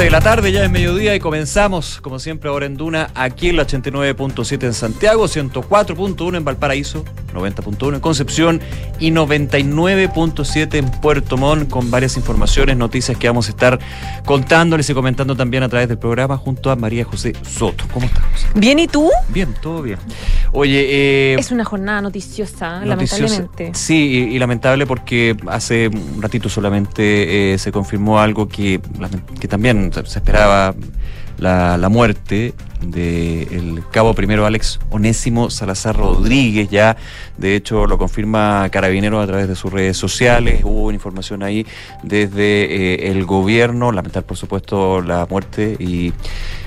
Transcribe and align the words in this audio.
12 0.00 0.06
de 0.06 0.10
la 0.12 0.22
tarde, 0.22 0.50
ya 0.50 0.64
es 0.64 0.70
mediodía 0.70 1.14
y 1.14 1.20
comenzamos, 1.20 2.00
como 2.00 2.18
siempre, 2.18 2.48
ahora 2.48 2.64
en 2.64 2.74
Duna, 2.74 3.10
aquí 3.14 3.50
en 3.50 3.58
la 3.58 3.66
89.7 3.66 4.64
en 4.64 4.72
Santiago, 4.72 5.26
104.1 5.26 6.38
en 6.38 6.42
Valparaíso, 6.42 7.04
90.1 7.34 7.96
en 7.96 8.00
Concepción 8.00 8.60
y 8.98 9.10
99.7 9.10 10.74
en 10.76 10.90
Puerto 10.90 11.36
Montt, 11.36 11.68
con 11.68 11.90
varias 11.90 12.16
informaciones, 12.16 12.78
noticias 12.78 13.18
que 13.18 13.26
vamos 13.28 13.48
a 13.48 13.50
estar 13.50 13.78
contándoles 14.24 14.88
y 14.88 14.94
comentando 14.94 15.36
también 15.36 15.64
a 15.64 15.68
través 15.68 15.86
del 15.88 15.98
programa 15.98 16.38
junto 16.38 16.70
a 16.70 16.76
María 16.76 17.04
José 17.04 17.34
Soto. 17.42 17.84
¿Cómo 17.92 18.06
estás? 18.06 18.22
Bien, 18.54 18.78
¿y 18.78 18.86
tú? 18.86 19.10
Bien, 19.28 19.54
todo 19.60 19.82
bien. 19.82 19.98
Oye, 20.52 20.86
eh, 20.88 21.36
Es 21.38 21.50
una 21.50 21.66
jornada 21.66 22.00
noticiosa, 22.00 22.86
noticiosa. 22.86 22.86
lamentablemente. 22.86 23.72
Sí, 23.74 24.28
y, 24.30 24.34
y 24.34 24.38
lamentable 24.38 24.86
porque 24.86 25.36
hace 25.48 25.88
un 25.88 26.22
ratito 26.22 26.48
solamente 26.48 27.52
eh, 27.52 27.58
se 27.58 27.70
confirmó 27.70 28.18
algo 28.18 28.48
que, 28.48 28.80
que 29.38 29.46
también 29.46 29.89
se 29.92 30.18
esperaba, 30.18 30.74
la, 31.38 31.78
la 31.78 31.88
muerte 31.88 32.54
del 32.82 33.82
cabo 33.90 34.14
primero 34.14 34.46
Alex 34.46 34.78
Onésimo 34.90 35.50
Salazar 35.50 35.96
Rodríguez, 35.96 36.70
ya. 36.70 36.96
De 37.36 37.56
hecho 37.56 37.86
lo 37.86 37.98
confirma 37.98 38.68
Carabineros 38.70 39.22
a 39.22 39.26
través 39.26 39.48
de 39.48 39.56
sus 39.56 39.72
redes 39.72 39.96
sociales, 39.96 40.62
hubo 40.64 40.90
información 40.92 41.42
ahí 41.42 41.66
desde 42.02 43.04
eh, 43.04 43.10
el 43.10 43.24
gobierno, 43.24 43.92
lamentar 43.92 44.24
por 44.24 44.36
supuesto 44.36 45.02
la 45.02 45.26
muerte 45.28 45.76
y 45.78 46.12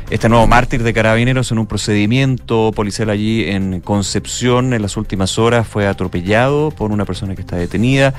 este 0.09 0.29
nuevo 0.29 0.45
mártir 0.47 0.83
de 0.83 0.93
Carabineros 0.93 1.51
en 1.51 1.59
un 1.59 1.65
procedimiento 1.65 2.71
policial 2.73 3.09
allí 3.09 3.45
en 3.45 3.79
Concepción 3.81 4.73
en 4.73 4.81
las 4.81 4.97
últimas 4.97 5.39
horas 5.39 5.67
fue 5.67 5.87
atropellado 5.87 6.71
por 6.71 6.91
una 6.91 7.05
persona 7.05 7.35
que 7.35 7.41
está 7.41 7.55
detenida. 7.55 8.13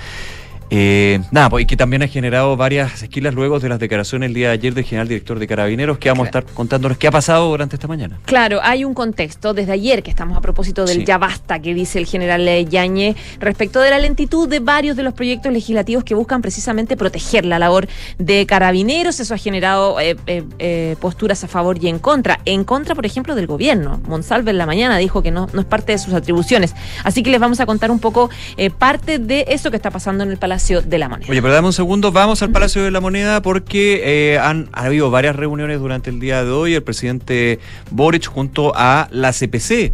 Eh, 0.70 1.20
nada, 1.30 1.50
pues, 1.50 1.64
y 1.64 1.66
que 1.66 1.76
también 1.76 2.02
ha 2.02 2.08
generado 2.08 2.56
varias 2.56 3.02
esquilas 3.02 3.34
luego 3.34 3.60
de 3.60 3.68
las 3.68 3.78
declaraciones 3.78 4.28
el 4.28 4.34
día 4.34 4.48
de 4.48 4.54
ayer 4.54 4.74
del 4.74 4.84
general 4.84 5.08
director 5.08 5.38
de 5.38 5.46
Carabineros, 5.46 5.98
que 5.98 6.08
vamos 6.08 6.24
a 6.24 6.28
estar 6.28 6.44
contándoles 6.44 6.98
qué 6.98 7.08
ha 7.08 7.10
pasado 7.10 7.48
durante 7.48 7.76
esta 7.76 7.86
mañana. 7.86 8.18
Claro, 8.24 8.60
hay 8.62 8.84
un 8.84 8.94
contexto 8.94 9.54
desde 9.54 9.72
ayer 9.72 10.02
que 10.02 10.10
estamos 10.10 10.36
a 10.36 10.40
propósito 10.40 10.84
del 10.84 10.98
Sí. 10.98 11.04
ya 11.04 11.18
basta 11.18 11.58
que 11.60 11.74
dice 11.74 11.98
el 11.98 12.06
general 12.06 12.48
Yañez 12.68 13.16
respecto 13.40 13.80
de 13.80 13.90
la 13.90 13.98
lentitud 13.98 14.48
de 14.48 14.60
varios 14.60 14.96
de 14.96 15.02
los 15.02 15.12
proyectos 15.12 15.52
legislativos 15.52 16.02
que 16.02 16.14
buscan 16.14 16.40
precisamente 16.40 16.96
proteger 16.96 17.44
la 17.44 17.58
labor 17.58 17.86
de 18.18 18.46
carabineros. 18.46 19.20
Eso 19.20 19.34
ha 19.34 19.38
generado 19.38 20.00
eh, 20.00 20.16
eh, 20.26 20.44
eh, 20.58 20.96
posturas 21.00 21.44
a 21.44 21.48
favor 21.48 21.76
y 21.82 21.88
en 21.88 21.98
contra. 21.98 22.40
En 22.44 22.64
contra, 22.64 22.94
por 22.94 23.06
ejemplo, 23.06 23.34
del 23.34 23.46
gobierno. 23.46 24.00
Monsalve 24.06 24.50
en 24.50 24.58
la 24.58 24.66
mañana 24.66 24.96
dijo 24.98 25.22
que 25.22 25.30
no, 25.30 25.48
no 25.52 25.60
es 25.60 25.66
parte 25.66 25.92
de 25.92 25.98
sus 25.98 26.14
atribuciones. 26.14 26.74
Así 27.02 27.22
que 27.22 27.30
les 27.30 27.40
vamos 27.40 27.60
a 27.60 27.66
contar 27.66 27.90
un 27.90 27.98
poco 27.98 28.30
parte 28.78 29.18
de 29.18 29.44
eso 29.48 29.70
que 29.70 29.76
está 29.76 29.90
pasando 29.90 30.24
en 30.24 30.30
el 30.30 30.38
Palacio 30.38 30.53
de 30.54 30.98
la 30.98 31.08
Moneda. 31.08 31.30
Oye, 31.30 31.42
pero 31.42 31.52
dame 31.52 31.66
un 31.66 31.72
segundo, 31.72 32.12
vamos 32.12 32.42
al 32.42 32.50
Palacio 32.50 32.84
de 32.84 32.90
la 32.90 33.00
Moneda 33.00 33.42
porque 33.42 34.02
eh, 34.04 34.38
han 34.38 34.68
ha 34.72 34.84
habido 34.84 35.10
varias 35.10 35.36
reuniones 35.36 35.80
durante 35.80 36.10
el 36.10 36.20
día 36.20 36.44
de 36.44 36.50
hoy. 36.50 36.74
El 36.74 36.82
presidente 36.82 37.58
Boric 37.90 38.26
junto 38.26 38.72
a 38.74 39.08
la 39.10 39.32
CPC. 39.32 39.92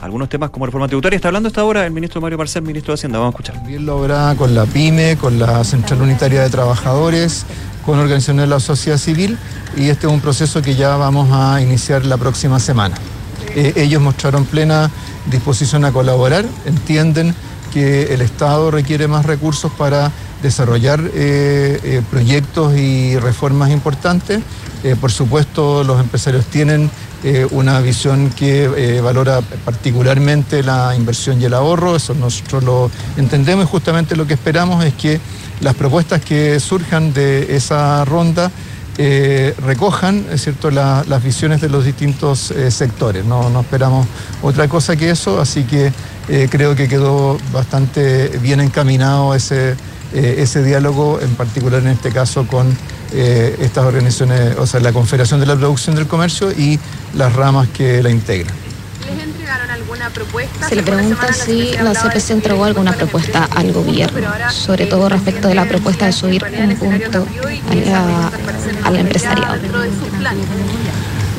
Algunos 0.00 0.28
temas 0.28 0.50
como 0.50 0.66
reforma 0.66 0.88
tributaria. 0.88 1.16
Está 1.16 1.28
hablando 1.28 1.46
hasta 1.46 1.60
ahora 1.60 1.86
el 1.86 1.92
ministro 1.92 2.20
Mario 2.20 2.36
Marcel, 2.36 2.62
ministro 2.62 2.92
de 2.92 2.94
Hacienda. 2.94 3.18
Vamos 3.20 3.34
a 3.34 3.36
escuchar. 3.36 3.54
También 3.54 3.86
lo 3.86 3.98
habrá 3.98 4.34
con 4.34 4.52
la 4.54 4.66
PYME, 4.66 5.16
con 5.16 5.38
la 5.38 5.62
Central 5.62 6.02
Unitaria 6.02 6.42
de 6.42 6.50
Trabajadores, 6.50 7.46
con 7.86 7.98
organizaciones 8.00 8.42
de 8.42 8.48
la 8.48 8.58
sociedad 8.58 8.98
civil 8.98 9.38
y 9.76 9.88
este 9.88 10.06
es 10.06 10.12
un 10.12 10.20
proceso 10.20 10.60
que 10.60 10.74
ya 10.74 10.96
vamos 10.96 11.28
a 11.32 11.60
iniciar 11.60 12.04
la 12.04 12.16
próxima 12.16 12.58
semana. 12.58 12.96
Eh, 13.54 13.74
ellos 13.76 14.00
mostraron 14.02 14.44
plena 14.44 14.90
disposición 15.26 15.84
a 15.84 15.92
colaborar, 15.92 16.44
entienden 16.66 17.34
que 17.72 18.14
el 18.14 18.20
Estado 18.20 18.70
requiere 18.70 19.08
más 19.08 19.24
recursos 19.24 19.72
para 19.72 20.12
desarrollar 20.42 21.00
eh, 21.14 21.80
eh, 21.82 22.02
proyectos 22.10 22.76
y 22.76 23.16
reformas 23.18 23.70
importantes. 23.70 24.40
Eh, 24.84 24.96
por 25.00 25.12
supuesto, 25.12 25.84
los 25.84 26.00
empresarios 26.00 26.44
tienen 26.46 26.90
una 27.52 27.78
visión 27.78 28.30
que 28.30 29.00
valora 29.00 29.42
particularmente 29.64 30.64
la 30.64 30.96
inversión 30.96 31.40
y 31.40 31.44
el 31.44 31.54
ahorro, 31.54 31.94
eso 31.94 32.14
nosotros 32.14 32.64
lo 32.64 32.90
entendemos 33.16 33.64
y 33.64 33.68
justamente 33.68 34.16
lo 34.16 34.26
que 34.26 34.34
esperamos 34.34 34.84
es 34.84 34.92
que 34.94 35.20
las 35.60 35.76
propuestas 35.76 36.20
que 36.20 36.58
surjan 36.58 37.12
de 37.12 37.54
esa 37.54 38.04
ronda 38.04 38.50
eh, 38.98 39.54
recojan 39.64 40.24
cierto, 40.36 40.70
la- 40.70 41.04
las 41.08 41.22
visiones 41.22 41.60
de 41.60 41.68
los 41.68 41.84
distintos 41.84 42.50
eh, 42.50 42.70
sectores. 42.70 43.24
No, 43.24 43.48
no 43.50 43.60
esperamos 43.60 44.06
otra 44.42 44.68
cosa 44.68 44.96
que 44.96 45.10
eso, 45.10 45.40
así 45.40 45.64
que 45.64 45.92
eh, 46.28 46.48
creo 46.50 46.74
que 46.76 46.88
quedó 46.88 47.38
bastante 47.52 48.28
bien 48.42 48.60
encaminado 48.60 49.34
ese, 49.34 49.76
eh, 50.12 50.36
ese 50.38 50.62
diálogo, 50.62 51.20
en 51.20 51.34
particular 51.34 51.80
en 51.82 51.88
este 51.88 52.10
caso 52.10 52.46
con 52.46 52.76
estas 53.14 53.84
organizaciones, 53.84 54.56
o 54.56 54.66
sea, 54.66 54.80
la 54.80 54.90
Confederación 54.90 55.38
de 55.38 55.44
la 55.44 55.54
Producción 55.54 55.94
del 55.96 56.06
Comercio 56.06 56.50
y 56.50 56.78
las 57.14 57.34
ramas 57.34 57.68
que 57.68 58.02
la 58.02 58.08
integran. 58.08 58.54
Se 60.68 60.74
le 60.74 60.82
pregunta 60.82 61.32
si 61.32 61.72
la 61.72 61.92
CPC 61.92 62.30
entregó 62.30 62.64
alguna 62.64 62.92
propuesta 62.92 63.48
al 63.50 63.72
gobierno, 63.72 64.28
sobre 64.50 64.84
eh, 64.84 64.86
todo 64.86 65.08
respecto 65.08 65.48
de 65.48 65.54
la 65.54 65.64
propuesta 65.66 66.06
de 66.06 66.12
subir 66.12 66.44
un 66.44 66.76
punto 66.76 67.26
al 68.84 68.96
empresariado. 68.96 69.56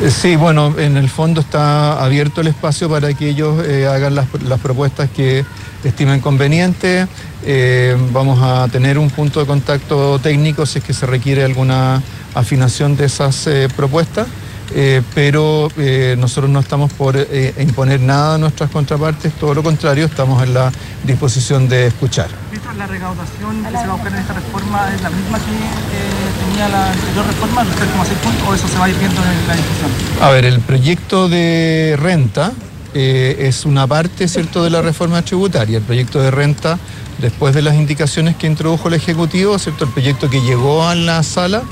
Eh, 0.01 0.09
Sí, 0.09 0.35
bueno, 0.35 0.73
en 0.77 0.97
el 0.97 1.07
fondo 1.07 1.39
está 1.39 2.03
abierto 2.03 2.41
el 2.41 2.47
espacio 2.47 2.89
para 2.89 3.13
que 3.13 3.29
ellos 3.29 3.63
eh, 3.65 3.87
hagan 3.87 4.15
las, 4.15 4.27
las 4.43 4.59
propuestas 4.59 5.09
que 5.09 5.45
estimen 5.83 6.19
conveniente. 6.19 7.07
Eh, 7.45 7.95
vamos 8.11 8.39
a 8.41 8.67
tener 8.69 8.97
un 8.97 9.09
punto 9.09 9.39
de 9.39 9.45
contacto 9.45 10.19
técnico 10.19 10.65
si 10.65 10.79
es 10.79 10.85
que 10.85 10.93
se 10.93 11.05
requiere 11.05 11.43
alguna 11.43 12.01
afinación 12.33 12.95
de 12.95 13.05
esas 13.05 13.47
eh, 13.47 13.67
propuestas. 13.75 14.27
Eh, 14.75 15.03
pero 15.13 15.69
eh, 15.77 16.15
nosotros 16.17 16.49
no 16.49 16.59
estamos 16.59 16.91
por 16.93 17.15
eh, 17.15 17.53
imponer 17.59 17.99
nada 17.99 18.35
a 18.35 18.37
nuestras 18.39 18.71
contrapartes, 18.71 19.31
todo 19.33 19.53
lo 19.53 19.61
contrario, 19.61 20.05
estamos 20.05 20.41
en 20.41 20.55
la 20.55 20.71
disposición 21.03 21.69
de 21.69 21.87
escuchar. 21.87 22.27
Ministro, 22.49 22.73
la 22.73 22.87
recaudación 22.87 23.63
que 23.63 23.69
se 23.69 23.73
va 23.75 23.83
a 23.83 23.93
buscar 23.93 24.13
en 24.13 24.19
esta 24.19 24.33
reforma 24.33 24.91
es 24.95 25.01
la 25.03 25.09
misma 25.11 25.37
que 25.37 26.49
tenía 26.49 26.69
la 26.69 26.91
anterior 26.91 27.27
reforma, 27.27 27.63
los 27.63 27.75
3,6 27.75 27.83
puntos, 28.23 28.47
o 28.47 28.53
eso 28.55 28.67
se 28.67 28.79
va 28.79 28.85
a 28.85 28.89
ir 28.89 28.97
viendo 28.97 29.21
en 29.21 29.47
la 29.47 29.55
discusión. 29.55 29.91
A 30.21 30.29
ver, 30.31 30.45
el 30.45 30.59
proyecto 30.59 31.29
de 31.29 31.95
renta 31.99 32.51
es 32.95 33.65
una 33.65 33.85
parte, 33.85 34.27
¿cierto?, 34.27 34.63
de 34.63 34.69
la 34.69 34.81
reforma 34.81 35.21
tributaria. 35.23 35.77
El 35.77 35.83
proyecto 35.83 36.19
de 36.19 36.29
renta, 36.29 36.79
después 37.19 37.53
de 37.55 37.61
las 37.63 37.75
indicaciones 37.75 38.35
que 38.35 38.47
introdujo 38.47 38.87
el 38.87 38.95
Ejecutivo, 38.95 39.57
¿cierto?, 39.59 39.85
el 39.85 39.91
proyecto 39.91 40.29
que 40.29 40.41
llegó 40.41 40.87
a 40.87 40.95
la 40.95 41.21
sala 41.21 41.63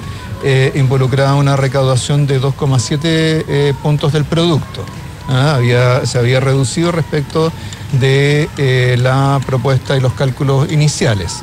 eh, 0.44 0.72
involucraba 0.76 1.36
una 1.36 1.56
recaudación 1.56 2.28
de 2.28 2.40
2,7 2.42 3.00
eh, 3.04 3.74
puntos 3.82 4.14
del 4.14 4.26
producto. 4.26 4.84
Ah, 5.30 5.56
había- 5.56 6.06
se 6.06 6.18
había 6.20 6.40
reducido 6.40 6.92
respecto 6.92 7.52
de 8.00 8.50
eh, 8.58 8.98
la 9.00 9.40
propuesta 9.46 9.96
y 9.96 10.00
los 10.02 10.14
cálculos 10.14 10.72
iniciales. 10.72 11.42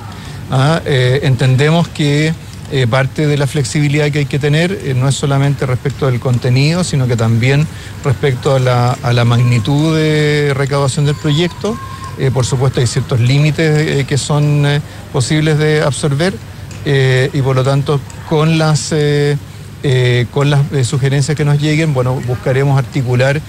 Ah, 0.50 0.80
eh, 0.84 1.20
entendemos 1.22 1.88
que 1.88 2.34
parte 2.90 3.26
de 3.26 3.38
la 3.38 3.46
flexibilidad 3.46 4.10
que 4.10 4.18
hay 4.18 4.26
que 4.26 4.38
tener 4.38 4.94
no 4.94 5.08
es 5.08 5.14
solamente 5.14 5.64
respecto 5.64 6.04
del 6.04 6.20
contenido, 6.20 6.84
sino 6.84 7.06
que 7.06 7.16
también 7.16 7.66
respecto 8.04 8.56
a 8.56 8.58
la, 8.58 8.92
a 9.02 9.14
la 9.14 9.24
magnitud 9.24 9.96
de 9.96 10.52
recaudación 10.54 11.06
del 11.06 11.14
proyecto. 11.14 11.78
Por 12.34 12.44
supuesto, 12.44 12.80
hay 12.80 12.86
ciertos 12.86 13.20
límites 13.20 14.04
que 14.04 14.18
son 14.18 14.66
posibles 15.14 15.56
de 15.56 15.80
absorber 15.80 16.34
eh, 16.90 17.28
y 17.34 17.42
por 17.42 17.54
lo 17.54 17.62
tanto 17.64 18.00
con 18.30 18.56
las, 18.56 18.92
eh, 18.92 19.36
eh, 19.82 20.24
con 20.30 20.48
las 20.48 20.62
sugerencias 20.84 21.36
que 21.36 21.44
nos 21.44 21.60
lleguen, 21.60 21.92
bueno, 21.92 22.14
buscaremos 22.26 22.78
articular 22.78 23.42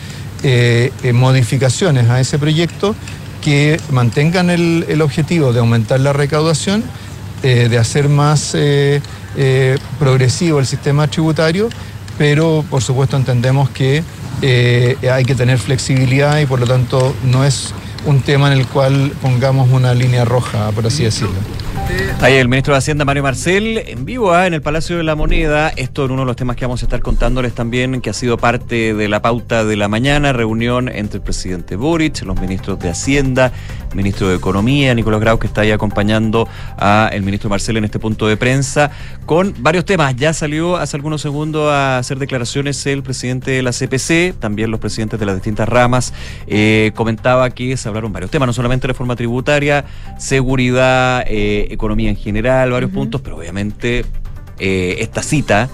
modificaciones 1.13 2.09
a 2.09 2.19
ese 2.19 2.37
proyecto 2.37 2.95
que 3.41 3.79
mantengan 3.91 4.49
el, 4.49 4.85
el 4.89 5.01
objetivo 5.01 5.53
de 5.53 5.59
aumentar 5.59 6.01
la 6.01 6.11
recaudación, 6.11 6.83
de 7.41 7.77
hacer 7.77 8.07
más 8.07 8.55
progresivo 9.99 10.59
el 10.59 10.65
sistema 10.65 11.07
tributario, 11.07 11.69
pero 12.17 12.63
por 12.69 12.81
supuesto 12.81 13.17
entendemos 13.17 13.69
que 13.69 14.03
hay 15.11 15.25
que 15.25 15.35
tener 15.35 15.59
flexibilidad 15.59 16.39
y 16.39 16.45
por 16.45 16.61
lo 16.61 16.67
tanto 16.67 17.13
no 17.23 17.43
es 17.43 17.73
un 18.05 18.21
tema 18.21 18.51
en 18.51 18.59
el 18.59 18.67
cual 18.67 19.11
pongamos 19.21 19.69
una 19.71 19.93
línea 19.93 20.25
roja, 20.25 20.71
por 20.71 20.85
así 20.85 21.03
decirlo. 21.03 21.39
Ahí 22.21 22.35
el 22.35 22.49
ministro 22.49 22.73
de 22.73 22.77
Hacienda, 22.77 23.03
Mario 23.03 23.23
Marcel, 23.23 23.79
en 23.87 24.05
vivo 24.05 24.33
ah, 24.33 24.45
en 24.45 24.53
el 24.53 24.61
Palacio 24.61 24.97
de 24.97 25.03
la 25.03 25.15
Moneda. 25.15 25.69
Esto 25.69 26.05
en 26.05 26.11
uno 26.11 26.21
de 26.21 26.27
los 26.27 26.35
temas 26.35 26.55
que 26.55 26.65
vamos 26.65 26.83
a 26.83 26.85
estar 26.85 27.01
contándoles 27.01 27.53
también, 27.53 28.01
que 28.01 28.09
ha 28.09 28.13
sido 28.13 28.37
parte 28.37 28.93
de 28.93 29.07
la 29.07 29.21
pauta 29.21 29.63
de 29.63 29.75
la 29.75 29.87
mañana, 29.87 30.31
reunión 30.33 30.87
entre 30.89 31.17
el 31.17 31.23
presidente 31.23 31.75
Boric, 31.77 32.21
los 32.23 32.39
ministros 32.39 32.77
de 32.77 32.89
Hacienda, 32.89 33.51
ministro 33.95 34.27
de 34.27 34.35
Economía, 34.35 34.93
Nicolás 34.93 35.19
Grau, 35.19 35.39
que 35.39 35.47
está 35.47 35.61
ahí 35.61 35.71
acompañando 35.71 36.47
al 36.77 37.21
ministro 37.23 37.49
Marcel 37.49 37.77
en 37.77 37.85
este 37.85 37.97
punto 37.97 38.27
de 38.27 38.37
prensa, 38.37 38.91
con 39.25 39.55
varios 39.59 39.85
temas. 39.85 40.15
Ya 40.15 40.33
salió 40.33 40.77
hace 40.77 40.95
algunos 40.95 41.21
segundos 41.21 41.71
a 41.71 41.97
hacer 41.97 42.19
declaraciones 42.19 42.85
el 42.85 43.01
presidente 43.01 43.51
de 43.51 43.63
la 43.63 43.71
CPC, 43.71 44.37
también 44.39 44.69
los 44.69 44.79
presidentes 44.79 45.19
de 45.19 45.25
las 45.25 45.35
distintas 45.35 45.67
ramas. 45.67 46.13
Eh, 46.45 46.91
comentaba 46.95 47.49
que 47.49 47.77
se 47.77 47.88
hablaron 47.89 48.13
varios 48.13 48.31
temas, 48.31 48.47
no 48.47 48.53
solamente 48.53 48.87
reforma 48.87 49.15
tributaria, 49.15 49.85
seguridad, 50.17 51.23
eh, 51.27 51.67
economía 51.71 52.09
en 52.09 52.15
general, 52.15 52.71
varios 52.71 52.91
puntos, 52.91 53.21
pero 53.21 53.37
obviamente 53.37 54.05
eh, 54.59 54.97
esta 54.99 55.21
cita 55.21 55.69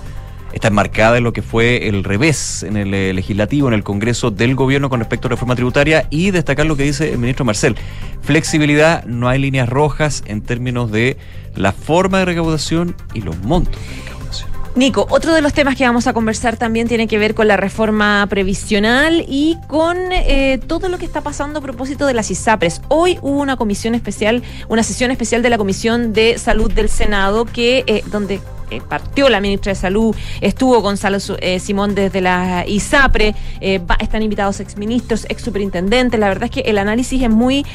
está 0.56 0.70
enmarcada 0.70 1.18
en 1.18 1.24
lo 1.26 1.34
que 1.34 1.42
fue 1.42 1.88
el 1.88 2.04
revés 2.04 2.64
en 2.64 2.78
el 2.78 2.94
eh, 2.94 3.14
legislativo, 3.14 3.68
en 3.68 3.74
el 3.74 3.84
Congreso 3.84 4.32
del 4.32 4.56
gobierno 4.56 4.90
con 4.90 5.00
respecto 5.00 5.28
a 5.28 5.30
la 5.30 5.36
reforma 5.36 5.56
tributaria 5.56 6.08
y 6.10 6.32
destacar 6.32 6.66
lo 6.66 6.78
que 6.78 6.84
dice 6.84 7.12
el 7.12 7.20
ministro 7.20 7.44
Marcel. 7.44 7.76
Flexibilidad, 8.22 9.04
no 9.04 9.28
hay 9.28 9.40
líneas 9.40 9.68
rojas 9.68 10.24
en 10.26 10.42
términos 10.42 10.92
de 10.92 11.18
la 11.56 11.74
forma 11.74 12.20
de 12.20 12.26
recaudación 12.26 12.96
y 13.14 13.22
los 13.22 13.38
montos 13.40 13.76
de 13.76 13.88
recaudación. 13.88 14.15
Nico, 14.76 15.08
otro 15.10 15.34
de 15.34 15.42
los 15.42 15.54
temas 15.54 15.78
que 15.78 15.86
vamos 15.86 16.06
a 16.06 16.12
conversar 16.12 16.58
también 16.58 16.90
tiene 16.90 17.08
que 17.08 17.18
ver 17.18 17.34
con 17.34 17.48
la 17.48 17.56
reforma 17.56 18.28
previsional 18.30 19.24
y 19.26 19.58
con 19.70 19.96
eh, 20.12 20.60
todo 20.68 20.90
lo 20.90 20.98
que 20.98 21.06
está 21.06 21.22
pasando 21.22 21.60
a 21.60 21.62
propósito 21.62 22.06
de 22.06 22.14
las 22.14 22.30
ISAPRES. 22.30 22.82
Hoy 22.90 23.18
hubo 23.22 23.40
una 23.40 23.56
comisión 23.56 23.96
especial, 23.96 24.44
una 24.68 24.84
sesión 24.84 25.12
especial 25.12 25.42
de 25.42 25.50
la 25.50 25.58
Comisión 25.58 26.12
de 26.12 26.38
Salud 26.38 26.70
del 26.70 26.90
Senado, 26.90 27.46
que 27.46 27.86
eh, 27.88 28.04
donde 28.08 28.42
eh, 28.70 28.82
partió 28.88 29.30
la 29.30 29.40
ministra 29.40 29.72
de 29.72 29.76
Salud, 29.76 30.16
estuvo 30.42 30.82
Gonzalo 30.82 31.18
eh, 31.40 31.60
Simón 31.60 31.96
desde 31.96 32.22
la 32.22 32.66
ISAPRE, 32.68 33.36
eh, 33.62 33.82
están 34.00 34.22
invitados 34.22 34.60
exministros, 34.60 35.26
ex 35.30 35.42
superintendentes. 35.42 36.20
La 36.20 36.28
verdad 36.28 36.46
es 36.46 36.52
que 36.52 36.62
el 36.62 36.78
análisis 36.78 37.22
es 37.22 37.30
muy 37.30 37.66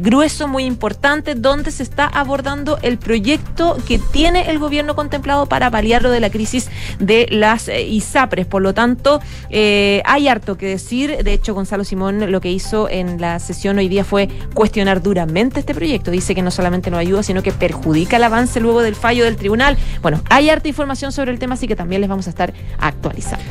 grueso, 0.00 0.48
muy 0.48 0.64
importante, 0.64 1.34
donde 1.34 1.70
se 1.70 1.82
está 1.82 2.06
abordando 2.06 2.78
el 2.82 2.98
proyecto 2.98 3.76
que 3.86 3.98
tiene 3.98 4.50
el 4.50 4.58
gobierno 4.58 4.94
contemplado 4.94 5.46
para 5.46 5.70
paliar 5.70 6.02
lo 6.02 6.10
de 6.10 6.20
la 6.20 6.30
crisis 6.30 6.68
de 6.98 7.26
las 7.30 7.68
ISAPRES. 7.68 8.46
Por 8.46 8.62
lo 8.62 8.74
tanto, 8.74 9.20
hay 9.50 10.28
harto 10.28 10.56
que 10.56 10.66
decir. 10.66 11.22
De 11.22 11.32
hecho, 11.32 11.54
Gonzalo 11.54 11.84
Simón 11.84 12.30
lo 12.30 12.40
que 12.40 12.50
hizo 12.50 12.88
en 12.88 13.20
la 13.20 13.38
sesión 13.38 13.78
hoy 13.78 13.88
día 13.88 14.04
fue 14.04 14.28
cuestionar 14.54 15.02
duramente 15.02 15.60
este 15.60 15.74
proyecto. 15.74 16.10
Dice 16.10 16.34
que 16.34 16.42
no 16.42 16.50
solamente 16.50 16.90
no 16.90 16.98
ayuda, 16.98 17.22
sino 17.22 17.42
que 17.42 17.52
perjudica 17.52 18.16
el 18.16 18.24
avance 18.24 18.60
luego 18.60 18.82
del 18.82 18.94
fallo 18.94 19.24
del 19.24 19.36
tribunal. 19.36 19.76
Bueno, 20.02 20.20
hay 20.28 20.50
harta 20.50 20.68
información 20.68 21.12
sobre 21.12 21.30
el 21.30 21.38
tema, 21.38 21.54
así 21.54 21.66
que 21.66 21.76
también 21.76 22.00
les 22.00 22.10
vamos 22.10 22.26
a 22.26 22.30
estar 22.30 22.52
actualizando. 22.78 23.44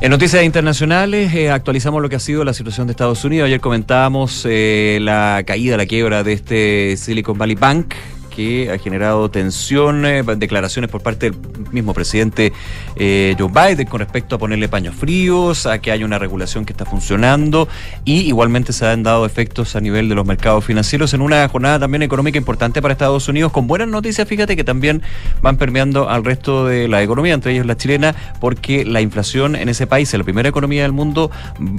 En 0.00 0.10
noticias 0.10 0.42
internacionales 0.44 1.34
eh, 1.34 1.50
actualizamos 1.50 2.00
lo 2.00 2.08
que 2.08 2.16
ha 2.16 2.20
sido 2.20 2.42
la 2.42 2.54
situación 2.54 2.86
de 2.86 2.92
Estados 2.92 3.22
Unidos. 3.24 3.46
Ayer 3.46 3.60
comentábamos 3.60 4.46
eh, 4.48 4.98
la 5.02 5.42
caída, 5.46 5.76
la 5.76 5.84
quiebra 5.84 6.22
de 6.22 6.32
este 6.32 6.96
Silicon 6.96 7.36
Valley 7.36 7.56
Bank 7.56 7.94
que 8.30 8.70
ha 8.70 8.78
generado 8.78 9.30
tensión, 9.30 10.06
eh, 10.06 10.22
declaraciones 10.36 10.90
por 10.90 11.02
parte 11.02 11.30
del 11.30 11.38
mismo 11.72 11.92
presidente 11.92 12.52
eh, 12.96 13.34
Joe 13.38 13.48
Biden 13.48 13.86
con 13.86 14.00
respecto 14.00 14.36
a 14.36 14.38
ponerle 14.38 14.68
paños 14.68 14.94
fríos, 14.94 15.66
a 15.66 15.78
que 15.78 15.90
haya 15.90 16.04
una 16.04 16.18
regulación 16.18 16.64
que 16.64 16.72
está 16.72 16.84
funcionando 16.84 17.68
y 18.04 18.20
igualmente 18.20 18.72
se 18.72 18.86
han 18.86 19.02
dado 19.02 19.26
efectos 19.26 19.76
a 19.76 19.80
nivel 19.80 20.08
de 20.08 20.14
los 20.14 20.26
mercados 20.26 20.64
financieros 20.64 21.12
en 21.12 21.20
una 21.20 21.46
jornada 21.48 21.80
también 21.80 22.02
económica 22.02 22.38
importante 22.38 22.80
para 22.80 22.92
Estados 22.92 23.28
Unidos 23.28 23.52
con 23.52 23.66
buenas 23.66 23.88
noticias, 23.88 24.26
fíjate 24.26 24.56
que 24.56 24.64
también 24.64 25.02
van 25.42 25.56
permeando 25.56 26.08
al 26.08 26.24
resto 26.24 26.66
de 26.66 26.88
la 26.88 27.02
economía, 27.02 27.34
entre 27.34 27.52
ellos 27.52 27.66
la 27.66 27.76
chilena, 27.76 28.14
porque 28.40 28.84
la 28.84 29.00
inflación 29.00 29.56
en 29.56 29.68
ese 29.68 29.86
país, 29.86 30.12
en 30.14 30.18
la 30.18 30.24
primera 30.24 30.48
economía 30.48 30.82
del 30.82 30.92
mundo, 30.92 31.30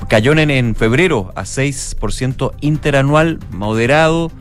cayó 0.07 0.33
en, 0.33 0.51
en 0.51 0.75
febrero 0.75 1.31
a 1.36 1.44
6% 1.44 2.53
interanual, 2.62 3.39
moderado 3.51 4.31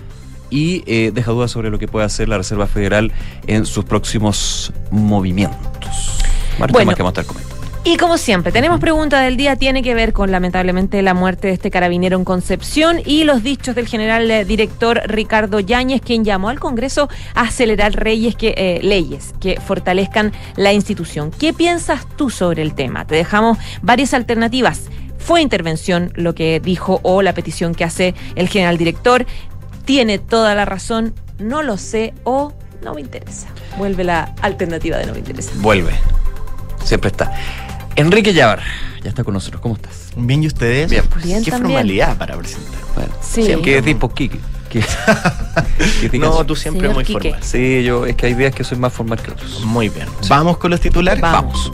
y 0.51 0.83
eh, 0.87 1.13
deja 1.15 1.31
dudas 1.33 1.51
sobre 1.51 1.71
lo 1.71 1.79
que 1.79 1.89
puede 1.89 2.05
hacer 2.07 2.29
la 2.29 2.37
Reserva 2.39 2.67
Federal 2.67 3.13
en 3.47 3.67
sus 3.67 3.85
próximos 3.85 4.73
movimientos. 4.91 6.19
Varios 6.59 6.73
Bueno. 6.73 6.79
temas 6.79 6.97
que 6.97 7.03
vamos 7.03 7.19
a 7.19 7.21
estar 7.21 7.27
comentando. 7.27 7.61
Y 7.83 7.97
como 7.97 8.19
siempre, 8.19 8.53
tenemos 8.53 8.79
pregunta 8.79 9.23
del 9.23 9.39
día, 9.39 9.57
tiene 9.57 9.83
que 9.83 9.95
ver 9.95 10.13
con 10.13 10.31
lamentablemente 10.31 11.01
la 11.01 11.15
muerte 11.15 11.49
de 11.49 11.55
este 11.55 11.71
carabinero 11.71 12.19
en 12.19 12.25
Concepción 12.25 13.01
y 13.07 13.25
los 13.25 13.43
dichos 13.43 13.75
del 13.75 13.89
general 13.89 14.31
eh, 14.31 14.45
director 14.45 15.01
Ricardo 15.07 15.61
Yáñez, 15.61 16.03
quien 16.03 16.23
llamó 16.23 16.51
al 16.51 16.61
Congreso 16.61 17.09
a 17.35 17.45
acelerar 17.45 17.95
reyes 17.95 18.37
que, 18.37 18.53
eh, 18.59 18.81
leyes 18.83 19.33
que 19.41 19.59
fortalezcan 19.59 20.33
la 20.57 20.75
institución. 20.75 21.31
¿Qué 21.31 21.55
piensas 21.55 22.07
tú 22.17 22.29
sobre 22.29 22.61
el 22.61 22.75
tema? 22.75 23.07
Te 23.07 23.15
dejamos 23.15 23.57
varias 23.81 24.13
alternativas. 24.13 24.91
¿Fue 25.17 25.41
intervención 25.41 26.13
lo 26.17 26.35
que 26.35 26.61
dijo 26.61 27.01
o 27.03 27.23
la 27.23 27.33
petición 27.35 27.75
que 27.75 27.85
hace 27.85 28.15
el 28.35 28.49
general 28.49 28.77
director? 28.77 29.27
¿Tiene 29.85 30.19
toda 30.19 30.55
la 30.55 30.65
razón? 30.65 31.15
No 31.39 31.63
lo 31.63 31.77
sé 31.79 32.15
o 32.25 32.53
no 32.83 32.95
me 32.95 33.01
interesa. 33.01 33.49
Vuelve 33.79 34.05
la 34.05 34.35
alternativa 34.43 34.99
de 34.99 35.07
no 35.07 35.13
me 35.13 35.19
interesa. 35.19 35.51
Vuelve. 35.57 35.93
Siempre 36.85 37.11
está. 37.11 37.33
Enrique 37.97 38.33
Llavar, 38.33 38.61
ya 39.03 39.11
está 39.11 39.25
con 39.25 39.35
nosotros. 39.35 39.61
¿Cómo 39.61 39.75
estás? 39.77 40.11
Bien, 40.17 40.43
¿y 40.43 40.47
ustedes? 40.47 40.91
Bien, 40.91 41.05
pues. 41.11 41.25
Bien 41.25 41.45
Qué 41.45 41.51
también. 41.51 41.73
formalidad 41.73 42.17
para 42.17 42.37
presentar. 42.37 42.81
Bueno, 42.95 43.11
Sí. 43.21 43.55
¿Qué 43.63 43.83
tipo 43.83 44.09
Kiki? 44.13 44.41
No, 46.13 46.45
tú 46.47 46.55
siempre 46.55 46.83
Señor 46.83 46.95
muy 46.95 47.05
Quique. 47.05 47.31
formal. 47.31 47.43
Sí, 47.43 47.83
yo, 47.83 48.07
es 48.07 48.15
que 48.17 48.27
hay 48.27 48.35
días 48.35 48.55
que 48.55 48.63
soy 48.65 48.79
más 48.79 48.93
formal 48.93 49.21
que 49.21 49.33
otros. 49.33 49.63
Muy 49.65 49.89
bien. 49.89 50.07
¿Vamos 50.29 50.59
con 50.59 50.71
los 50.71 50.81
titulares? 50.81 51.21
Vamos. 51.21 51.73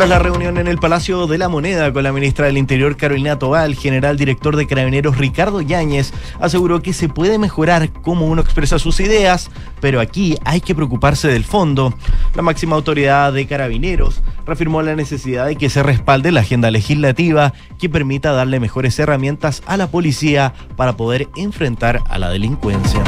Tras 0.00 0.08
la 0.08 0.18
reunión 0.18 0.56
en 0.56 0.66
el 0.66 0.78
Palacio 0.78 1.26
de 1.26 1.36
la 1.36 1.50
Moneda 1.50 1.92
con 1.92 2.02
la 2.02 2.10
ministra 2.10 2.46
del 2.46 2.56
Interior 2.56 2.96
Carolina 2.96 3.38
Tobal, 3.38 3.72
el 3.72 3.76
general 3.76 4.16
director 4.16 4.56
de 4.56 4.66
Carabineros 4.66 5.18
Ricardo 5.18 5.60
Yáñez 5.60 6.14
aseguró 6.40 6.80
que 6.80 6.94
se 6.94 7.10
puede 7.10 7.38
mejorar 7.38 7.92
cómo 7.92 8.24
uno 8.24 8.40
expresa 8.40 8.78
sus 8.78 8.98
ideas, 9.00 9.50
pero 9.78 10.00
aquí 10.00 10.38
hay 10.46 10.62
que 10.62 10.74
preocuparse 10.74 11.28
del 11.28 11.44
fondo. 11.44 11.92
La 12.34 12.40
máxima 12.40 12.76
autoridad 12.76 13.30
de 13.34 13.46
Carabineros 13.46 14.22
reafirmó 14.46 14.80
la 14.80 14.96
necesidad 14.96 15.44
de 15.44 15.56
que 15.56 15.68
se 15.68 15.82
respalde 15.82 16.32
la 16.32 16.40
agenda 16.40 16.70
legislativa 16.70 17.52
que 17.78 17.90
permita 17.90 18.32
darle 18.32 18.58
mejores 18.58 18.98
herramientas 18.98 19.62
a 19.66 19.76
la 19.76 19.88
policía 19.88 20.54
para 20.76 20.96
poder 20.96 21.28
enfrentar 21.36 22.00
a 22.08 22.18
la 22.18 22.30
delincuencia. 22.30 23.04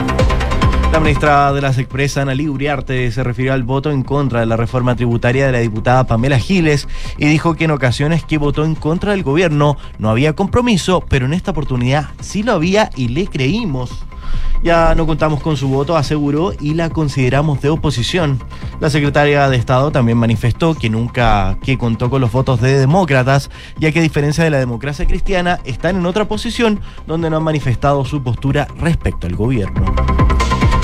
La 0.93 1.01
ministra 1.01 1.55
de 1.55 1.63
las 1.63 1.79
Expresas, 1.79 2.21
Analí 2.21 2.49
Uriarte, 2.49 3.11
se 3.11 3.25
refirió 3.25 3.55
al 3.55 3.63
voto 3.63 3.91
en 3.91 4.03
contra 4.03 4.41
de 4.41 4.47
la 4.47 4.59
reforma 4.59 4.95
tributaria 4.95 5.47
de 5.47 5.53
la 5.53 5.61
diputada 5.61 6.07
Pamela 6.07 6.39
Giles 6.39 6.87
y 7.17 7.25
dijo 7.25 7.55
que 7.55 7.65
en 7.65 7.71
ocasiones 7.71 8.25
que 8.25 8.37
votó 8.37 8.67
en 8.67 8.75
contra 8.75 9.13
del 9.13 9.23
gobierno 9.23 9.79
no 9.99 10.11
había 10.11 10.35
compromiso, 10.35 11.03
pero 11.09 11.25
en 11.25 11.33
esta 11.33 11.53
oportunidad 11.53 12.11
sí 12.21 12.43
lo 12.43 12.53
había 12.53 12.91
y 12.95 13.09
le 13.09 13.27
creímos. 13.27 14.05
Ya 14.63 14.95
no 14.95 15.07
contamos 15.07 15.41
con 15.41 15.57
su 15.57 15.67
voto, 15.69 15.97
aseguró, 15.97 16.53
y 16.61 16.75
la 16.75 16.91
consideramos 16.91 17.63
de 17.63 17.71
oposición. 17.71 18.39
La 18.79 18.91
secretaria 18.91 19.49
de 19.49 19.57
Estado 19.57 19.91
también 19.91 20.19
manifestó 20.19 20.75
que 20.75 20.91
nunca 20.91 21.57
que 21.65 21.79
contó 21.79 22.11
con 22.11 22.21
los 22.21 22.31
votos 22.31 22.61
de 22.61 22.79
demócratas, 22.79 23.51
ya 23.79 23.91
que 23.93 24.01
a 24.01 24.03
diferencia 24.03 24.45
de 24.45 24.51
la 24.51 24.59
democracia 24.59 25.07
cristiana, 25.07 25.59
están 25.65 25.97
en 25.97 26.05
otra 26.05 26.29
posición 26.29 26.81
donde 27.07 27.31
no 27.31 27.39
han 27.39 27.45
manifestado 27.45 28.05
su 28.05 28.23
postura 28.23 28.69
respecto 28.79 29.27
al 29.27 29.37
gobierno. 29.37 29.87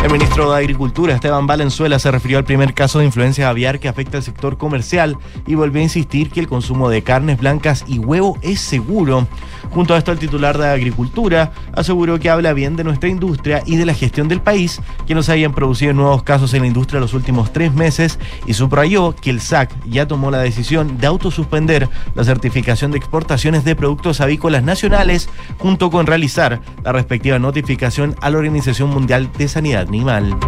El 0.09 0.15
ministro 0.15 0.51
de 0.51 0.57
Agricultura, 0.57 1.15
Esteban 1.15 1.47
Valenzuela, 1.47 1.99
se 1.99 2.11
refirió 2.11 2.39
al 2.39 2.45
primer 2.45 2.73
caso 2.73 2.99
de 2.99 3.05
influencia 3.05 3.51
aviar 3.51 3.79
que 3.79 3.89
afecta 3.89 4.17
al 4.17 4.23
sector 4.23 4.57
comercial 4.57 5.19
y 5.47 5.55
volvió 5.55 5.81
a 5.81 5.85
insistir 5.85 6.31
que 6.31 6.41
el 6.41 6.49
consumo 6.49 6.89
de 6.89 7.03
carnes 7.03 7.39
blancas 7.39 7.85
y 7.87 7.99
huevo 7.99 8.39
es 8.41 8.59
seguro. 8.59 9.29
Junto 9.69 9.93
a 9.93 9.99
esto, 9.99 10.11
el 10.11 10.19
titular 10.19 10.57
de 10.57 10.67
Agricultura 10.67 11.53
aseguró 11.75 12.19
que 12.19 12.31
habla 12.31 12.55
bien 12.55 12.75
de 12.75 12.85
nuestra 12.85 13.11
industria 13.11 13.63
y 13.67 13.77
de 13.77 13.85
la 13.85 13.93
gestión 13.93 14.29
del 14.29 14.41
país, 14.41 14.81
que 15.07 15.15
no 15.15 15.23
se 15.23 15.33
hayan 15.33 15.53
producido 15.53 15.93
nuevos 15.93 16.23
casos 16.23 16.55
en 16.55 16.63
la 16.63 16.69
industria 16.69 17.01
los 17.01 17.13
últimos 17.13 17.53
tres 17.53 17.75
meses 17.75 18.19
y 18.47 18.55
subrayó 18.55 19.15
que 19.15 19.29
el 19.29 19.43
SAC 19.43 19.71
ya 19.85 20.09
tomó 20.09 20.31
la 20.31 20.39
decisión 20.39 20.97
de 20.97 21.07
autosuspender 21.07 21.87
la 22.15 22.25
certificación 22.25 22.93
de 22.93 22.99
exportaciones 22.99 23.63
de 23.65 23.77
productos 23.77 24.23
avícolas 24.23 24.63
nacionales 24.63 25.29
junto 25.59 25.91
con 25.91 26.07
realizar 26.07 26.63
la 26.83 26.93
respectiva 26.93 27.39
notificación 27.39 28.17
a 28.23 28.31
la 28.31 28.39
Organización 28.39 28.89
Mundial 28.89 29.31
de 29.37 29.49
Sanidad 29.49 29.87
Animal. 29.99 30.39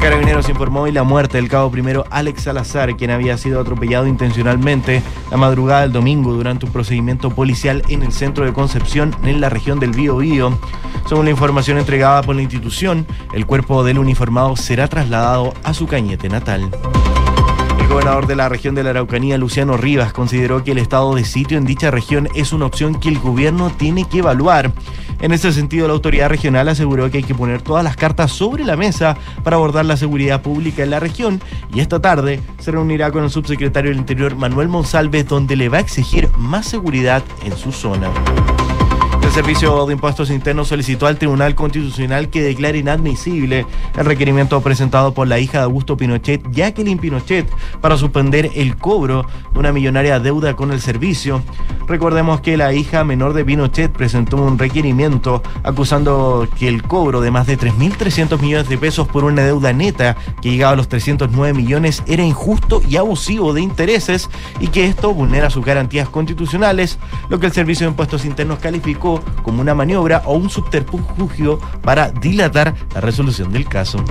Carabineros 0.00 0.48
informó 0.48 0.82
hoy 0.82 0.92
la 0.92 1.02
muerte 1.02 1.36
del 1.36 1.50
cabo 1.50 1.70
primero 1.70 2.06
Alex 2.10 2.44
Salazar, 2.44 2.96
quien 2.96 3.10
había 3.10 3.36
sido 3.36 3.60
atropellado 3.60 4.06
intencionalmente 4.06 5.02
la 5.30 5.36
madrugada 5.36 5.82
del 5.82 5.92
domingo 5.92 6.32
durante 6.32 6.64
un 6.64 6.72
procedimiento 6.72 7.30
policial 7.30 7.82
en 7.88 8.02
el 8.02 8.12
centro 8.12 8.46
de 8.46 8.54
Concepción, 8.54 9.14
en 9.24 9.42
la 9.42 9.50
región 9.50 9.78
del 9.78 9.90
Bío 9.90 10.16
Bío. 10.16 10.58
Según 11.06 11.26
la 11.26 11.30
información 11.30 11.76
entregada 11.76 12.22
por 12.22 12.34
la 12.34 12.42
institución, 12.42 13.06
el 13.34 13.44
cuerpo 13.44 13.84
del 13.84 13.98
uniformado 13.98 14.56
será 14.56 14.88
trasladado 14.88 15.52
a 15.64 15.74
su 15.74 15.86
cañete 15.86 16.30
natal. 16.30 16.70
El 17.92 17.96
gobernador 17.96 18.26
de 18.26 18.36
la 18.36 18.48
región 18.48 18.74
de 18.74 18.82
la 18.82 18.88
Araucanía, 18.88 19.36
Luciano 19.36 19.76
Rivas, 19.76 20.14
consideró 20.14 20.64
que 20.64 20.72
el 20.72 20.78
estado 20.78 21.14
de 21.14 21.26
sitio 21.26 21.58
en 21.58 21.66
dicha 21.66 21.90
región 21.90 22.26
es 22.34 22.54
una 22.54 22.64
opción 22.64 22.98
que 22.98 23.10
el 23.10 23.18
gobierno 23.18 23.68
tiene 23.68 24.08
que 24.08 24.20
evaluar. 24.20 24.72
En 25.20 25.30
ese 25.30 25.52
sentido, 25.52 25.86
la 25.86 25.92
autoridad 25.92 26.30
regional 26.30 26.70
aseguró 26.70 27.10
que 27.10 27.18
hay 27.18 27.22
que 27.22 27.34
poner 27.34 27.60
todas 27.60 27.84
las 27.84 27.94
cartas 27.94 28.32
sobre 28.32 28.64
la 28.64 28.76
mesa 28.76 29.18
para 29.44 29.56
abordar 29.56 29.84
la 29.84 29.98
seguridad 29.98 30.40
pública 30.40 30.82
en 30.82 30.88
la 30.88 31.00
región 31.00 31.42
y 31.74 31.80
esta 31.80 32.00
tarde 32.00 32.40
se 32.60 32.70
reunirá 32.70 33.12
con 33.12 33.24
el 33.24 33.30
subsecretario 33.30 33.90
del 33.90 33.98
Interior, 33.98 34.36
Manuel 34.36 34.68
Monsalve, 34.68 35.22
donde 35.22 35.54
le 35.54 35.68
va 35.68 35.76
a 35.76 35.82
exigir 35.82 36.30
más 36.38 36.66
seguridad 36.66 37.22
en 37.44 37.54
su 37.58 37.72
zona. 37.72 38.08
El 39.32 39.36
Servicio 39.36 39.86
de 39.86 39.94
Impuestos 39.94 40.28
Internos 40.28 40.68
solicitó 40.68 41.06
al 41.06 41.16
Tribunal 41.16 41.54
Constitucional 41.54 42.28
que 42.28 42.42
declare 42.42 42.76
inadmisible 42.76 43.64
el 43.96 44.04
requerimiento 44.04 44.60
presentado 44.60 45.14
por 45.14 45.26
la 45.26 45.38
hija 45.38 45.56
de 45.56 45.64
Augusto 45.64 45.96
Pinochet, 45.96 46.42
Jacqueline 46.50 46.98
Pinochet, 46.98 47.48
para 47.80 47.96
suspender 47.96 48.50
el 48.54 48.76
cobro 48.76 49.24
de 49.54 49.58
una 49.58 49.72
millonaria 49.72 50.20
deuda 50.20 50.54
con 50.54 50.70
el 50.70 50.82
servicio. 50.82 51.42
Recordemos 51.88 52.42
que 52.42 52.58
la 52.58 52.74
hija 52.74 53.04
menor 53.04 53.32
de 53.32 53.42
Pinochet 53.42 53.90
presentó 53.90 54.36
un 54.36 54.58
requerimiento 54.58 55.42
acusando 55.62 56.46
que 56.58 56.68
el 56.68 56.82
cobro 56.82 57.22
de 57.22 57.30
más 57.30 57.46
de 57.46 57.58
3.300 57.58 58.38
millones 58.38 58.68
de 58.68 58.76
pesos 58.76 59.08
por 59.08 59.24
una 59.24 59.42
deuda 59.42 59.72
neta 59.72 60.14
que 60.42 60.50
llegaba 60.50 60.74
a 60.74 60.76
los 60.76 60.88
309 60.88 61.54
millones 61.54 62.02
era 62.06 62.22
injusto 62.22 62.82
y 62.86 62.96
abusivo 62.96 63.54
de 63.54 63.62
intereses 63.62 64.28
y 64.60 64.68
que 64.68 64.84
esto 64.86 65.14
vulnera 65.14 65.48
sus 65.48 65.64
garantías 65.64 66.10
constitucionales, 66.10 66.98
lo 67.30 67.40
que 67.40 67.46
el 67.46 67.52
Servicio 67.52 67.86
de 67.86 67.92
Impuestos 67.92 68.26
Internos 68.26 68.58
calificó 68.58 69.21
como 69.42 69.60
una 69.60 69.74
maniobra 69.74 70.22
o 70.26 70.34
un 70.34 70.50
subterfugio 70.50 71.58
para 71.82 72.10
dilatar 72.10 72.74
la 72.94 73.00
resolución 73.00 73.52
del 73.52 73.68
caso. 73.68 74.02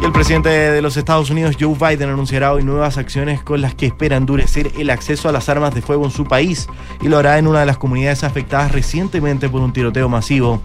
Y 0.00 0.04
el 0.06 0.12
presidente 0.12 0.48
de 0.48 0.80
los 0.80 0.96
Estados 0.96 1.28
Unidos, 1.28 1.56
Joe 1.60 1.74
Biden, 1.74 2.08
anunciará 2.08 2.54
hoy 2.54 2.62
nuevas 2.62 2.96
acciones 2.96 3.42
con 3.42 3.60
las 3.60 3.74
que 3.74 3.84
espera 3.84 4.16
endurecer 4.16 4.72
el 4.78 4.88
acceso 4.88 5.28
a 5.28 5.32
las 5.32 5.50
armas 5.50 5.74
de 5.74 5.82
fuego 5.82 6.06
en 6.06 6.10
su 6.10 6.24
país 6.24 6.68
y 7.02 7.08
lo 7.08 7.18
hará 7.18 7.36
en 7.36 7.46
una 7.46 7.60
de 7.60 7.66
las 7.66 7.76
comunidades 7.76 8.24
afectadas 8.24 8.72
recientemente 8.72 9.50
por 9.50 9.60
un 9.60 9.74
tiroteo 9.74 10.08
masivo. 10.08 10.62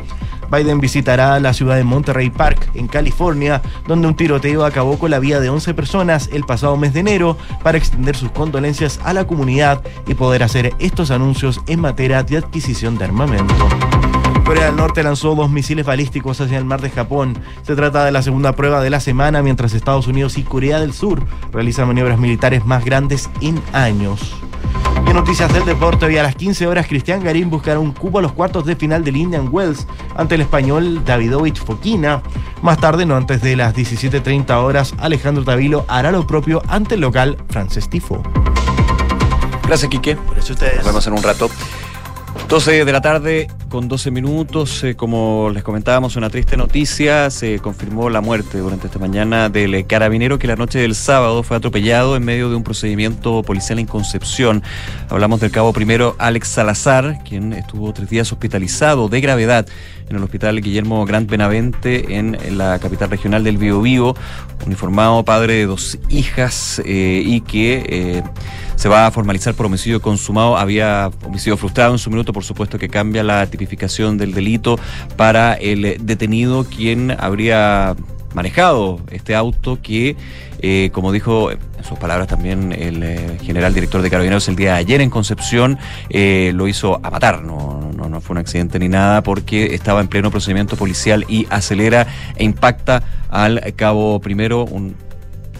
Biden 0.51 0.79
visitará 0.79 1.39
la 1.39 1.53
ciudad 1.53 1.75
de 1.75 1.83
Monterey 1.83 2.29
Park, 2.29 2.69
en 2.73 2.87
California, 2.87 3.61
donde 3.87 4.07
un 4.07 4.15
tiroteo 4.15 4.65
acabó 4.65 4.99
con 4.99 5.11
la 5.11 5.19
vida 5.19 5.39
de 5.39 5.49
11 5.49 5.73
personas 5.73 6.29
el 6.31 6.43
pasado 6.43 6.77
mes 6.77 6.93
de 6.93 7.01
enero, 7.01 7.37
para 7.63 7.77
extender 7.77 8.15
sus 8.15 8.31
condolencias 8.31 8.99
a 9.03 9.13
la 9.13 9.25
comunidad 9.27 9.81
y 10.07 10.13
poder 10.13 10.43
hacer 10.43 10.73
estos 10.79 11.11
anuncios 11.11 11.61
en 11.67 11.81
materia 11.81 12.23
de 12.23 12.37
adquisición 12.37 12.97
de 12.97 13.05
armamento. 13.05 13.67
Corea 14.45 14.67
del 14.67 14.75
Norte 14.75 15.01
lanzó 15.01 15.33
dos 15.33 15.49
misiles 15.49 15.87
balísticos 15.87 16.39
hacia 16.39 16.59
el 16.59 16.65
mar 16.65 16.79
de 16.79 16.91
Japón. 16.91 17.35
Se 17.63 17.75
trata 17.75 18.05
de 18.05 18.11
la 18.11 18.21
segunda 18.21 18.53
prueba 18.53 18.79
de 18.81 18.91
la 18.91 18.99
semana, 18.99 19.41
mientras 19.41 19.73
Estados 19.73 20.05
Unidos 20.05 20.37
y 20.37 20.43
Corea 20.43 20.79
del 20.79 20.93
Sur 20.93 21.23
realizan 21.51 21.87
maniobras 21.87 22.19
militares 22.19 22.63
más 22.63 22.85
grandes 22.85 23.29
en 23.41 23.59
años. 23.73 24.35
Noticias 25.15 25.51
del 25.53 25.63
deporte, 25.63 26.05
hoy 26.05 26.17
a 26.17 26.23
las 26.23 26.35
15 26.35 26.67
horas, 26.67 26.87
Cristian 26.87 27.23
Garín 27.23 27.49
buscará 27.49 27.79
un 27.79 27.93
cupo 27.93 28.19
a 28.19 28.21
los 28.21 28.33
cuartos 28.33 28.65
de 28.65 28.75
final 28.75 29.01
del 29.05 29.15
Indian 29.15 29.47
Wells 29.49 29.87
ante 30.17 30.35
el 30.35 30.41
español 30.41 31.05
Davidovich 31.05 31.57
Fokina. 31.57 32.21
Más 32.61 32.79
tarde, 32.79 33.05
no 33.05 33.15
antes 33.15 33.41
de 33.41 33.55
las 33.55 33.73
17.30 33.73 34.51
horas, 34.57 34.93
Alejandro 34.97 35.45
Tavilo 35.45 35.85
hará 35.87 36.11
lo 36.11 36.27
propio 36.27 36.61
ante 36.67 36.95
el 36.95 37.01
local 37.01 37.37
Frances 37.47 37.89
Tifo. 37.89 38.21
Gracias, 39.65 39.89
Quique. 39.89 40.17
Por 40.17 40.37
eso 40.37 40.51
ustedes. 40.51 40.75
Nos 40.77 40.85
vemos 40.87 41.07
en 41.07 41.13
un 41.13 41.23
rato. 41.23 41.49
12 42.47 42.85
de 42.85 42.91
la 42.91 43.01
tarde 43.01 43.47
con 43.69 43.87
12 43.87 44.11
minutos. 44.11 44.83
eh, 44.83 44.95
como 44.95 45.49
les 45.51 45.63
comentábamos, 45.63 46.15
una 46.15 46.29
triste 46.29 46.55
noticia. 46.57 47.29
Se 47.31 47.59
confirmó 47.59 48.09
la 48.09 48.21
muerte 48.21 48.59
durante 48.59 48.85
esta 48.85 48.99
mañana 48.99 49.49
del 49.49 49.87
carabinero 49.87 50.37
que 50.37 50.45
la 50.45 50.55
noche 50.55 50.79
del 50.79 50.93
sábado 50.93 51.41
fue 51.41 51.57
atropellado 51.57 52.15
en 52.15 52.23
medio 52.23 52.49
de 52.49 52.55
un 52.55 52.63
procedimiento 52.63 53.41
policial 53.41 53.79
en 53.79 53.87
Concepción. 53.87 54.61
Hablamos 55.09 55.39
del 55.39 55.49
cabo 55.49 55.73
primero 55.73 56.15
Alex 56.19 56.47
Salazar, 56.49 57.19
quien 57.27 57.51
estuvo 57.53 57.91
tres 57.93 58.09
días 58.09 58.31
hospitalizado 58.31 59.09
de 59.09 59.21
gravedad 59.21 59.65
en 60.07 60.15
el 60.17 60.23
hospital 60.23 60.61
Guillermo 60.61 61.03
Grant 61.05 61.29
Benavente 61.29 62.15
en 62.15 62.37
la 62.57 62.77
capital 62.77 63.09
regional 63.09 63.43
del 63.43 63.57
Biobío, 63.57 64.15
uniformado 64.65 65.25
padre 65.25 65.55
de 65.55 65.65
dos 65.65 65.97
hijas 66.09 66.79
eh, 66.85 67.23
y 67.25 67.41
que 67.41 67.83
eh, 67.87 68.23
se 68.75 68.89
va 68.89 69.07
a 69.07 69.11
formalizar 69.11 69.53
por 69.53 69.65
homicidio 69.65 70.01
consumado. 70.01 70.57
Había 70.57 71.11
homicidio 71.25 71.57
frustrado 71.57 71.93
en 71.93 71.99
su 71.99 72.09
minuto, 72.09 72.33
por 72.33 72.43
supuesto 72.43 72.77
que 72.77 72.89
cambia 72.89 73.23
la 73.23 73.45
tipificación 73.47 74.17
del 74.17 74.33
delito 74.33 74.79
para 75.15 75.53
el 75.53 75.97
detenido 76.01 76.65
quien 76.65 77.15
habría 77.17 77.95
manejado 78.35 78.99
este 79.11 79.33
auto 79.33 79.79
que, 79.81 80.15
eh, 80.59 80.89
como 80.91 81.11
dijo 81.11 81.51
en 81.51 81.59
sus 81.83 81.97
palabras 81.97 82.27
también 82.27 82.73
el 82.73 83.01
eh, 83.01 83.37
general 83.41 83.73
director 83.73 84.01
de 84.01 84.09
Carabineros 84.09 84.47
el 84.49 84.55
día 84.57 84.73
de 84.73 84.79
ayer 84.79 85.01
en 85.01 85.09
Concepción, 85.09 85.79
eh, 86.09 86.51
lo 86.53 86.67
hizo 86.67 86.99
a 87.01 87.09
matar, 87.09 87.41
no, 87.41 87.91
no, 87.95 88.09
no 88.09 88.21
fue 88.21 88.33
un 88.33 88.39
accidente 88.39 88.77
ni 88.77 88.89
nada, 88.89 89.23
porque 89.23 89.73
estaba 89.73 90.01
en 90.01 90.07
pleno 90.09 90.29
procedimiento 90.29 90.75
policial 90.75 91.25
y 91.29 91.47
acelera 91.49 92.07
e 92.35 92.43
impacta 92.43 93.03
al 93.29 93.73
cabo 93.75 94.19
primero, 94.19 94.65
un 94.65 94.95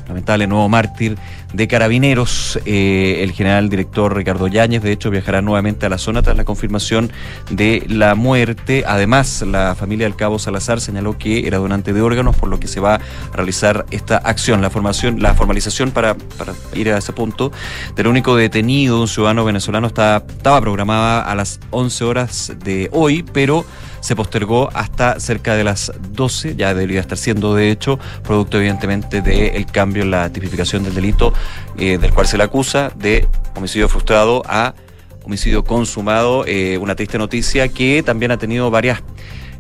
lamentable 0.08 0.46
nuevo 0.46 0.70
mártir 0.70 1.18
de 1.56 1.68
carabineros. 1.68 2.60
Eh, 2.66 3.22
el 3.24 3.32
general 3.32 3.70
director 3.70 4.16
Ricardo 4.16 4.48
Yáñez, 4.48 4.82
de 4.84 4.92
hecho, 4.92 5.10
viajará 5.10 5.42
nuevamente 5.42 5.86
a 5.86 5.90
la 5.90 5.98
zona 5.98 6.22
tras 6.22 6.38
la 6.38 6.44
confirmación 6.44 7.12
de 7.50 7.86
la 7.88 8.16
muerte. 8.16 8.84
Además, 8.88 9.44
la 9.48 9.76
familia 9.76 10.06
del 10.06 10.16
cabo 10.16 10.40
Salazar 10.40 10.82
señaló 10.82 11.18
que 11.18 11.48
era 11.48 11.58
donante 11.58 11.94
de 11.94 12.02
órganos, 12.02 12.36
por 12.36 12.50
lo 12.50 12.60
que 12.60 12.68
se 12.68 12.80
va 12.80 12.96
a 12.96 13.02
realizar 13.34 13.86
esta 13.92 14.18
acción, 14.18 14.62
la 14.62 14.70
formación, 14.70 15.22
la 15.22 15.34
formalización 15.34 15.92
para, 15.92 16.16
para 16.16 16.54
ir 16.74 16.90
a 16.92 16.98
ese 16.98 17.14
punto 17.14 17.52
del 17.96 18.08
único 18.08 18.36
detenido, 18.36 19.00
un 19.00 19.08
ciudadano 19.08 19.46
venezolano, 19.46 19.88
está, 19.88 20.24
estaba 20.28 20.62
programada 20.62 21.22
a 21.22 21.36
las 21.36 21.60
11 21.72 22.04
horas 22.04 22.54
de 22.64 22.90
hoy, 22.92 23.24
pero 23.34 23.66
se 24.06 24.16
postergó 24.16 24.70
hasta 24.76 25.20
cerca 25.20 25.56
de 25.56 25.64
las 25.64 25.92
12, 26.12 26.56
ya 26.56 26.76
debería 26.76 27.00
estar 27.00 27.18
siendo 27.18 27.56
de 27.56 27.72
hecho, 27.72 27.98
producto 28.24 28.60
evidentemente 28.60 29.24
del 29.24 29.66
cambio 29.66 30.04
en 30.04 30.12
la 30.12 30.32
tipificación 30.32 30.84
del 30.84 30.94
delito 30.94 31.34
eh, 31.76 31.98
del 31.98 32.14
cual 32.14 32.28
se 32.28 32.38
le 32.38 32.44
acusa 32.44 32.92
de 32.96 33.28
homicidio 33.56 33.90
frustrado 33.90 34.44
a 34.46 34.76
homicidio 35.24 35.64
consumado, 35.64 36.46
eh, 36.46 36.78
una 36.78 36.94
triste 36.94 37.18
noticia 37.18 37.68
que 37.68 38.04
también 38.04 38.30
ha 38.30 38.38
tenido 38.38 38.70
varias 38.70 39.02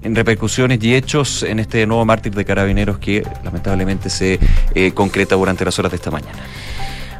repercusiones 0.03 0.77
y 0.83 0.93
hechos 0.93 1.41
en 1.41 1.57
este 1.57 1.87
nuevo 1.87 2.05
mártir 2.05 2.35
de 2.35 2.45
carabineros 2.45 2.99
que 2.99 3.23
lamentablemente 3.43 4.11
se 4.11 4.39
eh, 4.75 4.91
concreta 4.91 5.33
durante 5.33 5.65
las 5.65 5.79
horas 5.79 5.91
de 5.91 5.95
esta 5.95 6.11
mañana. 6.11 6.37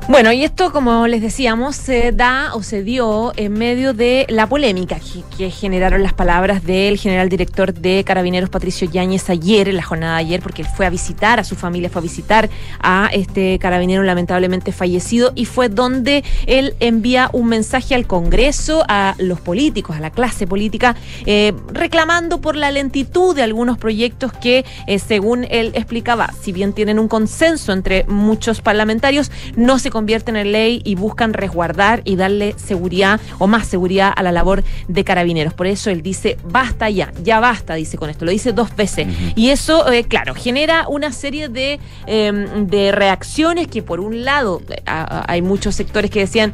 Bueno, 0.07 0.31
y 0.31 0.43
esto, 0.43 0.71
como 0.71 1.07
les 1.07 1.19
decíamos, 1.23 1.75
se 1.75 2.11
da 2.11 2.53
o 2.53 2.61
se 2.61 2.83
dio 2.83 3.33
en 3.37 3.53
medio 3.53 3.95
de 3.95 4.27
la 4.29 4.47
polémica 4.47 4.99
que, 5.35 5.49
generaron 5.49 6.03
las 6.03 6.13
palabras 6.13 6.63
del 6.63 6.99
general 6.99 7.27
director 7.27 7.73
de 7.73 8.03
Carabineros, 8.05 8.51
Patricio 8.51 8.87
Yáñez, 8.87 9.31
ayer, 9.31 9.67
en 9.67 9.77
la 9.77 9.81
jornada 9.81 10.17
de 10.17 10.19
ayer, 10.19 10.41
porque 10.41 10.61
él 10.61 10.67
fue 10.67 10.85
a 10.85 10.91
visitar 10.91 11.39
a 11.39 11.43
su 11.43 11.55
familia, 11.55 11.89
fue 11.89 12.01
a 12.01 12.03
visitar 12.03 12.49
a 12.79 13.09
este 13.13 13.57
carabinero 13.57 14.03
lamentablemente 14.03 14.71
fallecido, 14.71 15.31
y 15.33 15.45
fue 15.45 15.69
donde 15.69 16.23
él 16.45 16.75
envía 16.79 17.31
un 17.33 17.47
mensaje 17.47 17.95
al 17.95 18.05
Congreso, 18.05 18.83
a 18.87 19.15
los 19.17 19.41
políticos, 19.41 19.95
a 19.95 20.01
la 20.01 20.11
clase 20.11 20.45
política, 20.45 20.95
eh, 21.25 21.51
reclamando 21.69 22.41
por 22.41 22.55
la 22.55 22.69
lentitud 22.69 23.35
de 23.35 23.41
algunos 23.41 23.79
proyectos 23.79 24.33
que, 24.33 24.65
eh, 24.85 24.99
según 24.99 25.47
él 25.49 25.71
explicaba, 25.73 26.31
si 26.39 26.51
bien 26.51 26.73
tienen 26.73 26.99
un 26.99 27.07
consenso 27.07 27.73
entre 27.73 28.03
muchos 28.03 28.61
parlamentarios, 28.61 29.31
no 29.55 29.79
se 29.79 29.94
convierten 29.95 30.35
en 30.35 30.51
ley 30.51 30.81
y 30.83 30.95
buscan 30.95 31.31
resguardar 31.31 32.01
y 32.03 32.17
darle 32.17 32.53
seguridad 32.57 33.21
o 33.39 33.47
más 33.47 33.65
seguridad 33.65 34.11
a 34.13 34.23
la 34.23 34.33
labor 34.33 34.61
de 34.89 35.03
carabineros. 35.05 35.53
Por 35.53 35.67
eso 35.67 35.89
él 35.89 36.01
dice, 36.01 36.35
basta 36.43 36.89
ya, 36.89 37.13
ya 37.23 37.39
basta, 37.39 37.75
dice 37.75 37.97
con 37.97 38.09
esto. 38.09 38.25
Lo 38.25 38.31
dice 38.31 38.51
dos 38.51 38.75
veces. 38.75 39.07
Y 39.37 39.51
eso, 39.51 39.89
eh, 39.89 40.03
claro, 40.03 40.35
genera 40.35 40.85
una 40.89 41.13
serie 41.13 41.47
de, 41.47 41.79
eh, 42.07 42.31
de 42.67 42.91
reacciones 42.91 43.67
que 43.69 43.81
por 43.83 44.01
un 44.01 44.25
lado 44.25 44.61
eh, 44.69 44.81
a- 44.85 45.19
a- 45.21 45.31
hay 45.31 45.41
muchos 45.41 45.75
sectores 45.75 46.11
que 46.11 46.19
decían, 46.19 46.51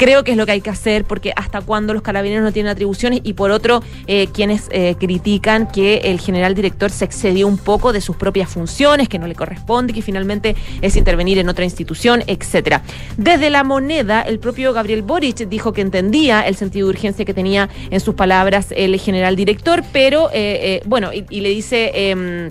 creo 0.00 0.24
que 0.24 0.30
es 0.30 0.38
lo 0.38 0.46
que 0.46 0.52
hay 0.52 0.62
que 0.62 0.70
hacer 0.70 1.04
porque 1.04 1.30
hasta 1.36 1.60
cuándo 1.60 1.92
los 1.92 2.00
carabineros 2.00 2.42
no 2.42 2.52
tienen 2.52 2.72
atribuciones 2.72 3.20
y 3.22 3.34
por 3.34 3.50
otro 3.50 3.82
eh, 4.06 4.28
quienes 4.32 4.66
eh, 4.70 4.96
critican 4.98 5.70
que 5.70 5.96
el 6.04 6.18
general 6.18 6.54
director 6.54 6.90
se 6.90 7.04
excedió 7.04 7.46
un 7.46 7.58
poco 7.58 7.92
de 7.92 8.00
sus 8.00 8.16
propias 8.16 8.48
funciones 8.48 9.10
que 9.10 9.18
no 9.18 9.26
le 9.26 9.34
corresponde 9.34 9.92
que 9.92 10.00
finalmente 10.00 10.56
es 10.80 10.96
intervenir 10.96 11.36
en 11.36 11.50
otra 11.50 11.66
institución 11.66 12.22
etcétera. 12.26 12.82
Desde 13.18 13.50
la 13.50 13.62
moneda 13.62 14.22
el 14.22 14.38
propio 14.38 14.72
Gabriel 14.72 15.02
Boric 15.02 15.36
dijo 15.50 15.74
que 15.74 15.82
entendía 15.82 16.40
el 16.48 16.54
sentido 16.54 16.86
de 16.86 16.94
urgencia 16.94 17.26
que 17.26 17.34
tenía 17.34 17.68
en 17.90 18.00
sus 18.00 18.14
palabras 18.14 18.68
el 18.74 18.98
general 18.98 19.36
director 19.36 19.84
pero 19.92 20.30
eh, 20.32 20.80
bueno 20.86 21.12
y, 21.12 21.26
y 21.28 21.42
le 21.42 21.50
dice 21.50 21.90
em, 21.94 22.50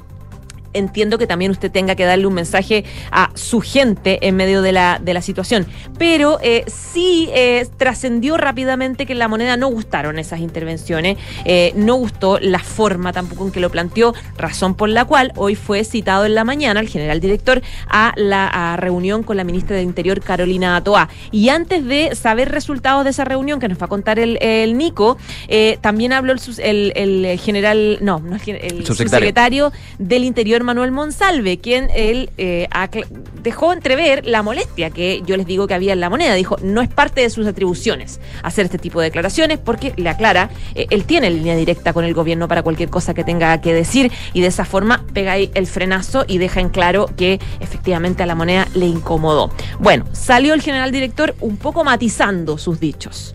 entiendo 0.74 1.18
que 1.18 1.28
también 1.28 1.52
usted 1.52 1.72
tenga 1.72 1.96
que 1.96 2.06
darle 2.06 2.28
un 2.28 2.34
mensaje 2.34 2.86
a 3.12 3.30
su 3.36 3.62
gente 3.62 4.20
en 4.28 4.36
medio 4.36 4.62
de 4.62 4.72
la, 4.72 5.00
de 5.02 5.14
la 5.14 5.22
situación. 5.22 5.66
Pero 5.98 6.40
eh, 6.42 6.64
sí 6.68 7.30
eh, 7.34 7.68
trascendió 7.78 8.38
rápidamente 8.38 9.06
que 9.06 9.14
en 9.14 9.20
la 9.20 9.28
moneda 9.28 9.58
no 9.58 9.68
gustaron 9.68 10.20
esas 10.20 10.40
intervenciones, 10.40 11.18
eh, 11.46 11.74
no 11.76 11.96
gustó 11.96 12.40
la 12.40 12.60
forma 12.60 13.14
tampoco 13.14 13.46
en 13.46 13.52
que 13.52 13.60
lo 13.60 13.70
planteó, 13.70 14.14
razón 14.38 14.76
por 14.76 14.90
la 14.90 15.06
cual 15.06 15.32
hoy 15.36 15.56
fue 15.56 15.84
citado 15.84 16.26
en 16.26 16.36
la 16.36 16.44
mañana 16.44 16.80
el 16.80 16.88
general 16.90 17.20
director 17.20 17.62
a 17.88 18.14
la 18.16 18.48
a 18.48 18.78
reunión 18.78 19.24
con 19.24 19.38
la 19.38 19.44
ministra 19.44 19.76
del 19.76 19.86
Interior, 19.86 20.22
Carolina 20.22 20.82
Toa. 20.84 21.10
Y 21.32 21.50
antes 21.50 21.86
de 21.86 22.16
saber 22.16 22.50
resultados 22.52 23.04
de 23.04 23.12
esa 23.12 23.26
reunión 23.26 23.60
que 23.60 23.68
nos 23.68 23.80
va 23.82 23.86
a 23.86 23.90
contar 23.90 24.20
el, 24.20 24.38
el 24.42 24.78
Nico, 24.78 25.18
también 25.82 26.14
habló 26.14 26.34
el, 26.34 26.94
el- 26.96 27.26
el 27.26 27.40
general, 27.40 27.98
no, 28.02 28.20
no 28.20 28.36
el 28.36 28.40
Subsecretario. 28.40 28.86
subsecretario 28.86 29.72
del 29.98 30.24
Interior, 30.24 30.59
Manuel 30.64 30.92
Monsalve, 30.92 31.60
quien 31.60 31.90
él 31.96 32.30
eh, 32.38 32.68
dejó 33.42 33.74
entrever 33.74 34.26
la 34.26 34.44
molestia 34.44 34.90
que 34.90 35.22
yo 35.26 35.38
les 35.38 35.46
digo 35.46 35.68
que 35.68 35.74
había 35.74 35.94
en 35.94 36.00
la 36.00 36.10
moneda. 36.10 36.34
Dijo, 36.36 36.58
no 36.62 36.82
es 36.82 36.90
parte 36.90 37.22
de 37.22 37.30
sus 37.30 37.48
atribuciones 37.48 38.20
hacer 38.44 38.66
este 38.66 38.78
tipo 38.78 39.00
de 39.00 39.06
declaraciones 39.06 39.60
porque 39.60 39.94
le 39.98 40.10
aclara, 40.10 40.50
eh, 40.76 40.88
él 40.90 41.06
tiene 41.06 41.30
línea 41.30 41.56
directa 41.56 41.94
con 41.94 42.06
el 42.06 42.14
gobierno 42.14 42.48
para 42.48 42.64
cualquier 42.64 42.90
cosa 42.90 43.14
que 43.14 43.24
tenga 43.24 43.60
que 43.62 43.74
decir 43.74 44.12
y 44.34 44.42
de 44.42 44.48
esa 44.48 44.66
forma 44.66 45.06
pega 45.14 45.34
ahí 45.34 45.52
el 45.54 45.68
frenazo 45.68 46.26
y 46.28 46.38
deja 46.38 46.60
en 46.60 46.70
claro 46.70 47.08
que 47.18 47.40
efectivamente 47.60 48.24
a 48.24 48.26
la 48.26 48.36
moneda 48.36 48.68
le 48.74 48.86
incomodó. 48.86 49.52
Bueno, 49.80 50.06
salió 50.12 50.54
el 50.54 50.62
general 50.62 50.92
director 50.92 51.36
un 51.40 51.58
poco 51.58 51.84
matizando 51.84 52.58
sus 52.58 52.80
dichos. 52.80 53.34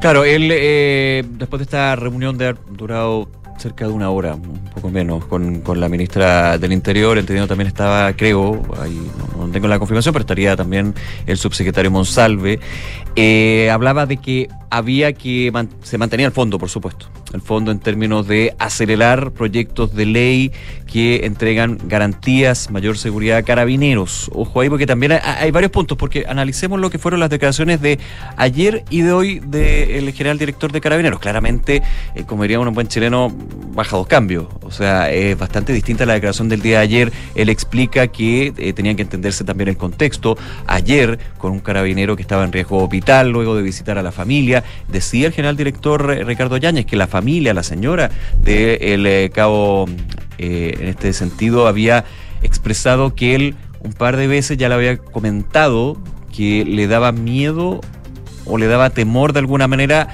Claro, 0.00 0.24
él, 0.24 0.50
eh, 0.52 1.24
después 1.28 1.58
de 1.58 1.64
esta 1.64 1.96
reunión 1.96 2.38
de 2.38 2.46
haber 2.46 2.58
durado 2.70 3.28
cerca 3.58 3.86
de 3.86 3.92
una 3.92 4.10
hora, 4.10 4.34
un 4.34 4.70
poco 4.74 4.90
menos, 4.90 5.24
con, 5.24 5.60
con 5.60 5.80
la 5.80 5.88
ministra 5.88 6.58
del 6.58 6.72
Interior, 6.72 7.18
entendiendo 7.18 7.48
también 7.48 7.68
estaba, 7.68 8.12
creo, 8.14 8.62
ahí 8.80 9.10
no, 9.36 9.46
no 9.46 9.52
tengo 9.52 9.68
la 9.68 9.78
confirmación, 9.78 10.12
pero 10.12 10.22
estaría 10.22 10.56
también 10.56 10.94
el 11.26 11.36
subsecretario 11.36 11.90
Monsalve, 11.90 12.60
eh, 13.16 13.68
hablaba 13.70 14.06
de 14.06 14.18
que 14.18 14.48
había 14.70 15.12
que, 15.12 15.52
se 15.82 15.98
mantenía 15.98 16.26
el 16.26 16.32
fondo, 16.32 16.58
por 16.58 16.68
supuesto, 16.68 17.08
el 17.32 17.40
fondo 17.40 17.70
en 17.70 17.78
términos 17.78 18.26
de 18.26 18.54
acelerar 18.58 19.32
proyectos 19.32 19.94
de 19.94 20.06
ley 20.06 20.52
que 20.90 21.26
entregan 21.26 21.78
garantías, 21.84 22.70
mayor 22.70 22.98
seguridad 22.98 23.38
a 23.38 23.42
carabineros. 23.42 24.30
Ojo 24.32 24.60
ahí, 24.60 24.68
porque 24.68 24.86
también 24.86 25.12
hay, 25.22 25.50
varios 25.50 25.70
puntos, 25.70 25.98
porque 25.98 26.24
analicemos 26.26 26.80
lo 26.80 26.90
que 26.90 26.98
fueron 26.98 27.20
las 27.20 27.30
declaraciones 27.30 27.80
de 27.80 27.98
ayer 28.36 28.84
y 28.90 29.02
de 29.02 29.12
hoy 29.12 29.38
del 29.40 30.12
general 30.12 30.38
director 30.38 30.72
de 30.72 30.80
carabineros. 30.80 31.20
Claramente, 31.20 31.82
eh, 32.14 32.24
como 32.26 32.42
diría 32.42 32.58
un 32.58 32.72
buen 32.72 32.88
chileno, 32.88 33.30
baja 33.74 33.96
dos 33.96 34.06
cambios. 34.06 34.46
O 34.62 34.70
sea, 34.70 35.10
es 35.12 35.38
bastante 35.38 35.72
distinta 35.72 36.06
la 36.06 36.14
declaración 36.14 36.48
del 36.48 36.62
día 36.62 36.78
de 36.78 36.84
ayer. 36.84 37.12
Él 37.34 37.48
explica 37.50 38.08
que 38.08 38.52
eh, 38.56 38.72
tenían 38.72 38.96
que 38.96 39.02
entenderse 39.02 39.44
también 39.44 39.68
el 39.68 39.76
contexto. 39.76 40.36
Ayer, 40.66 41.18
con 41.36 41.52
un 41.52 41.60
carabinero 41.60 42.16
que 42.16 42.22
estaba 42.22 42.44
en 42.44 42.52
riesgo 42.52 42.82
hospital, 42.82 43.30
luego 43.30 43.54
de 43.54 43.62
visitar 43.62 43.98
a 43.98 44.02
la 44.02 44.12
familia, 44.12 44.57
decía 44.88 45.26
el 45.26 45.32
general 45.32 45.56
director 45.56 46.06
Ricardo 46.26 46.56
Yáñez 46.56 46.86
que 46.86 46.96
la 46.96 47.06
familia, 47.06 47.54
la 47.54 47.62
señora 47.62 48.10
del 48.42 49.06
eh, 49.06 49.30
cabo, 49.32 49.86
eh, 50.38 50.76
en 50.80 50.88
este 50.88 51.12
sentido, 51.12 51.66
había 51.66 52.04
expresado 52.42 53.14
que 53.14 53.34
él 53.34 53.54
un 53.80 53.92
par 53.92 54.16
de 54.16 54.26
veces 54.26 54.56
ya 54.56 54.68
le 54.68 54.74
había 54.74 54.96
comentado 54.98 55.96
que 56.34 56.64
le 56.64 56.86
daba 56.86 57.12
miedo 57.12 57.80
o 58.44 58.58
le 58.58 58.66
daba 58.66 58.90
temor 58.90 59.32
de 59.32 59.40
alguna 59.40 59.68
manera 59.68 60.08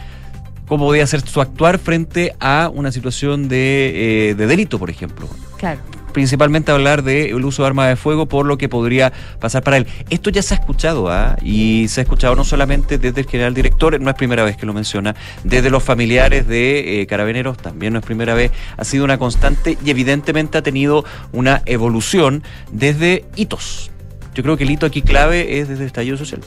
cómo 0.67 0.87
podía 0.87 1.07
ser 1.07 1.21
su 1.27 1.41
actuar 1.41 1.79
frente 1.79 2.35
a 2.41 2.71
una 2.73 2.91
situación 2.93 3.49
de, 3.49 4.31
eh, 4.31 4.35
de 4.35 4.47
delito, 4.47 4.79
por 4.79 4.91
ejemplo. 4.91 5.29
Claro. 5.59 5.81
Principalmente 6.15 6.73
hablar 6.73 7.03
del 7.03 7.45
uso 7.45 7.63
de 7.63 7.67
armas 7.67 7.89
de 7.89 7.97
fuego 7.97 8.27
por 8.27 8.47
lo 8.47 8.57
que 8.57 8.69
podría 8.69 9.13
pasar 9.41 9.65
para 9.65 9.77
él. 9.77 9.87
Esto 10.11 10.31
ya 10.31 10.43
se 10.43 10.55
ha 10.55 10.59
escuchado, 10.59 11.11
¿ah? 11.11 11.37
Y 11.43 11.89
se 11.89 12.01
ha 12.01 12.05
escuchado 12.05 12.37
no 12.37 12.45
solamente 12.45 12.99
desde 12.99 13.21
el 13.21 13.27
general 13.27 13.53
director, 13.53 14.01
no 14.01 14.09
es 14.09 14.17
primera 14.17 14.45
vez 14.45 14.57
que 14.57 14.65
lo 14.65 14.73
menciona, 14.73 15.17
desde 15.43 15.71
los 15.71 15.83
familiares 15.83 16.47
de 16.47 17.01
eh, 17.01 17.07
carabineros, 17.07 17.59
también 17.59 17.93
no 17.93 17.99
es 17.99 18.05
primera 18.05 18.33
vez, 18.35 18.53
ha 18.77 18.85
sido 18.85 19.05
una 19.05 19.19
constante 19.19 19.77
y 19.85 19.91
evidentemente 19.91 20.57
ha 20.57 20.63
tenido 20.63 21.05
una 21.33 21.63
evolución 21.67 22.45
desde 22.71 23.25
hitos. 23.35 23.91
Yo 24.35 24.45
creo 24.45 24.57
que 24.57 24.63
el 24.63 24.71
hito 24.71 24.87
aquí 24.87 25.03
clave 25.03 25.59
es 25.59 25.69
desde 25.69 25.83
el 25.83 25.87
estallido 25.89 26.17
social 26.17 26.41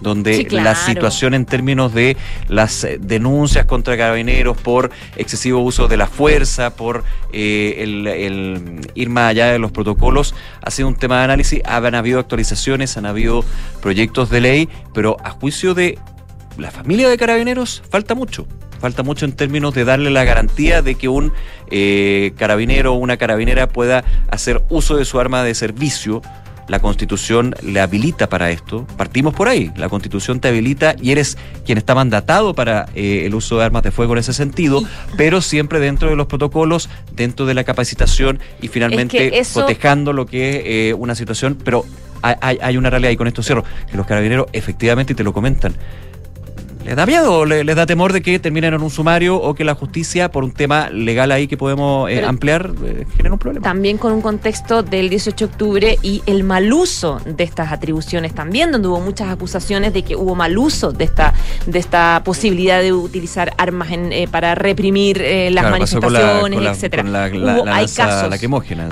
donde 0.00 0.34
Sí, 0.34 0.44
claro. 0.44 0.64
la 0.64 0.74
situación 0.74 1.34
en 1.34 1.44
términos 1.44 1.94
de 1.94 2.16
las 2.48 2.84
eh, 2.84 2.98
denuncias 3.00 3.66
contra 3.66 3.96
carabineros 3.96 4.56
por 4.56 4.90
excesivo 5.16 5.60
uso 5.60 5.88
de 5.88 5.96
la 5.96 6.06
fuerza, 6.06 6.74
por 6.76 7.04
eh, 7.32 7.76
el, 7.78 8.06
el 8.06 8.80
ir 8.94 9.08
más 9.10 9.30
allá 9.30 9.46
de 9.46 9.58
los 9.58 9.72
protocolos, 9.72 10.34
ha 10.62 10.70
sido 10.70 10.88
un 10.88 10.96
tema 10.96 11.18
de 11.18 11.24
análisis. 11.24 11.62
Han 11.64 11.94
habido 11.94 12.20
actualizaciones, 12.20 12.96
han 12.96 13.06
habido 13.06 13.44
proyectos 13.80 14.30
de 14.30 14.40
ley, 14.40 14.68
pero 14.94 15.16
a 15.24 15.30
juicio 15.30 15.74
de 15.74 15.98
la 16.58 16.70
familia 16.70 17.08
de 17.08 17.16
carabineros 17.16 17.82
falta 17.90 18.14
mucho. 18.14 18.46
Falta 18.80 19.02
mucho 19.02 19.24
en 19.24 19.32
términos 19.32 19.74
de 19.74 19.84
darle 19.84 20.10
la 20.10 20.24
garantía 20.24 20.82
de 20.82 20.94
que 20.94 21.08
un 21.08 21.32
eh, 21.70 22.32
carabinero 22.36 22.94
o 22.94 22.96
una 22.96 23.16
carabinera 23.16 23.68
pueda 23.68 24.04
hacer 24.30 24.62
uso 24.68 24.96
de 24.96 25.04
su 25.04 25.18
arma 25.18 25.42
de 25.42 25.54
servicio. 25.54 26.22
La 26.68 26.80
constitución 26.80 27.54
le 27.62 27.80
habilita 27.80 28.28
para 28.28 28.50
esto. 28.50 28.86
Partimos 28.96 29.34
por 29.34 29.48
ahí. 29.48 29.72
La 29.76 29.88
constitución 29.88 30.38
te 30.38 30.48
habilita 30.48 30.94
y 31.00 31.10
eres 31.12 31.38
quien 31.64 31.78
está 31.78 31.94
mandatado 31.94 32.54
para 32.54 32.86
eh, 32.94 33.22
el 33.24 33.34
uso 33.34 33.58
de 33.58 33.64
armas 33.64 33.82
de 33.82 33.90
fuego 33.90 34.12
en 34.12 34.18
ese 34.18 34.32
sentido, 34.34 34.82
pero 35.16 35.40
siempre 35.40 35.80
dentro 35.80 36.10
de 36.10 36.16
los 36.16 36.26
protocolos, 36.26 36.88
dentro 37.12 37.46
de 37.46 37.54
la 37.54 37.64
capacitación 37.64 38.38
y 38.60 38.68
finalmente 38.68 39.16
eso- 39.38 39.62
cotejando 39.62 40.12
lo 40.12 40.26
que 40.26 40.50
es 40.50 40.62
eh, 40.66 40.94
una 40.94 41.14
situación. 41.14 41.56
Pero 41.64 41.84
hay, 42.20 42.34
hay- 42.40 42.58
hay 42.60 42.76
una 42.76 42.90
realidad 42.90 43.10
y 43.12 43.16
con 43.16 43.26
esto 43.28 43.42
cierro, 43.42 43.64
que 43.90 43.96
los 43.96 44.06
carabineros 44.06 44.46
efectivamente 44.52 45.14
y 45.14 45.16
te 45.16 45.24
lo 45.24 45.32
comentan. 45.32 45.74
¿Les 46.88 46.96
da 46.96 47.04
miedo? 47.04 47.44
¿Le- 47.44 47.64
¿Les 47.64 47.76
da 47.76 47.84
temor 47.84 48.14
de 48.14 48.22
que 48.22 48.38
terminen 48.38 48.72
en 48.72 48.80
un 48.82 48.88
sumario 48.88 49.36
o 49.36 49.52
que 49.54 49.62
la 49.62 49.74
justicia, 49.74 50.30
por 50.30 50.42
un 50.42 50.52
tema 50.52 50.88
legal 50.88 51.30
ahí 51.32 51.46
que 51.46 51.58
podemos 51.58 52.08
eh, 52.10 52.24
ampliar, 52.24 52.70
eh, 52.82 53.04
genere 53.14 53.32
un 53.34 53.38
problema? 53.38 53.62
También 53.62 53.98
con 53.98 54.10
un 54.14 54.22
contexto 54.22 54.82
del 54.82 55.10
18 55.10 55.36
de 55.48 55.52
octubre 55.52 55.98
y 56.02 56.22
el 56.24 56.44
mal 56.44 56.72
uso 56.72 57.20
de 57.26 57.44
estas 57.44 57.72
atribuciones 57.72 58.34
también, 58.34 58.72
donde 58.72 58.88
hubo 58.88 59.00
muchas 59.00 59.28
acusaciones 59.28 59.92
de 59.92 60.02
que 60.02 60.16
hubo 60.16 60.34
mal 60.34 60.56
uso 60.56 60.90
de 60.90 61.04
esta, 61.04 61.34
de 61.66 61.78
esta 61.78 62.22
posibilidad 62.24 62.80
de 62.80 62.94
utilizar 62.94 63.52
armas 63.58 63.90
en, 63.92 64.10
eh, 64.14 64.26
para 64.26 64.54
reprimir 64.54 65.20
eh, 65.20 65.50
las 65.50 65.64
Claro, 65.64 65.74
manifestaciones, 65.76 66.62
la- 66.62 66.70
etcétera. 66.70 67.02
con 67.02 67.12
la- 67.12 67.28
la- 67.28 67.54
Hubo- 67.58 67.64
la 67.66 67.76
hay 67.76 67.86
casos, 67.86 68.40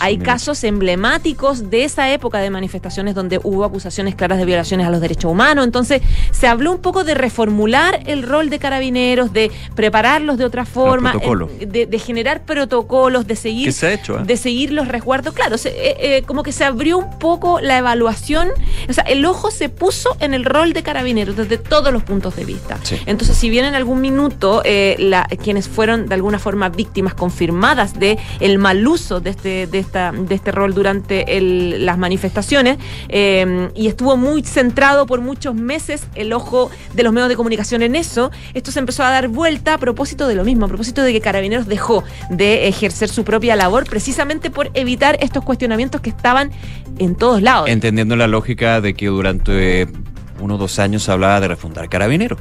hay 0.01 0.19
casos 0.19 0.65
emblemáticos 0.65 1.71
de 1.71 1.85
esa 1.85 2.13
época 2.13 2.41
de 2.41 2.51
manifestaciones 2.51 3.15
donde 3.15 3.41
hubo 3.43 3.65
acusaciones 3.65 4.15
claras 4.15 4.37
de 4.37 4.45
violaciones 4.45 4.87
a 4.87 4.91
los 4.91 5.01
derechos 5.01 5.33
humanos. 5.33 5.65
Entonces, 5.65 6.03
se 6.31 6.47
habló 6.47 6.73
un 6.73 6.79
poco 6.83 7.03
de 7.03 7.15
reformular 7.15 7.86
el 7.95 8.23
rol 8.23 8.51
de 8.51 8.59
carabineros, 8.59 9.33
de 9.33 9.51
prepararlos 9.75 10.39
de 10.39 10.45
otra 10.45 10.65
forma, 10.65 11.13
en- 11.61 11.71
de, 11.73 11.87
de 11.87 11.99
generar 11.99 12.45
protocolos, 12.45 13.27
de 13.27 13.37
seguir 13.37 13.67
¿Qué 13.67 13.73
se 13.73 13.87
ha 13.87 13.93
hecho? 13.93 14.17
ah? 14.19 14.25
de 14.25 14.37
seguir 14.37 14.73
los 14.73 14.89
resguardos. 14.89 15.35
Claro, 15.35 15.59
se- 15.59 15.71
eh, 15.71 15.97
eh, 16.19 16.23
como 16.27 16.43
que 16.43 16.53
se 16.53 16.65
abrió 16.65 16.99
un 16.99 17.19
poco 17.19 17.61
la 17.61 17.79
evaluación, 17.79 18.49
o 18.89 18.93
sea, 18.93 19.05
el 19.05 19.25
ojo 19.25 19.51
se 19.51 19.69
puso 19.69 20.17
en 20.21 20.35
el 20.35 20.45
rol 20.45 20.73
de 20.73 20.83
carabineros 20.83 21.37
desde 21.37 21.59
todos 21.59 21.93
los 21.93 22.03
puntos 22.03 22.37
de 22.37 22.45
vista. 22.45 22.79
Sí. 22.83 22.97
Entonces, 23.07 23.37
si 23.37 23.51
bien 23.51 23.65
en 23.65 23.75
algún 23.75 24.01
minuto 24.01 24.63
eh, 24.65 24.97
la- 24.99 25.29
quienes 25.43 25.69
fueron 25.69 26.07
de 26.07 26.15
alguna 26.15 26.39
forma 26.39 26.69
víctimas 26.69 27.15
confirmadas 27.15 27.99
de 27.99 28.19
el 28.41 28.59
mal 28.59 28.87
uso 28.87 29.21
de 29.21 29.31
este, 29.31 29.67
de 29.67 29.79
esta, 29.79 30.13
de 30.13 30.35
este 30.35 30.53
rol 30.53 30.75
durante 30.75 31.37
el- 31.37 31.85
las 31.85 31.99
manifestaciones, 31.99 32.79
eh, 33.09 33.69
y 33.75 33.87
estuvo 33.89 34.17
muy 34.17 34.43
centrado 34.43 35.07
por 35.07 35.21
muchos 35.21 35.55
meses 35.55 36.05
el 36.15 36.33
ojo 36.33 36.71
de 36.95 37.03
los 37.03 37.13
medios 37.13 37.29
de 37.29 37.37
comunicación 37.37 37.66
en 37.73 37.97
eso, 37.97 38.31
esto 38.55 38.71
se 38.71 38.79
empezó 38.79 39.03
a 39.03 39.11
dar 39.11 39.29
vuelta 39.29 39.75
a 39.75 39.79
propósito 39.79 40.29
de 40.29 40.35
lo 40.35 40.45
mismo, 40.45 40.67
a 40.67 40.69
propósito 40.69 41.03
de 41.03 41.13
que 41.13 41.21
Carabineros 41.21 41.67
dejó 41.67 42.05
de 42.31 42.69
ejercer 42.69 43.09
su 43.09 43.25
propia 43.25 43.57
labor 43.57 43.85
precisamente 43.85 44.51
por 44.51 44.71
evitar 44.75 45.19
estos 45.21 45.45
cuestionamientos 45.45 46.01
que 46.01 46.11
estaban 46.11 46.51
en 46.99 47.15
todos 47.15 47.43
lados. 47.43 47.69
Entendiendo 47.69 48.17
la 48.17 48.27
lógica 48.27 48.81
de 48.81 48.95
que 48.95 49.07
durante 49.07 49.83
eh, 49.83 49.87
uno 50.41 50.55
o 50.55 50.59
dos 50.59 50.79
años 50.79 51.03
se 51.03 51.13
hablaba 51.13 51.41
de 51.41 51.49
refundar 51.49 51.89
carabineros. 51.89 52.39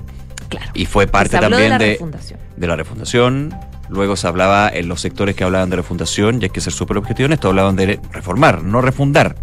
claro. 0.50 0.72
Y 0.74 0.86
fue 0.86 1.08
parte 1.08 1.32
se 1.32 1.38
habló 1.38 1.58
también 1.58 1.72
de 1.72 1.78
la 1.78 1.78
de, 1.78 1.92
refundación. 1.94 2.40
de 2.56 2.68
la 2.68 2.76
refundación. 2.76 3.56
Luego 3.90 4.16
se 4.16 4.28
hablaba 4.28 4.70
en 4.70 4.88
los 4.88 5.02
sectores 5.02 5.36
que 5.36 5.44
hablaban 5.44 5.70
de 5.70 5.76
refundación, 5.76 6.42
y 6.42 6.46
hay 6.46 6.50
que 6.50 6.62
ser 6.62 6.74
súper 6.74 6.98
objetivo 6.98 7.28
en 7.28 7.34
esto, 7.34 7.50
hablaban 7.50 7.76
de 7.76 8.00
reformar, 8.12 8.64
no 8.64 8.82
refundar. 8.82 9.36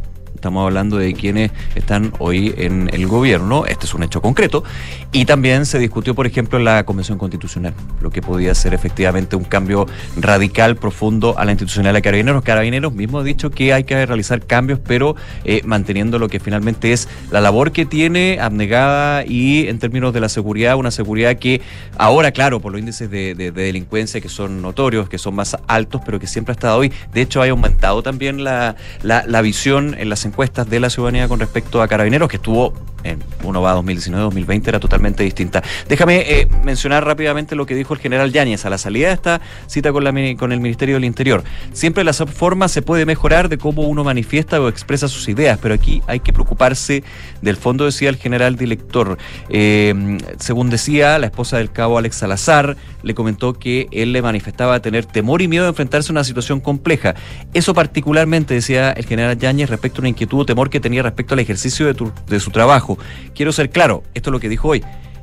Estamos 0.43 0.67
hablando 0.67 0.97
de 0.97 1.15
quienes 1.15 1.53
están 1.77 2.13
hoy 2.19 2.53
en 2.59 2.91
el 2.93 3.07
gobierno, 3.07 3.65
este 3.65 3.87
es 3.87 3.95
un 3.95 4.03
hecho 4.03 4.21
concreto, 4.21 4.65
y 5.13 5.25
también 5.25 5.67
se 5.67 5.79
discutió, 5.79 6.17
por 6.17 6.27
ejemplo, 6.27 6.59
en 6.59 6.65
la 6.65 6.83
Convención 6.85 7.17
Constitucional, 7.17 7.75
lo 8.01 8.11
que 8.11 8.23
podía 8.23 8.53
ser 8.57 8.75
efectivamente 8.75 9.37
un 9.37 9.45
cambio 9.45 9.87
radical, 10.17 10.75
profundo 10.75 11.39
a 11.39 11.45
la 11.45 11.53
institucionalidad 11.53 11.95
de 11.95 12.03
Carabineros. 12.03 12.43
Carabineros 12.43 12.93
mismo 12.93 13.21
ha 13.21 13.23
dicho 13.23 13.51
que 13.53 13.73
hay 13.73 13.85
que 13.85 14.05
realizar 14.05 14.45
cambios, 14.45 14.81
pero 14.85 15.15
eh, 15.45 15.63
manteniendo 15.65 16.19
lo 16.19 16.29
que 16.29 16.41
finalmente 16.41 16.93
es 16.93 17.09
la 17.31 17.41
labor 17.41 17.71
que 17.71 17.87
tiene 17.87 18.41
abnegada 18.41 19.25
y 19.25 19.69
en 19.69 19.79
términos 19.79 20.13
de 20.13 20.19
la 20.19 20.29
seguridad, 20.29 20.75
una 20.75 20.91
seguridad 20.91 21.37
que 21.37 21.61
ahora, 21.99 22.33
claro, 22.33 22.59
por 22.59 22.73
los 22.73 22.81
índices 22.81 23.09
de 23.09 23.35
delincuencia 23.53 24.21
que 24.21 24.29
son 24.29 24.61
notorios, 24.61 25.09
que 25.09 25.19
son 25.19 25.37
más 25.37 25.57
altos, 25.69 26.01
pero 26.05 26.19
que 26.19 26.27
siempre 26.27 26.51
ha 26.51 26.55
estado 26.57 26.79
hoy, 26.79 26.91
de 27.13 27.21
hecho, 27.21 27.43
ha 27.43 27.49
aumentado 27.49 28.03
también 28.03 28.43
la, 28.43 28.75
la- 29.05 29.25
la 29.25 29.41
visión 29.41 29.95
en 29.97 30.09
las 30.09 30.19
encuestas 30.25 30.32
de 30.67 30.81
la 30.81 30.91
ciudadanía 30.91 31.29
con 31.29 31.39
respecto 31.39 31.83
a 31.83 31.89
Carabineros, 31.89 32.29
que 32.29 32.37
estuvo 32.37 32.73
en 33.05 33.23
uno 33.43 33.61
va 33.61 33.73
a 33.73 33.75
2019, 33.75 34.23
2020 34.25 34.71
era 34.71 34.81
totalmente 34.81 35.25
distinta. 35.25 35.63
Déjame 35.89 36.21
eh, 36.21 36.49
mencionar 36.65 37.05
rápidamente 37.05 37.57
lo 37.57 37.67
que 37.67 37.75
dijo 37.75 37.95
el 37.95 38.01
general 38.01 38.33
Yáñez 38.33 38.65
a 38.65 38.71
la 38.71 38.79
salida 38.79 39.09
de 39.09 39.15
esta 39.15 39.41
cita 39.67 39.93
con 39.93 40.53
el 40.53 40.61
Ministerio 40.61 40.95
del 40.97 41.05
Interior. 41.05 41.43
Siempre 41.73 42.05
la 42.05 42.13
forma 42.13 42.69
se 42.69 42.83
puede 42.83 43.05
mejorar 43.05 43.49
de 43.49 43.59
cómo 43.59 43.83
uno 43.83 44.05
manifiesta 44.05 44.61
o 44.61 44.69
expresa 44.69 45.09
sus 45.09 45.29
ideas, 45.29 45.59
pero 45.61 45.75
aquí 45.75 46.03
hay 46.07 46.21
que 46.21 46.33
preocuparse 46.33 47.03
del 47.41 47.57
fondo, 47.57 47.85
decía 47.85 48.09
el 48.09 48.17
general 48.17 48.57
director. 48.57 49.19
Eh, 49.49 50.19
según 50.39 50.71
decía, 50.71 51.19
la 51.19 51.27
esposa 51.27 51.59
del 51.59 51.71
cabo 51.73 51.99
Alex 51.99 52.17
Salazar 52.17 52.77
le 53.03 53.15
comentó 53.15 53.55
que 53.55 53.89
él 53.91 54.13
le 54.13 54.23
manifestaba 54.23 54.81
tener 54.81 55.05
temor 55.05 55.43
y 55.43 55.49
miedo 55.49 55.65
de 55.65 55.71
enfrentarse 55.71 56.11
a 56.11 56.13
una 56.13 56.25
situación 56.25 56.61
compleja. 56.61 57.15
Eso 57.53 57.75
particularmente, 57.75 58.55
decía 58.55 58.93
el 58.93 59.05
general 59.05 59.39
Yáñez, 59.39 59.69
respecto 59.69 59.99
a 59.99 60.03
una 60.03 60.09
inquietud 60.11 60.22
o 60.31 60.47
temor 60.47 60.71
que 60.71 60.81
tenía 60.81 61.03
respecto 61.03 61.35
al 61.35 61.41
ejercicio 61.41 61.87
de, 61.87 61.95
tu- 61.95 62.13
de 62.27 62.41
su 62.41 62.51
trabajo. 62.51 62.99
Quiero 63.35 63.53
ser 63.53 63.71
claro, 63.71 64.03
esto 64.15 64.31
es 64.31 64.33
lo 64.33 64.41
que 64.41 64.49
dijo 64.49 64.69
hoy. 64.69 64.83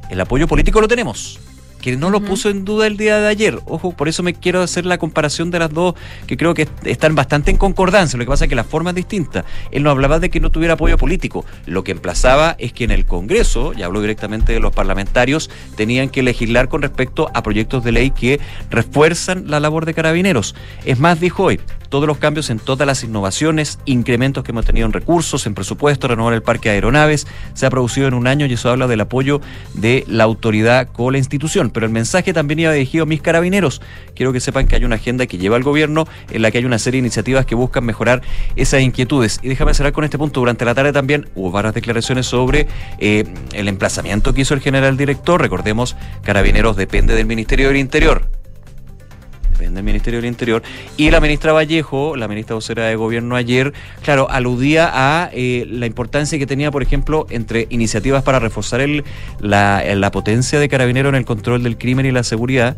El 0.10 0.20
apoyo 0.22 0.48
político 0.48 0.82
lo 0.82 0.88
tenemos. 0.88 1.40
Que 1.82 1.96
no 1.96 2.10
lo 2.10 2.20
puso 2.20 2.50
en 2.50 2.66
duda 2.66 2.88
el 2.88 2.98
día 2.98 3.20
de 3.20 3.30
ayer. 3.30 3.58
Ojo, 3.66 3.94
por 3.94 4.10
eso 4.10 4.22
me 4.22 4.34
quiero 4.34 4.62
hacer 4.62 4.86
la 4.86 4.98
comparación 4.98 5.50
de 5.50 5.60
las 5.60 5.72
dos, 5.74 5.96
que 6.28 6.36
creo 6.36 6.54
que 6.54 6.68
están 6.84 7.16
bastante 7.16 7.52
en 7.52 7.58
concordancia. 7.58 8.18
Lo 8.18 8.26
que 8.26 8.30
pasa 8.30 8.44
es 8.44 8.50
que 8.50 8.56
la 8.56 8.66
forma 8.66 8.90
es 8.90 8.98
distinta. 8.98 9.46
Él 9.72 9.84
no 9.84 9.90
hablaba 9.90 10.20
de 10.20 10.30
que 10.30 10.42
no 10.42 10.52
tuviera 10.52 10.74
apoyo 10.74 10.98
político. 10.98 11.46
Lo 11.66 11.86
que 11.86 11.94
emplazaba 11.94 12.58
es 12.60 12.74
que 12.74 12.84
en 12.84 12.92
el 12.92 13.06
Congreso, 13.06 13.72
y 13.78 13.84
habló 13.84 14.02
directamente 14.02 14.52
de 14.52 14.60
los 14.60 14.74
parlamentarios, 14.74 15.50
tenían 15.78 16.10
que 16.10 16.22
legislar 16.22 16.68
con 16.68 16.82
respecto 16.82 17.30
a 17.34 17.44
proyectos 17.44 17.82
de 17.86 17.94
ley 17.94 18.12
que 18.12 18.42
refuerzan 18.70 19.50
la 19.50 19.62
labor 19.62 19.86
de 19.86 19.94
carabineros. 19.94 20.56
Es 20.84 21.00
más, 21.00 21.22
dijo 21.22 21.44
hoy, 21.44 21.62
todos 21.90 22.08
los 22.08 22.18
cambios 22.18 22.50
en 22.50 22.60
todas 22.60 22.88
las 22.88 23.04
innovaciones, 23.04 23.80
incrementos 23.86 24.44
que 24.44 24.52
hemos 24.52 24.66
tenido 24.66 24.86
en 24.86 24.94
recursos, 24.94 25.46
en 25.46 25.56
presupuesto, 25.56 26.08
renovar 26.08 26.34
el 26.34 26.42
parque 26.42 26.70
de 26.70 26.76
aeronaves, 26.76 27.28
se 27.54 27.66
ha 27.66 27.70
producido 27.70 28.08
en 28.08 28.14
un 28.14 28.28
año 28.28 28.46
y 28.46 28.54
eso 28.54 28.70
habla 28.70 28.88
del 28.88 29.02
apoyo 29.02 29.42
de 29.74 30.06
la 30.08 30.24
autoridad 30.24 30.88
con 30.88 31.14
la 31.14 31.18
institución. 31.18 31.70
Pero 31.72 31.86
el 31.86 31.92
mensaje 31.92 32.34
también 32.34 32.60
iba 32.60 32.72
dirigido 32.72 33.04
a 33.04 33.08
mis 33.08 33.22
carabineros. 33.22 33.82
Quiero 34.16 34.32
que 34.32 34.40
sepan 34.40 34.68
que 34.68 34.76
hay 34.76 34.86
una 34.86 34.96
agenda 34.96 35.26
que 35.26 35.38
lleva 35.38 35.58
el 35.58 35.64
gobierno 35.64 36.08
en 36.30 36.42
la 36.42 36.52
que 36.52 36.60
hay 36.60 36.66
una 36.66 36.80
serie 36.80 37.02
de 37.02 37.08
iniciativas 37.08 37.46
que 37.46 37.56
buscan 37.56 37.86
mejorar 37.86 38.22
esas 38.56 38.82
inquietudes. 38.82 39.40
Y 39.42 39.50
déjame 39.50 39.74
cerrar 39.74 39.94
con 39.94 40.04
este 40.04 40.18
punto. 40.18 40.40
Durante 40.40 40.66
la 40.66 40.76
tarde 40.76 40.94
también 40.94 41.28
hubo 41.36 41.52
varias 41.52 41.74
declaraciones 41.74 42.26
sobre 42.26 42.68
eh, 43.00 43.26
el 43.54 43.68
emplazamiento 43.68 44.34
que 44.34 44.42
hizo 44.42 44.54
el 44.54 44.62
general 44.62 44.98
director. 44.98 45.42
Recordemos, 45.42 45.96
carabineros 46.24 46.76
depende 46.76 47.16
del 47.16 47.26
Ministerio 47.26 47.68
del 47.68 47.78
Interior 47.78 48.39
del 49.60 49.84
Ministerio 49.84 50.20
del 50.20 50.30
Interior. 50.30 50.64
Y 50.98 51.12
la 51.12 51.20
ministra 51.20 51.54
Vallejo, 51.54 52.16
la 52.16 52.28
ministra 52.28 52.56
vocera 52.56 52.86
de 52.86 52.96
gobierno 52.96 53.36
ayer, 53.36 53.74
claro, 54.02 54.30
aludía 54.30 54.90
a 54.94 55.30
eh, 55.34 55.66
la 55.70 55.86
importancia 55.86 56.40
que 56.40 56.48
tenía, 56.48 56.72
por 56.72 56.82
ejemplo, 56.82 57.28
entre 57.30 57.68
iniciativas 57.70 58.24
para 58.24 58.40
reforzar 58.40 58.82
el, 58.82 59.04
la, 59.40 59.84
la 59.96 60.12
potencia 60.12 60.60
de 60.60 60.70
carabinero 60.70 61.10
en 61.10 61.16
el 61.16 61.26
control 61.26 61.64
del 61.64 61.78
crimen 61.78 62.06
y 62.06 62.12
la 62.12 62.24
seguridad 62.24 62.78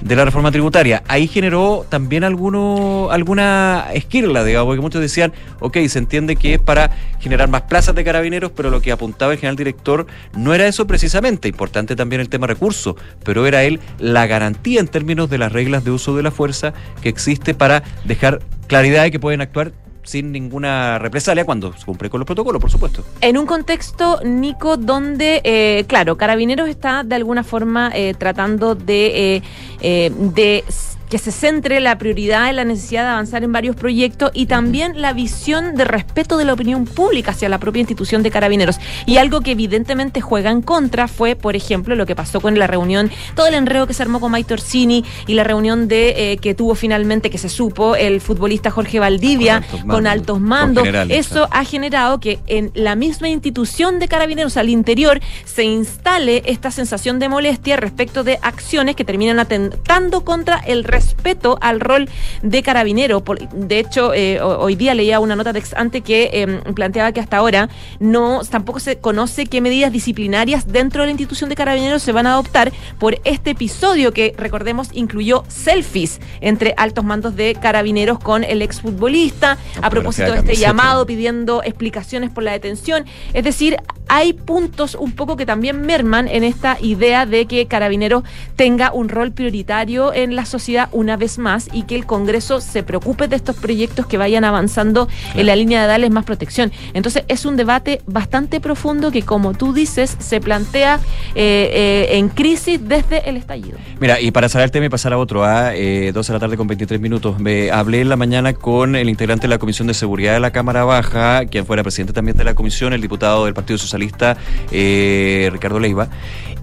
de 0.00 0.16
la 0.16 0.24
reforma 0.24 0.50
tributaria. 0.50 1.02
Ahí 1.08 1.26
generó 1.26 1.86
también 1.88 2.24
alguno, 2.24 3.08
alguna 3.10 3.86
esquirla, 3.92 4.44
digamos, 4.44 4.66
porque 4.68 4.82
muchos 4.82 5.00
decían, 5.00 5.32
ok, 5.60 5.78
se 5.88 5.98
entiende 5.98 6.36
que 6.36 6.54
es 6.54 6.60
para 6.60 6.90
generar 7.20 7.48
más 7.48 7.62
plazas 7.62 7.94
de 7.94 8.04
carabineros, 8.04 8.52
pero 8.54 8.70
lo 8.70 8.80
que 8.80 8.92
apuntaba 8.92 9.32
el 9.32 9.38
general 9.38 9.56
director 9.56 10.06
no 10.36 10.54
era 10.54 10.66
eso 10.66 10.86
precisamente, 10.86 11.48
importante 11.48 11.96
también 11.96 12.20
el 12.20 12.28
tema 12.28 12.46
recursos, 12.46 12.96
pero 13.24 13.46
era 13.46 13.64
él 13.64 13.80
la 13.98 14.26
garantía 14.26 14.80
en 14.80 14.88
términos 14.88 15.30
de 15.30 15.38
las 15.38 15.52
reglas 15.52 15.84
de 15.84 15.90
uso 15.90 16.16
de 16.16 16.22
la 16.22 16.30
fuerza 16.30 16.72
que 17.02 17.08
existe 17.08 17.54
para 17.54 17.82
dejar 18.04 18.40
claridad 18.66 19.04
de 19.04 19.10
que 19.10 19.20
pueden 19.20 19.40
actuar 19.40 19.72
sin 20.06 20.32
ninguna 20.32 20.98
represalia 20.98 21.44
cuando 21.44 21.72
se 21.76 21.84
cumple 21.84 22.08
con 22.08 22.20
los 22.20 22.26
protocolos, 22.26 22.60
por 22.60 22.70
supuesto. 22.70 23.04
En 23.20 23.36
un 23.36 23.44
contexto, 23.46 24.20
Nico, 24.24 24.76
donde, 24.76 25.40
eh, 25.44 25.84
claro, 25.86 26.16
Carabineros 26.16 26.68
está 26.68 27.02
de 27.02 27.14
alguna 27.16 27.42
forma 27.42 27.90
eh, 27.94 28.14
tratando 28.16 28.74
de, 28.74 29.36
eh, 29.36 29.42
eh, 29.80 30.12
de 30.16 30.64
que 31.08 31.18
se 31.18 31.32
centre 31.32 31.80
la 31.80 31.98
prioridad 31.98 32.50
en 32.50 32.56
la 32.56 32.64
necesidad 32.64 33.04
de 33.04 33.10
avanzar 33.10 33.44
en 33.44 33.52
varios 33.52 33.76
proyectos 33.76 34.30
y 34.34 34.46
también 34.46 35.00
la 35.00 35.12
visión 35.12 35.74
de 35.76 35.84
respeto 35.84 36.36
de 36.36 36.44
la 36.44 36.52
opinión 36.52 36.84
pública 36.84 37.30
hacia 37.30 37.48
la 37.48 37.58
propia 37.58 37.80
institución 37.80 38.22
de 38.22 38.30
Carabineros. 38.30 38.78
Y 39.06 39.18
algo 39.18 39.40
que 39.40 39.52
evidentemente 39.52 40.20
juega 40.20 40.50
en 40.50 40.62
contra 40.62 41.08
fue, 41.08 41.36
por 41.36 41.56
ejemplo, 41.56 41.94
lo 41.94 42.06
que 42.06 42.14
pasó 42.16 42.40
con 42.40 42.58
la 42.58 42.66
reunión, 42.66 43.10
todo 43.34 43.46
el 43.46 43.54
enredo 43.54 43.86
que 43.86 43.94
se 43.94 44.02
armó 44.02 44.20
con 44.20 44.32
Maite 44.32 44.54
Orsini 44.54 45.04
y 45.26 45.34
la 45.34 45.44
reunión 45.44 45.88
de 45.88 46.32
eh, 46.32 46.36
que 46.38 46.54
tuvo 46.54 46.74
finalmente, 46.74 47.30
que 47.30 47.38
se 47.38 47.48
supo, 47.48 47.96
el 47.96 48.20
futbolista 48.20 48.70
Jorge 48.70 48.98
Valdivia 48.98 49.62
Con 49.86 50.06
altos 50.06 50.36
con 50.36 50.42
mandos, 50.42 50.84
altos 50.84 50.84
con 50.84 51.08
mandos. 51.08 51.16
Eso 51.16 51.48
ha 51.50 51.64
generado 51.64 52.20
que 52.20 52.38
en 52.46 52.70
la 52.74 52.94
misma 52.94 53.28
institución 53.28 53.98
de 53.98 54.08
carabineros 54.08 54.56
al 54.56 54.68
interior 54.68 55.20
se 55.44 55.64
instale 55.64 56.42
esta 56.46 56.70
sensación 56.70 57.18
de 57.18 57.28
molestia 57.28 57.76
respecto 57.76 58.24
de 58.24 58.38
acciones 58.42 58.96
que 58.96 59.04
terminan 59.04 59.38
atentando 59.38 60.24
contra 60.24 60.58
el 60.58 60.84
respeto 60.96 61.58
al 61.60 61.80
rol 61.80 62.08
de 62.42 62.62
carabinero. 62.62 63.22
Por- 63.22 63.38
de 63.48 63.78
hecho, 63.78 64.12
eh, 64.14 64.40
ho- 64.40 64.58
hoy 64.58 64.74
día 64.76 64.94
leía 64.94 65.20
una 65.20 65.36
nota 65.36 65.52
de 65.52 65.58
ex 65.60 65.74
ante 65.74 66.00
que 66.00 66.30
eh, 66.32 66.46
planteaba 66.74 67.12
que 67.12 67.20
hasta 67.20 67.36
ahora 67.36 67.68
no 68.00 68.40
tampoco 68.50 68.80
se 68.80 68.96
conoce 68.98 69.46
qué 69.46 69.60
medidas 69.60 69.92
disciplinarias 69.92 70.66
dentro 70.66 71.02
de 71.02 71.06
la 71.08 71.12
institución 71.12 71.50
de 71.50 71.56
carabineros 71.56 72.02
se 72.02 72.12
van 72.12 72.26
a 72.26 72.32
adoptar 72.32 72.72
por 72.98 73.18
este 73.24 73.50
episodio 73.50 74.12
que 74.12 74.34
recordemos 74.38 74.88
incluyó 74.92 75.44
selfies 75.48 76.20
entre 76.40 76.74
altos 76.76 77.04
mandos 77.04 77.36
de 77.36 77.54
carabineros 77.54 78.18
con 78.18 78.42
el 78.44 78.62
exfutbolista 78.62 79.58
a 79.82 79.90
propósito 79.90 80.32
de 80.32 80.38
este 80.38 80.52
llamado 80.56 81.06
pidiendo 81.06 81.62
explicaciones 81.62 82.30
por 82.30 82.42
la 82.44 82.52
detención. 82.52 83.04
Es 83.34 83.44
decir, 83.44 83.76
hay 84.08 84.32
puntos 84.32 84.94
un 84.94 85.12
poco 85.12 85.36
que 85.36 85.44
también 85.46 85.80
merman 85.82 86.28
en 86.28 86.44
esta 86.44 86.78
idea 86.80 87.26
de 87.26 87.46
que 87.46 87.66
Carabineros 87.66 88.22
tenga 88.54 88.92
un 88.92 89.08
rol 89.08 89.32
prioritario 89.32 90.12
en 90.14 90.36
la 90.36 90.44
sociedad 90.44 90.85
una 90.92 91.16
vez 91.16 91.38
más 91.38 91.68
y 91.72 91.82
que 91.82 91.94
el 91.94 92.06
Congreso 92.06 92.60
se 92.60 92.82
preocupe 92.82 93.28
de 93.28 93.36
estos 93.36 93.56
proyectos 93.56 94.06
que 94.06 94.18
vayan 94.18 94.44
avanzando 94.44 95.08
en 95.34 95.46
la 95.46 95.56
línea 95.56 95.82
de 95.82 95.88
darles 95.88 96.10
más 96.10 96.24
protección. 96.24 96.72
Entonces 96.94 97.24
es 97.28 97.44
un 97.44 97.56
debate 97.56 98.02
bastante 98.06 98.60
profundo 98.60 99.10
que, 99.10 99.22
como 99.22 99.54
tú 99.54 99.72
dices, 99.72 100.16
se 100.18 100.40
plantea 100.40 101.00
eh, 101.34 101.70
eh, 101.72 102.18
en 102.18 102.28
crisis 102.28 102.80
desde 102.86 103.28
el 103.28 103.36
estallido. 103.36 103.78
Mira, 104.00 104.20
y 104.20 104.30
para 104.30 104.48
cerrar 104.48 104.64
el 104.64 104.70
tema 104.70 104.86
y 104.86 104.88
pasar 104.88 105.12
a 105.12 105.18
otro, 105.18 105.44
a 105.44 105.74
eh, 105.74 106.12
12 106.12 106.32
de 106.32 106.36
la 106.36 106.40
tarde 106.40 106.56
con 106.56 106.66
23 106.66 107.00
minutos, 107.00 107.38
me 107.38 107.70
hablé 107.70 108.00
en 108.00 108.08
la 108.08 108.16
mañana 108.16 108.52
con 108.52 108.96
el 108.96 109.08
integrante 109.08 109.42
de 109.42 109.48
la 109.48 109.58
Comisión 109.58 109.88
de 109.88 109.94
Seguridad 109.94 110.34
de 110.34 110.40
la 110.40 110.50
Cámara 110.50 110.84
Baja, 110.84 111.46
quien 111.46 111.66
fuera 111.66 111.82
presidente 111.82 112.12
también 112.12 112.36
de 112.36 112.44
la 112.44 112.54
comisión, 112.54 112.92
el 112.92 113.00
diputado 113.00 113.44
del 113.44 113.54
Partido 113.54 113.78
Socialista, 113.78 114.36
eh, 114.70 115.48
Ricardo 115.52 115.78
Leiva, 115.78 116.08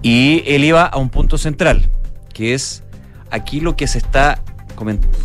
y 0.02 0.42
él 0.46 0.64
iba 0.64 0.84
a 0.84 0.96
un 0.98 1.10
punto 1.10 1.38
central, 1.38 1.88
que 2.32 2.54
es 2.54 2.83
aquí 3.34 3.60
lo 3.60 3.76
que 3.76 3.86
se 3.86 3.98
está 3.98 4.40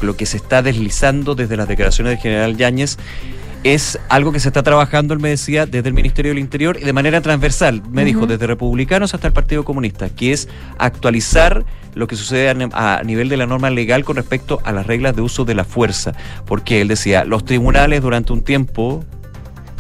lo 0.02 0.16
que 0.16 0.28
se 0.28 0.38
está 0.38 0.62
deslizando 0.62 1.34
desde 1.34 1.58
las 1.58 1.68
declaraciones 1.68 2.12
del 2.12 2.20
general 2.20 2.56
Yáñez 2.56 2.98
es 3.64 4.00
algo 4.10 4.32
que 4.32 4.40
se 4.40 4.48
está 4.48 4.64
trabajando, 4.64 5.14
él 5.14 5.20
me 5.20 5.30
decía, 5.30 5.66
desde 5.66 5.90
el 5.90 5.94
Ministerio 5.94 6.32
del 6.32 6.40
Interior 6.40 6.78
y 6.80 6.86
de 6.86 6.94
manera 6.94 7.20
transversal, 7.20 7.82
me 7.90 8.06
dijo, 8.06 8.26
desde 8.26 8.48
republicanos 8.48 9.14
hasta 9.14 9.28
el 9.28 9.34
Partido 9.34 9.66
Comunista, 9.66 10.10
que 10.10 10.32
es 10.32 10.48
actualizar 10.78 11.66
lo 11.94 12.08
que 12.08 12.16
sucede 12.16 12.50
a 12.50 13.04
nivel 13.04 13.28
de 13.28 13.36
la 13.36 13.48
norma 13.48 13.70
legal 13.70 14.06
con 14.06 14.16
respecto 14.16 14.62
a 14.64 14.72
las 14.72 14.88
reglas 14.88 15.16
de 15.16 15.24
uso 15.24 15.44
de 15.44 15.56
la 15.56 15.66
fuerza. 15.66 16.14
Porque 16.46 16.80
él 16.80 16.88
decía, 16.88 17.26
los 17.26 17.44
tribunales 17.44 18.02
durante 18.02 18.32
un 18.32 18.44
tiempo 18.44 19.04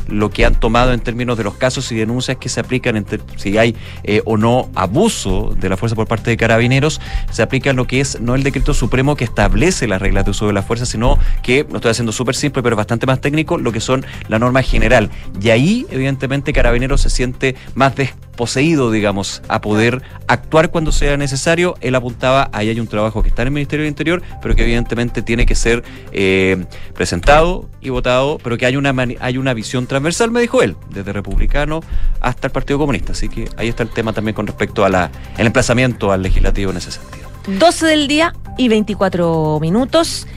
lo 0.07 0.29
que 0.29 0.45
han 0.45 0.55
tomado 0.55 0.93
en 0.93 0.99
términos 0.99 1.37
de 1.37 1.43
los 1.43 1.55
casos 1.55 1.91
y 1.91 1.95
denuncias 1.95 2.37
que 2.37 2.49
se 2.49 2.59
aplican, 2.59 2.95
en 2.95 3.05
si 3.35 3.57
hay 3.57 3.75
eh, 4.03 4.21
o 4.25 4.37
no 4.37 4.69
abuso 4.75 5.55
de 5.59 5.69
la 5.69 5.77
fuerza 5.77 5.95
por 5.95 6.07
parte 6.07 6.29
de 6.29 6.37
carabineros, 6.37 7.01
se 7.31 7.41
aplica 7.41 7.73
lo 7.73 7.87
que 7.87 8.01
es 8.01 8.19
no 8.21 8.35
el 8.35 8.43
decreto 8.43 8.73
supremo 8.73 9.15
que 9.15 9.23
establece 9.23 9.87
las 9.87 10.01
reglas 10.01 10.25
de 10.25 10.31
uso 10.31 10.47
de 10.47 10.53
la 10.53 10.63
fuerza, 10.63 10.85
sino 10.85 11.17
que, 11.43 11.65
lo 11.69 11.77
estoy 11.77 11.91
haciendo 11.91 12.11
súper 12.11 12.35
simple, 12.35 12.63
pero 12.63 12.75
bastante 12.75 13.05
más 13.05 13.21
técnico, 13.21 13.57
lo 13.57 13.71
que 13.71 13.79
son 13.79 14.05
la 14.27 14.39
norma 14.39 14.61
general. 14.61 15.09
Y 15.41 15.49
ahí, 15.49 15.85
evidentemente, 15.89 16.53
carabineros 16.53 17.01
se 17.01 17.09
siente 17.09 17.55
más 17.75 17.95
desposeído, 18.39 18.89
digamos, 18.89 19.41
a 19.49 19.59
poder 19.59 20.01
actuar 20.27 20.71
cuando 20.71 20.93
sea 20.93 21.17
necesario. 21.17 21.75
Él 21.81 21.93
apuntaba, 21.95 22.49
ahí 22.53 22.69
hay 22.69 22.79
un 22.79 22.87
trabajo 22.87 23.21
que 23.21 23.27
está 23.27 23.41
en 23.41 23.49
el 23.49 23.53
Ministerio 23.53 23.83
del 23.83 23.89
Interior, 23.89 24.21
pero 24.41 24.55
que 24.55 24.63
evidentemente 24.63 25.21
tiene 25.21 25.45
que 25.45 25.55
ser 25.55 25.83
eh, 26.13 26.65
presentado 26.93 27.67
y 27.81 27.89
votado, 27.89 28.37
pero 28.41 28.57
que 28.57 28.65
hay 28.65 28.77
una, 28.77 28.95
hay 29.19 29.37
una 29.37 29.53
visión 29.53 29.87
transversal, 29.87 30.31
me 30.31 30.39
dijo 30.39 30.61
él, 30.61 30.77
desde 30.89 31.11
republicano 31.11 31.81
hasta 32.21 32.47
el 32.47 32.53
Partido 32.53 32.79
Comunista. 32.79 33.11
Así 33.11 33.27
que 33.27 33.49
ahí 33.57 33.67
está 33.67 33.83
el 33.83 33.89
tema 33.89 34.13
también 34.13 34.35
con 34.35 34.47
respecto 34.47 34.85
al 34.85 35.09
emplazamiento 35.37 36.09
al 36.09 36.21
legislativo 36.21 36.71
en 36.71 36.77
ese 36.77 36.91
sentido. 36.93 37.27
12 37.59 37.87
del 37.87 38.07
día 38.07 38.33
y 38.57 38.69
24 38.69 39.59
minutos. 39.59 40.27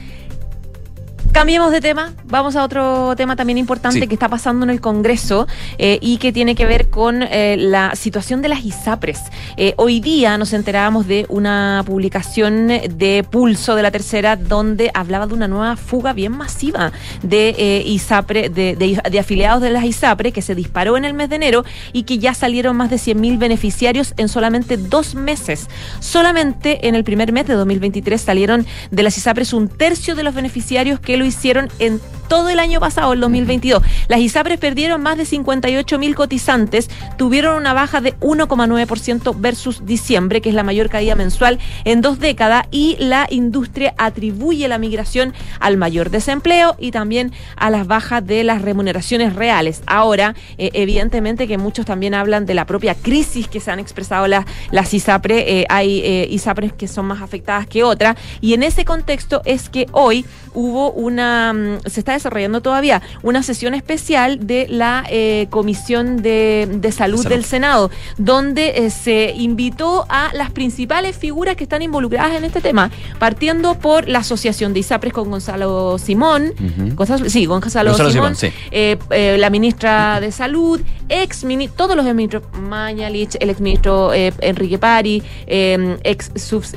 Cambiemos 1.33 1.71
de 1.71 1.81
tema, 1.81 2.13
vamos 2.25 2.55
a 2.55 2.63
otro 2.63 3.15
tema 3.17 3.35
también 3.35 3.57
importante 3.57 3.99
Sí. 3.99 4.07
que 4.07 4.13
está 4.13 4.29
pasando 4.29 4.63
en 4.65 4.69
el 4.69 4.79
Congreso 4.79 5.47
eh, 5.79 5.97
y 5.99 6.17
que 6.17 6.31
tiene 6.31 6.53
que 6.53 6.65
ver 6.67 6.89
con 6.91 7.23
eh, 7.23 7.55
la 7.57 7.95
situación 7.95 8.43
de 8.43 8.49
las 8.49 8.63
ISAPRES. 8.63 9.19
Eh, 9.57 9.73
hoy 9.77 9.99
día 9.99 10.37
nos 10.37 10.53
enterábamos 10.53 11.07
de 11.07 11.25
una 11.29 11.81
publicación 11.87 12.67
de 12.67 13.25
Pulso 13.29 13.75
de 13.75 13.81
la 13.81 13.89
Tercera 13.89 14.35
donde 14.35 14.91
hablaba 14.93 15.25
de 15.25 15.33
una 15.33 15.47
nueva 15.47 15.75
fuga 15.75 16.13
bien 16.13 16.33
masiva 16.33 16.91
de 17.23 17.83
ISAPRE, 17.87 18.49
de, 18.49 18.75
de- 18.75 19.01
de 19.09 19.19
afiliados 19.19 19.61
de 19.61 19.71
las 19.71 19.83
ISAPRE 19.85 20.31
que 20.33 20.43
se 20.43 20.53
disparó 20.53 20.97
en 20.97 21.03
el 21.03 21.15
mes 21.15 21.29
de 21.29 21.37
enero 21.37 21.65
y 21.93 22.03
que 22.03 22.19
ya 22.19 22.35
salieron 22.35 22.77
más 22.77 22.91
de 22.91 22.97
100.000 22.97 23.39
beneficiarios 23.39 24.13
en 24.17 24.29
solamente 24.29 24.77
dos 24.77 25.15
meses. 25.15 25.67
Solamente 25.99 26.87
en 26.87 26.93
el 26.93 27.03
primer 27.03 27.31
mes 27.33 27.47
de 27.47 27.55
2023 27.55 28.21
salieron 28.21 28.67
de 28.91 29.03
las 29.03 29.17
ISAPRES 29.17 29.51
un 29.53 29.67
tercio 29.67 30.13
de 30.15 30.21
los 30.23 30.35
beneficiarios 30.35 30.99
que 30.99 31.22
lo 31.23 31.27
hicieron 31.29 31.69
en 31.79 32.01
todo 32.33 32.49
el 32.49 32.57
año 32.57 32.79
pasado, 32.79 33.13
el 33.13 33.19
2022. 33.19 33.83
Las 34.07 34.19
ISAPRES 34.19 34.57
perdieron 34.57 35.03
más 35.03 35.19
de 35.19 35.25
58 35.25 35.99
mil 35.99 36.15
cotizantes, 36.15 36.89
tuvieron 37.15 37.57
una 37.57 37.73
baja 37.73 38.01
de 38.01 38.17
1,9% 38.21 39.35
versus 39.37 39.85
diciembre, 39.85 40.41
que 40.41 40.49
es 40.49 40.55
la 40.55 40.63
mayor 40.63 40.89
caída 40.89 41.13
mensual 41.13 41.59
en 41.85 42.01
dos 42.01 42.17
décadas, 42.17 42.65
y 42.71 42.95
la 42.97 43.27
industria 43.29 43.93
atribuye 43.99 44.67
la 44.67 44.79
migración 44.79 45.35
al 45.59 45.77
mayor 45.77 46.09
desempleo 46.09 46.75
y 46.79 46.89
también 46.89 47.33
a 47.55 47.69
las 47.69 47.85
bajas 47.85 48.25
de 48.25 48.43
las 48.43 48.63
remuneraciones 48.63 49.35
reales. 49.35 49.83
Ahora, 49.85 50.33
eh, 50.57 50.71
evidentemente 50.73 51.47
que 51.47 51.59
muchos 51.59 51.85
también 51.85 52.15
hablan 52.15 52.47
de 52.47 52.55
la 52.55 52.65
propia 52.65 52.95
crisis 52.95 53.47
que 53.47 53.59
se 53.59 53.69
han 53.69 53.77
expresado 53.77 54.27
las, 54.27 54.45
las 54.71 54.91
ISAPRE, 54.91 55.59
eh, 55.59 55.65
hay 55.69 55.99
eh, 55.99 56.27
ISAPRES 56.31 56.73
que 56.73 56.87
son 56.87 57.05
más 57.05 57.21
afectadas 57.21 57.67
que 57.67 57.83
otras, 57.83 58.17
y 58.41 58.55
en 58.55 58.63
ese 58.63 58.85
contexto 58.85 59.43
es 59.45 59.69
que 59.69 59.85
hoy 59.91 60.25
hubo 60.55 60.91
una, 60.91 61.53
mm, 61.53 61.81
se 61.85 61.99
está 61.99 62.22
desarrollando 62.23 62.61
todavía 62.61 63.01
una 63.21 63.43
sesión 63.43 63.73
especial 63.73 64.47
de 64.47 64.67
la 64.69 65.03
eh, 65.09 65.47
Comisión 65.49 66.21
de, 66.21 66.67
de 66.71 66.91
Salud 66.93 67.17
Salud. 67.17 67.29
del 67.35 67.43
Senado, 67.43 67.91
donde 68.17 68.85
eh, 68.85 68.89
se 68.89 69.33
invitó 69.35 70.05
a 70.07 70.29
las 70.33 70.51
principales 70.51 71.17
figuras 71.17 71.55
que 71.57 71.63
están 71.65 71.81
involucradas 71.81 72.35
en 72.37 72.45
este 72.45 72.61
tema, 72.61 72.89
partiendo 73.19 73.75
por 73.75 74.07
la 74.07 74.19
Asociación 74.19 74.73
de 74.73 74.79
ISAPRES 74.79 75.11
con 75.13 75.29
Gonzalo 75.29 75.97
Simón. 75.97 76.53
Gonzalo- 76.95 77.29
sí, 77.29 77.45
Gonzalo, 77.45 77.91
Gonzalo 77.91 78.11
Simón, 78.11 78.35
Simón, 78.35 78.53
sí. 78.53 78.57
eh, 78.71 79.35
la 79.37 79.49
ministra 79.49 80.19
de 80.21 80.31
Salud, 80.31 80.79
ex 81.09 81.45
todos 81.75 81.95
los 81.97 82.05
ministros, 82.05 82.43
Mañalich, 82.57 83.35
el 83.39 83.49
ex 83.49 83.59
ministro 83.59 84.13
Enrique 84.13 84.77
Pari, 84.77 85.21
ex 85.45 86.31
subs, 86.35 86.73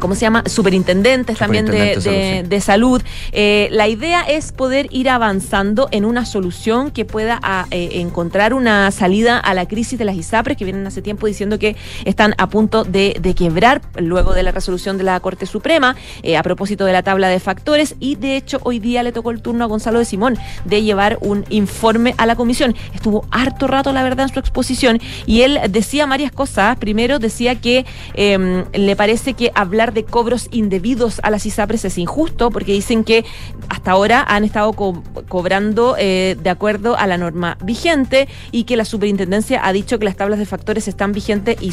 ¿Cómo 0.00 0.14
se 0.14 0.22
llama? 0.22 0.42
Superintendentes 0.46 1.38
también 1.38 1.66
de, 1.66 1.72
de 1.72 1.78
de- 1.78 2.00
salud, 2.00 2.16
sí. 2.42 2.48
de 2.48 2.60
salud. 2.60 3.02
Eh, 3.32 3.68
la 3.70 3.86
idea 3.88 4.22
es 4.22 4.50
poder 4.52 4.88
ir 4.90 5.08
avanzando 5.08 5.88
en 5.92 6.04
una 6.04 6.24
solución 6.26 6.90
que 6.90 7.04
pueda 7.04 7.38
a, 7.42 7.66
eh, 7.70 7.90
encontrar 8.00 8.54
una 8.54 8.90
salida 8.90 9.38
a 9.38 9.54
la 9.54 9.66
crisis 9.68 9.98
de 9.98 10.04
las 10.04 10.16
ISAPRES, 10.16 10.56
que 10.56 10.64
vienen 10.64 10.86
hace 10.86 11.02
tiempo 11.02 11.26
diciendo 11.26 11.58
que 11.58 11.76
están 12.04 12.34
a 12.38 12.48
punto 12.48 12.84
de, 12.84 13.16
de 13.20 13.34
quebrar 13.34 13.82
luego 13.98 14.32
de 14.34 14.42
la 14.42 14.50
resolución 14.52 14.98
de 14.98 15.04
la 15.04 15.20
Corte 15.20 15.46
Suprema 15.46 15.94
eh, 16.22 16.36
a 16.36 16.42
propósito 16.42 16.84
de 16.84 16.92
la 16.92 17.02
tabla 17.02 17.28
de 17.28 17.38
factores. 17.38 17.94
Y 18.00 18.16
de 18.16 18.36
hecho, 18.36 18.58
hoy 18.62 18.78
día 18.78 19.02
le 19.02 19.12
tocó 19.12 19.30
el 19.30 19.42
turno 19.42 19.64
a 19.64 19.66
Gonzalo 19.68 19.98
de 19.98 20.04
Simón 20.04 20.38
de 20.64 20.82
llevar 20.82 21.18
un 21.20 21.44
informe 21.50 22.14
a 22.16 22.26
la 22.26 22.36
comisión. 22.36 22.74
Estuvo 22.94 23.24
harto 23.30 23.66
rato, 23.66 23.92
la 23.92 24.02
verdad, 24.02 24.26
en 24.28 24.32
su 24.34 24.40
exposición 24.40 25.00
y 25.26 25.42
él 25.42 25.60
decía 25.68 26.06
varias 26.06 26.32
cosas. 26.32 26.76
Primero, 26.78 27.18
decía 27.18 27.60
que 27.60 27.84
eh, 28.14 28.64
le 28.72 28.96
parece 28.96 29.34
que 29.34 29.52
hablar 29.54 29.89
de 29.92 30.04
cobros 30.04 30.48
indebidos 30.50 31.20
a 31.22 31.30
las 31.30 31.46
ISAPRES 31.46 31.84
es 31.84 31.98
injusto 31.98 32.50
porque 32.50 32.72
dicen 32.72 33.04
que 33.04 33.24
hasta 33.68 33.92
ahora 33.92 34.24
han 34.28 34.44
estado 34.44 34.72
co- 34.72 35.02
cobrando 35.28 35.96
eh, 35.98 36.36
de 36.42 36.50
acuerdo 36.50 36.96
a 36.96 37.06
la 37.06 37.16
norma 37.18 37.56
vigente 37.62 38.28
y 38.52 38.64
que 38.64 38.76
la 38.76 38.84
superintendencia 38.84 39.60
ha 39.66 39.72
dicho 39.72 39.98
que 39.98 40.04
las 40.04 40.16
tablas 40.16 40.38
de 40.38 40.46
factores 40.46 40.88
están 40.88 41.12
vigentes 41.12 41.56
y 41.60 41.72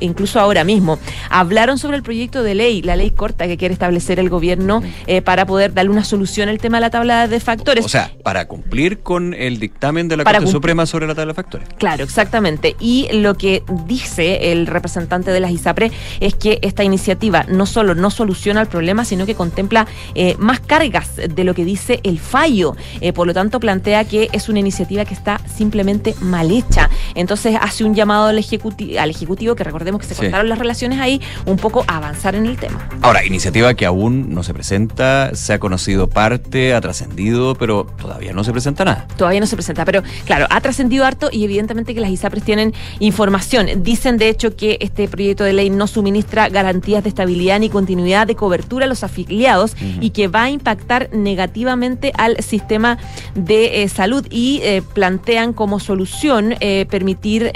incluso 0.00 0.40
ahora 0.40 0.64
mismo. 0.64 0.98
Hablaron 1.30 1.78
sobre 1.78 1.96
el 1.96 2.02
proyecto 2.02 2.42
de 2.42 2.54
ley, 2.54 2.82
la 2.82 2.96
ley 2.96 3.10
corta 3.10 3.46
que 3.46 3.56
quiere 3.56 3.72
establecer 3.74 4.18
el 4.18 4.28
gobierno 4.28 4.82
eh, 5.06 5.22
para 5.22 5.46
poder 5.46 5.74
darle 5.74 5.90
una 5.90 6.04
solución 6.04 6.48
al 6.48 6.58
tema 6.58 6.78
de 6.78 6.82
la 6.82 6.90
tabla 6.90 7.28
de 7.28 7.40
factores. 7.40 7.84
O 7.84 7.88
sea, 7.88 8.12
para 8.22 8.46
cumplir 8.46 9.00
con 9.00 9.34
el 9.34 9.58
dictamen 9.58 10.08
de 10.08 10.16
la 10.16 10.24
Para 10.24 10.38
Corte 10.38 10.52
Suprema 10.52 10.86
sobre 10.86 11.06
la 11.06 11.14
tabla 11.14 11.32
de 11.32 11.34
factores. 11.36 11.68
Claro, 11.78 12.04
exactamente. 12.04 12.76
Y 12.80 13.08
lo 13.12 13.34
que 13.34 13.62
dice 13.86 14.52
el 14.52 14.66
representante 14.66 15.30
de 15.30 15.40
las 15.40 15.50
ISAPRE 15.50 15.90
es 16.20 16.34
que 16.34 16.58
esta 16.62 16.84
iniciativa 16.84 17.44
no 17.52 17.66
solo 17.66 17.94
no 17.94 18.10
soluciona 18.10 18.60
el 18.60 18.66
problema, 18.66 19.04
sino 19.04 19.26
que 19.26 19.34
contempla 19.34 19.86
eh, 20.14 20.34
más 20.38 20.60
cargas 20.60 21.10
de 21.16 21.44
lo 21.44 21.54
que 21.54 21.64
dice 21.64 22.00
el 22.02 22.18
fallo. 22.18 22.76
Eh, 23.00 23.12
por 23.12 23.26
lo 23.26 23.34
tanto, 23.34 23.60
plantea 23.60 24.04
que 24.04 24.28
es 24.32 24.48
una 24.48 24.58
iniciativa 24.58 25.04
que 25.04 25.14
está 25.14 25.40
simplemente 25.46 26.14
mal 26.20 26.50
hecha. 26.50 26.88
Entonces, 27.14 27.56
hace 27.60 27.84
un 27.84 27.94
llamado 27.94 28.26
al, 28.26 28.38
ejecuti- 28.38 28.96
al 28.98 29.10
Ejecutivo, 29.10 29.54
que 29.54 29.64
recordemos 29.64 30.00
que 30.00 30.06
se 30.06 30.14
Sí. 30.14 30.22
cortaron 30.22 30.48
las 30.48 30.58
relaciones 30.58 30.98
ahí, 31.00 31.20
un 31.46 31.56
poco 31.56 31.84
a 31.86 31.96
avanzar 31.98 32.34
en 32.34 32.46
el 32.46 32.56
tema. 32.56 32.88
Ahora, 33.02 33.24
iniciativa 33.24 33.74
que 33.74 33.86
aún 33.86 34.34
no 34.34 34.42
se 34.42 34.54
presenta, 34.54 35.34
se 35.34 35.52
ha 35.52 35.58
conocido 35.58 36.08
parte, 36.08 36.74
ha 36.74 36.80
trascendido, 36.80 37.54
pero 37.54 37.86
todavía 38.00 38.32
no 38.32 38.44
se 38.44 38.52
presenta 38.52 38.84
nada. 38.84 39.06
Todavía 39.16 39.40
no 39.40 39.46
se 39.46 39.56
presenta, 39.56 39.84
pero 39.84 40.02
claro, 40.24 40.46
ha 40.50 40.60
trascendido 40.60 41.04
harto 41.04 41.28
y 41.32 41.44
evidentemente 41.44 41.94
que 41.94 42.00
las 42.00 42.10
ISAPRES 42.10 42.44
tienen 42.44 42.72
información. 43.00 43.68
Dicen 43.82 44.16
de 44.16 44.28
hecho 44.28 44.56
que 44.56 44.78
este 44.80 45.08
proyecto 45.08 45.44
de 45.44 45.52
ley 45.52 45.68
no 45.70 45.86
suministra 45.86 46.48
garantías 46.48 47.02
de 47.02 47.08
estabilidad 47.10 47.41
ni 47.58 47.68
continuidad 47.68 48.26
de 48.26 48.34
cobertura 48.34 48.86
a 48.86 48.88
los 48.88 49.02
afiliados 49.04 49.76
y 50.00 50.10
que 50.10 50.28
va 50.28 50.44
a 50.44 50.50
impactar 50.50 51.10
negativamente 51.12 52.12
al 52.16 52.36
sistema 52.42 52.98
de 53.34 53.82
eh, 53.82 53.88
salud 53.88 54.26
y 54.30 54.60
eh, 54.62 54.82
plantean 54.94 55.52
como 55.52 55.80
solución 55.80 56.54
eh, 56.60 56.86
permitir 56.90 57.52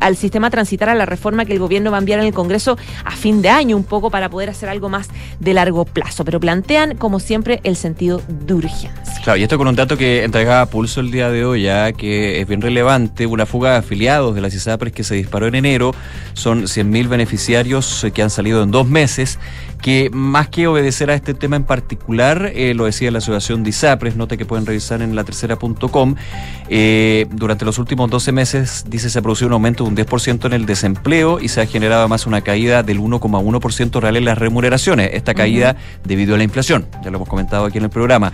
al 0.00 0.16
sistema 0.16 0.50
transitar 0.50 0.88
a 0.88 0.94
la 0.94 1.06
reforma 1.06 1.44
que 1.44 1.52
el 1.52 1.58
gobierno 1.58 1.90
va 1.90 1.98
a 1.98 2.00
enviar 2.00 2.20
en 2.20 2.26
el 2.26 2.34
Congreso 2.34 2.76
a 3.04 3.12
fin 3.12 3.42
de 3.42 3.48
año 3.48 3.76
un 3.76 3.84
poco 3.84 4.10
para 4.10 4.28
poder 4.28 4.50
hacer 4.50 4.68
algo 4.68 4.88
más 4.88 5.08
de 5.40 5.54
largo 5.54 5.84
plazo. 5.84 6.24
Pero 6.24 6.40
plantean 6.40 6.96
como 6.96 7.20
siempre 7.20 7.60
el 7.64 7.76
sentido 7.76 8.22
de 8.28 8.54
urgencia. 8.54 8.92
Claro, 9.24 9.38
y 9.38 9.42
esto 9.42 9.58
con 9.58 9.68
un 9.68 9.76
dato 9.76 9.96
que 9.96 10.24
entregaba 10.24 10.66
Pulso 10.66 11.00
el 11.00 11.10
día 11.10 11.30
de 11.30 11.44
hoy, 11.44 11.62
ya 11.62 11.92
que 11.92 12.40
es 12.40 12.48
bien 12.48 12.60
relevante, 12.60 13.26
una 13.26 13.46
fuga 13.46 13.72
de 13.72 13.76
afiliados 13.78 14.34
de 14.34 14.40
las 14.40 14.54
ISAPRES 14.54 14.92
que 14.92 15.04
se 15.04 15.14
disparó 15.14 15.46
en 15.46 15.54
enero, 15.54 15.94
son 16.34 16.64
100.000 16.64 17.08
beneficiarios 17.08 18.06
que 18.12 18.22
han 18.22 18.30
salido 18.30 18.62
en 18.62 18.70
dos 18.70 18.88
meses, 18.88 19.11
que 19.80 20.10
más 20.12 20.48
que 20.48 20.66
obedecer 20.66 21.10
a 21.10 21.14
este 21.14 21.34
tema 21.34 21.56
en 21.56 21.64
particular, 21.64 22.52
eh, 22.54 22.72
lo 22.74 22.84
decía 22.84 23.10
la 23.10 23.18
Asociación 23.18 23.64
de 23.64 23.70
ISAPRES, 23.70 24.16
nota 24.16 24.36
que 24.36 24.44
pueden 24.44 24.64
revisar 24.64 25.02
en 25.02 25.14
la 25.16 25.24
tercera.com, 25.24 26.14
eh, 26.68 27.26
durante 27.30 27.64
los 27.64 27.78
últimos 27.78 28.08
12 28.08 28.32
meses, 28.32 28.84
dice, 28.88 29.10
se 29.10 29.18
ha 29.18 29.22
producido 29.22 29.48
un 29.48 29.54
aumento 29.54 29.84
de 29.84 29.90
un 29.90 29.96
10% 29.96 30.46
en 30.46 30.52
el 30.52 30.66
desempleo 30.66 31.40
y 31.40 31.48
se 31.48 31.60
ha 31.60 31.66
generado 31.66 32.02
además 32.02 32.26
una 32.26 32.42
caída 32.42 32.82
del 32.82 33.00
1,1% 33.00 34.00
real 34.00 34.16
en 34.16 34.24
las 34.24 34.38
remuneraciones. 34.38 35.10
Esta 35.12 35.34
caída 35.34 35.76
debido 36.04 36.34
a 36.34 36.38
la 36.38 36.44
inflación, 36.44 36.86
ya 37.02 37.10
lo 37.10 37.16
hemos 37.16 37.28
comentado 37.28 37.64
aquí 37.64 37.78
en 37.78 37.84
el 37.84 37.90
programa. 37.90 38.32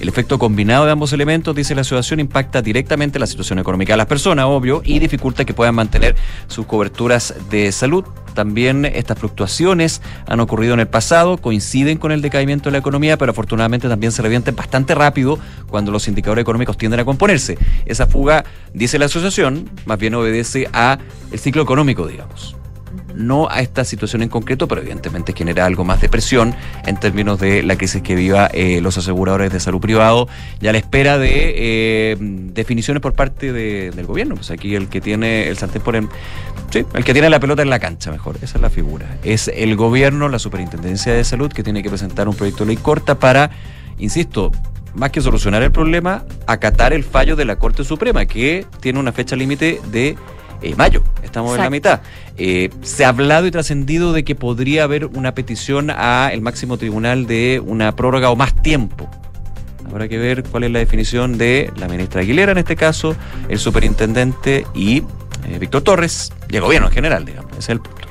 El 0.00 0.08
efecto 0.08 0.38
combinado 0.38 0.86
de 0.86 0.92
ambos 0.92 1.12
elementos, 1.12 1.54
dice 1.54 1.74
la 1.74 1.82
asociación, 1.82 2.20
impacta 2.20 2.62
directamente 2.62 3.18
la 3.18 3.26
situación 3.26 3.58
económica 3.58 3.92
de 3.92 3.98
las 3.98 4.06
personas, 4.06 4.46
obvio, 4.46 4.80
y 4.82 4.98
dificulta 4.98 5.44
que 5.44 5.52
puedan 5.52 5.74
mantener 5.74 6.16
sus 6.48 6.64
coberturas 6.64 7.34
de 7.50 7.70
salud. 7.70 8.04
También 8.32 8.86
estas 8.86 9.18
fluctuaciones 9.18 10.00
han 10.26 10.40
ocurrido 10.40 10.72
en 10.72 10.80
el 10.80 10.88
pasado, 10.88 11.36
coinciden 11.36 11.98
con 11.98 12.12
el 12.12 12.22
decaimiento 12.22 12.70
de 12.70 12.72
la 12.72 12.78
economía, 12.78 13.18
pero 13.18 13.32
afortunadamente 13.32 13.88
también 13.88 14.10
se 14.10 14.22
revienten 14.22 14.56
bastante 14.56 14.94
rápido 14.94 15.38
cuando 15.68 15.92
los 15.92 16.08
indicadores 16.08 16.42
económicos 16.42 16.78
tienden 16.78 17.00
a 17.00 17.04
componerse. 17.04 17.58
Esa 17.84 18.06
fuga, 18.06 18.46
dice 18.72 18.98
la 18.98 19.04
asociación, 19.04 19.68
más 19.84 19.98
bien 19.98 20.14
obedece 20.14 20.66
a 20.72 20.98
el 21.30 21.38
ciclo 21.38 21.62
económico, 21.62 22.06
digamos 22.06 22.59
no 23.14 23.48
a 23.50 23.60
esta 23.60 23.84
situación 23.84 24.22
en 24.22 24.28
concreto, 24.28 24.68
pero 24.68 24.80
evidentemente 24.80 25.32
genera 25.36 25.66
algo 25.66 25.84
más 25.84 26.00
de 26.00 26.08
presión 26.08 26.54
en 26.86 26.96
términos 26.98 27.38
de 27.40 27.62
la 27.62 27.76
crisis 27.76 28.02
que 28.02 28.14
viva 28.14 28.46
eh, 28.52 28.80
los 28.80 28.96
aseguradores 28.98 29.52
de 29.52 29.60
salud 29.60 29.80
privado 29.80 30.28
y 30.60 30.66
a 30.68 30.72
la 30.72 30.78
espera 30.78 31.18
de 31.18 31.30
eh, 31.32 32.16
definiciones 32.20 33.00
por 33.00 33.12
parte 33.14 33.52
de- 33.52 33.90
del 33.90 34.06
gobierno. 34.06 34.34
Pues 34.34 34.50
aquí 34.50 34.74
el 34.74 34.88
que 34.88 35.00
tiene 35.00 35.48
el 35.48 35.56
sartén 35.58 35.82
por 35.82 35.96
en- 35.96 36.08
sí, 36.70 36.84
el 36.94 37.04
que 37.04 37.12
tiene 37.12 37.30
la 37.30 37.40
pelota 37.40 37.62
en 37.62 37.70
la 37.70 37.78
cancha, 37.78 38.10
mejor, 38.10 38.36
esa 38.42 38.58
es 38.58 38.62
la 38.62 38.70
figura. 38.70 39.18
Es 39.24 39.48
el 39.48 39.76
gobierno, 39.76 40.28
la 40.28 40.38
superintendencia 40.38 41.12
de 41.12 41.24
salud, 41.24 41.52
que 41.52 41.62
tiene 41.62 41.82
que 41.82 41.88
presentar 41.88 42.28
un 42.28 42.34
proyecto 42.34 42.64
de 42.64 42.74
ley 42.74 42.76
corta 42.76 43.18
para, 43.18 43.50
insisto, 43.98 44.52
más 44.94 45.10
que 45.10 45.20
solucionar 45.20 45.62
el 45.62 45.70
problema, 45.70 46.24
acatar 46.46 46.92
el 46.92 47.04
fallo 47.04 47.36
de 47.36 47.44
la 47.44 47.56
Corte 47.56 47.84
Suprema, 47.84 48.26
que 48.26 48.66
tiene 48.80 48.98
una 48.98 49.12
fecha 49.12 49.36
límite 49.36 49.80
de 49.92 50.16
eh, 50.62 50.74
mayo. 50.76 51.02
Estamos 51.22 51.56
en 51.56 51.62
la 51.62 51.70
mitad. 51.70 52.00
Eh, 52.36 52.70
se 52.82 53.04
ha 53.04 53.08
hablado 53.08 53.46
y 53.46 53.50
trascendido 53.50 54.12
de 54.12 54.24
que 54.24 54.34
podría 54.34 54.84
haber 54.84 55.06
una 55.06 55.34
petición 55.34 55.90
a 55.90 56.30
el 56.32 56.40
máximo 56.40 56.76
tribunal 56.76 57.26
de 57.26 57.62
una 57.64 57.94
prórroga 57.96 58.30
o 58.30 58.36
más 58.36 58.60
tiempo. 58.62 59.08
Habrá 59.88 60.08
que 60.08 60.18
ver 60.18 60.44
cuál 60.44 60.64
es 60.64 60.70
la 60.70 60.78
definición 60.78 61.36
de 61.36 61.72
la 61.76 61.88
ministra 61.88 62.20
Aguilera 62.20 62.52
en 62.52 62.58
este 62.58 62.76
caso, 62.76 63.16
el 63.48 63.58
superintendente 63.58 64.64
y 64.74 64.98
eh, 65.48 65.58
Víctor 65.58 65.82
Torres, 65.82 66.32
y 66.48 66.56
el 66.56 66.62
gobierno 66.62 66.88
en 66.88 66.94
general, 66.94 67.24
digamos. 67.24 67.52
Ese 67.52 67.60
es 67.60 67.68
el 67.70 67.80
punto. 67.80 68.06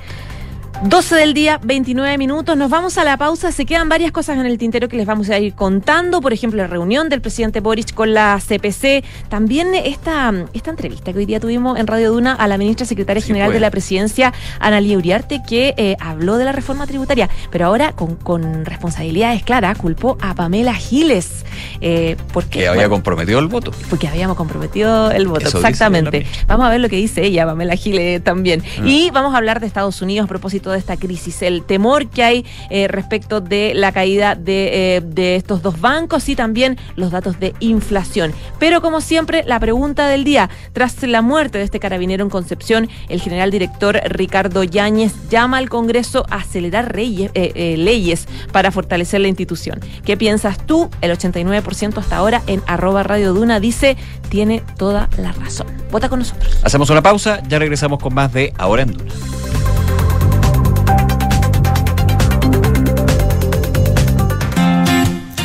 12 0.81 1.15
del 1.15 1.33
día, 1.33 1.59
29 1.61 2.17
minutos. 2.17 2.55
Nos 2.55 2.69
vamos 2.69 2.97
a 2.97 3.03
la 3.03 3.17
pausa. 3.17 3.51
Se 3.51 3.65
quedan 3.65 3.89
varias 3.89 4.13
cosas 4.13 4.37
en 4.37 4.45
el 4.45 4.57
tintero 4.57 4.87
que 4.87 4.95
les 4.95 5.05
vamos 5.05 5.29
a 5.29 5.37
ir 5.37 5.53
contando. 5.53 6.21
Por 6.21 6.31
ejemplo, 6.31 6.61
la 6.61 6.67
reunión 6.67 7.09
del 7.09 7.19
presidente 7.19 7.59
Boric 7.59 7.93
con 7.93 8.13
la 8.13 8.39
CPC. 8.39 9.03
También 9.27 9.75
esta, 9.75 10.33
esta 10.53 10.69
entrevista 10.69 11.11
que 11.11 11.19
hoy 11.19 11.25
día 11.25 11.41
tuvimos 11.41 11.77
en 11.77 11.85
Radio 11.85 12.13
Duna 12.13 12.31
a 12.33 12.47
la 12.47 12.57
ministra 12.57 12.85
secretaria 12.85 13.21
Sí, 13.21 13.27
general 13.27 13.49
pues. 13.49 13.55
de 13.55 13.59
la 13.59 13.71
presidencia, 13.71 14.33
Analia 14.61 14.97
Uriarte, 14.97 15.41
que 15.45 15.73
eh, 15.75 15.97
habló 15.99 16.37
de 16.37 16.45
la 16.45 16.53
reforma 16.53 16.87
tributaria. 16.87 17.29
Pero 17.51 17.65
ahora, 17.65 17.91
con, 17.91 18.15
con 18.15 18.63
responsabilidades 18.63 19.43
claras, 19.43 19.77
culpó 19.77 20.17
a 20.21 20.33
Pamela 20.33 20.73
Giles. 20.75 21.43
Eh, 21.81 22.15
porque, 22.31 22.59
Que 22.59 22.67
había 22.69 22.83
bueno, 22.83 22.91
comprometido 22.91 23.39
el 23.39 23.47
voto. 23.47 23.71
porque 23.89 24.07
habíamos 24.07 24.37
comprometido 24.37 25.11
el 25.11 25.27
voto, 25.27 25.45
Eso 25.49 25.57
exactamente. 25.57 26.25
Vamos 26.47 26.65
a 26.65 26.69
ver 26.69 26.79
lo 26.79 26.87
que 26.87 26.95
dice 26.95 27.25
ella, 27.25 27.45
Pamela 27.45 27.75
Giles 27.75 28.23
también. 28.23 28.63
Mm. 28.81 28.87
Y 28.87 29.09
vamos 29.11 29.33
a 29.33 29.37
hablar 29.37 29.59
de 29.59 29.67
Estados 29.67 30.01
Unidos 30.01 30.23
a 30.23 30.27
propósito 30.29 30.68
de 30.71 30.79
esta 30.79 30.97
crisis, 30.97 31.41
el 31.41 31.63
temor 31.63 32.07
que 32.07 32.23
hay 32.23 32.45
eh, 32.69 32.87
respecto 32.87 33.41
de 33.41 33.73
la 33.75 33.91
caída 33.91 34.35
de, 34.35 34.97
eh, 34.97 35.01
de 35.01 35.35
estos 35.35 35.61
dos 35.61 35.79
bancos 35.79 36.29
y 36.29 36.35
también 36.35 36.77
los 36.95 37.11
datos 37.11 37.39
de 37.39 37.53
inflación. 37.59 38.33
Pero 38.59 38.81
como 38.81 39.01
siempre, 39.01 39.43
la 39.45 39.59
pregunta 39.59 40.07
del 40.07 40.23
día, 40.23 40.49
tras 40.73 41.01
la 41.03 41.21
muerte 41.21 41.57
de 41.57 41.63
este 41.63 41.79
carabinero 41.79 42.23
en 42.23 42.29
Concepción, 42.29 42.89
el 43.07 43.21
general 43.21 43.51
director 43.51 43.99
Ricardo 44.05 44.63
Yáñez 44.63 45.13
llama 45.29 45.57
al 45.57 45.69
Congreso 45.69 46.25
a 46.29 46.37
acelerar 46.37 46.93
eh, 46.97 47.75
leyes 47.77 48.27
para 48.51 48.71
fortalecer 48.71 49.21
la 49.21 49.27
institución. 49.27 49.79
¿Qué 50.03 50.17
piensas 50.17 50.65
tú? 50.65 50.89
El 51.01 51.11
89% 51.11 51.97
hasta 51.97 52.17
ahora 52.17 52.41
en 52.47 52.61
arroba 52.67 53.03
Radio 53.03 53.33
Duna 53.33 53.59
dice 53.59 53.97
tiene 54.29 54.63
toda 54.77 55.09
la 55.17 55.31
razón. 55.31 55.67
Vota 55.91 56.09
con 56.09 56.19
nosotros. 56.19 56.59
Hacemos 56.63 56.89
una 56.89 57.01
pausa, 57.01 57.41
ya 57.47 57.59
regresamos 57.59 57.99
con 57.99 58.13
más 58.13 58.31
de 58.33 58.53
Ahora 58.57 58.83
en 58.83 58.93
Duna. 58.93 59.11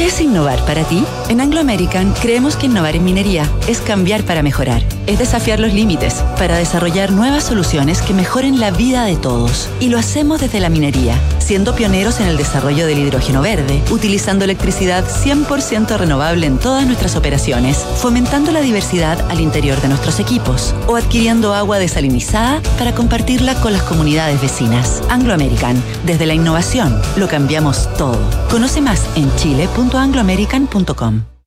¿Qué 0.00 0.06
es 0.06 0.18
innovar 0.22 0.64
para 0.64 0.82
ti? 0.84 1.04
En 1.28 1.42
Anglo 1.42 1.60
American 1.60 2.14
creemos 2.22 2.56
que 2.56 2.64
innovar 2.64 2.96
en 2.96 3.04
minería 3.04 3.46
es 3.68 3.82
cambiar 3.82 4.22
para 4.22 4.42
mejorar, 4.42 4.82
es 5.06 5.18
desafiar 5.18 5.60
los 5.60 5.74
límites 5.74 6.24
para 6.38 6.56
desarrollar 6.56 7.12
nuevas 7.12 7.44
soluciones 7.44 8.00
que 8.00 8.14
mejoren 8.14 8.60
la 8.60 8.70
vida 8.70 9.04
de 9.04 9.16
todos. 9.16 9.68
Y 9.78 9.90
lo 9.90 9.98
hacemos 9.98 10.40
desde 10.40 10.58
la 10.58 10.70
minería, 10.70 11.20
siendo 11.50 11.74
pioneros 11.74 12.20
en 12.20 12.28
el 12.28 12.36
desarrollo 12.36 12.86
del 12.86 13.00
hidrógeno 13.00 13.42
verde, 13.42 13.82
utilizando 13.90 14.44
electricidad 14.44 15.04
100% 15.04 15.98
renovable 15.98 16.46
en 16.46 16.58
todas 16.58 16.86
nuestras 16.86 17.16
operaciones, 17.16 17.76
fomentando 17.76 18.52
la 18.52 18.60
diversidad 18.60 19.28
al 19.28 19.40
interior 19.40 19.82
de 19.82 19.88
nuestros 19.88 20.20
equipos 20.20 20.76
o 20.86 20.94
adquiriendo 20.94 21.52
agua 21.52 21.80
desalinizada 21.80 22.62
para 22.78 22.94
compartirla 22.94 23.56
con 23.56 23.72
las 23.72 23.82
comunidades 23.82 24.40
vecinas. 24.40 25.02
Anglo 25.08 25.34
American, 25.34 25.82
desde 26.06 26.24
la 26.24 26.34
innovación, 26.34 26.96
lo 27.16 27.26
cambiamos 27.26 27.92
todo. 27.94 28.20
Conoce 28.48 28.80
más 28.80 29.04
en 29.16 29.34
chile.angloamerican.com. 29.34 31.39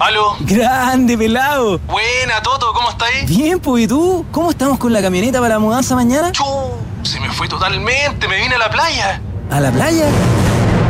¿Aló? 0.00 0.36
Grande, 0.40 1.18
pelado. 1.18 1.78
Buena, 1.80 2.42
Toto, 2.42 2.72
¿cómo 2.72 2.88
estáis? 2.88 3.28
Bien, 3.28 3.60
pues, 3.60 3.84
¿y 3.84 3.86
tú? 3.86 4.24
¿Cómo 4.32 4.50
estamos 4.50 4.78
con 4.78 4.92
la 4.92 5.02
camioneta 5.02 5.38
para 5.38 5.54
la 5.54 5.58
mudanza 5.58 5.94
mañana? 5.94 6.32
Chu, 6.32 6.44
se 7.02 7.20
me 7.20 7.28
fue 7.30 7.46
totalmente, 7.46 8.26
me 8.26 8.40
vine 8.40 8.54
a 8.54 8.58
la 8.58 8.70
playa. 8.70 9.20
¿A 9.50 9.60
la 9.60 9.70
playa? 9.70 10.06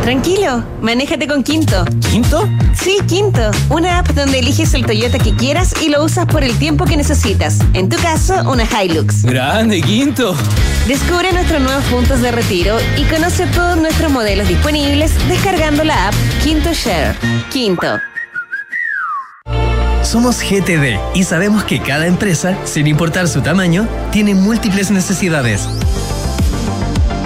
Tranquilo, 0.03 0.65
manéjate 0.81 1.29
con 1.29 1.45
Quinto. 1.45 1.85
¿Quinto? 2.11 2.49
Sí, 2.75 2.99
Quinto. 3.07 3.53
Una 3.71 4.01
app 4.01 4.09
donde 4.09 4.41
eliges 4.41 4.75
el 4.75 4.85
Toyota 4.85 5.17
que 5.17 5.33
quieras 5.37 5.75
y 5.81 5.91
lo 5.91 6.05
usas 6.05 6.27
por 6.27 6.43
el 6.43 6.59
tiempo 6.59 6.87
que 6.87 6.97
necesitas. 6.97 7.59
En 7.73 7.89
tu 7.89 7.97
caso, 7.99 8.35
una 8.51 8.65
Hilux. 8.65 9.23
Grande, 9.23 9.81
Quinto. 9.81 10.35
Descubre 10.89 11.33
nuestros 11.33 11.63
nuevos 11.63 11.85
puntos 11.85 12.21
de 12.21 12.33
retiro 12.33 12.79
y 12.99 13.05
conoce 13.05 13.47
todos 13.47 13.77
nuestros 13.77 14.11
modelos 14.11 14.49
disponibles 14.49 15.13
descargando 15.29 15.85
la 15.85 16.09
app 16.09 16.15
Quinto 16.43 16.73
Share. 16.73 17.17
Quinto. 17.53 18.01
Somos 20.03 20.41
GTD 20.41 20.99
y 21.15 21.23
sabemos 21.23 21.63
que 21.63 21.81
cada 21.81 22.09
empresa, 22.09 22.59
sin 22.65 22.89
importar 22.89 23.29
su 23.29 23.41
tamaño, 23.41 23.87
tiene 24.11 24.35
múltiples 24.35 24.91
necesidades. 24.91 25.69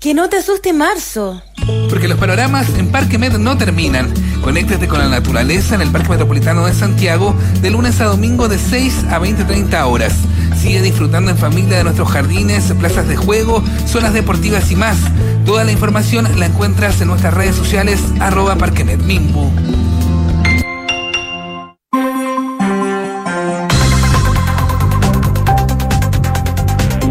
Que 0.00 0.14
no 0.14 0.30
te 0.30 0.38
asuste 0.38 0.72
marzo. 0.72 1.42
Porque 1.90 2.08
los 2.08 2.18
panoramas 2.18 2.70
en 2.70 2.90
Parque 2.90 3.18
Med 3.18 3.34
no 3.34 3.58
terminan. 3.58 4.10
Conéctate 4.40 4.88
con 4.88 4.98
la 4.98 5.08
naturaleza 5.08 5.74
en 5.74 5.82
el 5.82 5.90
Parque 5.90 6.08
Metropolitano 6.08 6.64
de 6.64 6.72
Santiago 6.72 7.34
de 7.60 7.70
lunes 7.70 8.00
a 8.00 8.06
domingo 8.06 8.48
de 8.48 8.58
6 8.58 9.04
a 9.10 9.20
20-30 9.20 9.84
horas. 9.84 10.14
Sigue 10.58 10.80
disfrutando 10.80 11.30
en 11.30 11.36
familia 11.36 11.76
de 11.76 11.84
nuestros 11.84 12.08
jardines, 12.08 12.72
plazas 12.80 13.08
de 13.08 13.16
juego, 13.16 13.62
zonas 13.86 14.14
deportivas 14.14 14.70
y 14.70 14.76
más. 14.76 14.96
Toda 15.44 15.64
la 15.64 15.72
información 15.72 16.26
la 16.38 16.46
encuentras 16.46 16.98
en 17.02 17.08
nuestras 17.08 17.34
redes 17.34 17.56
sociales 17.56 18.00
arroba 18.20 18.56
parquemedmimbu. 18.56 19.50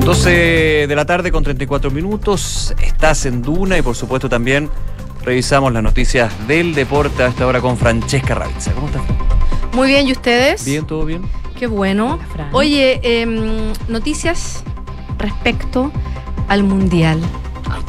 12 0.09 0.87
de 0.87 0.95
la 0.95 1.05
tarde 1.05 1.31
con 1.31 1.43
34 1.43 1.91
minutos. 1.91 2.73
Estás 2.81 3.27
en 3.27 3.43
Duna 3.43 3.77
y 3.77 3.83
por 3.83 3.95
supuesto 3.95 4.27
también 4.27 4.67
revisamos 5.23 5.71
las 5.71 5.83
noticias 5.83 6.33
del 6.47 6.73
deporte 6.73 7.21
a 7.21 7.27
esta 7.27 7.45
hora 7.45 7.61
con 7.61 7.77
Francesca 7.77 8.33
Ravizza. 8.33 8.71
¿Cómo 8.71 8.87
estás? 8.87 9.03
Muy 9.73 9.89
bien, 9.89 10.07
¿y 10.07 10.11
ustedes? 10.13 10.65
Bien, 10.65 10.87
todo 10.87 11.05
bien. 11.05 11.21
Qué 11.59 11.67
bueno. 11.67 12.17
Oye, 12.53 12.99
em, 13.03 13.71
noticias 13.87 14.63
respecto 15.19 15.91
al 16.47 16.63
Mundial 16.63 17.21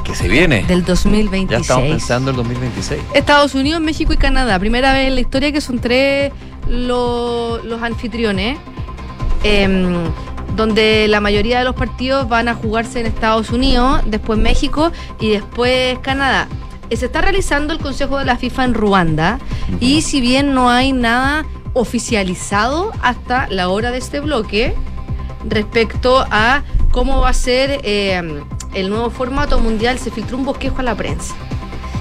Que 0.05 0.15
se 0.15 0.29
viene. 0.29 0.63
del 0.65 0.81
Ya 0.83 0.89
2026. 0.89 1.61
estamos 1.63 1.89
pensando 1.89 2.31
el 2.33 2.37
2026. 2.37 3.01
Estados 3.15 3.55
Unidos, 3.55 3.81
México 3.81 4.13
y 4.13 4.19
Canadá. 4.19 4.59
Primera 4.59 4.93
vez 4.93 5.07
en 5.09 5.15
la 5.15 5.23
historia 5.23 5.53
que 5.53 5.63
son 5.63 5.79
tres 5.79 6.33
lo- 6.69 7.63
los 7.65 7.83
anfitriones, 7.83 8.59
em, 9.43 9.95
donde 10.61 11.09
la 11.09 11.21
mayoría 11.21 11.59
de 11.59 11.65
los 11.65 11.75
partidos 11.75 12.29
van 12.29 12.47
a 12.47 12.55
jugarse 12.55 13.01
en 13.01 13.07
Estados 13.07 13.49
Unidos, 13.49 14.03
después 14.05 14.39
México 14.39 14.93
y 15.19 15.31
después 15.31 15.99
Canadá. 16.01 16.49
Eh, 16.91 16.97
Se 16.97 17.07
está 17.07 17.23
realizando 17.23 17.73
el 17.73 17.79
Consejo 17.79 18.19
de 18.19 18.27
la 18.27 18.37
FIFA 18.37 18.65
en 18.65 18.75
Ruanda 18.75 19.39
y 19.81 20.03
si 20.03 20.21
bien 20.21 20.53
no 20.53 20.69
hay 20.69 20.93
nada 20.93 21.47
oficializado 21.73 22.93
hasta 23.01 23.49
la 23.49 23.71
hora 23.71 23.91
de 23.91 23.99
este 23.99 24.21
bloque 24.21 24.75
respecto 25.49 26.27
a 26.31 26.63
cómo 26.91 27.21
va 27.21 27.31
a 27.31 27.33
ser 27.33 27.81
eh, 27.83 28.43
el 28.75 28.91
nuevo 28.91 29.09
formato 29.09 29.61
mundial, 29.61 29.99
se 29.99 30.11
filtró 30.11 30.37
un 30.37 30.45
bosquejo 30.45 30.81
a 30.81 30.83
la 30.83 30.95
prensa. 30.95 31.35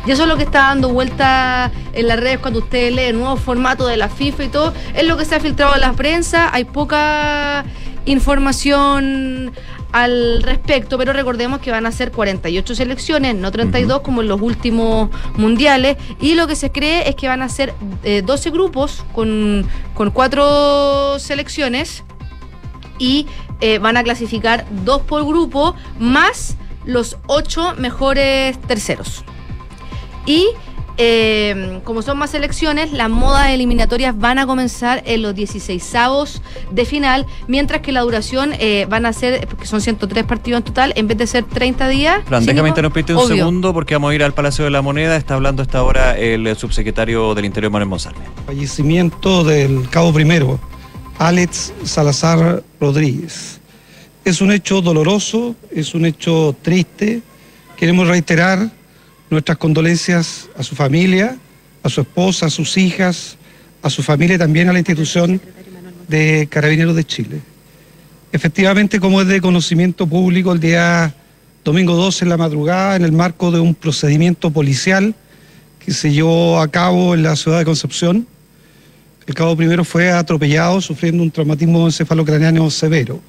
Y 0.06 0.12
eso 0.12 0.24
es 0.24 0.30
lo 0.30 0.38
que 0.38 0.44
está 0.44 0.64
dando 0.64 0.90
vuelta 0.90 1.72
en 1.94 2.08
las 2.08 2.20
redes 2.20 2.40
cuando 2.40 2.60
usted 2.60 2.92
lee 2.92 3.04
el 3.04 3.18
nuevo 3.18 3.38
formato 3.38 3.86
de 3.86 3.96
la 3.96 4.10
FIFA 4.10 4.44
y 4.44 4.48
todo. 4.48 4.74
Es 4.96 5.06
lo 5.06 5.18
que 5.18 5.26
se 5.26 5.36
ha 5.36 5.40
filtrado 5.40 5.76
en 5.76 5.82
la 5.82 5.94
prensa. 5.94 6.50
Hay 6.52 6.64
poca 6.64 7.64
información 8.12 9.52
al 9.92 10.44
respecto, 10.44 10.98
pero 10.98 11.14
recordemos 11.14 11.60
que 11.60 11.72
van 11.72 11.86
a 11.86 11.92
ser 11.92 12.12
48 12.12 12.76
selecciones, 12.76 13.36
no 13.36 13.52
32 13.52 14.02
como 14.02 14.22
en 14.22 14.28
los 14.28 14.42
últimos 14.42 15.10
mundiales. 15.36 15.98
Y 16.20 16.36
lo 16.36 16.48
que 16.48 16.56
se 16.56 16.72
cree 16.72 17.10
es 17.10 17.16
que 17.16 17.28
van 17.28 17.42
a 17.42 17.50
ser 17.50 17.74
eh, 18.04 18.22
12 18.22 18.52
grupos 18.52 19.04
con, 19.14 19.68
con 19.94 20.12
cuatro 20.12 21.18
selecciones 21.20 22.04
y 23.00 23.26
eh, 23.62 23.80
van 23.80 23.98
a 23.98 24.04
clasificar 24.04 24.66
dos 24.84 25.02
por 25.02 25.26
grupo 25.26 25.76
más 26.00 26.58
los 26.86 27.18
ocho 27.28 27.74
mejores 27.78 28.60
terceros. 28.62 29.24
Y 30.26 30.48
eh, 31.02 31.80
como 31.86 32.02
son 32.02 32.18
más 32.18 32.32
selecciones, 32.32 32.92
las 32.92 33.10
modas 33.10 33.52
eliminatorias 33.52 34.18
van 34.18 34.38
a 34.38 34.46
comenzar 34.46 35.02
en 35.06 35.22
los 35.22 35.34
16 35.34 35.94
de 36.72 36.84
final, 36.84 37.26
mientras 37.48 37.80
que 37.80 37.94
la 37.94 38.02
duración 38.02 38.52
eh, 38.60 38.86
van 38.90 39.06
a 39.06 39.14
ser, 39.14 39.48
porque 39.48 39.66
son 39.66 39.80
103 39.80 40.26
partidos 40.26 40.58
en 40.58 40.64
total, 40.66 40.94
en 40.98 41.08
vez 41.08 41.18
de 41.18 41.26
ser 41.26 41.46
30 41.46 41.88
días. 41.88 42.22
Fran, 42.26 42.42
¿sí, 42.42 42.48
déjame 42.48 42.68
interrumpirte 42.68 43.14
un 43.14 43.20
Obvio. 43.20 43.38
segundo 43.38 43.74
porque 43.74 43.96
vamos 43.96 44.12
a 44.12 44.16
ir 44.16 44.24
al 44.24 44.34
Palacio 44.34 44.66
de 44.66 44.72
la 44.72 44.82
Moneda. 44.82 45.16
Está 45.16 45.36
hablando 45.36 45.64
esta 45.64 45.82
hora 45.84 46.18
el 46.18 46.54
subsecretario 46.58 47.34
del 47.34 47.46
Interior, 47.46 47.72
Manuel 47.72 47.88
Monsalve. 47.88 48.20
fallecimiento 48.46 49.46
del 49.46 49.90
cabo 49.90 50.12
primero, 50.12 50.60
Alex 51.18 51.74
Salazar 51.86 52.62
Rodríguez. 52.82 53.62
Es 54.26 54.42
un 54.42 54.52
hecho 54.52 54.82
doloroso, 54.82 55.56
es 55.72 55.96
un 55.96 56.06
hecho 56.06 56.54
triste. 56.62 57.22
Queremos 57.78 58.06
reiterar 58.06 58.70
nuestras 59.30 59.58
condolencias 59.58 60.50
a 60.58 60.64
su 60.64 60.76
familia, 60.76 61.38
a 61.84 61.90
su 61.90 62.02
esposa, 62.02 62.48
a 62.48 62.50
sus 62.50 62.78
hijas, 62.78 63.38
a 63.82 63.90
su 63.90 64.04
familia 64.04 64.36
y 64.36 64.40
también 64.40 64.70
a 64.70 64.74
la 64.74 64.80
institución 64.80 65.40
de 66.08 66.48
Carabineros 66.50 66.96
de 66.96 67.04
Chile. 67.04 67.42
Efectivamente, 68.32 69.00
como 69.00 69.22
es 69.22 69.28
de 69.28 69.42
conocimiento 69.42 70.08
público, 70.08 70.52
el 70.52 70.60
día 70.60 71.14
domingo 71.64 71.96
12 71.96 72.26
en 72.26 72.30
la 72.30 72.38
madrugada, 72.38 72.96
en 72.96 73.04
el 73.04 73.12
marco 73.12 73.52
de 73.52 73.60
un 73.60 73.76
procedimiento 73.76 74.52
policial 74.52 75.16
que 75.84 75.92
se 75.92 76.12
llevó 76.12 76.60
a 76.60 76.68
cabo 76.68 77.14
en 77.14 77.24
la 77.24 77.36
ciudad 77.36 77.60
de 77.60 77.66
Concepción, 77.66 78.28
el 79.26 79.36
cabo 79.36 79.56
primero 79.56 79.84
fue 79.84 80.12
atropellado 80.12 80.82
sufriendo 80.82 81.22
un 81.22 81.30
traumatismo 81.30 81.86
encefalocraneano 81.86 82.70
severo. 82.72 83.22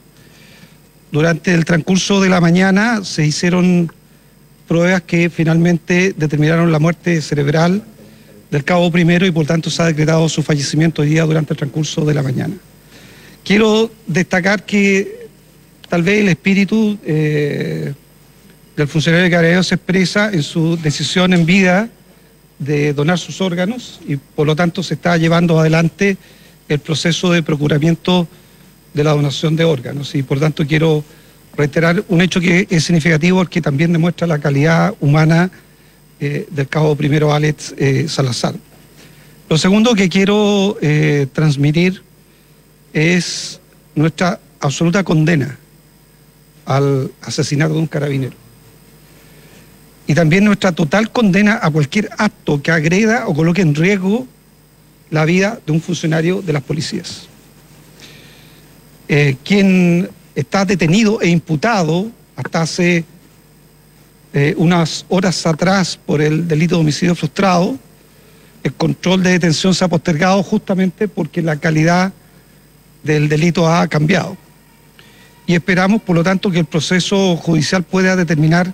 Durante 1.12 1.52
el 1.52 1.64
transcurso 1.64 2.20
de 2.20 2.30
la 2.30 2.40
mañana 2.40 3.04
se 3.04 3.26
hicieron 3.26 3.92
pruebas 4.70 5.02
que 5.02 5.30
finalmente 5.30 6.14
determinaron 6.16 6.70
la 6.70 6.78
muerte 6.78 7.20
cerebral 7.22 7.82
del 8.52 8.62
cabo 8.62 8.88
primero 8.92 9.26
y 9.26 9.32
por 9.32 9.44
tanto 9.44 9.68
se 9.68 9.82
ha 9.82 9.86
decretado 9.86 10.28
su 10.28 10.44
fallecimiento 10.44 11.02
hoy 11.02 11.08
día 11.08 11.24
durante 11.24 11.54
el 11.54 11.56
transcurso 11.56 12.04
de 12.04 12.14
la 12.14 12.22
mañana. 12.22 12.54
Quiero 13.42 13.90
destacar 14.06 14.64
que 14.64 15.26
tal 15.88 16.04
vez 16.04 16.20
el 16.20 16.28
espíritu 16.28 16.96
eh, 17.04 17.94
del 18.76 18.86
funcionario 18.86 19.24
de 19.24 19.30
Carabineros 19.32 19.66
se 19.66 19.74
expresa 19.74 20.30
en 20.32 20.44
su 20.44 20.76
decisión 20.76 21.32
en 21.32 21.44
vida 21.44 21.88
de 22.60 22.92
donar 22.92 23.18
sus 23.18 23.40
órganos 23.40 24.00
y 24.06 24.18
por 24.18 24.46
lo 24.46 24.54
tanto 24.54 24.84
se 24.84 24.94
está 24.94 25.16
llevando 25.16 25.58
adelante 25.58 26.16
el 26.68 26.78
proceso 26.78 27.32
de 27.32 27.42
procuramiento 27.42 28.28
de 28.94 29.02
la 29.02 29.10
donación 29.10 29.56
de 29.56 29.64
órganos 29.64 30.14
y 30.14 30.22
por 30.22 30.38
tanto 30.38 30.64
quiero 30.64 31.02
reiterar 31.56 32.04
un 32.08 32.20
hecho 32.20 32.40
que 32.40 32.66
es 32.70 32.84
significativo 32.84 33.38
porque 33.38 33.60
también 33.60 33.92
demuestra 33.92 34.26
la 34.26 34.38
calidad 34.38 34.94
humana 35.00 35.50
eh, 36.20 36.46
del 36.50 36.68
cabo 36.68 36.94
primero 36.96 37.32
Alex 37.32 37.74
eh, 37.76 38.06
Salazar. 38.08 38.54
Lo 39.48 39.58
segundo 39.58 39.94
que 39.94 40.08
quiero 40.08 40.76
eh, 40.80 41.26
transmitir 41.32 42.02
es 42.92 43.60
nuestra 43.94 44.40
absoluta 44.60 45.02
condena 45.02 45.58
al 46.66 47.10
asesinato 47.22 47.74
de 47.74 47.80
un 47.80 47.86
carabinero 47.86 48.36
y 50.10 50.14
también 50.14 50.44
nuestra 50.44 50.72
total 50.72 51.12
condena 51.12 51.60
a 51.62 51.70
cualquier 51.70 52.10
acto 52.18 52.60
que 52.60 52.72
agreda 52.72 53.28
o 53.28 53.34
coloque 53.34 53.62
en 53.62 53.76
riesgo 53.76 54.26
la 55.08 55.24
vida 55.24 55.60
de 55.64 55.70
un 55.70 55.80
funcionario 55.80 56.42
de 56.42 56.52
las 56.52 56.64
policías. 56.64 57.28
Eh, 59.06 59.36
quien 59.44 60.10
está 60.34 60.64
detenido 60.64 61.20
e 61.20 61.28
imputado 61.28 62.10
hasta 62.36 62.62
hace 62.62 63.04
eh, 64.32 64.54
unas 64.56 65.04
horas 65.08 65.44
atrás 65.46 65.98
por 66.06 66.20
el 66.20 66.46
delito 66.46 66.76
de 66.76 66.82
homicidio 66.82 67.14
frustrado, 67.14 67.76
el 68.62 68.72
control 68.74 69.22
de 69.22 69.30
detención 69.32 69.74
se 69.74 69.84
ha 69.84 69.88
postergado 69.88 70.42
justamente 70.42 71.08
porque 71.08 71.42
la 71.42 71.56
calidad 71.56 72.12
del 73.02 73.28
delito 73.28 73.68
ha 73.68 73.88
cambiado. 73.88 74.36
Y 75.46 75.54
esperamos, 75.54 76.02
por 76.02 76.14
lo 76.14 76.22
tanto, 76.22 76.50
que 76.50 76.60
el 76.60 76.66
proceso 76.66 77.36
judicial 77.36 77.82
pueda 77.82 78.14
determinar 78.14 78.72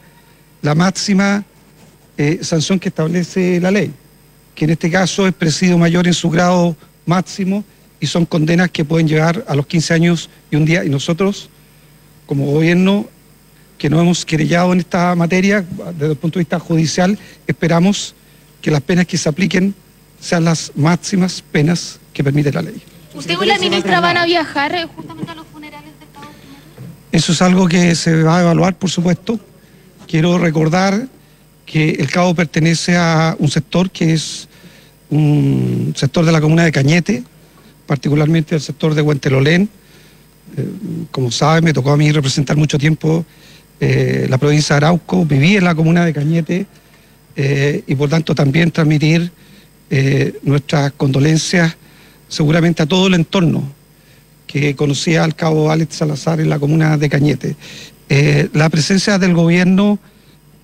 la 0.60 0.74
máxima 0.74 1.44
eh, 2.18 2.40
sanción 2.42 2.78
que 2.78 2.88
establece 2.88 3.60
la 3.60 3.70
ley, 3.70 3.92
que 4.54 4.64
en 4.64 4.72
este 4.72 4.90
caso 4.90 5.26
es 5.26 5.32
presidio 5.32 5.78
mayor 5.78 6.06
en 6.06 6.14
su 6.14 6.28
grado 6.28 6.76
máximo 7.06 7.64
y 8.00 8.06
son 8.06 8.26
condenas 8.26 8.70
que 8.70 8.84
pueden 8.84 9.08
llegar 9.08 9.44
a 9.48 9.54
los 9.54 9.66
15 9.66 9.94
años 9.94 10.30
y 10.50 10.56
un 10.56 10.64
día. 10.64 10.84
Y 10.84 10.88
nosotros, 10.88 11.48
como 12.26 12.46
gobierno 12.46 13.08
que 13.78 13.90
nos 13.90 14.00
hemos 14.00 14.24
querellado 14.24 14.72
en 14.72 14.80
esta 14.80 15.14
materia, 15.14 15.64
desde 15.94 16.12
el 16.12 16.16
punto 16.16 16.38
de 16.38 16.44
vista 16.44 16.58
judicial, 16.58 17.18
esperamos 17.46 18.14
que 18.60 18.70
las 18.70 18.80
penas 18.80 19.06
que 19.06 19.18
se 19.18 19.28
apliquen 19.28 19.74
sean 20.20 20.44
las 20.44 20.72
máximas 20.74 21.42
penas 21.52 22.00
que 22.12 22.24
permite 22.24 22.52
la 22.52 22.62
ley. 22.62 22.82
¿Usted 23.14 23.34
y 23.40 23.46
la 23.46 23.58
ministra 23.58 24.00
van 24.00 24.16
a 24.16 24.24
viajar 24.24 24.74
eh, 24.74 24.86
justamente 24.94 25.30
a 25.30 25.34
los 25.34 25.46
funerales 25.46 25.90
del 25.98 26.08
Cabo 26.12 26.26
Eso 27.12 27.32
es 27.32 27.42
algo 27.42 27.68
que 27.68 27.94
se 27.94 28.22
va 28.22 28.38
a 28.38 28.42
evaluar, 28.42 28.76
por 28.76 28.90
supuesto. 28.90 29.38
Quiero 30.06 30.38
recordar 30.38 31.06
que 31.64 31.90
el 31.90 32.10
Cabo 32.10 32.34
pertenece 32.34 32.96
a 32.96 33.36
un 33.38 33.50
sector 33.50 33.90
que 33.90 34.12
es 34.12 34.48
un 35.10 35.94
sector 35.96 36.24
de 36.24 36.32
la 36.32 36.40
comuna 36.40 36.64
de 36.64 36.72
Cañete, 36.72 37.24
particularmente 37.86 38.54
el 38.54 38.60
sector 38.60 38.94
de 38.94 39.02
Huentelolén. 39.02 39.68
Eh, 40.56 40.68
como 41.10 41.30
sabe, 41.30 41.62
me 41.62 41.72
tocó 41.72 41.92
a 41.92 41.96
mí 41.96 42.10
representar 42.12 42.56
mucho 42.56 42.78
tiempo 42.78 43.24
eh, 43.80 44.26
la 44.28 44.38
provincia 44.38 44.74
de 44.74 44.78
Arauco, 44.78 45.24
viví 45.24 45.56
en 45.56 45.64
la 45.64 45.74
comuna 45.74 46.04
de 46.04 46.12
Cañete 46.12 46.66
eh, 47.36 47.82
y 47.86 47.94
por 47.94 48.08
tanto 48.08 48.34
también 48.34 48.70
transmitir 48.70 49.30
nuestras 50.42 50.90
condolencias 50.92 51.76
seguramente 52.26 52.82
a 52.82 52.86
todo 52.86 53.06
el 53.06 53.14
entorno 53.14 53.72
que 54.48 54.74
conocía 54.74 55.22
al 55.22 55.36
cabo 55.36 55.70
Alex 55.70 55.94
Salazar 55.94 56.40
en 56.40 56.48
la 56.48 56.58
comuna 56.58 56.98
de 56.98 57.08
Cañete. 57.08 57.54
La 58.52 58.68
presencia 58.68 59.16
del 59.20 59.32
gobierno 59.32 60.00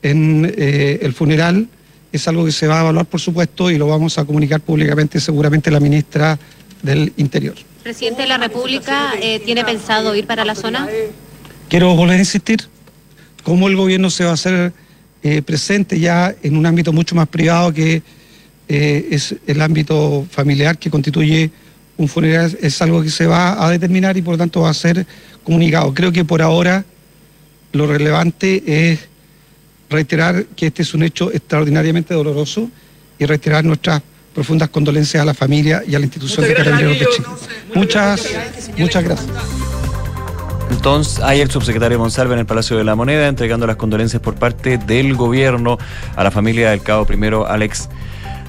en 0.03 0.53
el 0.57 1.13
funeral 1.13 1.69
es 2.11 2.27
algo 2.27 2.45
que 2.45 2.51
se 2.51 2.67
va 2.67 2.79
a 2.79 2.81
evaluar, 2.81 3.07
por 3.07 3.21
supuesto, 3.21 3.71
y 3.71 3.79
lo 3.79 3.87
vamos 3.87 4.19
a 4.19 4.25
comunicar 4.25 4.61
públicamente 4.61 5.21
seguramente 5.21 5.71
la 5.71 5.79
ministra 5.79 6.37
del 6.83 7.13
Interior. 7.17 7.55
¿Presidente 7.83 8.23
de 8.23 8.29
la 8.29 8.39
República 8.39 9.15
eh, 9.21 9.41
tiene 9.45 9.65
pensado 9.65 10.15
ir 10.15 10.27
para 10.27 10.45
la 10.45 10.55
zona? 10.55 10.89
Quiero 11.69 11.95
volver 11.97 12.17
a 12.17 12.21
insistir, 12.21 12.69
cómo 13.43 13.69
el 13.69 13.77
gobierno 13.77 14.11
se 14.11 14.25
va 14.25 14.31
a 14.31 14.35
hacer 14.35 14.73
eh, 15.23 15.43
presente 15.43 15.99
ya 15.99 16.35
en 16.43 16.57
un 16.57 16.67
ámbito 16.67 16.93
mucho 16.93 17.15
más 17.15 17.29
privado 17.29 17.73
que 17.73 18.03
eh, 18.69 19.09
es 19.11 19.35
el 19.47 19.61
ámbito 19.61 20.27
familiar 20.31 20.79
que 20.79 20.91
constituye 20.91 21.51
un 21.97 22.09
funeral, 22.09 22.57
es 22.61 22.81
algo 22.83 23.03
que 23.03 23.11
se 23.11 23.27
va 23.27 23.65
a 23.65 23.71
determinar 23.71 24.17
y 24.17 24.23
por 24.23 24.35
lo 24.35 24.39
tanto 24.39 24.63
va 24.63 24.71
a 24.71 24.75
ser 24.75 25.07
comunicado. 25.45 25.93
Creo 25.95 26.13
que 26.13 26.25
por 26.25 26.43
ahora 26.43 26.85
lo 27.73 27.87
relevante 27.87 28.63
es 28.67 29.01
reiterar 29.91 30.47
que 30.57 30.69
este 30.69 30.83
es 30.83 30.95
un 30.95 31.03
hecho 31.03 31.33
extraordinariamente 31.33 32.15
doloroso 32.15 32.71
y 33.19 33.27
reiterar 33.27 33.65
nuestras 33.65 34.03
profundas 34.35 34.69
condolencias 34.69 35.23
a 35.23 35.27
la 35.27 35.35
familia 35.35 35.83
y 35.87 35.95
a 35.95 35.99
la 35.99 36.07
institución 36.07 36.47
de 36.47 36.55
Carabineros 36.55 36.99
de 36.99 37.07
Chile. 37.07 37.29
Muchas, 37.75 38.29
muchas 38.77 39.05
gracias. 39.05 39.31
Entonces, 40.71 41.21
hay 41.23 41.41
el 41.41 41.51
subsecretario 41.51 41.99
Monsalve 41.99 42.33
en 42.33 42.41
el 42.41 42.47
Palacio 42.47 42.77
de 42.77 42.85
la 42.85 42.95
Moneda 42.95 43.29
entregando 43.29 43.67
las 43.67 43.77
condolencias 43.77 44.23
por 44.23 44.35
parte 44.35 44.79
del 44.79 45.15
gobierno 45.15 45.79
a 46.17 46.25
la 46.25 46.31
familia 46.31 46.71
del 46.71 46.83
cabo 46.83 47.05
primero 47.05 47.47
Alex 47.47 47.89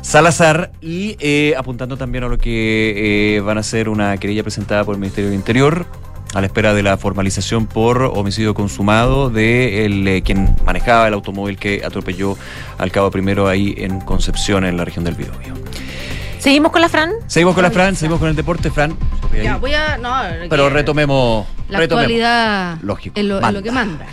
Salazar 0.01 0.71
y 0.81 1.15
eh, 1.19 1.53
apuntando 1.57 1.97
también 1.97 2.23
a 2.23 2.27
lo 2.27 2.37
que 2.37 3.35
eh, 3.35 3.39
van 3.41 3.57
a 3.57 3.63
ser 3.63 3.89
una 3.89 4.17
querella 4.17 4.43
presentada 4.43 4.83
por 4.83 4.95
el 4.95 5.01
Ministerio 5.01 5.29
del 5.29 5.39
Interior 5.39 5.85
a 6.33 6.41
la 6.41 6.47
espera 6.47 6.73
de 6.73 6.83
la 6.83 6.97
formalización 6.97 7.67
por 7.67 8.01
homicidio 8.03 8.53
consumado 8.53 9.29
de 9.29 9.85
el, 9.85 10.07
eh, 10.07 10.21
quien 10.23 10.55
manejaba 10.65 11.07
el 11.07 11.13
automóvil 11.13 11.57
que 11.57 11.83
atropelló 11.85 12.37
al 12.77 12.91
cabo 12.91 13.11
primero 13.11 13.47
ahí 13.47 13.75
en 13.77 13.99
Concepción, 14.01 14.65
en 14.65 14.77
la 14.77 14.85
región 14.85 15.05
del 15.05 15.15
Biobío. 15.15 15.53
¿Seguimos 16.39 16.71
con 16.71 16.81
la 16.81 16.89
Fran? 16.89 17.11
Seguimos 17.27 17.53
con 17.55 17.63
la 17.63 17.71
Fran, 17.71 17.95
seguimos 17.95 18.19
con 18.19 18.27
el 18.27 18.35
deporte, 18.35 18.69
Fran. 18.69 18.97
Ya, 19.41 19.57
voy 19.57 19.73
a. 19.73 19.97
No, 19.97 20.13
Pero 20.49 20.69
retomemos. 20.69 21.47
La 21.69 21.79
retomemos. 21.79 22.03
actualidad 22.03 22.77
Lógico. 22.81 23.17
es 23.19 23.25
lo, 23.25 23.39
es 23.39 23.53
lo 23.53 23.63
que 23.63 23.71
manda. 23.71 24.05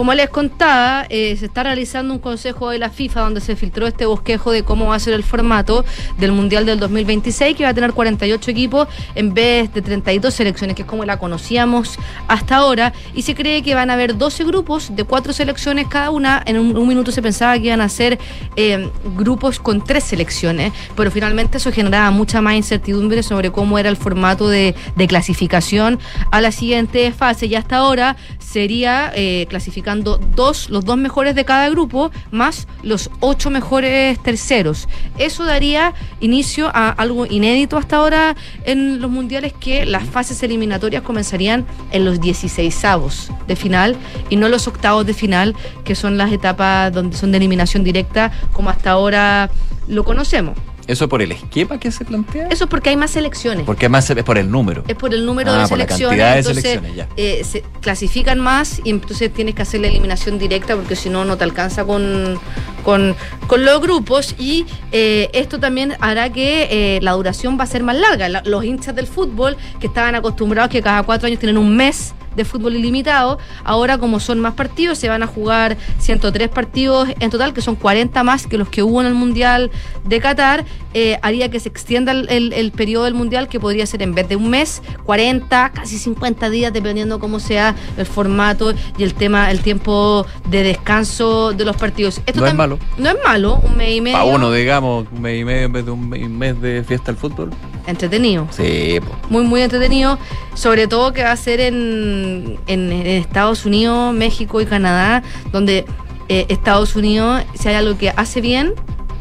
Como 0.00 0.14
les 0.14 0.30
contaba, 0.30 1.04
eh, 1.10 1.36
se 1.38 1.44
está 1.44 1.62
realizando 1.62 2.14
un 2.14 2.20
consejo 2.20 2.70
de 2.70 2.78
la 2.78 2.88
FIFA 2.88 3.20
donde 3.20 3.42
se 3.42 3.54
filtró 3.54 3.86
este 3.86 4.06
bosquejo 4.06 4.50
de 4.50 4.62
cómo 4.62 4.86
va 4.86 4.94
a 4.94 4.98
ser 4.98 5.12
el 5.12 5.22
formato 5.22 5.84
del 6.16 6.32
Mundial 6.32 6.64
del 6.64 6.80
2026, 6.80 7.54
que 7.54 7.64
va 7.64 7.68
a 7.68 7.74
tener 7.74 7.92
48 7.92 8.50
equipos 8.50 8.88
en 9.14 9.34
vez 9.34 9.70
de 9.74 9.82
32 9.82 10.32
selecciones, 10.32 10.74
que 10.74 10.82
es 10.82 10.88
como 10.88 11.04
la 11.04 11.18
conocíamos 11.18 11.98
hasta 12.28 12.56
ahora. 12.56 12.94
Y 13.14 13.20
se 13.20 13.34
cree 13.34 13.62
que 13.62 13.74
van 13.74 13.90
a 13.90 13.92
haber 13.92 14.16
12 14.16 14.44
grupos 14.44 14.96
de 14.96 15.04
cuatro 15.04 15.34
selecciones 15.34 15.86
cada 15.86 16.08
una. 16.10 16.42
En 16.46 16.58
un, 16.58 16.88
minuto 16.88 17.12
se 17.12 17.20
pensaba 17.20 17.58
que 17.58 17.66
iban 17.66 17.82
a 17.82 17.90
ser 17.90 18.18
eh, 18.56 18.88
grupos 19.18 19.60
con 19.60 19.84
tres 19.84 20.04
selecciones, 20.04 20.72
pero 20.96 21.10
finalmente 21.10 21.58
eso 21.58 21.72
generaba 21.72 22.10
mucha 22.10 22.40
más 22.40 22.54
incertidumbre 22.54 23.22
sobre 23.22 23.52
cómo 23.52 23.78
era 23.78 23.90
el 23.90 23.98
formato 23.98 24.48
de, 24.48 24.74
de 24.96 25.06
clasificación 25.06 25.98
a 26.30 26.40
la 26.40 26.52
siguiente 26.52 27.12
fase. 27.12 27.44
Y 27.44 27.54
hasta 27.54 27.76
ahora 27.76 28.16
sería 28.38 29.12
eh, 29.14 29.46
clasificando 29.90 30.20
dos, 30.36 30.70
los 30.70 30.84
dos 30.84 30.96
mejores 30.96 31.34
de 31.34 31.44
cada 31.44 31.68
grupo, 31.68 32.10
más 32.30 32.66
los 32.82 33.10
ocho 33.20 33.50
mejores 33.50 34.22
terceros. 34.22 34.88
Eso 35.18 35.44
daría 35.44 35.94
inicio 36.20 36.70
a 36.72 36.90
algo 36.90 37.26
inédito 37.26 37.76
hasta 37.76 37.96
ahora 37.96 38.36
en 38.64 39.00
los 39.00 39.10
mundiales, 39.10 39.52
que 39.52 39.86
las 39.86 40.04
fases 40.04 40.42
eliminatorias 40.42 41.02
comenzarían 41.02 41.66
en 41.92 42.04
los 42.04 42.20
16 42.20 42.84
avos 42.84 43.30
de 43.46 43.56
final 43.56 43.96
y 44.28 44.36
no 44.36 44.48
los 44.48 44.68
octavos 44.68 45.06
de 45.06 45.14
final, 45.14 45.54
que 45.84 45.94
son 45.94 46.16
las 46.16 46.32
etapas 46.32 46.92
donde 46.92 47.16
son 47.16 47.32
de 47.32 47.38
eliminación 47.38 47.84
directa, 47.84 48.30
como 48.52 48.70
hasta 48.70 48.90
ahora 48.90 49.50
lo 49.88 50.04
conocemos. 50.04 50.56
Eso 50.90 51.08
por 51.08 51.22
el 51.22 51.32
esquema 51.32 51.78
que 51.78 51.90
se 51.90 52.04
plantea. 52.04 52.48
Eso 52.48 52.64
es 52.64 52.70
porque 52.70 52.90
hay 52.90 52.96
más 52.96 53.10
selecciones. 53.12 53.64
Porque 53.64 53.86
además 53.86 54.08
es 54.10 54.22
por 54.24 54.38
el 54.38 54.50
número. 54.50 54.84
Es 54.88 54.96
por 54.96 55.14
el 55.14 55.24
número 55.24 55.50
Ah, 55.52 55.62
de 55.62 55.68
por 55.68 55.78
la 55.78 55.84
selecciones. 55.84 56.18
cantidad 56.18 56.34
de 56.36 56.42
selecciones, 56.42 56.94
ya. 56.96 57.08
eh, 57.16 57.42
se 57.44 57.62
clasifican 57.80 58.40
más 58.40 58.80
y 58.84 58.90
entonces 58.90 59.32
tienes 59.32 59.54
que 59.54 59.62
hacer 59.62 59.80
la 59.80 59.88
eliminación 59.88 60.38
directa 60.38 60.74
porque 60.76 60.96
si 60.96 61.08
no, 61.10 61.24
no 61.24 61.36
te 61.36 61.44
alcanza 61.44 61.84
con, 61.84 62.38
con, 62.84 63.14
con 63.46 63.64
los 63.64 63.80
grupos. 63.80 64.34
Y 64.38 64.66
eh, 64.92 65.30
esto 65.32 65.58
también 65.60 65.94
hará 66.00 66.30
que 66.32 66.68
eh, 66.70 67.00
la 67.02 67.12
duración 67.12 67.58
va 67.58 67.64
a 67.64 67.66
ser 67.66 67.82
más 67.82 67.96
larga. 67.96 68.28
La- 68.28 68.42
los 68.44 68.64
hinchas 68.64 68.94
del 68.94 69.06
fútbol 69.06 69.56
que 69.80 69.86
estaban 69.86 70.14
acostumbrados 70.14 70.70
que 70.70 70.82
cada 70.82 71.02
cuatro 71.04 71.26
años 71.26 71.38
tienen 71.38 71.56
un 71.58 71.76
mes 71.76 72.14
de 72.36 72.44
fútbol 72.44 72.76
ilimitado. 72.76 73.38
Ahora, 73.64 73.98
como 73.98 74.20
son 74.20 74.40
más 74.40 74.54
partidos, 74.54 74.98
se 74.98 75.08
van 75.08 75.22
a 75.22 75.26
jugar 75.26 75.76
103 75.98 76.48
partidos 76.48 77.08
en 77.20 77.30
total, 77.30 77.52
que 77.52 77.60
son 77.60 77.76
40 77.76 78.22
más 78.22 78.46
que 78.46 78.58
los 78.58 78.68
que 78.68 78.82
hubo 78.82 79.00
en 79.00 79.06
el 79.06 79.14
Mundial 79.14 79.70
de 80.04 80.20
Qatar. 80.20 80.64
Eh, 80.94 81.18
haría 81.22 81.50
que 81.50 81.60
se 81.60 81.68
extienda 81.68 82.12
el, 82.12 82.28
el- 82.30 82.52
el 82.52 82.72
periodo 82.72 83.04
del 83.04 83.14
Mundial, 83.14 83.48
que 83.48 83.60
podría 83.60 83.86
ser 83.86 84.02
en 84.02 84.14
vez 84.14 84.28
de 84.28 84.36
un 84.36 84.50
mes, 84.50 84.82
40, 85.04 85.70
casi 85.70 85.98
50 85.98 86.50
días, 86.50 86.72
dependiendo 86.72 87.18
cómo 87.20 87.38
sea 87.40 87.74
el 87.96 88.06
formato 88.06 88.72
y 88.98 89.02
el 89.04 89.14
tema, 89.14 89.50
el 89.50 89.60
tiempo 89.60 90.26
de 90.48 90.62
descanso 90.62 91.52
de 91.52 91.64
los 91.64 91.76
partidos. 91.76 92.20
No 92.34 92.46
es 92.46 92.54
malo. 92.54 92.78
No 92.98 93.10
es 93.10 93.16
malo, 93.24 93.60
un 93.62 93.76
mes 93.76 93.96
y 93.96 94.00
medio. 94.00 94.18
Para 94.18 94.30
uno, 94.30 94.50
digamos, 94.52 95.06
un 95.12 95.20
mes 95.22 95.40
y 95.40 95.44
medio 95.44 95.66
en 95.66 95.72
vez 95.72 95.84
de 95.84 95.90
un 95.90 96.08
mes 96.38 96.60
de 96.60 96.82
fiesta 96.86 97.10
al 97.10 97.16
fútbol. 97.16 97.50
Entretenido. 97.86 98.46
Sí, 98.50 98.98
po. 99.00 99.16
muy 99.30 99.44
muy 99.44 99.62
entretenido, 99.62 100.18
sobre 100.54 100.86
todo 100.86 101.12
que 101.12 101.22
va 101.24 101.32
a 101.32 101.36
ser 101.36 101.60
en, 101.60 102.58
en- 102.66 102.92
en 102.92 103.06
Estados 103.06 103.64
Unidos, 103.66 104.14
México 104.14 104.60
y 104.60 104.66
Canadá, 104.66 105.22
donde 105.52 105.84
eh, 106.28 106.46
Estados 106.48 106.94
Unidos, 106.96 107.42
si 107.54 107.68
hay 107.68 107.74
algo 107.74 107.96
que 107.98 108.10
hace 108.10 108.40
bien, 108.40 108.74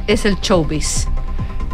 es 0.08 0.26
el 0.26 0.36
showbiz. 0.42 1.08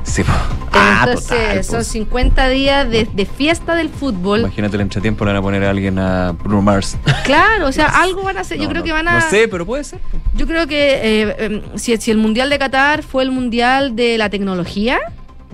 Sí, 0.03 0.23
po. 0.23 0.31
Ah, 0.71 1.05
Entonces 1.07 1.29
total, 1.29 1.63
son 1.63 1.75
pues. 1.77 1.87
50 1.87 2.49
días 2.49 2.89
de, 2.89 3.05
de 3.11 3.25
fiesta 3.25 3.75
del 3.75 3.89
fútbol. 3.89 4.41
Imagínate 4.41 4.75
el 4.75 4.81
entretiempo 4.81 5.25
le 5.25 5.31
van 5.31 5.37
a 5.37 5.41
poner 5.41 5.63
a 5.63 5.69
alguien 5.71 5.97
a 5.97 6.33
Bruno 6.33 6.61
Mars. 6.61 6.95
Claro, 7.23 7.67
o 7.67 7.71
sea, 7.71 7.87
algo 8.01 8.21
van 8.23 8.37
a 8.37 8.41
hacer. 8.41 8.59
Yo 8.59 8.67
creo 8.69 8.81
no, 8.81 8.85
que 8.85 8.91
van 8.91 9.07
a... 9.07 9.13
No 9.19 9.29
sé, 9.29 9.47
pero 9.47 9.65
puede 9.65 9.83
ser. 9.83 9.99
Yo 10.35 10.45
creo 10.45 10.67
que 10.67 11.21
eh, 11.23 11.35
em, 11.39 11.61
si, 11.75 11.97
si 11.97 12.11
el 12.11 12.17
Mundial 12.17 12.49
de 12.51 12.59
Qatar 12.59 13.01
fue 13.03 13.23
el 13.23 13.31
Mundial 13.31 13.95
de 13.95 14.17
la 14.19 14.29
tecnología, 14.29 14.99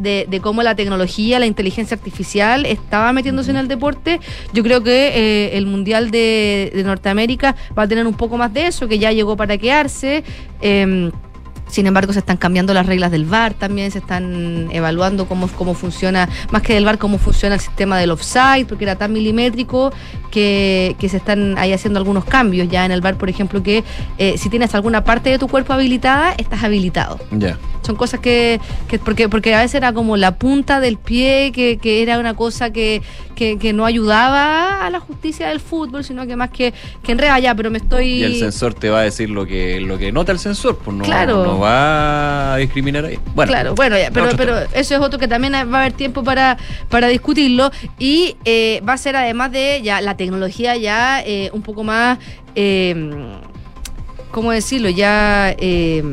de, 0.01 0.25
de 0.29 0.39
cómo 0.39 0.63
la 0.63 0.75
tecnología, 0.75 1.39
la 1.39 1.45
inteligencia 1.45 1.95
artificial 1.95 2.65
estaba 2.65 3.13
metiéndose 3.13 3.51
en 3.51 3.57
el 3.57 3.67
deporte, 3.67 4.19
yo 4.53 4.63
creo 4.63 4.83
que 4.83 5.07
eh, 5.13 5.57
el 5.57 5.65
Mundial 5.65 6.11
de, 6.11 6.71
de 6.73 6.83
Norteamérica 6.83 7.55
va 7.77 7.83
a 7.83 7.87
tener 7.87 8.07
un 8.07 8.13
poco 8.13 8.37
más 8.37 8.53
de 8.53 8.67
eso, 8.67 8.87
que 8.87 8.99
ya 8.99 9.11
llegó 9.11 9.37
para 9.37 9.57
quedarse. 9.57 10.23
em, 10.61 11.11
sin 11.71 11.87
embargo, 11.87 12.13
se 12.13 12.19
están 12.19 12.37
cambiando 12.37 12.73
las 12.73 12.85
reglas 12.85 13.11
del 13.11 13.25
VAR 13.25 13.53
también, 13.53 13.91
se 13.91 13.99
están 13.99 14.67
evaluando 14.71 15.25
cómo, 15.27 15.47
cómo 15.47 15.73
funciona, 15.73 16.29
más 16.51 16.61
que 16.61 16.73
del 16.73 16.85
VAR, 16.85 16.97
cómo 16.97 17.17
funciona 17.17 17.55
el 17.55 17.61
sistema 17.61 17.97
del 17.97 18.11
offside, 18.11 18.65
porque 18.67 18.83
era 18.83 18.95
tan 18.97 19.13
milimétrico 19.13 19.91
que, 20.29 20.95
que 20.99 21.09
se 21.09 21.17
están 21.17 21.57
ahí 21.57 21.73
haciendo 21.73 21.97
algunos 21.99 22.25
cambios 22.25 22.67
ya 22.69 22.85
en 22.85 22.91
el 22.91 23.01
VAR, 23.01 23.15
por 23.15 23.29
ejemplo, 23.29 23.63
que 23.63 23.83
eh, 24.17 24.37
si 24.37 24.49
tienes 24.49 24.75
alguna 24.75 25.03
parte 25.03 25.29
de 25.29 25.39
tu 25.39 25.47
cuerpo 25.47 25.73
habilitada, 25.73 26.33
estás 26.37 26.63
habilitado. 26.63 27.19
Ya. 27.31 27.57
Son 27.81 27.95
cosas 27.95 28.19
que, 28.19 28.59
que 28.87 28.99
porque, 28.99 29.27
porque 29.27 29.55
a 29.55 29.61
veces 29.61 29.75
era 29.75 29.91
como 29.91 30.15
la 30.15 30.35
punta 30.35 30.79
del 30.79 30.97
pie, 30.97 31.51
que, 31.51 31.77
que 31.77 32.03
era 32.03 32.19
una 32.19 32.35
cosa 32.35 32.71
que, 32.71 33.01
que, 33.33 33.57
que 33.57 33.73
no 33.73 33.85
ayudaba 33.85 34.85
a 34.85 34.89
la 34.91 34.99
justicia 34.99 35.47
del 35.47 35.59
fútbol, 35.59 36.03
sino 36.03 36.27
que 36.27 36.35
más 36.35 36.51
que, 36.51 36.73
que 37.01 37.13
enreda 37.13 37.39
ya, 37.39 37.55
pero 37.55 37.71
me 37.71 37.79
estoy... 37.79 38.07
Y 38.19 38.23
el 38.23 38.35
sensor 38.35 38.75
te 38.75 38.89
va 38.89 38.99
a 38.99 39.03
decir 39.03 39.29
lo 39.31 39.47
que, 39.47 39.81
lo 39.81 39.97
que 39.97 40.11
nota 40.11 40.31
el 40.31 40.37
sensor, 40.39 40.77
pues 40.77 40.95
no, 40.95 41.03
Claro. 41.03 41.43
no 41.43 41.59
va 41.61 42.53
a 42.53 42.57
discriminar 42.57 43.05
ahí. 43.05 43.19
Bueno, 43.35 43.51
claro, 43.51 43.75
bueno, 43.75 43.97
ya, 43.97 44.11
pero, 44.11 44.29
pero 44.35 44.57
eso 44.73 44.95
es 44.95 45.01
otro 45.01 45.19
que 45.19 45.27
también 45.27 45.53
va 45.53 45.59
a 45.59 45.81
haber 45.81 45.93
tiempo 45.93 46.23
para, 46.23 46.57
para 46.89 47.07
discutirlo 47.07 47.71
y 47.99 48.35
eh, 48.45 48.81
va 48.87 48.93
a 48.93 48.97
ser 48.97 49.15
además 49.15 49.51
de 49.51 49.81
ya 49.83 50.01
la 50.01 50.17
tecnología 50.17 50.75
ya 50.75 51.21
eh, 51.21 51.49
un 51.53 51.61
poco 51.61 51.83
más, 51.83 52.19
eh, 52.55 52.95
¿cómo 54.31 54.51
decirlo? 54.51 54.89
Ya 54.89 55.55
eh, 55.57 56.03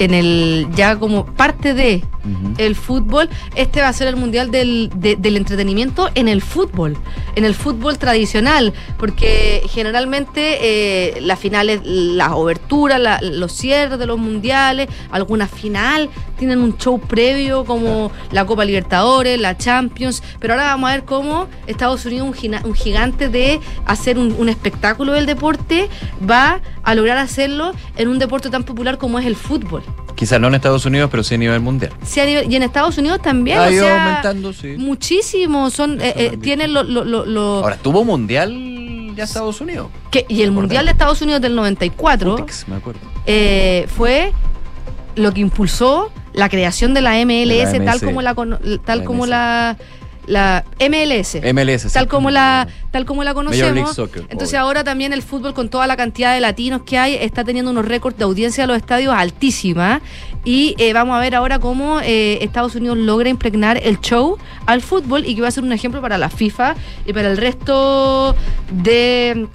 en 0.00 0.12
el 0.14 0.66
ya 0.74 0.98
como 0.98 1.24
parte 1.26 1.74
de 1.74 2.02
el 2.58 2.76
fútbol, 2.76 3.30
este 3.54 3.80
va 3.80 3.88
a 3.88 3.92
ser 3.94 4.06
el 4.08 4.16
mundial 4.16 4.50
del, 4.50 4.90
de- 4.94 5.16
del 5.16 5.38
entretenimiento 5.38 6.10
en 6.14 6.28
el 6.28 6.42
fútbol, 6.42 6.98
en 7.34 7.46
el 7.46 7.54
fútbol 7.54 7.96
tradicional, 7.96 8.74
porque 8.98 9.62
generalmente 9.70 10.58
eh, 10.60 11.20
las 11.22 11.38
finales, 11.38 11.80
las 11.84 12.32
oberturas, 12.32 13.00
la- 13.00 13.20
los 13.22 13.52
cierres 13.52 13.98
de 13.98 14.04
los 14.06 14.18
mundiales, 14.18 14.88
alguna 15.10 15.46
final 15.46 16.10
tienen 16.38 16.60
un 16.60 16.76
show 16.76 17.00
previo 17.00 17.64
como 17.64 18.10
la 18.32 18.44
Copa 18.44 18.66
Libertadores, 18.66 19.40
la 19.40 19.56
Champions, 19.56 20.22
pero 20.40 20.52
ahora 20.54 20.66
vamos 20.66 20.90
a 20.90 20.92
ver 20.94 21.04
cómo 21.04 21.46
Estados 21.66 22.04
Unidos, 22.04 22.26
un, 22.28 22.34
gina- 22.34 22.60
un 22.64 22.74
gigante 22.74 23.30
de 23.30 23.60
hacer 23.86 24.18
un, 24.18 24.34
un 24.38 24.48
espectáculo 24.50 25.12
del 25.12 25.24
deporte, 25.24 25.88
va 26.28 26.60
a 26.82 26.94
lograr 26.94 27.16
hacerlo 27.16 27.72
en 27.96 28.08
un 28.08 28.18
deporte 28.18 28.50
tan 28.50 28.64
popular 28.64 28.98
como 28.98 29.18
es 29.18 29.24
el 29.26 29.36
fútbol. 29.36 29.82
Quizás 30.14 30.38
no 30.40 30.48
en 30.48 30.54
Estados 30.54 30.84
Unidos, 30.84 31.08
pero 31.10 31.22
sí 31.22 31.34
a 31.36 31.38
nivel 31.38 31.60
mundial. 31.60 31.92
Sí, 32.04 32.20
y 32.20 32.54
en 32.56 32.62
Estados 32.62 32.98
Unidos 32.98 33.20
también. 33.22 33.58
Ha 33.58 33.68
o 33.68 33.70
ido 33.70 33.84
sea, 33.84 34.04
aumentando, 34.08 34.52
sí. 34.52 34.74
Muchísimo. 34.76 35.70
Son, 35.70 35.98
eh, 36.00 36.12
eh, 36.16 36.36
tienen 36.36 36.74
lo, 36.74 36.82
lo- 36.82 37.04
lo- 37.04 37.24
lo- 37.24 37.62
Ahora, 37.62 37.76
¿tuvo 37.76 38.04
mundial 38.04 39.14
ya 39.16 39.24
Estados 39.24 39.60
Unidos? 39.62 39.88
que- 40.10 40.26
y 40.28 40.42
el 40.42 40.50
Mundial 40.52 40.84
de 40.84 40.92
Estados 40.92 41.22
Unidos 41.22 41.40
del 41.40 41.54
94 41.54 42.36
Putix, 42.36 42.68
me 42.68 42.76
acuerdo. 42.76 43.00
eh, 43.26 43.86
fue 43.96 44.32
lo 45.16 45.32
que 45.32 45.40
impulsó 45.40 46.10
la 46.34 46.48
creación 46.48 46.92
de 46.94 47.00
la 47.00 47.18
MLS, 47.24 47.78
tal 47.84 48.00
como 48.00 48.20
la 48.22 48.34
tal 48.84 48.98
La 49.00 49.04
como 49.04 49.26
la 49.26 49.76
la 50.30 50.64
MLS. 50.78 51.36
MLS, 51.52 51.82
sí. 51.82 51.88
Tal 51.92 52.08
como 52.08 52.30
la 52.30 52.68
tal 52.90 53.04
como 53.04 53.24
la 53.24 53.34
conocemos. 53.34 53.94
Soccer, 53.94 54.22
Entonces 54.30 54.50
obvio. 54.50 54.60
ahora 54.60 54.84
también 54.84 55.12
el 55.12 55.22
fútbol 55.22 55.54
con 55.54 55.68
toda 55.68 55.86
la 55.86 55.96
cantidad 55.96 56.32
de 56.34 56.40
latinos 56.40 56.82
que 56.82 56.98
hay 56.98 57.14
está 57.16 57.44
teniendo 57.44 57.70
unos 57.70 57.84
récords 57.84 58.16
de 58.16 58.24
audiencia 58.24 58.62
de 58.64 58.68
los 58.68 58.76
estadios 58.76 59.14
altísima 59.14 60.00
y 60.44 60.74
eh, 60.78 60.92
vamos 60.92 61.16
a 61.16 61.20
ver 61.20 61.34
ahora 61.34 61.58
cómo 61.58 62.00
eh, 62.00 62.38
Estados 62.42 62.74
Unidos 62.74 62.96
logra 62.98 63.28
impregnar 63.28 63.78
el 63.82 64.00
show 64.00 64.38
al 64.66 64.80
fútbol 64.82 65.26
y 65.26 65.34
que 65.34 65.42
va 65.42 65.48
a 65.48 65.50
ser 65.50 65.64
un 65.64 65.72
ejemplo 65.72 66.00
para 66.00 66.16
la 66.16 66.30
FIFA 66.30 66.74
y 67.06 67.12
para 67.12 67.30
el 67.30 67.36
resto 67.36 68.34
de, 68.70 69.46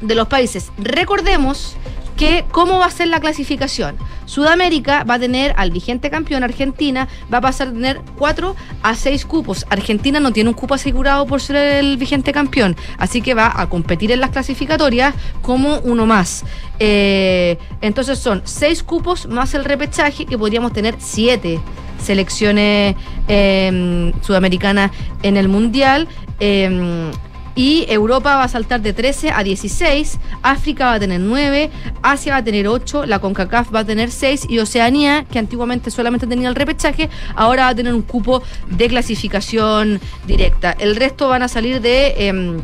de 0.00 0.14
los 0.14 0.28
países. 0.28 0.70
Recordemos 0.78 1.76
que 2.16 2.44
cómo 2.50 2.78
va 2.78 2.86
a 2.86 2.90
ser 2.90 3.08
la 3.08 3.20
clasificación. 3.20 3.96
Sudamérica 4.24 5.04
va 5.04 5.14
a 5.14 5.18
tener 5.18 5.54
al 5.56 5.70
vigente 5.70 6.10
campeón 6.10 6.42
Argentina, 6.42 7.08
va 7.32 7.38
a 7.38 7.40
pasar 7.40 7.68
a 7.68 7.72
tener 7.72 8.00
4 8.18 8.56
a 8.82 8.94
6 8.94 9.24
cupos. 9.26 9.66
Argentina 9.70 10.18
no 10.18 10.32
tiene 10.32 10.48
un 10.50 10.54
cupo 10.54 10.74
asegurado 10.74 11.26
por 11.26 11.40
ser 11.40 11.56
el 11.56 11.96
vigente 11.96 12.32
campeón, 12.32 12.76
así 12.98 13.22
que 13.22 13.34
va 13.34 13.52
a 13.54 13.68
competir 13.68 14.10
en 14.10 14.20
las 14.20 14.30
clasificatorias 14.30 15.14
como 15.42 15.78
uno 15.80 16.06
más. 16.06 16.44
Eh, 16.78 17.58
entonces 17.80 18.18
son 18.18 18.42
6 18.44 18.82
cupos 18.82 19.26
más 19.26 19.54
el 19.54 19.64
repechaje, 19.64 20.26
que 20.26 20.38
podríamos 20.38 20.72
tener 20.72 20.96
7 20.98 21.60
selecciones 22.02 22.96
eh, 23.28 24.12
sudamericanas 24.22 24.90
en 25.22 25.36
el 25.36 25.48
Mundial. 25.48 26.08
Eh, 26.40 27.10
y 27.56 27.86
Europa 27.88 28.36
va 28.36 28.44
a 28.44 28.48
saltar 28.48 28.82
de 28.82 28.92
13 28.92 29.30
a 29.30 29.42
16, 29.42 30.20
África 30.42 30.86
va 30.86 30.92
a 30.92 31.00
tener 31.00 31.20
9, 31.20 31.70
Asia 32.02 32.34
va 32.34 32.38
a 32.38 32.44
tener 32.44 32.68
8, 32.68 33.06
la 33.06 33.18
CONCACAF 33.18 33.74
va 33.74 33.80
a 33.80 33.84
tener 33.84 34.10
6 34.10 34.46
y 34.48 34.58
Oceanía, 34.60 35.24
que 35.24 35.38
antiguamente 35.38 35.90
solamente 35.90 36.26
tenía 36.26 36.48
el 36.48 36.54
repechaje, 36.54 37.08
ahora 37.34 37.64
va 37.64 37.68
a 37.70 37.74
tener 37.74 37.94
un 37.94 38.02
cupo 38.02 38.42
de 38.68 38.88
clasificación 38.88 40.00
directa. 40.26 40.76
El 40.78 40.94
resto 40.94 41.28
van 41.28 41.42
a 41.42 41.48
salir 41.48 41.80
de... 41.80 42.28
em, 42.28 42.60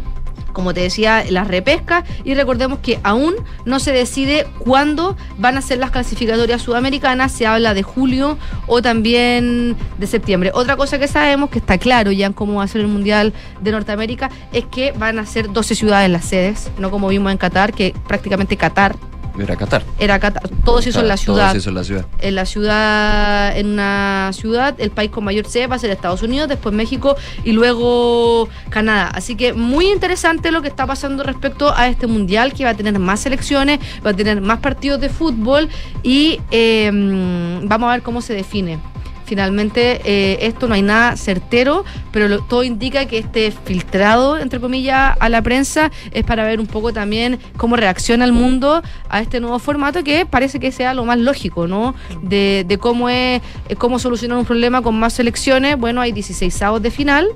como 0.52 0.74
te 0.74 0.80
decía, 0.80 1.24
las 1.28 1.48
repescas 1.48 2.04
y 2.24 2.34
recordemos 2.34 2.78
que 2.80 2.98
aún 3.02 3.34
no 3.64 3.80
se 3.80 3.92
decide 3.92 4.46
cuándo 4.58 5.16
van 5.38 5.56
a 5.56 5.62
ser 5.62 5.78
las 5.78 5.90
clasificatorias 5.90 6.62
sudamericanas, 6.62 7.32
se 7.32 7.46
habla 7.46 7.74
de 7.74 7.82
julio 7.82 8.38
o 8.66 8.82
también 8.82 9.76
de 9.98 10.06
septiembre. 10.06 10.50
Otra 10.54 10.76
cosa 10.76 10.98
que 10.98 11.08
sabemos, 11.08 11.50
que 11.50 11.58
está 11.58 11.78
claro 11.78 12.12
ya 12.12 12.26
en 12.26 12.32
cómo 12.32 12.54
va 12.54 12.64
a 12.64 12.68
ser 12.68 12.82
el 12.82 12.88
Mundial 12.88 13.32
de 13.60 13.72
Norteamérica, 13.72 14.30
es 14.52 14.64
que 14.66 14.92
van 14.92 15.18
a 15.18 15.26
ser 15.26 15.52
12 15.52 15.74
ciudades 15.74 16.10
las 16.10 16.24
sedes, 16.24 16.70
no 16.78 16.90
como 16.90 17.08
vimos 17.08 17.32
en 17.32 17.38
Qatar, 17.38 17.72
que 17.72 17.94
prácticamente 18.06 18.56
Qatar 18.56 18.96
Era 19.38 19.56
Qatar. 19.56 19.82
era 19.98 20.18
Qatar, 20.18 20.42
todo 20.64 20.82
se 20.82 20.90
hizo 20.90 21.00
en 21.00 21.08
la 21.08 21.16
Todo 21.16 21.34
ciudad 21.36 21.52
se 21.52 21.58
hizo 21.58 21.70
en 21.70 21.74
la 21.74 21.84
ciudad. 21.84 22.06
en 22.20 22.34
la 22.34 22.44
ciudad, 22.46 23.56
en 23.56 23.66
una 23.70 24.30
ciudad, 24.32 24.74
el 24.78 24.90
país 24.90 25.10
con 25.10 25.24
mayor 25.24 25.46
sede 25.46 25.66
va 25.66 25.76
a 25.76 25.78
ser 25.78 25.90
Estados 25.90 26.22
Unidos, 26.22 26.48
después 26.48 26.74
México 26.74 27.16
y 27.44 27.52
luego 27.52 28.48
Canadá. 28.68 29.08
Así 29.14 29.34
que 29.36 29.52
muy 29.52 29.90
interesante 29.90 30.50
lo 30.50 30.62
que 30.62 30.68
está 30.68 30.86
pasando 30.86 31.22
respecto 31.22 31.72
a 31.74 31.88
este 31.88 32.06
mundial, 32.06 32.52
que 32.52 32.64
va 32.64 32.70
a 32.70 32.74
tener 32.74 32.98
más 32.98 33.20
selecciones, 33.20 33.80
va 34.04 34.10
a 34.10 34.14
tener 34.14 34.40
más 34.40 34.60
partidos 34.60 35.00
de 35.00 35.08
fútbol 35.08 35.68
y 36.02 36.40
eh, 36.50 36.90
vamos 37.64 37.88
a 37.88 37.92
ver 37.92 38.02
cómo 38.02 38.20
se 38.20 38.34
define. 38.34 38.78
Finalmente, 39.36 40.02
eh, 40.04 40.40
esto 40.42 40.68
no 40.68 40.74
hay 40.74 40.82
nada 40.82 41.16
certero, 41.16 41.86
pero 42.12 42.28
lo- 42.28 42.40
todo 42.42 42.64
indica 42.64 43.06
que 43.06 43.16
este 43.16 43.50
filtrado, 43.50 44.36
entre 44.36 44.60
comillas, 44.60 45.16
a 45.18 45.28
la 45.30 45.40
prensa 45.40 45.90
es 46.10 46.22
para 46.22 46.44
ver 46.44 46.60
un 46.60 46.66
poco 46.66 46.92
también 46.92 47.38
cómo 47.56 47.76
reacciona 47.76 48.26
el 48.26 48.32
mundo 48.32 48.82
a 49.08 49.20
este 49.22 49.40
nuevo 49.40 49.58
formato 49.58 50.04
que 50.04 50.26
parece 50.26 50.60
que 50.60 50.70
sea 50.70 50.92
lo 50.92 51.06
más 51.06 51.16
lógico, 51.18 51.66
¿no? 51.66 51.94
De, 52.20 52.66
de 52.68 52.76
cómo 52.76 53.08
es, 53.08 53.40
eh, 53.70 53.76
cómo 53.76 53.98
solucionar 53.98 54.36
un 54.36 54.44
problema 54.44 54.82
con 54.82 54.98
más 54.98 55.14
selecciones. 55.14 55.78
Bueno, 55.78 56.02
hay 56.02 56.12
16 56.12 56.60
avos 56.60 56.82
de 56.82 56.90
final 56.90 57.28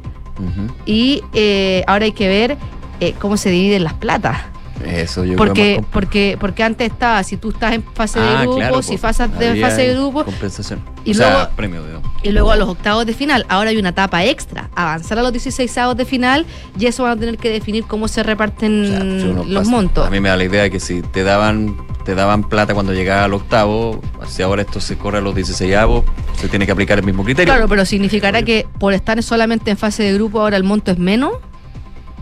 y 0.84 1.22
eh, 1.32 1.82
ahora 1.86 2.04
hay 2.04 2.12
que 2.12 2.28
ver 2.28 2.58
eh, 3.00 3.14
cómo 3.18 3.38
se 3.38 3.48
dividen 3.48 3.84
las 3.84 3.94
platas. 3.94 4.36
Eso 4.84 5.24
yo 5.24 5.36
Porque, 5.36 5.76
creo 5.78 5.86
porque, 5.90 6.36
porque 6.38 6.62
antes 6.62 6.92
estaba, 6.92 7.22
si 7.24 7.36
tú 7.36 7.50
estás 7.50 7.72
en 7.74 7.82
fase 7.82 8.20
de 8.20 8.26
Ah, 8.28 8.42
grupo, 8.42 8.56
claro, 8.58 8.82
si 8.82 8.88
pues, 8.90 9.00
pasas 9.00 9.38
de 9.38 9.48
había 9.48 9.68
fase 9.68 9.82
de 9.88 9.94
grupo, 9.94 10.24
Compensación. 10.24 10.80
Y 11.04 11.12
o 11.12 11.14
sea, 11.14 11.30
luego- 11.30 11.50
premio, 11.56 11.86
digo. 11.86 12.02
y 12.22 12.30
luego 12.30 12.50
a 12.52 12.56
los 12.56 12.68
octavos 12.68 13.06
de 13.06 13.14
final. 13.14 13.46
Ahora 13.48 13.70
hay 13.70 13.76
una 13.78 13.90
etapa 13.90 14.24
extra, 14.24 14.68
avanzar 14.74 15.18
a 15.18 15.22
los 15.22 15.32
16 15.32 15.76
avos 15.78 15.96
de 15.96 16.04
final 16.04 16.44
y 16.78 16.86
eso 16.86 17.04
van 17.04 17.12
a 17.12 17.16
tener 17.20 17.38
que 17.38 17.48
definir 17.50 17.84
cómo 17.84 18.06
se 18.08 18.22
reparten 18.22 19.36
los 19.36 19.46
pasa- 19.64 19.70
montos. 19.70 20.06
A 20.06 20.10
mí 20.10 20.20
me 20.20 20.28
da 20.28 20.36
la 20.36 20.44
idea 20.44 20.68
que 20.70 20.80
si 20.80 21.02
te 21.02 21.22
daban 21.24 21.76
te 22.04 22.14
daban 22.14 22.44
plata 22.44 22.72
cuando 22.72 22.92
llegaba 22.92 23.24
al 23.24 23.34
octavo, 23.34 24.00
si 24.28 24.40
ahora 24.40 24.62
esto 24.62 24.80
se 24.80 24.96
corre 24.96 25.18
a 25.18 25.20
los 25.20 25.34
16 25.34 25.74
avos, 25.74 26.04
se 26.36 26.46
tiene 26.48 26.64
que 26.64 26.70
aplicar 26.70 27.00
el 27.00 27.04
mismo 27.04 27.24
criterio. 27.24 27.52
Claro, 27.52 27.66
pero 27.68 27.84
significará 27.84 28.42
que 28.42 28.64
por 28.78 28.92
estar 28.92 29.20
solamente 29.24 29.72
en 29.72 29.76
fase 29.76 30.04
de 30.04 30.14
grupo 30.14 30.40
ahora 30.40 30.56
el 30.56 30.62
monto 30.62 30.92
es 30.92 30.98
menos 31.00 31.32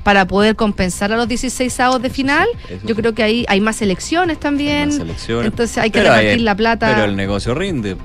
para 0.05 0.27
poder 0.27 0.55
compensar 0.55 1.13
a 1.13 1.17
los 1.17 1.27
16 1.27 1.81
avos 1.81 2.01
de 2.01 2.11
final. 2.11 2.47
Yo 2.85 2.95
creo 2.95 3.13
que 3.15 3.23
ahí 3.25 3.45
hay 3.49 3.61
más 3.61 3.83
elecciones 3.83 4.39
también. 4.39 4.93
Selecciones. 4.93 5.47
Entonces 5.47 5.79
hay 5.79 5.91
que 5.91 5.99
Pero 5.99 6.11
repartir 6.11 6.31
hay- 6.31 6.39
la 6.41 6.55
plata. 6.55 6.89
Pero 6.95 7.05
el 7.05 7.17
negocio 7.17 7.55
rinde. 7.55 7.97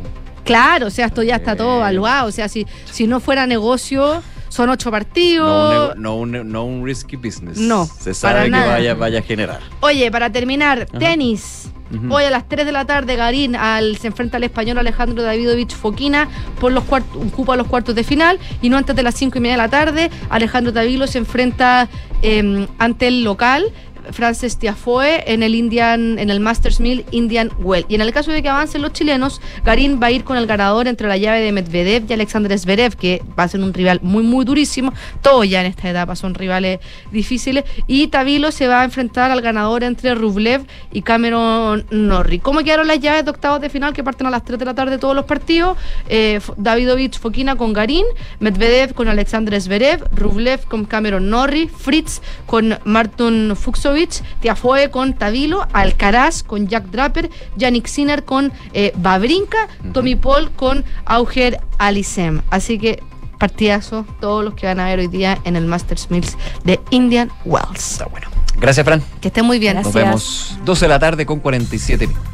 Claro, 0.45 0.87
o 0.87 0.89
sea, 0.89 1.05
esto 1.07 1.21
ya 1.21 1.35
está 1.35 1.55
todo 1.55 1.77
evaluado. 1.77 2.27
O 2.27 2.31
sea, 2.31 2.47
si, 2.49 2.65
si 2.91 3.05
no 3.05 3.19
fuera 3.19 3.45
negocio, 3.45 4.23
son 4.47 4.69
ocho 4.69 4.89
No 4.89 4.95
un, 4.97 4.99
partidos. 5.03 5.95
no, 5.97 6.15
un, 6.15 6.51
no 6.51 6.63
un 6.63 6.83
risky 6.85 7.17
business. 7.17 7.57
No, 7.59 7.85
Se 7.85 8.05
para 8.05 8.15
sabe 8.15 8.43
que 8.45 8.49
nada. 8.51 8.71
vaya, 8.71 8.93
vaya 8.95 9.19
a 9.19 9.21
generar. 9.21 9.59
Oye, 9.81 10.09
para 10.09 10.31
terminar, 10.31 10.87
Ajá. 10.89 10.97
tenis. 10.97 11.69
Hoy 12.09 12.23
a 12.23 12.29
las 12.29 12.47
3 12.47 12.65
de 12.65 12.71
la 12.71 12.85
tarde, 12.85 13.15
Garín 13.15 13.55
al, 13.55 13.97
se 13.97 14.07
enfrenta 14.07 14.37
al 14.37 14.43
español 14.43 14.77
Alejandro 14.77 15.23
Davidovich 15.23 15.73
Foquina 15.73 16.27
por 16.59 16.71
los 16.71 16.83
un 17.15 17.29
cupo 17.29 17.55
los 17.55 17.67
cuartos 17.67 17.95
de 17.95 18.03
final. 18.03 18.39
Y 18.61 18.69
no 18.69 18.77
antes 18.77 18.95
de 18.95 19.03
las 19.03 19.15
5 19.15 19.37
y 19.37 19.41
media 19.41 19.55
de 19.55 19.63
la 19.63 19.69
tarde, 19.69 20.11
Alejandro 20.29 20.71
Davilo 20.71 21.07
se 21.07 21.17
enfrenta 21.17 21.89
eh, 22.21 22.67
ante 22.77 23.07
el 23.07 23.23
local. 23.23 23.65
Frances 24.11 24.57
Tiafoe 24.57 25.23
en 25.25 25.43
el 25.43 25.55
Indian, 25.55 26.19
en 26.19 26.29
el 26.29 26.39
Masters 26.39 26.79
Mill 26.79 27.05
Indian 27.11 27.51
Well. 27.59 27.85
Y 27.89 27.95
en 27.95 28.01
el 28.01 28.11
caso 28.13 28.31
de 28.31 28.41
que 28.41 28.49
avancen 28.49 28.81
los 28.81 28.93
chilenos, 28.93 29.41
Garín 29.63 29.99
va 30.01 30.07
a 30.07 30.11
ir 30.11 30.23
con 30.23 30.37
el 30.37 30.47
ganador 30.47 30.87
entre 30.87 31.07
la 31.07 31.17
llave 31.17 31.41
de 31.41 31.51
Medvedev 31.51 32.05
y 32.09 32.13
Alexander 32.13 32.57
Zverev, 32.57 32.95
que 32.95 33.21
va 33.37 33.43
a 33.43 33.47
ser 33.47 33.61
un 33.61 33.73
rival 33.73 33.99
muy, 34.01 34.23
muy 34.23 34.45
durísimo. 34.45 34.93
Todos 35.21 35.49
ya 35.49 35.61
en 35.61 35.67
esta 35.67 35.89
etapa 35.89 36.15
son 36.15 36.33
rivales 36.33 36.79
difíciles. 37.11 37.63
Y 37.87 38.07
Tavilo 38.07 38.51
se 38.51 38.67
va 38.67 38.81
a 38.81 38.83
enfrentar 38.83 39.31
al 39.31 39.41
ganador 39.41 39.83
entre 39.83 40.15
Rublev 40.15 40.65
y 40.91 41.01
Cameron 41.01 41.85
Norrie. 41.89 42.39
¿Cómo 42.39 42.59
quedaron 42.59 42.87
las 42.87 42.99
llaves 42.99 43.25
de 43.25 43.31
octavos 43.31 43.61
de 43.61 43.69
final 43.69 43.93
que 43.93 44.03
parten 44.03 44.27
a 44.27 44.29
las 44.29 44.43
3 44.45 44.59
de 44.59 44.65
la 44.65 44.75
tarde 44.75 44.97
todos 44.97 45.15
los 45.15 45.25
partidos? 45.25 45.77
Eh, 46.07 46.39
Davidovich 46.57 47.19
Fokina 47.19 47.55
con 47.55 47.73
Garín, 47.73 48.05
Medvedev 48.39 48.93
con 48.93 49.07
Alexander 49.07 49.59
Zverev, 49.59 50.07
Rublev 50.15 50.65
con 50.65 50.85
Cameron 50.85 51.29
Norrie, 51.29 51.67
Fritz 51.67 52.21
con 52.45 52.77
Martin 52.85 53.55
Fuxovic, 53.55 53.98
Tiafoe 54.39 54.89
con 54.89 55.13
Tavilo, 55.13 55.67
Alcaraz 55.73 56.43
con 56.43 56.67
Jack 56.67 56.85
Draper, 56.85 57.29
Yannick 57.57 57.87
Sinner 57.87 58.23
con 58.23 58.51
eh, 58.73 58.93
Babrinka, 58.95 59.67
Tommy 59.93 60.15
Paul 60.15 60.51
con 60.51 60.85
Auger 61.05 61.59
Alisem. 61.77 62.41
Así 62.49 62.77
que 62.77 63.03
partidazo 63.37 64.05
todos 64.19 64.43
los 64.43 64.53
que 64.53 64.67
van 64.67 64.79
a 64.79 64.85
ver 64.85 64.99
hoy 64.99 65.07
día 65.07 65.39
en 65.45 65.55
el 65.55 65.65
Masters 65.65 66.11
Mills 66.11 66.37
de 66.63 66.79
Indian 66.91 67.31
Wells. 67.45 67.93
Está 67.93 68.05
bueno. 68.05 68.27
Gracias, 68.59 68.85
Fran. 68.85 69.01
Que 69.21 69.29
estén 69.29 69.45
muy 69.45 69.57
bien. 69.57 69.81
Nos 69.81 69.93
vemos 69.93 70.57
12 70.65 70.85
de 70.85 70.89
la 70.89 70.99
tarde 70.99 71.25
con 71.25 71.39
47 71.39 72.07
minutos. 72.07 72.29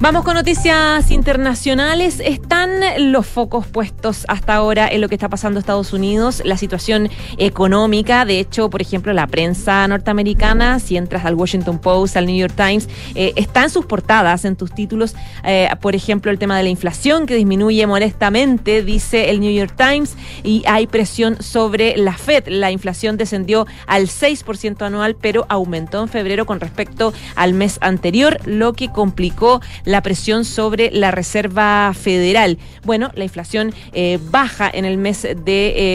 Vamos 0.00 0.22
con 0.22 0.34
noticias 0.34 1.10
internacionales. 1.10 2.22
Están 2.24 2.70
los 3.10 3.26
focos 3.26 3.66
puestos 3.66 4.26
hasta 4.28 4.54
ahora 4.54 4.86
en 4.86 5.00
lo 5.00 5.08
que 5.08 5.16
está 5.16 5.28
pasando 5.28 5.58
en 5.58 5.62
Estados 5.62 5.92
Unidos, 5.92 6.40
la 6.44 6.56
situación 6.56 7.10
económica. 7.36 8.24
De 8.24 8.38
hecho, 8.38 8.70
por 8.70 8.80
ejemplo, 8.80 9.12
la 9.12 9.26
prensa 9.26 9.88
norteamericana, 9.88 10.78
si 10.78 10.96
entras 10.96 11.24
al 11.24 11.34
Washington 11.34 11.80
Post, 11.80 12.16
al 12.16 12.26
New 12.26 12.36
York 12.36 12.54
Times, 12.54 12.88
eh, 13.16 13.32
está 13.34 13.64
en 13.64 13.70
sus 13.70 13.86
portadas, 13.86 14.44
en 14.44 14.54
tus 14.54 14.72
títulos. 14.72 15.16
eh, 15.42 15.68
por 15.80 15.96
ejemplo, 15.96 16.30
el 16.30 16.38
tema 16.38 16.56
de 16.56 16.62
la 16.62 16.68
inflación 16.68 17.26
que 17.26 17.34
disminuye 17.34 17.84
modestamente, 17.86 18.84
dice 18.84 19.30
el 19.30 19.40
New 19.40 19.52
York 19.52 19.74
Times, 19.76 20.16
y 20.44 20.62
hay 20.66 20.86
presión 20.86 21.42
sobre 21.42 21.96
la 21.96 22.12
Fed. 22.12 22.44
La 22.46 22.70
inflación 22.70 23.16
descendió 23.16 23.66
al 23.88 24.08
6% 24.08 24.82
anual, 24.82 25.16
pero 25.20 25.44
aumentó 25.48 26.02
en 26.02 26.08
febrero 26.08 26.46
con 26.46 26.60
respecto 26.60 27.12
al 27.34 27.54
mes 27.54 27.78
anterior, 27.80 28.38
lo 28.44 28.74
que 28.74 28.92
complicó 28.92 29.60
la 29.84 30.02
presión 30.02 30.44
sobre 30.44 30.90
la 30.90 31.10
Reserva 31.10 31.92
Federal. 31.94 32.58
Bueno, 32.84 33.10
la 33.14 33.24
inflación 33.24 33.72
eh, 33.92 34.18
baja 34.30 34.70
en 34.72 34.84
el 34.84 34.98
mes 34.98 35.22
de 35.22 35.38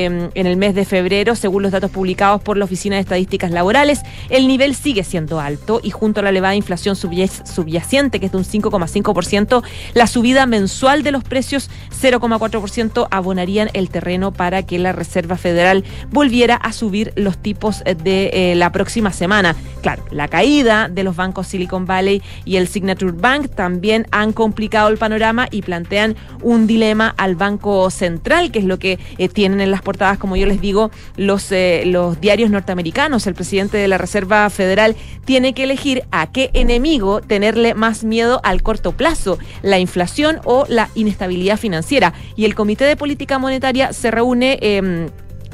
eh, 0.05 0.29
en 0.33 0.47
el 0.47 0.57
mes 0.57 0.75
de 0.75 0.85
febrero, 0.85 1.35
según 1.35 1.63
los 1.63 1.71
datos 1.71 1.91
publicados 1.91 2.41
por 2.41 2.57
la 2.57 2.65
Oficina 2.65 2.95
de 2.95 3.01
Estadísticas 3.01 3.51
Laborales. 3.51 4.01
El 4.29 4.47
nivel 4.47 4.75
sigue 4.75 5.03
siendo 5.03 5.39
alto 5.39 5.79
y 5.83 5.89
junto 5.91 6.19
a 6.19 6.23
la 6.23 6.29
elevada 6.29 6.55
inflación 6.55 6.95
subya- 6.95 7.45
subyacente, 7.45 8.19
que 8.19 8.27
es 8.27 8.31
de 8.31 8.37
un 8.37 8.45
5,5%, 8.45 9.63
la 9.93 10.07
subida 10.07 10.45
mensual 10.45 11.03
de 11.03 11.11
los 11.11 11.23
precios 11.23 11.69
0,4% 12.01 13.07
abonarían 13.11 13.69
el 13.73 13.89
terreno 13.89 14.31
para 14.31 14.63
que 14.63 14.79
la 14.79 14.91
Reserva 14.91 15.37
Federal 15.37 15.83
volviera 16.11 16.55
a 16.55 16.71
subir 16.73 17.13
los 17.15 17.37
tipos 17.37 17.83
de 17.83 18.29
eh, 18.33 18.55
la 18.55 18.71
próxima 18.71 19.11
semana. 19.11 19.55
Claro, 19.81 20.05
la 20.11 20.27
caída 20.27 20.87
de 20.89 21.03
los 21.03 21.15
bancos 21.15 21.47
Silicon 21.47 21.85
Valley 21.85 22.21
y 22.45 22.55
el 22.57 22.67
Signature 22.67 23.11
Bank 23.11 23.49
también 23.55 23.72
han 24.11 24.33
complicado 24.33 24.89
el 24.89 24.97
panorama 24.97 25.47
y 25.51 25.61
plantean 25.61 26.15
un 26.41 26.67
dilema 26.67 27.13
al 27.17 27.35
Banco 27.35 27.89
Central, 27.89 28.51
que 28.51 28.59
es 28.59 28.65
lo 28.65 28.79
que 28.79 28.99
eh, 29.17 29.29
tienen 29.29 29.61
en 29.61 29.71
las 29.71 29.81
portadas, 29.81 30.17
como 30.17 30.35
yo 30.35 30.45
les 30.45 30.61
digo, 30.61 30.91
los, 31.17 31.51
eh, 31.51 31.83
los 31.85 32.19
diarios 32.19 32.49
norteamericanos. 32.49 33.27
El 33.27 33.35
presidente 33.35 33.77
de 33.77 33.87
la 33.87 33.97
Reserva 33.97 34.49
Federal 34.49 34.95
tiene 35.25 35.53
que 35.53 35.63
elegir 35.63 36.03
a 36.11 36.31
qué 36.31 36.49
enemigo 36.53 37.21
tenerle 37.21 37.73
más 37.73 38.03
miedo 38.03 38.39
al 38.43 38.63
corto 38.63 38.91
plazo, 38.91 39.37
la 39.61 39.79
inflación 39.79 40.39
o 40.45 40.65
la 40.67 40.89
inestabilidad 40.95 41.57
financiera. 41.57 42.13
Y 42.35 42.45
el 42.45 42.55
Comité 42.55 42.85
de 42.85 42.95
Política 42.95 43.39
Monetaria 43.39 43.93
se 43.93 44.11
reúne... 44.11 44.59
em, 44.61 45.07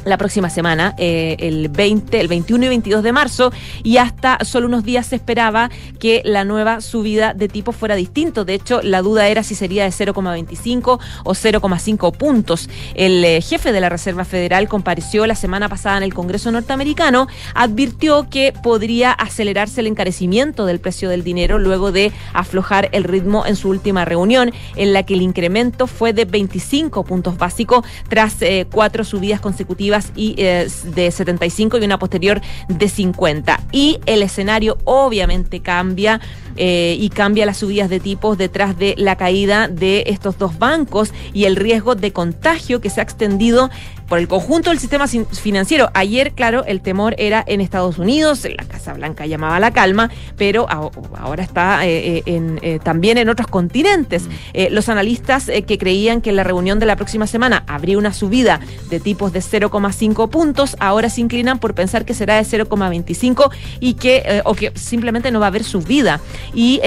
la 0.09 0.17
próxima 0.17 0.49
semana, 0.49 0.95
eh, 0.97 1.37
el 1.39 1.69
20, 1.69 2.19
el 2.19 2.27
21 2.27 2.65
y 2.65 2.69
22 2.69 3.03
de 3.03 3.11
marzo, 3.11 3.51
y 3.83 3.97
hasta 3.97 4.37
solo 4.43 4.67
unos 4.67 4.83
días 4.83 5.07
se 5.07 5.15
esperaba 5.15 5.69
que 5.99 6.21
la 6.25 6.43
nueva 6.43 6.81
subida 6.81 7.33
de 7.33 7.47
tipo 7.47 7.71
fuera 7.71 7.95
distinto. 7.95 8.45
De 8.45 8.55
hecho, 8.55 8.81
la 8.81 9.01
duda 9.01 9.27
era 9.27 9.43
si 9.43 9.55
sería 9.55 9.83
de 9.83 9.91
0,25 9.91 10.99
o 11.23 11.31
0,5 11.31 12.11
puntos. 12.15 12.69
El 12.95 13.23
eh, 13.23 13.41
jefe 13.41 13.71
de 13.71 13.81
la 13.81 13.89
Reserva 13.89 14.25
Federal 14.25 14.67
compareció 14.67 15.27
la 15.27 15.35
semana 15.35 15.69
pasada 15.69 15.97
en 15.97 16.03
el 16.03 16.13
Congreso 16.13 16.51
norteamericano, 16.51 17.27
advirtió 17.53 18.29
que 18.29 18.53
podría 18.63 19.11
acelerarse 19.11 19.81
el 19.81 19.87
encarecimiento 19.87 20.65
del 20.65 20.79
precio 20.79 21.09
del 21.09 21.23
dinero 21.23 21.59
luego 21.59 21.91
de 21.91 22.11
aflojar 22.33 22.89
el 22.91 23.03
ritmo 23.03 23.45
en 23.45 23.55
su 23.55 23.69
última 23.69 24.05
reunión, 24.05 24.51
en 24.75 24.93
la 24.93 25.03
que 25.03 25.13
el 25.13 25.21
incremento 25.21 25.87
fue 25.87 26.13
de 26.13 26.25
25 26.25 27.03
puntos 27.03 27.37
básicos 27.37 27.85
tras 28.07 28.41
eh, 28.41 28.67
cuatro 28.71 29.03
subidas 29.03 29.39
consecutivas 29.39 29.98
y 30.15 30.35
eh, 30.37 30.67
de 30.83 31.11
75 31.11 31.77
y 31.77 31.85
una 31.85 31.99
posterior 31.99 32.41
de 32.67 32.89
50. 32.89 33.59
Y 33.71 33.99
el 34.05 34.23
escenario 34.23 34.77
obviamente 34.85 35.59
cambia 35.61 36.19
eh, 36.55 36.97
y 36.99 37.09
cambia 37.09 37.45
las 37.45 37.57
subidas 37.57 37.89
de 37.89 37.99
tipos 37.99 38.37
detrás 38.37 38.77
de 38.77 38.95
la 38.97 39.15
caída 39.15 39.67
de 39.67 40.03
estos 40.07 40.37
dos 40.37 40.59
bancos 40.59 41.13
y 41.33 41.45
el 41.45 41.55
riesgo 41.55 41.95
de 41.95 42.11
contagio 42.11 42.81
que 42.81 42.89
se 42.89 42.99
ha 42.99 43.03
extendido 43.03 43.69
por 44.09 44.17
el 44.17 44.27
conjunto 44.27 44.71
del 44.71 44.79
sistema 44.79 45.07
financiero. 45.07 45.89
Ayer, 45.93 46.33
claro, 46.33 46.65
el 46.65 46.81
temor 46.81 47.15
era 47.19 47.43
en 47.47 47.61
Estados 47.61 47.99
Unidos, 47.99 48.45
la 48.57 48.65
Casa 48.65 48.93
Blanca 48.93 49.27
llamaba 49.27 49.59
la 49.59 49.71
calma, 49.71 50.09
pero 50.35 50.65
ahora 50.69 51.43
está 51.43 51.85
eh, 51.85 52.17
eh, 52.17 52.23
en, 52.25 52.59
eh, 52.63 52.79
también 52.83 53.19
en 53.19 53.29
otros 53.29 53.47
continentes. 53.47 54.27
Eh, 54.53 54.69
los 54.71 54.89
analistas 54.89 55.45
que 55.45 55.77
creían 55.77 56.21
que 56.21 56.31
en 56.31 56.35
la 56.35 56.43
reunión 56.43 56.79
de 56.79 56.87
la 56.87 56.95
próxima 56.95 57.27
semana 57.27 57.63
habría 57.67 57.97
una 57.97 58.13
subida 58.13 58.59
de 58.89 58.99
tipos 58.99 59.31
de 59.31 59.41
0,5 59.41 60.29
puntos, 60.29 60.75
ahora 60.79 61.09
se 61.09 61.21
inclinan 61.21 61.59
por 61.59 61.75
pensar 61.75 62.03
que 62.03 62.15
será 62.15 62.35
de 62.35 62.41
0,25 62.41 63.51
y 63.79 63.93
que 63.93 64.41
o 64.45 64.55
que 64.55 64.71
simplemente 64.75 65.29
no 65.31 65.39
va 65.39 65.47
a 65.47 65.49
haber 65.49 65.63
subida. 65.63 66.19
Y 66.53 66.81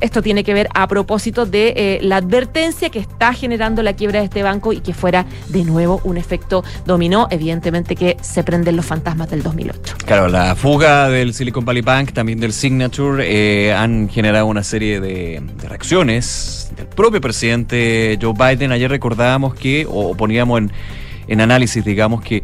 esto 0.00 0.22
tiene 0.22 0.42
que 0.42 0.54
ver 0.54 0.68
a 0.74 0.88
propósito 0.88 1.46
de 1.46 2.00
la 2.02 2.16
advertencia 2.16 2.90
que 2.90 2.98
está 2.98 3.32
generando 3.32 3.82
la 3.82 3.92
quiebra 3.92 4.20
de 4.20 4.24
este 4.24 4.42
banco 4.42 4.72
y 4.72 4.80
que 4.80 4.94
fuera 4.94 5.26
de 5.48 5.64
nuevo 5.64 6.00
un 6.04 6.16
efecto 6.16 6.47
dominó, 6.84 7.28
evidentemente 7.30 7.96
que 7.96 8.16
se 8.20 8.42
prenden 8.42 8.76
los 8.76 8.86
fantasmas 8.86 9.30
del 9.30 9.42
2008. 9.42 9.96
Claro, 10.04 10.28
la 10.28 10.54
fuga 10.54 11.08
del 11.08 11.34
Silicon 11.34 11.64
Valley 11.64 11.82
Bank, 11.82 12.12
también 12.12 12.40
del 12.40 12.52
Signature, 12.52 13.24
eh, 13.26 13.72
han 13.72 14.08
generado 14.08 14.46
una 14.46 14.62
serie 14.62 15.00
de, 15.00 15.40
de 15.40 15.68
reacciones 15.68 16.70
del 16.76 16.86
propio 16.86 17.20
presidente 17.20 18.18
Joe 18.20 18.32
Biden. 18.32 18.72
Ayer 18.72 18.90
recordábamos 18.90 19.54
que, 19.54 19.86
o 19.88 20.14
poníamos 20.16 20.58
en, 20.58 20.72
en 21.28 21.40
análisis, 21.40 21.84
digamos, 21.84 22.22
que 22.22 22.42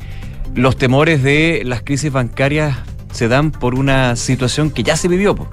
los 0.55 0.77
temores 0.77 1.23
de 1.23 1.63
las 1.65 1.83
crisis 1.83 2.13
bancarias 2.13 2.77
se 3.13 3.29
dan 3.29 3.51
por 3.51 3.75
una 3.75 4.17
situación 4.17 4.71
que 4.71 4.83
ya 4.83 4.97
se 4.97 5.09
vivió. 5.09 5.35
po. 5.35 5.49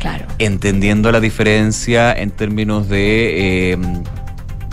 Claro. 0.00 0.26
Entendiendo 0.38 1.12
la 1.12 1.20
diferencia 1.20 2.12
en 2.12 2.30
términos 2.30 2.88
de, 2.88 3.72
eh, 3.72 3.78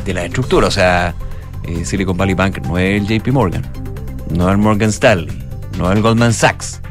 de 0.05 0.13
la 0.13 0.26
estructura. 0.26 0.67
O 0.67 0.72
sea, 0.72 1.13
eh, 1.70 1.86
Silicon 1.86 2.17
Valley 2.17 2.36
Bank 2.36 2.59
no 2.67 2.78
es 2.78 3.01
el 3.01 3.07
JP 3.07 3.32
Morgan, 3.32 3.63
no 4.30 4.47
es 4.47 4.51
el 4.51 4.57
Morgan 4.57 4.89
Stanley, 4.89 5.30
no 5.78 5.89
es 5.91 5.95
el 5.97 6.01
Goldman 6.03 6.34
Sachs. 6.34 6.82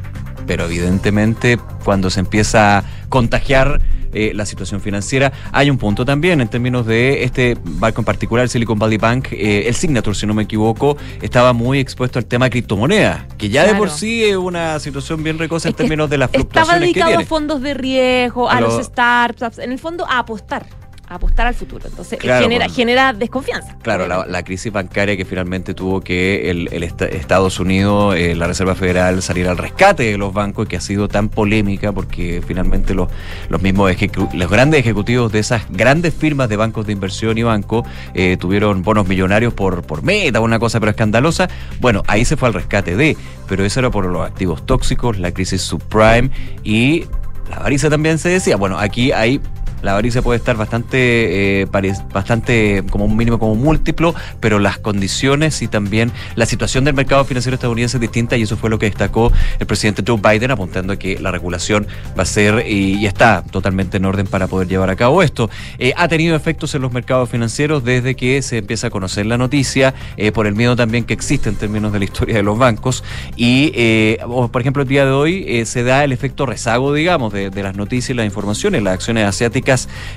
Pero 0.47 0.65
evidentemente 0.65 1.59
cuando 1.85 2.09
se 2.11 2.21
empieza 2.21 2.79
a 2.79 2.85
contagiar 3.11 3.81
eh, 4.15 4.33
la 4.35 4.47
situación 4.47 4.81
financiera, 4.81 5.31
hay 5.53 5.69
un 5.69 5.77
punto 5.77 6.07
también 6.07 6.41
en 6.41 6.49
términos 6.49 6.87
de 6.87 7.25
este 7.25 7.59
banco 7.63 8.01
en 8.01 8.07
particular, 8.07 8.49
Silicon 8.49 8.79
Valley 8.79 8.97
Bank, 8.97 9.29
eh, 9.33 9.69
el 9.69 9.75
Signature, 9.75 10.15
si 10.17 10.27
no 10.27 10.33
me 10.33 10.45
equivoco, 10.45 10.97
estaba 11.21 11.53
muy 11.53 11.79
expuesto 11.79 12.19
al 12.19 12.25
tema 12.25 12.47
de 12.47 12.51
criptomonedas, 12.53 13.27
que 13.37 13.51
ya 13.51 13.65
de 13.67 13.75
por 13.75 13.91
sí 13.91 14.25
es 14.25 14.37
una 14.37 14.79
situación 14.81 15.23
bien 15.23 15.39
recosa 15.39 15.69
en 15.69 15.75
términos 15.75 16.09
de 16.09 16.17
las 16.17 16.29
Estaba 16.29 16.41
fluctuaciones 16.45 16.81
que 16.81 16.87
dedicado 16.87 17.11
tiene. 17.11 17.23
a 17.25 17.27
fondos 17.27 17.61
de 17.61 17.75
riesgo, 17.75 18.49
a, 18.51 18.57
A 18.57 18.61
los 18.63 18.77
lo- 18.79 18.83
startups, 18.85 19.59
en 19.59 19.73
el 19.73 19.79
fondo 19.79 20.07
a 20.09 20.21
apostar, 20.21 20.65
apostar 21.09 21.47
al 21.47 21.55
futuro. 21.55 21.87
Entonces 21.89 22.19
Claro, 22.19 22.49
genera, 22.71 23.13
desconfianza. 23.13 23.77
Claro, 23.83 24.07
la, 24.07 24.27
la 24.27 24.43
crisis 24.43 24.73
bancaria 24.73 25.17
que 25.17 25.25
finalmente 25.25 25.75
tuvo 25.75 26.01
que 26.01 26.51
el, 26.51 26.69
el 26.73 26.83
esta- 26.83 27.07
Estados 27.07 27.59
Unidos, 27.61 28.15
eh, 28.17 28.35
la 28.35 28.47
Reserva 28.47 28.75
Federal, 28.75 29.23
salir 29.23 29.49
al 29.49 29.57
rescate 29.59 30.03
de 30.05 30.19
los 30.19 30.33
bancos, 30.33 30.69
que 30.69 30.77
ha 30.77 30.81
sido 30.81 31.09
tan 31.09 31.29
polémica 31.29 31.93
porque 31.93 32.43
finalmente 32.47 32.95
los, 32.95 33.09
los 33.49 33.63
mismos 33.63 33.91
los 34.35 34.51
grandes 34.51 34.81
ejecutivos 34.81 35.33
de 35.33 35.39
esas 35.39 35.63
grandes 35.71 36.15
firmas 36.15 36.49
de 36.49 36.57
bancos 36.57 36.87
de 36.87 36.93
inversión 36.93 37.39
y 37.39 37.43
bancos 37.43 37.87
eh, 38.15 38.37
tuvieron 38.39 38.83
bonos 38.83 39.09
millonarios 39.09 39.55
por, 39.55 39.83
por 39.83 40.03
meta, 40.03 40.41
una 40.41 40.59
cosa 40.59 40.79
pero 40.81 40.91
escandalosa. 40.91 41.49
Bueno, 41.81 42.03
ahí 42.07 42.25
se 42.25 42.37
fue 42.37 42.49
al 42.49 42.55
rescate 42.55 42.97
de, 42.97 43.17
pero 43.49 43.65
eso 43.65 43.81
era 43.81 43.91
por 43.91 44.05
los 44.07 44.27
activos 44.27 44.67
tóxicos, 44.67 45.19
la 45.19 45.33
crisis 45.33 45.63
subprime 45.63 46.31
y 46.65 47.05
la 47.49 47.57
avaricia 47.57 47.89
también 47.89 48.19
se 48.19 48.29
decía. 48.29 48.57
Bueno, 48.57 48.79
aquí 48.79 49.13
hay 49.13 49.41
la 49.83 49.93
avaricia 49.93 50.23
puede 50.23 50.39
estar 50.39 50.57
bastante, 50.57 51.63
eh, 51.63 51.67
bastante 52.13 52.85
como 52.91 53.05
un 53.05 53.17
mínimo, 53.17 53.39
como 53.39 53.55
múltiplo, 53.55 54.15
pero 54.41 54.59
las 54.59 54.79
condiciones 54.79 55.63
y 55.63 55.69
también 55.69 56.13
la 56.35 56.47
situación 56.47 56.85
del 56.85 56.95
mercado 56.95 57.25
financiero 57.25 57.55
estadounidense 57.55 57.97
es 57.97 58.01
distinta 58.01 58.37
y 58.37 58.43
eso 58.43 58.57
fue 58.57 58.71
lo 58.71 58.79
que 58.79 58.87
destacó 58.87 59.33
el 59.59 59.67
presidente 59.67 60.03
Joe 60.07 60.19
Biden 60.21 60.51
apuntando 60.51 60.93
a 60.93 60.97
que 60.97 61.19
la 61.19 61.31
regulación 61.31 61.87
va 62.19 62.23
a 62.23 62.27
ser 62.27 62.65
y, 62.69 63.07
está 63.09 63.43
totalmente 63.51 63.97
en 63.97 64.05
orden 64.05 64.27
para 64.27 64.49
poder 64.49 64.69
llevar 64.69 64.91
a 64.91 64.97
cabo 64.97 65.23
esto. 65.23 65.49
Eh, 65.79 65.95
ha 65.97 66.09
tenido 66.09 66.37
efectos 66.37 66.75
en 66.75 66.83
los 66.83 66.93
mercados 66.93 67.31
financieros 67.31 67.83
desde 67.83 68.17
que 68.17 68.43
se 68.43 68.59
empieza 68.59 68.89
a 68.89 68.91
conocer 68.91 69.25
la 69.25 69.39
noticia, 69.39 69.95
eh, 70.19 70.31
por 70.31 70.47
el 70.47 70.55
miedo 70.55 70.77
también 70.77 71.05
que 71.05 71.15
existe 71.15 71.49
en 71.49 71.57
términos 71.57 71.91
de 71.93 72.01
la 72.01 72.05
historia 72.05 72.37
de 72.37 72.43
los 72.43 72.59
bancos 72.59 73.03
y, 73.35 74.19
por 74.27 74.61
ejemplo, 74.61 74.83
el 74.83 74.89
día 74.89 75.07
de 75.07 75.13
hoy 75.13 75.65
se 75.65 75.85
da 75.85 76.05
el 76.05 76.13
efecto 76.13 76.45
rezago, 76.45 76.93
digamos, 76.93 77.33
de 77.33 77.63
las 77.63 77.77
noticias 77.77 78.11
y 78.11 78.15
las 78.15 78.27
informaciones. 78.27 78.83
Las 78.83 78.95
acciones 78.95 79.27
asiáticas 79.27 79.68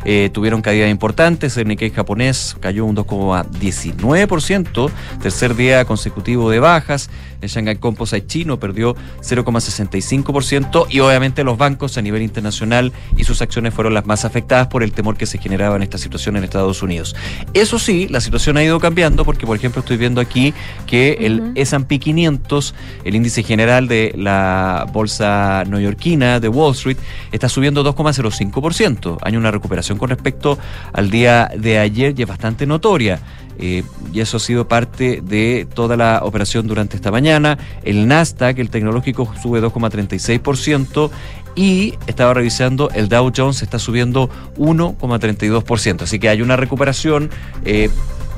eh, 0.05 0.29
tuvieron 0.31 0.61
caídas 0.61 0.89
importantes. 0.89 1.57
El 1.57 1.67
Nikkei 1.67 1.89
japonés 1.89 2.55
cayó 2.59 2.85
un 2.85 2.95
2,19%, 2.95 4.91
tercer 5.21 5.55
día 5.55 5.85
consecutivo 5.85 6.49
de 6.49 6.59
bajas. 6.59 7.09
El 7.41 7.49
Shanghai 7.49 7.77
Composite 7.77 8.27
chino 8.27 8.59
perdió 8.59 8.95
0,65% 9.21 10.85
y 10.89 10.99
obviamente 10.99 11.43
los 11.43 11.57
bancos 11.57 11.97
a 11.97 12.01
nivel 12.01 12.21
internacional 12.21 12.93
y 13.17 13.23
sus 13.23 13.41
acciones 13.41 13.73
fueron 13.73 13.93
las 13.93 14.05
más 14.05 14.25
afectadas 14.25 14.67
por 14.67 14.83
el 14.83 14.91
temor 14.91 15.17
que 15.17 15.25
se 15.25 15.39
generaba 15.39 15.75
en 15.75 15.81
esta 15.81 15.97
situación 15.97 16.37
en 16.37 16.43
Estados 16.43 16.83
Unidos. 16.83 17.15
Eso 17.53 17.79
sí, 17.79 18.07
la 18.09 18.21
situación 18.21 18.57
ha 18.57 18.63
ido 18.63 18.79
cambiando 18.79 19.25
porque, 19.25 19.45
por 19.47 19.57
ejemplo, 19.57 19.79
estoy 19.79 19.97
viendo 19.97 20.21
aquí 20.21 20.53
que 20.85 21.17
el 21.21 21.51
S&P 21.55 21.99
500, 21.99 22.75
el 23.03 23.15
índice 23.15 23.43
general 23.43 23.87
de 23.87 24.13
la 24.15 24.87
bolsa 24.93 25.63
neoyorquina 25.67 26.39
de 26.39 26.47
Wall 26.47 26.73
Street, 26.73 26.97
está 27.31 27.49
subiendo 27.49 27.83
2,05%. 27.83 29.17
Hay 29.21 29.35
una 29.41 29.51
recuperación 29.51 29.97
con 29.97 30.09
respecto 30.09 30.57
al 30.93 31.09
día 31.09 31.51
de 31.57 31.77
ayer 31.79 32.13
y 32.17 32.21
es 32.23 32.27
bastante 32.27 32.65
notoria. 32.65 33.19
Eh, 33.59 33.83
y 34.11 34.21
eso 34.21 34.37
ha 34.37 34.39
sido 34.39 34.67
parte 34.67 35.21
de 35.21 35.67
toda 35.71 35.95
la 35.97 36.21
operación 36.23 36.67
durante 36.67 36.95
esta 36.95 37.11
mañana. 37.11 37.57
El 37.83 38.07
Nasdaq, 38.07 38.57
el 38.59 38.69
tecnológico, 38.69 39.31
sube 39.41 39.61
2,36% 39.61 41.11
y 41.55 41.95
estaba 42.07 42.33
revisando, 42.33 42.89
el 42.91 43.09
Dow 43.09 43.31
Jones 43.35 43.61
está 43.61 43.77
subiendo 43.77 44.29
1,32%. 44.57 46.03
Así 46.03 46.17
que 46.17 46.29
hay 46.29 46.41
una 46.41 46.55
recuperación. 46.55 47.29
eh, 47.65 47.89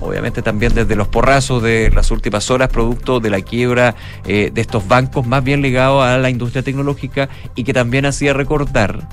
Obviamente 0.04 0.42
también 0.42 0.74
desde 0.74 0.98
los 0.98 1.08
porrazos 1.08 1.64
de 1.64 1.90
las 1.94 2.12
últimas 2.12 2.52
horas, 2.52 2.68
producto 2.68 3.22
de 3.22 3.30
la 3.30 3.40
quiebra 3.40 3.96
eh, 4.26 4.52
de 4.54 4.60
estos 4.60 4.86
bancos, 4.86 5.26
más 5.26 5.42
bien 5.46 5.62
ligados 5.62 6.04
a 6.04 6.18
la 6.18 6.30
industria 6.30 6.62
tecnológica 6.62 7.30
y 7.56 7.64
que 7.64 7.74
también 7.74 8.06
hacía 8.06 8.34
recordar, 8.34 9.08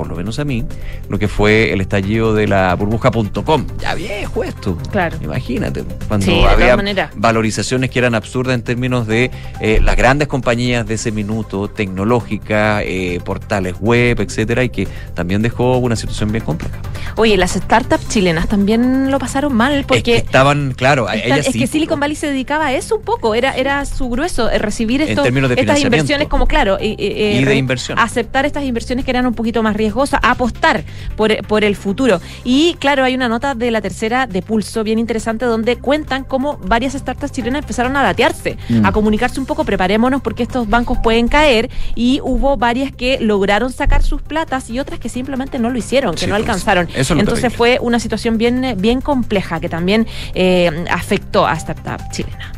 por 0.00 0.08
lo 0.08 0.16
menos 0.16 0.38
a 0.38 0.46
mí, 0.46 0.64
lo 1.10 1.18
que 1.18 1.28
fue 1.28 1.74
el 1.74 1.82
estallido 1.82 2.32
de 2.32 2.48
la 2.48 2.74
burbuja.com. 2.74 3.66
Ya 3.78 3.94
viejo 3.94 4.42
esto. 4.42 4.78
Claro. 4.90 5.18
Imagínate, 5.22 5.84
cuando 6.08 6.24
Sí, 6.24 6.40
había 6.42 7.10
valorizaciones 7.16 7.90
que 7.90 7.98
eran 7.98 8.14
absurdas 8.14 8.54
en 8.54 8.62
términos 8.62 9.06
de 9.06 9.30
eh, 9.60 9.78
las 9.82 9.96
grandes 9.96 10.26
compañías 10.26 10.86
de 10.86 10.94
ese 10.94 11.12
minuto, 11.12 11.68
tecnológicas, 11.68 12.82
eh, 12.86 13.20
portales 13.22 13.74
web, 13.78 14.18
etcétera, 14.22 14.64
y 14.64 14.70
que 14.70 14.88
también 15.12 15.42
dejó 15.42 15.76
una 15.76 15.96
situación 15.96 16.32
bien 16.32 16.44
compleja. 16.44 16.78
Oye, 17.16 17.36
las 17.36 17.52
startups 17.52 18.08
chilenas 18.08 18.48
también 18.48 19.10
lo 19.10 19.18
pasaron 19.18 19.52
mal 19.54 19.72
Es 19.74 19.80
que 19.80 19.86
porque 19.86 20.16
estaban, 20.16 20.72
claro, 20.74 21.08
a- 21.08 21.14
ellas 21.16 21.46
es 21.46 21.52
sí, 21.52 21.58
que 21.58 21.66
Silicon 21.66 22.00
Valley 22.00 22.16
se 22.16 22.28
dedicaba 22.28 22.68
a 22.68 22.72
eso 22.72 22.96
un 22.96 23.02
poco, 23.02 23.34
era, 23.34 23.52
era 23.54 23.84
su 23.84 24.08
grueso, 24.08 24.48
eh, 24.50 24.58
recibir 24.58 25.02
En 25.02 25.10
estos, 25.10 25.24
términos 25.24 25.50
de 25.50 25.60
estas 25.60 25.82
inversiones 25.82 26.28
como 26.28 26.46
claro, 26.46 26.78
eh, 26.80 27.36
Y 27.38 27.44
de 27.44 27.54
inversión. 27.56 27.98
aceptar 27.98 28.46
estas 28.46 28.64
inversiones 28.64 29.04
que 29.04 29.10
eran 29.10 29.26
un 29.26 29.34
poquito 29.34 29.62
más 29.62 29.76
riesgosas, 29.76 29.89
apostar 30.22 30.84
por, 31.16 31.36
por 31.46 31.64
el 31.64 31.76
futuro. 31.76 32.20
Y 32.44 32.74
claro, 32.78 33.04
hay 33.04 33.14
una 33.14 33.28
nota 33.28 33.54
de 33.54 33.70
la 33.70 33.80
tercera 33.80 34.26
de 34.26 34.42
Pulso 34.42 34.82
bien 34.84 34.98
interesante 34.98 35.44
donde 35.44 35.76
cuentan 35.76 36.24
cómo 36.24 36.58
varias 36.58 36.94
startups 36.94 37.32
chilenas 37.32 37.62
empezaron 37.62 37.96
a 37.96 38.02
datearse, 38.02 38.56
Mm. 38.68 38.86
a 38.86 38.92
comunicarse 38.92 39.38
un 39.40 39.46
poco, 39.46 39.64
preparémonos 39.64 40.22
porque 40.22 40.42
estos 40.42 40.68
bancos 40.68 40.98
pueden 41.02 41.28
caer 41.28 41.70
y 41.94 42.20
hubo 42.22 42.56
varias 42.56 42.92
que 42.92 43.18
lograron 43.20 43.72
sacar 43.72 44.02
sus 44.02 44.22
platas 44.22 44.70
y 44.70 44.78
otras 44.78 44.98
que 45.00 45.08
simplemente 45.08 45.58
no 45.58 45.70
lo 45.70 45.78
hicieron, 45.78 46.14
que 46.14 46.20
Sí, 46.20 46.26
no 46.26 46.32
pues, 46.32 46.42
alcanzaron. 46.42 46.88
eso 46.94 47.14
es 47.14 47.20
Entonces 47.20 47.42
terrible. 47.42 47.56
fue 47.56 47.78
una 47.80 47.98
situación 48.00 48.38
bien, 48.38 48.76
bien 48.78 49.00
compleja 49.00 49.60
que 49.60 49.68
también 49.68 50.06
eh, 50.34 50.84
afectó 50.90 51.46
a 51.46 51.54
startup 51.54 52.00
chilena. 52.12 52.52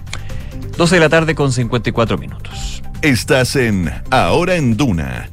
12 0.77 0.95
de 0.97 1.01
la 1.01 1.09
tarde 1.09 1.35
con 1.35 1.53
54 1.53 2.17
minutos. 2.19 2.83
Estás 3.03 3.57
en 3.57 3.91
Ahora 4.11 4.55
en 4.57 4.77
Duna. 4.77 5.29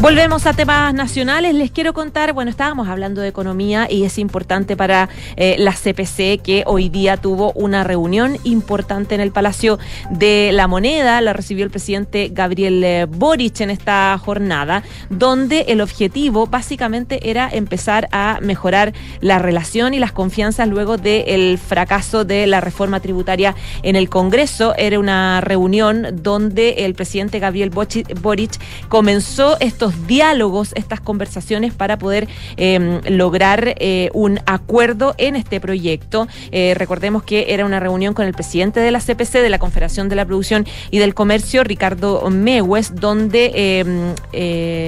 Volvemos 0.00 0.46
a 0.46 0.54
temas 0.54 0.94
nacionales. 0.94 1.54
Les 1.54 1.70
quiero 1.70 1.92
contar, 1.92 2.32
bueno, 2.32 2.50
estábamos 2.50 2.88
hablando 2.88 3.20
de 3.20 3.28
economía 3.28 3.86
y 3.90 4.04
es 4.04 4.16
importante 4.16 4.74
para 4.74 5.10
eh, 5.36 5.56
la 5.58 5.72
CPC 5.72 6.40
que 6.42 6.62
hoy 6.64 6.88
día 6.88 7.18
tuvo 7.18 7.52
una 7.52 7.84
reunión 7.84 8.38
importante 8.44 9.14
en 9.14 9.20
el 9.20 9.30
Palacio 9.30 9.78
de 10.10 10.52
la 10.54 10.68
Moneda. 10.68 11.20
La 11.20 11.34
recibió 11.34 11.66
el 11.66 11.70
presidente 11.70 12.30
Gabriel 12.32 12.82
eh, 12.82 13.06
Boric 13.10 13.60
en 13.60 13.68
esta 13.68 14.16
jornada, 14.16 14.84
donde 15.10 15.66
el 15.68 15.82
objetivo 15.82 16.46
básicamente 16.46 17.28
era 17.28 17.50
empezar 17.52 18.08
a 18.10 18.38
mejorar 18.40 18.94
la 19.20 19.38
relación 19.38 19.92
y 19.92 19.98
las 19.98 20.12
confianzas 20.12 20.66
luego 20.66 20.96
del 20.96 21.58
fracaso 21.58 22.24
de 22.24 22.46
la 22.46 22.62
reforma 22.62 23.00
tributaria 23.00 23.54
en 23.82 23.96
el 23.96 24.08
Congreso. 24.08 24.74
Era 24.78 24.98
una 24.98 25.42
reunión 25.42 26.06
donde 26.22 26.86
el 26.86 26.94
presidente 26.94 27.38
Gabriel 27.38 27.68
Boric 27.68 28.58
comenzó 28.88 29.60
estos 29.60 29.89
diálogos, 30.06 30.72
estas 30.74 31.00
conversaciones 31.00 31.74
para 31.74 31.98
poder 31.98 32.28
eh, 32.56 33.00
lograr 33.08 33.74
eh, 33.78 34.10
un 34.12 34.40
acuerdo 34.46 35.14
en 35.18 35.36
este 35.36 35.60
proyecto. 35.60 36.28
Eh, 36.52 36.74
recordemos 36.76 37.22
que 37.22 37.46
era 37.48 37.64
una 37.64 37.80
reunión 37.80 38.14
con 38.14 38.26
el 38.26 38.34
presidente 38.34 38.80
de 38.80 38.90
la 38.90 39.00
CPC, 39.00 39.34
de 39.34 39.50
la 39.50 39.58
Confederación 39.58 40.08
de 40.08 40.16
la 40.16 40.24
Producción 40.24 40.66
y 40.90 40.98
del 40.98 41.14
Comercio, 41.14 41.64
Ricardo 41.64 42.28
Mewes, 42.30 42.94
donde... 42.94 44.14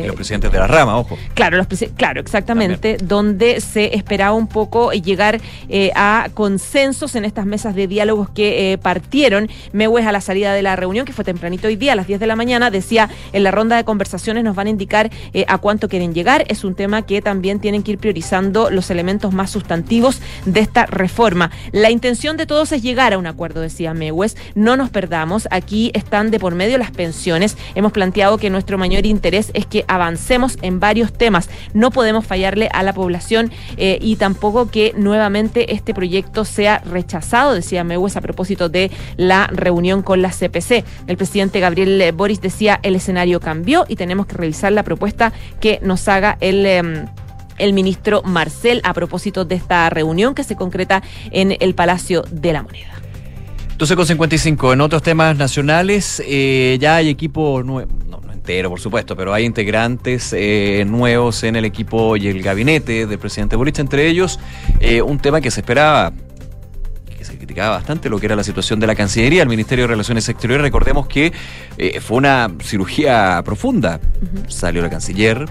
los 0.06 0.16
presidentes 0.16 0.52
de 0.52 0.58
la 0.58 0.66
rama, 0.66 0.98
ojo. 0.98 1.18
Claro, 1.34 1.56
los 1.56 1.66
claro, 1.96 2.20
exactamente, 2.20 2.96
donde 3.02 3.60
se 3.60 3.96
esperaba 3.96 4.34
un 4.34 4.46
poco 4.46 4.92
llegar 4.92 5.40
a 5.94 6.28
consensos 6.34 7.14
en 7.14 7.24
estas 7.24 7.46
mesas 7.46 7.74
de 7.74 7.86
diálogos 7.86 8.30
que 8.30 8.78
partieron. 8.82 9.48
Mewes 9.72 10.06
a 10.06 10.12
la 10.12 10.20
salida 10.20 10.52
de 10.52 10.62
la 10.62 10.76
reunión, 10.76 11.06
que 11.06 11.12
fue 11.12 11.24
tempranito 11.24 11.68
hoy 11.68 11.76
día, 11.76 11.92
a 11.92 11.96
las 11.96 12.06
10 12.06 12.20
de 12.20 12.26
la 12.26 12.36
mañana, 12.36 12.70
decía, 12.70 13.08
en 13.32 13.42
la 13.42 13.50
ronda 13.50 13.76
de 13.76 13.84
conversaciones 13.84 14.44
nos 14.44 14.54
van 14.54 14.66
a 14.66 14.70
indicar 14.70 14.91
eh, 15.32 15.44
a 15.48 15.58
cuánto 15.58 15.88
quieren 15.88 16.14
llegar. 16.14 16.44
Es 16.48 16.64
un 16.64 16.74
tema 16.74 17.02
que 17.02 17.22
también 17.22 17.60
tienen 17.60 17.82
que 17.82 17.92
ir 17.92 17.98
priorizando 17.98 18.70
los 18.70 18.90
elementos 18.90 19.32
más 19.32 19.50
sustantivos 19.50 20.20
de 20.44 20.60
esta 20.60 20.86
reforma. 20.86 21.50
La 21.72 21.90
intención 21.90 22.36
de 22.36 22.46
todos 22.46 22.72
es 22.72 22.82
llegar 22.82 23.12
a 23.12 23.18
un 23.18 23.26
acuerdo, 23.26 23.60
decía 23.60 23.94
Mewes. 23.94 24.36
No 24.54 24.76
nos 24.76 24.90
perdamos. 24.90 25.48
Aquí 25.50 25.90
están 25.94 26.30
de 26.30 26.38
por 26.38 26.54
medio 26.54 26.78
las 26.78 26.90
pensiones. 26.90 27.56
Hemos 27.74 27.92
planteado 27.92 28.38
que 28.38 28.50
nuestro 28.50 28.78
mayor 28.78 29.06
interés 29.06 29.50
es 29.54 29.66
que 29.66 29.84
avancemos 29.88 30.58
en 30.62 30.80
varios 30.80 31.12
temas. 31.12 31.48
No 31.72 31.90
podemos 31.90 32.26
fallarle 32.26 32.68
a 32.72 32.82
la 32.82 32.92
población 32.92 33.50
eh, 33.76 33.98
y 34.00 34.16
tampoco 34.16 34.70
que 34.70 34.92
nuevamente 34.96 35.72
este 35.74 35.94
proyecto 35.94 36.44
sea 36.44 36.78
rechazado, 36.78 37.54
decía 37.54 37.84
Mewes 37.84 38.16
a 38.16 38.20
propósito 38.20 38.68
de 38.68 38.90
la 39.16 39.46
reunión 39.46 40.02
con 40.02 40.22
la 40.22 40.30
CPC. 40.30 40.84
El 41.06 41.16
presidente 41.16 41.60
Gabriel 41.60 42.12
Boris 42.12 42.40
decía 42.40 42.80
el 42.82 42.96
escenario 42.96 43.40
cambió 43.40 43.84
y 43.88 43.96
tenemos 43.96 44.26
que 44.26 44.36
revisar 44.36 44.72
la 44.72 44.81
propuesta 44.82 45.32
que 45.60 45.78
nos 45.82 46.08
haga 46.08 46.36
el... 46.40 46.66
Em, 46.66 47.06
el 47.58 47.74
ministro 47.74 48.22
Marcel 48.24 48.80
a 48.82 48.92
propósito 48.92 49.44
de 49.44 49.54
esta 49.54 49.88
reunión 49.90 50.34
que 50.34 50.42
se 50.42 50.56
concreta 50.56 51.02
en 51.30 51.56
el 51.60 51.74
Palacio 51.74 52.24
de 52.30 52.52
la 52.52 52.62
Moneda. 52.62 53.02
12 53.78 53.96
con 53.96 54.06
55. 54.06 54.72
En 54.72 54.80
otros 54.80 55.02
temas 55.02 55.36
nacionales, 55.36 56.22
eh, 56.26 56.76
ya 56.80 56.96
hay 56.96 57.08
equipo 57.08 57.62
nuevo, 57.62 57.90
no, 58.08 58.20
entero, 58.32 58.70
por 58.70 58.80
supuesto, 58.80 59.16
pero 59.16 59.32
hay 59.32 59.44
integrantes 59.44 60.32
eh, 60.32 60.84
nuevos 60.86 61.42
en 61.44 61.56
el 61.56 61.64
equipo 61.64 62.16
y 62.16 62.28
el 62.28 62.42
gabinete 62.42 63.06
del 63.06 63.18
presidente 63.18 63.56
Boric, 63.56 63.78
entre 63.78 64.08
ellos 64.08 64.40
eh, 64.80 65.00
un 65.02 65.18
tema 65.18 65.40
que 65.40 65.50
se 65.50 65.60
esperaba 65.60 66.12
criticaba 67.42 67.70
bastante 67.70 68.08
lo 68.08 68.20
que 68.20 68.26
era 68.26 68.36
la 68.36 68.44
situación 68.44 68.78
de 68.78 68.86
la 68.86 68.94
Cancillería, 68.94 69.42
el 69.42 69.48
Ministerio 69.48 69.82
de 69.82 69.88
Relaciones 69.88 70.28
Exteriores. 70.28 70.62
Recordemos 70.62 71.08
que 71.08 71.32
eh, 71.76 71.98
fue 72.00 72.18
una 72.18 72.48
cirugía 72.62 73.42
profunda. 73.44 73.98
Salió 74.46 74.80
la 74.80 74.88
canciller, 74.88 75.46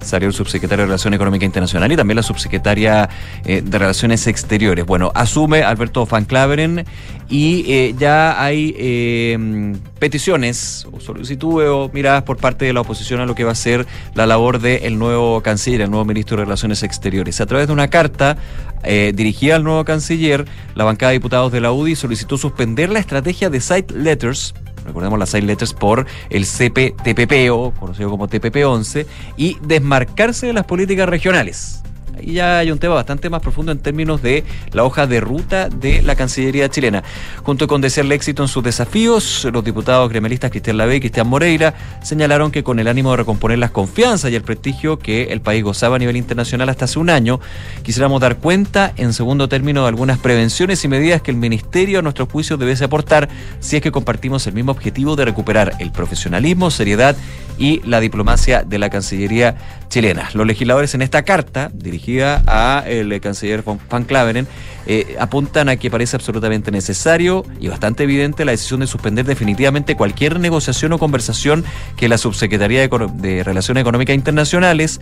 salió 0.00 0.28
el 0.28 0.34
subsecretario 0.34 0.82
de 0.82 0.86
Relación 0.86 1.14
Económica 1.14 1.44
Internacional 1.44 1.90
y 1.92 1.96
también 1.96 2.16
la 2.16 2.22
subsecretaria 2.22 3.08
eh, 3.44 3.62
de 3.64 3.78
Relaciones 3.78 4.26
Exteriores. 4.26 4.86
Bueno, 4.86 5.12
asume 5.14 5.62
Alberto 5.62 6.06
Van 6.06 6.24
Claveren 6.24 6.84
y 7.28 7.64
eh, 7.72 7.94
ya 7.98 8.42
hay 8.42 8.74
eh, 8.78 9.76
peticiones 9.98 10.86
o 10.92 11.00
solicitudes 11.00 11.68
o 11.68 11.90
miradas 11.92 12.22
por 12.22 12.36
parte 12.38 12.64
de 12.64 12.72
la 12.72 12.80
oposición 12.80 13.20
a 13.20 13.26
lo 13.26 13.34
que 13.34 13.44
va 13.44 13.52
a 13.52 13.56
ser 13.56 13.86
la 14.14 14.26
labor 14.26 14.60
del 14.60 14.98
nuevo 14.98 15.42
canciller, 15.42 15.82
el 15.82 15.90
nuevo 15.90 16.04
ministro 16.04 16.36
de 16.36 16.44
Relaciones 16.44 16.82
Exteriores. 16.82 17.40
A 17.40 17.46
través 17.46 17.66
de 17.66 17.72
una 17.72 17.88
carta 17.88 18.36
dirigida 18.82 19.56
al 19.56 19.64
nuevo 19.64 19.84
canciller, 19.84 20.46
la 20.74 20.84
bancada 20.84 21.10
de 21.10 21.18
diputados 21.18 21.52
de 21.52 21.60
la 21.60 21.70
UDI 21.70 21.96
solicitó 21.96 22.38
suspender 22.38 22.88
la 22.88 22.98
estrategia 22.98 23.50
de 23.50 23.60
site 23.60 23.94
letters 23.94 24.54
recordemos 24.84 25.18
las 25.18 25.30
seis 25.30 25.44
letras 25.44 25.74
por 25.74 26.06
el 26.30 26.44
CPTPP 26.44 27.50
o 27.52 27.72
conocido 27.72 28.10
como 28.10 28.28
TPP-11, 28.28 29.06
y 29.36 29.58
desmarcarse 29.62 30.46
de 30.46 30.52
las 30.52 30.64
políticas 30.64 31.08
regionales. 31.08 31.82
Ahí 32.20 32.34
ya 32.34 32.58
hay 32.58 32.70
un 32.70 32.78
tema 32.78 32.94
bastante 32.94 33.30
más 33.30 33.40
profundo 33.40 33.72
en 33.72 33.78
términos 33.78 34.22
de 34.22 34.44
la 34.72 34.84
hoja 34.84 35.06
de 35.06 35.20
ruta 35.20 35.68
de 35.68 36.02
la 36.02 36.14
Cancillería 36.16 36.68
chilena. 36.68 37.02
Junto 37.42 37.66
con 37.66 37.80
desearle 37.80 38.14
éxito 38.14 38.42
en 38.42 38.48
sus 38.48 38.62
desafíos, 38.62 39.46
los 39.52 39.64
diputados 39.64 40.08
gremialistas 40.10 40.50
Cristian 40.50 40.76
Lavé 40.76 40.96
y 40.96 41.00
Cristian 41.00 41.28
Moreira 41.28 41.74
señalaron 42.02 42.50
que 42.50 42.62
con 42.62 42.78
el 42.78 42.88
ánimo 42.88 43.12
de 43.12 43.18
recomponer 43.18 43.58
las 43.58 43.70
confianzas 43.70 44.30
y 44.30 44.36
el 44.36 44.42
prestigio 44.42 44.98
que 44.98 45.24
el 45.24 45.40
país 45.40 45.64
gozaba 45.64 45.96
a 45.96 45.98
nivel 45.98 46.16
internacional 46.16 46.68
hasta 46.68 46.84
hace 46.84 46.98
un 46.98 47.10
año, 47.10 47.40
quisiéramos 47.82 48.20
dar 48.20 48.36
cuenta, 48.36 48.92
en 48.96 49.12
segundo 49.12 49.48
término, 49.48 49.82
de 49.82 49.88
algunas 49.88 50.18
prevenciones 50.18 50.84
y 50.84 50.88
medidas 50.88 51.22
que 51.22 51.30
el 51.30 51.36
Ministerio, 51.36 52.00
a 52.00 52.02
nuestro 52.02 52.26
juicio, 52.26 52.56
debe 52.56 52.74
aportar 52.84 53.28
si 53.60 53.76
es 53.76 53.82
que 53.82 53.92
compartimos 53.92 54.46
el 54.46 54.54
mismo 54.54 54.72
objetivo 54.72 55.16
de 55.16 55.24
recuperar 55.24 55.74
el 55.80 55.90
profesionalismo, 55.90 56.70
seriedad 56.70 57.16
y 57.58 57.80
la 57.84 58.00
diplomacia 58.00 58.62
de 58.62 58.78
la 58.78 58.88
Cancillería 58.90 59.56
chilena. 59.88 60.30
Los 60.34 60.46
legisladores 60.46 60.94
en 60.94 61.02
esta 61.02 61.22
carta, 61.22 61.70
dirigida 61.74 62.09
a 62.18 62.84
el 62.86 63.20
canciller 63.20 63.62
Van 63.62 64.04
Claveren, 64.04 64.46
eh, 64.86 65.16
apuntan 65.20 65.68
a 65.68 65.76
que 65.76 65.90
parece 65.90 66.16
absolutamente 66.16 66.70
necesario 66.70 67.44
y 67.60 67.68
bastante 67.68 68.04
evidente 68.04 68.44
la 68.44 68.52
decisión 68.52 68.80
de 68.80 68.86
suspender 68.86 69.26
definitivamente 69.26 69.94
cualquier 69.94 70.40
negociación 70.40 70.92
o 70.92 70.98
conversación 70.98 71.64
que 71.96 72.08
la 72.08 72.18
Subsecretaría 72.18 72.88
de, 72.88 73.44
Relaciones 73.44 73.82
Económicas 73.82 74.14
Internacionales, 74.16 75.00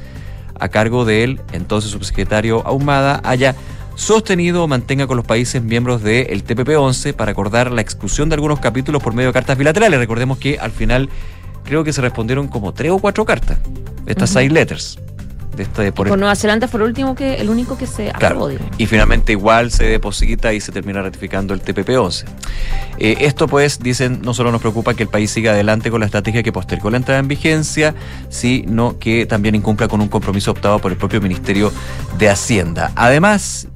a 0.59 0.69
cargo 0.69 1.05
de 1.05 1.25
él, 1.25 1.41
entonces 1.53 1.91
subsecretario 1.93 2.67
Ahumada, 2.67 3.21
haya 3.25 3.55
sostenido 3.95 4.65
o 4.65 4.69
mantenga 4.69 5.07
con 5.07 5.17
los 5.17 5.27
países 5.27 5.63
miembros 5.63 6.03
del 6.03 6.45
TPP-11 6.45 7.15
para 7.15 7.33
acordar 7.33 7.73
la 7.73 7.81
exclusión 7.81 8.29
de 8.29 8.35
algunos 8.35 8.61
capítulos 8.61 9.03
por 9.03 9.15
medio 9.15 9.29
de 9.29 9.33
cartas 9.33 9.57
bilaterales. 9.57 9.99
Recordemos 9.99 10.39
que 10.39 10.59
al 10.59 10.71
final 10.71 11.09
creo 11.65 11.85
que 11.85 11.93
se 11.93 12.01
respondieron 12.01 12.49
como 12.49 12.73
tres 12.73 12.93
o 12.93 12.99
cuatro 12.99 13.25
cartas, 13.25 13.59
estas 14.07 14.31
seis 14.31 14.51
letters. 14.51 14.99
De 15.59 15.65
este, 15.65 15.91
por 15.91 16.17
Nueva 16.17 16.37
Zelanda 16.37 16.69
fue 16.69 16.79
el 16.79 16.87
último 16.87 17.17
que 17.17 17.35
el 17.35 17.51
único 17.51 17.77
que 17.77 17.89
se 17.89 18.13
claro, 18.13 18.49
y 18.77 18.87
finalmente 18.87 19.33
igual 19.33 19.73
se 19.73 19.87
deposita 19.87 20.53
y 20.53 20.61
se 20.61 20.71
termina 20.71 21.03
ratificando 21.03 21.53
el 21.53 21.61
TPP-11. 21.61 22.27
Eh, 22.99 23.17
esto 23.23 23.49
pues 23.49 23.81
dicen 23.81 24.21
no 24.23 24.35
solo 24.35 24.53
nos 24.53 24.61
preocupa 24.61 24.95
que 24.95 25.03
el 25.03 25.09
país 25.09 25.33
siga 25.33 25.51
adelante 25.51 25.91
con 25.91 25.99
la 25.99 26.07
estrategia 26.07 26.45
que 26.45 26.53
postergó 26.53 26.91
la 26.91 26.99
entrada 26.99 27.19
en 27.19 27.27
vigencia, 27.27 27.97
sino 28.29 29.01
que 29.01 29.27
también 29.27 29.57
incumpla 29.57 29.89
con 29.89 30.01
un 30.01 30.07
compromiso 30.07 30.53
optado 30.53 30.79
por 30.79 30.93
el 30.93 30.97
propio 30.97 31.21
Ministerio 31.21 31.73
de 32.19 32.29
Hacienda. 32.29 32.93
Además, 32.95 33.67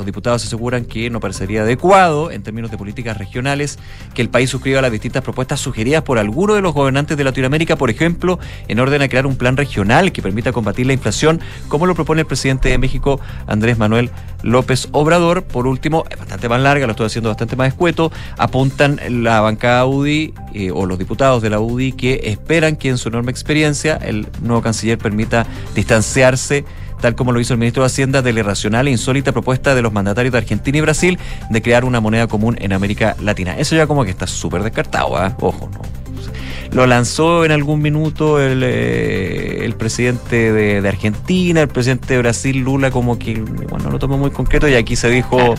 los 0.00 0.06
diputados 0.06 0.42
aseguran 0.42 0.86
que 0.86 1.10
no 1.10 1.20
parecería 1.20 1.60
adecuado, 1.60 2.30
en 2.30 2.42
términos 2.42 2.70
de 2.70 2.78
políticas 2.78 3.18
regionales, 3.18 3.78
que 4.14 4.22
el 4.22 4.30
país 4.30 4.48
suscriba 4.48 4.80
las 4.80 4.90
distintas 4.90 5.22
propuestas 5.22 5.60
sugeridas 5.60 6.02
por 6.02 6.18
algunos 6.18 6.56
de 6.56 6.62
los 6.62 6.72
gobernantes 6.72 7.18
de 7.18 7.24
Latinoamérica, 7.24 7.76
por 7.76 7.90
ejemplo, 7.90 8.38
en 8.66 8.80
orden 8.80 9.02
a 9.02 9.08
crear 9.08 9.26
un 9.26 9.36
plan 9.36 9.58
regional 9.58 10.10
que 10.10 10.22
permita 10.22 10.52
combatir 10.52 10.86
la 10.86 10.94
inflación, 10.94 11.38
como 11.68 11.84
lo 11.84 11.94
propone 11.94 12.22
el 12.22 12.26
presidente 12.26 12.70
de 12.70 12.78
México, 12.78 13.20
Andrés 13.46 13.76
Manuel 13.76 14.10
López 14.42 14.88
Obrador. 14.92 15.42
Por 15.42 15.66
último, 15.66 16.04
es 16.08 16.18
bastante 16.18 16.48
más 16.48 16.62
larga, 16.62 16.86
lo 16.86 16.92
estoy 16.92 17.06
haciendo 17.06 17.28
bastante 17.28 17.56
más 17.56 17.68
escueto, 17.68 18.10
apuntan 18.38 18.98
la 19.22 19.42
bancada 19.42 19.84
UDI 19.84 20.32
eh, 20.54 20.70
o 20.70 20.86
los 20.86 20.98
diputados 20.98 21.42
de 21.42 21.50
la 21.50 21.60
UDI 21.60 21.92
que 21.92 22.20
esperan 22.24 22.76
que 22.76 22.88
en 22.88 22.96
su 22.96 23.10
enorme 23.10 23.30
experiencia 23.30 23.96
el 23.96 24.26
nuevo 24.40 24.62
canciller 24.62 24.96
permita 24.96 25.46
distanciarse 25.74 26.64
tal 27.00 27.14
como 27.14 27.32
lo 27.32 27.40
hizo 27.40 27.54
el 27.54 27.58
ministro 27.58 27.82
de 27.82 27.88
Hacienda, 27.88 28.22
de 28.22 28.32
la 28.32 28.40
irracional 28.40 28.88
e 28.88 28.90
insólita 28.90 29.32
propuesta 29.32 29.74
de 29.74 29.82
los 29.82 29.92
mandatarios 29.92 30.32
de 30.32 30.38
Argentina 30.38 30.78
y 30.78 30.80
Brasil 30.80 31.18
de 31.48 31.62
crear 31.62 31.84
una 31.84 32.00
moneda 32.00 32.26
común 32.26 32.56
en 32.60 32.72
América 32.72 33.16
Latina. 33.20 33.56
Eso 33.58 33.76
ya 33.76 33.86
como 33.86 34.04
que 34.04 34.10
está 34.10 34.26
súper 34.26 34.62
descartado, 34.62 35.16
¿ah? 35.16 35.34
ojo, 35.40 35.68
no. 35.72 35.80
Lo 36.72 36.86
lanzó 36.86 37.44
en 37.44 37.50
algún 37.50 37.82
minuto 37.82 38.40
el, 38.40 38.62
eh, 38.62 39.64
el 39.64 39.74
presidente 39.74 40.52
de, 40.52 40.88
Argentina, 40.88 41.62
el 41.62 41.68
presidente 41.68 42.14
de 42.14 42.20
Brasil, 42.20 42.58
Lula, 42.58 42.92
como 42.92 43.18
que, 43.18 43.40
bueno, 43.40 43.90
lo 43.90 43.98
tomó 43.98 44.16
muy 44.16 44.30
concreto 44.30 44.68
y 44.68 44.74
aquí 44.74 44.94
se 44.94 45.10
dijo 45.10 45.56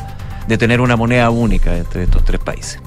de 0.47 0.57
tener 0.57 0.79
una 0.79 0.95
moneda 0.95 1.29
única 1.29 1.75
entre 1.75 2.03
estos 2.03 2.23
tres 2.23 2.39
países. 2.39 2.79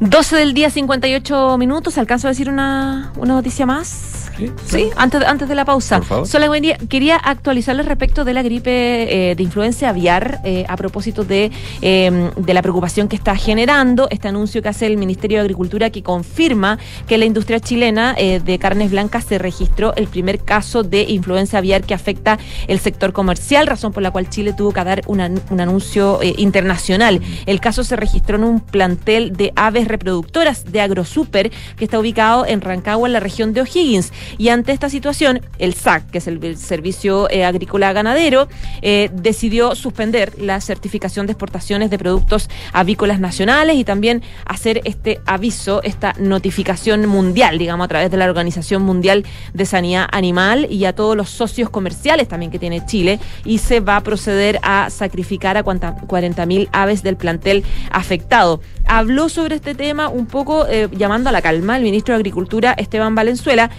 12 0.00 0.36
del 0.36 0.52
día, 0.52 0.68
58 0.68 1.56
minutos. 1.58 1.96
¿Alcanzo 1.96 2.28
a 2.28 2.30
decir 2.30 2.50
una, 2.50 3.12
una 3.16 3.34
noticia 3.34 3.64
más? 3.64 4.21
Sí, 4.66 4.88
antes, 4.96 5.22
antes 5.24 5.48
de 5.48 5.54
la 5.54 5.64
pausa. 5.64 5.98
Por 5.98 6.06
favor. 6.06 6.26
Solo 6.28 6.46
quería- 6.88 7.16
actualizarles 7.16 7.86
respecto 7.86 8.24
de 8.24 8.32
la 8.34 8.42
gripe 8.42 9.30
eh, 9.30 9.34
de 9.34 9.42
influencia 9.42 9.88
aviar 9.90 10.40
eh, 10.44 10.64
a 10.68 10.76
propósito 10.76 11.24
de, 11.24 11.50
eh, 11.82 12.30
de 12.36 12.54
la 12.54 12.62
preocupación 12.62 13.08
que 13.08 13.16
está 13.16 13.36
generando 13.36 14.08
este 14.10 14.28
anuncio 14.28 14.62
que 14.62 14.68
hace 14.68 14.86
el 14.86 14.96
Ministerio 14.96 15.38
de 15.38 15.42
Agricultura 15.42 15.90
que 15.90 16.02
confirma 16.02 16.78
que 17.06 17.18
la 17.18 17.24
industria 17.24 17.60
chilena 17.60 18.14
eh, 18.16 18.40
de 18.44 18.58
carnes 18.58 18.90
blancas 18.90 19.24
se 19.24 19.38
registró 19.38 19.94
el 19.96 20.06
primer 20.08 20.38
caso 20.40 20.82
de 20.82 21.02
influenza 21.02 21.58
aviar 21.58 21.82
que 21.82 21.94
afecta 21.94 22.38
el 22.68 22.78
sector 22.80 23.12
comercial, 23.12 23.66
razón 23.66 23.92
por 23.92 24.02
la 24.02 24.10
cual 24.10 24.28
Chile 24.28 24.52
tuvo 24.56 24.72
que 24.72 24.82
dar 24.84 25.02
una- 25.06 25.30
un 25.50 25.60
anuncio 25.60 26.20
internacional. 26.38 27.20
El 27.46 27.60
caso 27.60 27.84
se 27.84 27.96
registró 27.96 28.36
en 28.36 28.44
un 28.44 28.60
plantel 28.60 29.32
de 29.36 29.52
aves 29.56 29.88
reproductoras 29.88 30.70
de 30.72 30.80
AgroSuper 30.80 31.50
que 31.76 31.84
está 31.84 31.98
ubicado 31.98 32.46
en 32.46 32.60
Rancagua, 32.60 33.08
en 33.08 33.12
la 33.12 33.20
región 33.20 33.52
de 33.52 33.60
O'Higgins. 33.62 34.12
Y 34.38 34.48
ante 34.48 34.72
esta 34.72 34.88
situación, 34.88 35.40
el 35.58 35.74
SAC, 35.74 36.10
que 36.10 36.18
es 36.18 36.26
el, 36.26 36.56
Servicio 36.56 37.30
eh, 37.30 37.44
Agrícola 37.44 37.92
Ganadero, 37.92 38.48
eh, 38.82 39.10
decidió 39.12 39.74
suspender 39.74 40.32
la 40.38 40.60
certificación 40.60 41.26
de 41.26 41.32
exportaciones 41.32 41.90
de 41.90 41.98
productos 41.98 42.48
avícolas 42.72 43.20
nacionales 43.20 43.76
y 43.76 43.84
también 43.84 44.22
hacer 44.44 44.80
este 44.84 45.20
aviso, 45.26 45.82
esta 45.82 46.14
notificación 46.18 47.06
mundial, 47.06 47.58
digamos, 47.58 47.84
a 47.84 47.88
través 47.88 48.10
de 48.10 48.16
la 48.16 48.26
Organización 48.26 48.82
Mundial 48.82 49.24
de 49.54 49.66
Sanidad 49.66 50.08
Animal 50.12 50.66
y 50.70 50.84
a 50.84 50.94
todos 50.94 51.16
los 51.16 51.30
socios 51.30 51.70
comerciales 51.70 52.28
también 52.28 52.50
que 52.50 52.58
tiene 52.58 52.84
Chile. 52.86 53.18
Y 53.44 53.58
se 53.58 53.80
va 53.80 53.96
a 53.96 54.00
proceder 54.02 54.58
a 54.62 54.90
sacrificar 54.90 55.56
a 55.56 55.64
40.000 55.64 56.68
aves 56.72 57.02
del 57.02 57.16
plantel 57.16 57.64
afectado. 57.90 58.60
Habló 58.86 59.28
sobre 59.28 59.56
este 59.56 59.74
tema 59.74 60.08
un 60.08 60.26
poco 60.26 60.66
eh, 60.66 60.88
llamando 60.92 61.28
a 61.28 61.32
la 61.32 61.40
calma 61.40 61.76
el 61.76 61.82
ministro 61.82 62.14
de 62.14 62.16
Agricultura, 62.16 62.72
Esteban 62.72 63.14
Valenzuela, 63.14 63.70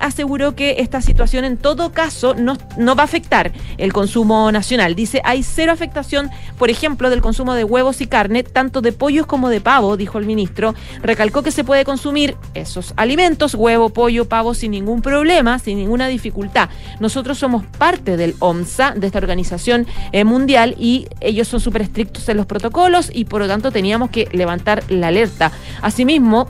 aseguró 0.00 0.54
que 0.54 0.76
esta 0.78 1.00
situación 1.00 1.44
en 1.44 1.56
todo 1.56 1.92
caso 1.92 2.34
no, 2.34 2.56
no 2.76 2.94
va 2.94 3.02
a 3.02 3.04
afectar 3.04 3.52
el 3.78 3.92
consumo 3.92 4.50
nacional. 4.52 4.94
Dice, 4.94 5.20
hay 5.24 5.42
cero 5.42 5.72
afectación, 5.72 6.30
por 6.58 6.70
ejemplo, 6.70 7.10
del 7.10 7.20
consumo 7.20 7.54
de 7.54 7.64
huevos 7.64 8.00
y 8.00 8.06
carne, 8.06 8.42
tanto 8.42 8.80
de 8.80 8.92
pollos 8.92 9.26
como 9.26 9.48
de 9.48 9.60
pavo, 9.60 9.96
dijo 9.96 10.18
el 10.18 10.26
ministro. 10.26 10.74
Recalcó 11.02 11.42
que 11.42 11.50
se 11.50 11.64
puede 11.64 11.84
consumir 11.84 12.36
esos 12.54 12.92
alimentos, 12.96 13.54
huevo, 13.54 13.90
pollo, 13.90 14.28
pavo, 14.28 14.54
sin 14.54 14.72
ningún 14.72 15.02
problema, 15.02 15.58
sin 15.58 15.78
ninguna 15.78 16.08
dificultad. 16.08 16.68
Nosotros 17.00 17.38
somos 17.38 17.64
parte 17.78 18.16
del 18.16 18.34
OMSA, 18.38 18.92
de 18.92 19.06
esta 19.06 19.18
organización 19.18 19.86
eh, 20.12 20.24
mundial, 20.24 20.74
y 20.78 21.06
ellos 21.20 21.48
son 21.48 21.60
súper 21.60 21.82
estrictos 21.82 22.28
en 22.28 22.36
los 22.36 22.46
protocolos 22.46 23.10
y 23.12 23.24
por 23.24 23.40
lo 23.40 23.48
tanto 23.48 23.70
teníamos 23.70 24.10
que 24.10 24.28
levantar 24.32 24.82
la 24.88 25.08
alerta. 25.08 25.52
Asimismo, 25.82 26.48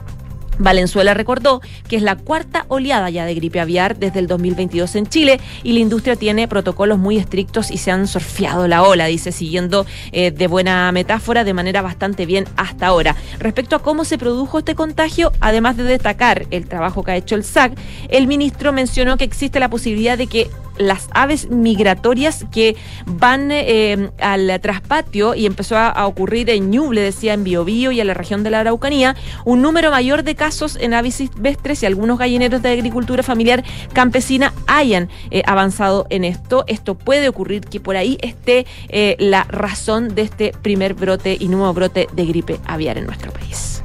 Valenzuela 0.61 1.15
recordó 1.15 1.61
que 1.89 1.97
es 1.97 2.03
la 2.03 2.17
cuarta 2.17 2.67
oleada 2.69 3.11
ya 3.11 3.25
de 3.25 3.35
gripe 3.35 3.61
aviar 3.61 3.99
desde 3.99 4.21
el 4.21 4.27
2022 4.27 4.95
en 4.95 5.07
Chile 5.07 5.41
y 5.63 5.73
la 5.73 5.81
industria 5.81 6.17
tiene 6.17 6.47
protocolos 6.49 6.99
muy 6.99 7.17
estrictos 7.17 7.71
y 7.71 7.79
se 7.79 7.91
han 7.91 8.07
surfeado 8.07 8.69
la 8.69 8.83
ola, 8.83 9.07
dice, 9.07 9.33
siguiendo 9.33 9.87
eh, 10.13 10.31
de 10.31 10.47
buena 10.47 10.93
metáfora 10.93 11.45
de 11.45 11.55
manera 11.55 11.83
bastante 11.83 12.27
bien 12.27 12.45
hasta 12.57 12.87
ahora. 12.87 13.17
Respecto 13.39 13.75
a 13.75 13.83
cómo 13.83 14.05
se 14.05 14.19
produjo 14.19 14.59
este 14.59 14.75
contagio, 14.75 15.33
además 15.41 15.77
de 15.77 15.85
destacar 15.85 16.47
el 16.51 16.69
trabajo 16.69 17.03
que 17.03 17.13
ha 17.13 17.17
hecho 17.17 17.35
el 17.35 17.45
SAC, 17.45 17.73
el 18.09 18.27
ministro 18.27 18.73
mencionó 18.73 19.17
que 19.17 19.25
existe 19.25 19.61
la 19.61 19.71
posibilidad 19.71 20.19
de 20.19 20.27
que 20.27 20.51
las 20.79 21.09
aves 21.13 21.51
migratorias 21.51 22.47
que 22.51 22.75
van 23.05 23.51
eh, 23.53 24.11
al 24.19 24.61
traspatio 24.63 25.35
y 25.35 25.45
empezó 25.45 25.77
a, 25.77 25.89
a 25.89 26.07
ocurrir 26.07 26.49
en 26.49 26.71
Ñuble, 26.71 27.03
decía, 27.03 27.35
en 27.35 27.45
Biobío 27.45 27.93
y 27.93 28.01
en 28.01 28.07
la 28.07 28.15
región 28.15 28.43
de 28.43 28.51
la 28.51 28.61
Araucanía, 28.61 29.15
un 29.45 29.61
número 29.61 29.91
mayor 29.91 30.23
de 30.23 30.35
casos 30.35 30.50
en 30.81 30.95
aves 30.95 31.15
silvestres 31.15 31.83
y 31.83 31.87
algunos 31.87 32.19
gallineros 32.19 32.61
de 32.61 32.71
agricultura 32.71 33.23
familiar 33.23 33.65
campesina 33.93 34.53
hayan 34.67 35.09
eh, 35.31 35.43
avanzado 35.47 36.07
en 36.11 36.25
esto. 36.25 36.65
Esto 36.67 36.97
puede 36.97 37.29
ocurrir 37.29 37.63
que 37.63 37.81
por 37.81 37.97
ahí 37.97 38.19
esté 38.21 38.67
eh, 38.89 39.17
la 39.19 39.45
razón 39.45 40.15
de 40.15 40.23
este 40.23 40.53
primer 40.63 40.95
brote 40.95 41.37
y 41.39 41.49
nuevo 41.49 41.73
brote 41.73 42.09
de 42.13 42.27
gripe 42.27 42.59
aviar 42.67 42.99
en 42.99 43.07
nuestro 43.07 43.33
país. 43.33 43.83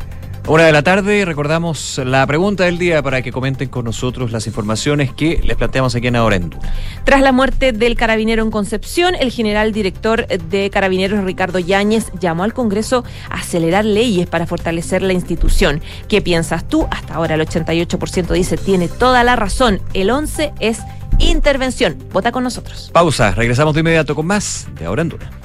Una 0.48 0.66
de 0.66 0.72
la 0.72 0.84
tarde, 0.84 1.26
recordamos 1.26 2.00
la 2.06 2.28
pregunta 2.28 2.66
del 2.66 2.78
día 2.78 3.02
para 3.02 3.24
que 3.24 3.32
comenten 3.32 3.68
con 3.68 3.84
nosotros 3.84 4.32
las 4.32 4.46
informaciones 4.46 5.12
que 5.12 5.42
les 5.44 5.58
planteamos 5.58 5.96
aquí 5.96 6.06
en 6.06 6.16
Ahora 6.16 6.36
en 6.36 6.52
Duna. 6.52 6.72
Tras 7.04 7.22
la 7.22 7.32
muerte 7.32 7.72
del 7.72 7.96
carabinero 7.96 8.44
en 8.44 8.52
Concepción, 8.52 9.16
el 9.16 9.32
general 9.32 9.72
director 9.72 10.28
de 10.28 10.70
Carabineros 10.70 11.24
Ricardo 11.24 11.58
Yáñez 11.58 12.12
llamó 12.20 12.44
al 12.44 12.54
Congreso 12.54 13.04
a 13.32 13.40
acelerar 13.40 13.86
leyes 13.86 14.28
para 14.28 14.46
fortalecer 14.46 15.02
la 15.02 15.14
institución. 15.14 15.82
¿Qué 16.08 16.22
piensas 16.22 16.68
tú? 16.68 16.88
Hasta 16.92 17.16
ahora 17.16 17.34
el 17.34 17.42
88% 17.42 18.28
dice 18.28 18.56
tiene 18.56 18.88
toda 18.88 19.24
la 19.24 19.36
razón. 19.36 19.82
El 19.96 20.12
11 20.12 20.54
es 20.60 20.78
intervención. 21.18 21.98
Vota 22.14 22.32
con 22.32 22.44
nosotros. 22.44 22.92
Pausa, 22.94 23.32
regresamos 23.32 23.74
de 23.74 23.80
inmediato 23.80 24.14
con 24.14 24.28
más 24.28 24.68
de 24.78 24.86
Ahora 24.86 25.02
en 25.02 25.10
Duna. 25.10 25.45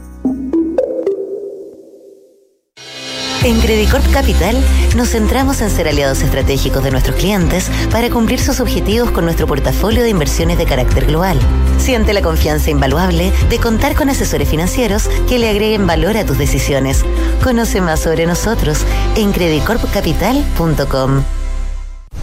En 3.43 3.59
Credicorp 3.59 4.05
Capital 4.13 4.55
nos 4.95 5.09
centramos 5.09 5.61
en 5.61 5.71
ser 5.71 5.87
aliados 5.87 6.21
estratégicos 6.21 6.83
de 6.83 6.91
nuestros 6.91 7.15
clientes 7.15 7.71
para 7.91 8.11
cumplir 8.11 8.39
sus 8.39 8.59
objetivos 8.59 9.09
con 9.09 9.25
nuestro 9.25 9.47
portafolio 9.47 10.03
de 10.03 10.09
inversiones 10.09 10.59
de 10.59 10.65
carácter 10.65 11.07
global. 11.07 11.39
Siente 11.79 12.13
la 12.13 12.21
confianza 12.21 12.69
invaluable 12.69 13.31
de 13.49 13.57
contar 13.57 13.95
con 13.95 14.09
asesores 14.09 14.47
financieros 14.47 15.09
que 15.27 15.39
le 15.39 15.49
agreguen 15.49 15.87
valor 15.87 16.17
a 16.17 16.25
tus 16.25 16.37
decisiones. 16.37 17.03
Conoce 17.43 17.81
más 17.81 17.99
sobre 18.01 18.27
nosotros 18.27 18.85
en 19.15 19.31
credicorpcapital.com. 19.31 21.23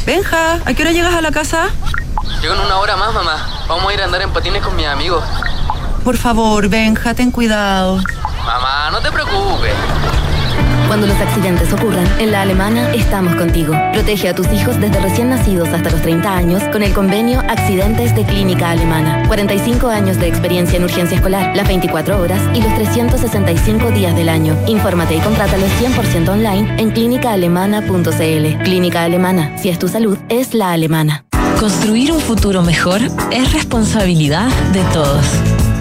Benja, 0.07 0.61
¿a 0.65 0.73
qué 0.73 0.83
hora 0.83 0.93
llegas 0.93 1.15
a 1.15 1.21
la 1.21 1.33
casa? 1.33 1.71
Llego 2.41 2.55
en 2.55 2.61
una 2.61 2.79
hora 2.79 2.97
más, 2.97 3.13
mamá. 3.13 3.65
Vamos 3.67 3.91
a 3.91 3.95
ir 3.95 4.01
a 4.03 4.05
andar 4.05 4.23
en 4.23 4.33
patines 4.33 4.63
con 4.63 4.77
mis 4.77 4.87
amigos. 4.87 5.25
Por 6.05 6.17
favor, 6.17 6.69
Benja, 6.69 7.13
ten 7.15 7.33
cuidado. 7.33 8.01
Mamá, 8.45 8.93
no 8.93 9.01
te 9.01 9.11
preocupes. 9.11 9.75
Cuando 10.89 11.07
los 11.07 11.21
accidentes 11.21 11.71
ocurran, 11.71 12.07
en 12.19 12.33
la 12.33 12.41
alemana 12.41 12.95
estamos 12.95 13.35
contigo. 13.37 13.75
Protege 13.93 14.31
a 14.31 14.35
tus 14.35 14.51
hijos 14.51 14.81
desde 14.81 14.99
recién 14.99 15.29
nacidos 15.29 15.69
hasta 15.69 15.91
los 15.91 16.01
30 16.01 16.35
años 16.35 16.63
con 16.73 16.83
el 16.83 16.95
convenio 16.95 17.41
Accidentes 17.41 18.17
de 18.17 18.25
Clínica 18.25 18.71
Alemana. 18.71 19.23
45 19.27 19.87
años 19.89 20.19
de 20.19 20.29
experiencia 20.29 20.79
en 20.79 20.85
urgencia 20.85 21.17
escolar, 21.17 21.55
las 21.55 21.69
24 21.69 22.19
horas 22.19 22.41
y 22.55 22.63
los 22.63 22.75
365 22.75 23.91
días 23.91 24.17
del 24.17 24.31
año. 24.31 24.57
Infórmate 24.67 25.17
y 25.17 25.21
contrátalo 25.21 25.67
100% 25.67 26.31
online 26.31 26.81
en 26.81 26.91
clínicaalemana.cl. 26.91 28.63
Clínica 28.65 29.05
Alemana, 29.05 29.59
si 29.59 29.69
es 29.69 29.79
tu 29.79 29.89
salud, 29.89 30.17
es 30.31 30.55
la 30.55 30.73
alemana. 30.73 31.27
Construir 31.61 32.13
un 32.13 32.21
futuro 32.21 32.63
mejor 32.63 33.03
es 33.31 33.53
responsabilidad 33.53 34.49
de 34.73 34.83
todos. 34.95 35.58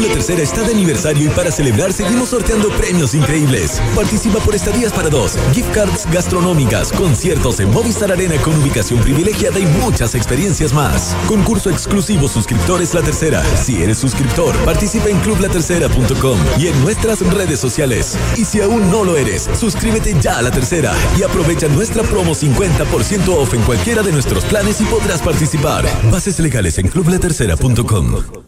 La 0.00 0.12
Tercera 0.12 0.42
está 0.42 0.62
de 0.62 0.72
aniversario 0.72 1.26
y 1.26 1.28
para 1.30 1.50
celebrar 1.50 1.92
seguimos 1.92 2.28
sorteando 2.28 2.68
premios 2.70 3.14
increíbles. 3.14 3.82
Participa 3.96 4.38
por 4.38 4.54
estadías 4.54 4.92
para 4.92 5.08
dos, 5.08 5.36
gift 5.52 5.72
cards 5.72 6.06
gastronómicas, 6.12 6.92
conciertos 6.92 7.58
en 7.60 7.70
Movistar 7.72 8.12
Arena 8.12 8.36
con 8.42 8.54
ubicación 8.60 9.00
privilegiada 9.00 9.58
y 9.58 9.66
muchas 9.66 10.14
experiencias 10.14 10.72
más. 10.72 11.16
Concurso 11.26 11.70
exclusivo 11.70 12.28
suscriptores 12.28 12.94
La 12.94 13.02
Tercera. 13.02 13.42
Si 13.56 13.82
eres 13.82 13.98
suscriptor, 13.98 14.56
participa 14.64 15.08
en 15.08 15.18
clublatercera.com 15.20 16.38
y 16.58 16.68
en 16.68 16.80
nuestras 16.82 17.20
redes 17.32 17.58
sociales. 17.58 18.16
Y 18.36 18.44
si 18.44 18.60
aún 18.60 18.90
no 18.90 19.04
lo 19.04 19.16
eres, 19.16 19.48
suscríbete 19.58 20.14
ya 20.20 20.38
a 20.38 20.42
La 20.42 20.50
Tercera 20.50 20.94
y 21.18 21.22
aprovecha 21.22 21.68
nuestra 21.68 22.02
promo 22.04 22.34
50% 22.34 23.28
off 23.28 23.52
en 23.54 23.62
cualquiera 23.62 24.02
de 24.02 24.12
nuestros 24.12 24.44
planes 24.44 24.80
y 24.80 24.84
podrás 24.84 25.22
participar. 25.22 25.84
Bases 26.10 26.38
legales 26.38 26.78
en 26.78 26.88
clublatercera.com. 26.88 28.47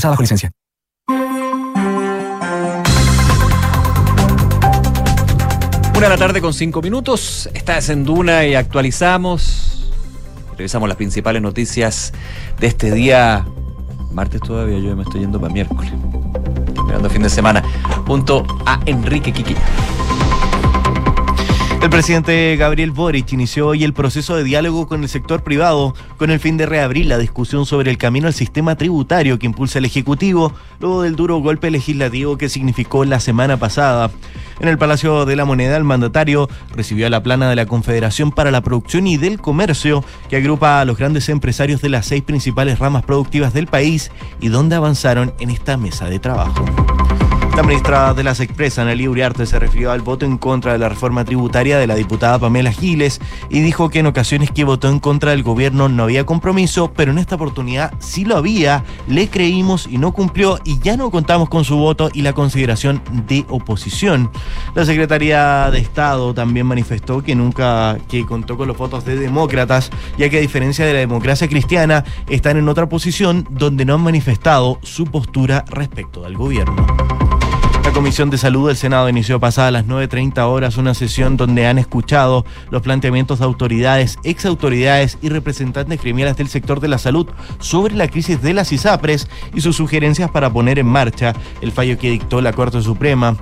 utilizada 0.00 0.12
bajo 0.12 0.22
licencia. 0.22 0.50
Una 5.96 6.08
de 6.08 6.08
la 6.08 6.16
tarde 6.16 6.40
con 6.40 6.54
cinco 6.54 6.80
minutos. 6.80 7.50
Estás 7.52 7.90
en 7.90 8.04
Duna 8.04 8.46
y 8.46 8.54
actualizamos. 8.54 9.92
Revisamos 10.56 10.88
las 10.88 10.96
principales 10.96 11.42
noticias 11.42 12.12
de 12.58 12.66
este 12.66 12.90
día. 12.90 13.44
Martes 14.12 14.40
todavía, 14.40 14.78
yo 14.78 14.96
me 14.96 15.02
estoy 15.02 15.20
yendo 15.20 15.38
para 15.40 15.52
miércoles. 15.52 15.92
Esperando 16.68 17.10
fin 17.10 17.22
de 17.22 17.30
semana. 17.30 17.62
Junto 18.06 18.46
a 18.64 18.80
Enrique 18.86 19.32
Kiki. 19.32 19.54
El 21.82 21.88
presidente 21.88 22.56
Gabriel 22.56 22.90
Boric 22.90 23.32
inició 23.32 23.68
hoy 23.68 23.84
el 23.84 23.94
proceso 23.94 24.36
de 24.36 24.44
diálogo 24.44 24.86
con 24.86 25.02
el 25.02 25.08
sector 25.08 25.42
privado 25.42 25.94
con 26.18 26.30
el 26.30 26.38
fin 26.38 26.58
de 26.58 26.66
reabrir 26.66 27.06
la 27.06 27.16
discusión 27.16 27.64
sobre 27.64 27.90
el 27.90 27.96
camino 27.96 28.26
al 28.26 28.34
sistema 28.34 28.76
tributario 28.76 29.38
que 29.38 29.46
impulsa 29.46 29.78
el 29.78 29.86
Ejecutivo 29.86 30.52
luego 30.78 31.02
del 31.02 31.16
duro 31.16 31.38
golpe 31.38 31.70
legislativo 31.70 32.36
que 32.36 32.50
significó 32.50 33.06
la 33.06 33.18
semana 33.18 33.56
pasada. 33.56 34.10
En 34.60 34.68
el 34.68 34.76
Palacio 34.76 35.24
de 35.24 35.36
la 35.36 35.46
Moneda, 35.46 35.78
el 35.78 35.84
mandatario 35.84 36.50
recibió 36.74 37.06
a 37.06 37.10
la 37.10 37.22
plana 37.22 37.48
de 37.48 37.56
la 37.56 37.64
Confederación 37.64 38.30
para 38.30 38.50
la 38.50 38.60
Producción 38.60 39.06
y 39.06 39.16
del 39.16 39.40
Comercio, 39.40 40.04
que 40.28 40.36
agrupa 40.36 40.82
a 40.82 40.84
los 40.84 40.98
grandes 40.98 41.30
empresarios 41.30 41.80
de 41.80 41.88
las 41.88 42.04
seis 42.04 42.22
principales 42.22 42.78
ramas 42.78 43.04
productivas 43.04 43.54
del 43.54 43.68
país 43.68 44.10
y 44.38 44.48
donde 44.48 44.76
avanzaron 44.76 45.32
en 45.40 45.48
esta 45.48 45.78
mesa 45.78 46.10
de 46.10 46.18
trabajo. 46.18 46.62
La 47.60 47.66
ministra 47.66 48.14
de 48.14 48.24
las 48.24 48.40
Expresas, 48.40 48.86
Nelly 48.86 49.06
Uriarte, 49.06 49.44
se 49.44 49.58
refirió 49.58 49.92
al 49.92 50.00
voto 50.00 50.24
en 50.24 50.38
contra 50.38 50.72
de 50.72 50.78
la 50.78 50.88
reforma 50.88 51.26
tributaria 51.26 51.78
de 51.78 51.86
la 51.86 51.94
diputada 51.94 52.38
Pamela 52.38 52.72
Giles 52.72 53.20
y 53.50 53.60
dijo 53.60 53.90
que 53.90 53.98
en 53.98 54.06
ocasiones 54.06 54.50
que 54.50 54.64
votó 54.64 54.88
en 54.88 54.98
contra 54.98 55.32
del 55.32 55.42
gobierno 55.42 55.90
no 55.90 56.04
había 56.04 56.24
compromiso, 56.24 56.90
pero 56.94 57.12
en 57.12 57.18
esta 57.18 57.34
oportunidad 57.34 57.92
sí 57.98 58.24
lo 58.24 58.38
había, 58.38 58.82
le 59.08 59.28
creímos 59.28 59.86
y 59.86 59.98
no 59.98 60.12
cumplió 60.12 60.58
y 60.64 60.78
ya 60.78 60.96
no 60.96 61.10
contamos 61.10 61.50
con 61.50 61.64
su 61.64 61.76
voto 61.76 62.08
y 62.14 62.22
la 62.22 62.32
consideración 62.32 63.02
de 63.28 63.44
oposición. 63.50 64.30
La 64.74 64.86
Secretaría 64.86 65.70
de 65.70 65.80
Estado 65.80 66.32
también 66.32 66.64
manifestó 66.64 67.22
que 67.22 67.34
nunca 67.34 67.98
que 68.08 68.24
contó 68.24 68.56
con 68.56 68.68
los 68.68 68.78
votos 68.78 69.04
de 69.04 69.16
demócratas, 69.16 69.90
ya 70.16 70.30
que 70.30 70.38
a 70.38 70.40
diferencia 70.40 70.86
de 70.86 70.94
la 70.94 71.00
democracia 71.00 71.46
cristiana, 71.46 72.06
están 72.26 72.56
en 72.56 72.70
otra 72.70 72.88
posición 72.88 73.46
donde 73.50 73.84
no 73.84 73.96
han 73.96 74.00
manifestado 74.00 74.78
su 74.82 75.04
postura 75.04 75.66
respecto 75.68 76.22
del 76.22 76.38
gobierno. 76.38 76.86
La 77.90 77.94
Comisión 77.94 78.30
de 78.30 78.38
Salud 78.38 78.68
del 78.68 78.76
Senado 78.76 79.08
inició 79.08 79.40
pasada 79.40 79.66
a 79.66 79.70
las 79.72 79.84
9.30 79.84 80.38
horas 80.44 80.76
una 80.76 80.94
sesión 80.94 81.36
donde 81.36 81.66
han 81.66 81.76
escuchado 81.76 82.46
los 82.70 82.82
planteamientos 82.82 83.40
de 83.40 83.44
autoridades, 83.44 84.16
exautoridades 84.22 85.18
y 85.20 85.28
representantes 85.28 86.00
gremiales 86.00 86.36
del 86.36 86.48
sector 86.48 86.78
de 86.78 86.86
la 86.86 86.98
salud 86.98 87.26
sobre 87.58 87.96
la 87.96 88.06
crisis 88.06 88.40
de 88.40 88.54
las 88.54 88.70
ISAPRES 88.70 89.28
y 89.54 89.60
sus 89.60 89.74
sugerencias 89.74 90.30
para 90.30 90.52
poner 90.52 90.78
en 90.78 90.86
marcha 90.86 91.34
el 91.60 91.72
fallo 91.72 91.98
que 91.98 92.12
dictó 92.12 92.40
la 92.40 92.52
Corte 92.52 92.80
Suprema. 92.80 93.36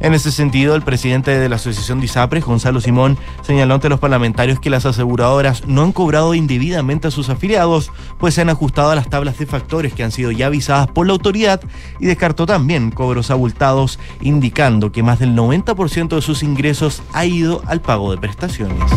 En 0.00 0.12
ese 0.12 0.30
sentido, 0.32 0.74
el 0.74 0.82
presidente 0.82 1.38
de 1.38 1.48
la 1.48 1.56
Asociación 1.56 2.00
de 2.00 2.06
ISAPRES, 2.06 2.44
Gonzalo 2.44 2.82
Simón, 2.82 3.16
señaló 3.40 3.74
ante 3.74 3.88
los 3.88 4.00
parlamentarios 4.00 4.60
que 4.60 4.68
las 4.68 4.84
aseguradoras 4.84 5.66
no 5.66 5.82
han 5.82 5.92
cobrado 5.92 6.34
indebidamente 6.34 7.08
a 7.08 7.10
sus 7.10 7.30
afiliados, 7.30 7.90
pues 8.18 8.34
se 8.34 8.42
han 8.42 8.50
ajustado 8.50 8.90
a 8.90 8.96
las 8.96 9.08
tablas 9.08 9.38
de 9.38 9.46
factores 9.46 9.94
que 9.94 10.04
han 10.04 10.12
sido 10.12 10.30
ya 10.30 10.46
avisadas 10.46 10.88
por 10.88 11.06
la 11.06 11.14
autoridad 11.14 11.62
y 12.00 12.06
descartó 12.06 12.44
también 12.44 12.90
cobros 12.90 13.30
abultados 13.30 13.93
indicando 14.20 14.92
que 14.92 15.02
más 15.02 15.18
del 15.18 15.34
90% 15.34 16.16
de 16.16 16.22
sus 16.22 16.42
ingresos 16.42 17.02
ha 17.12 17.24
ido 17.24 17.62
al 17.66 17.80
pago 17.80 18.10
de 18.10 18.18
prestaciones. 18.18 18.90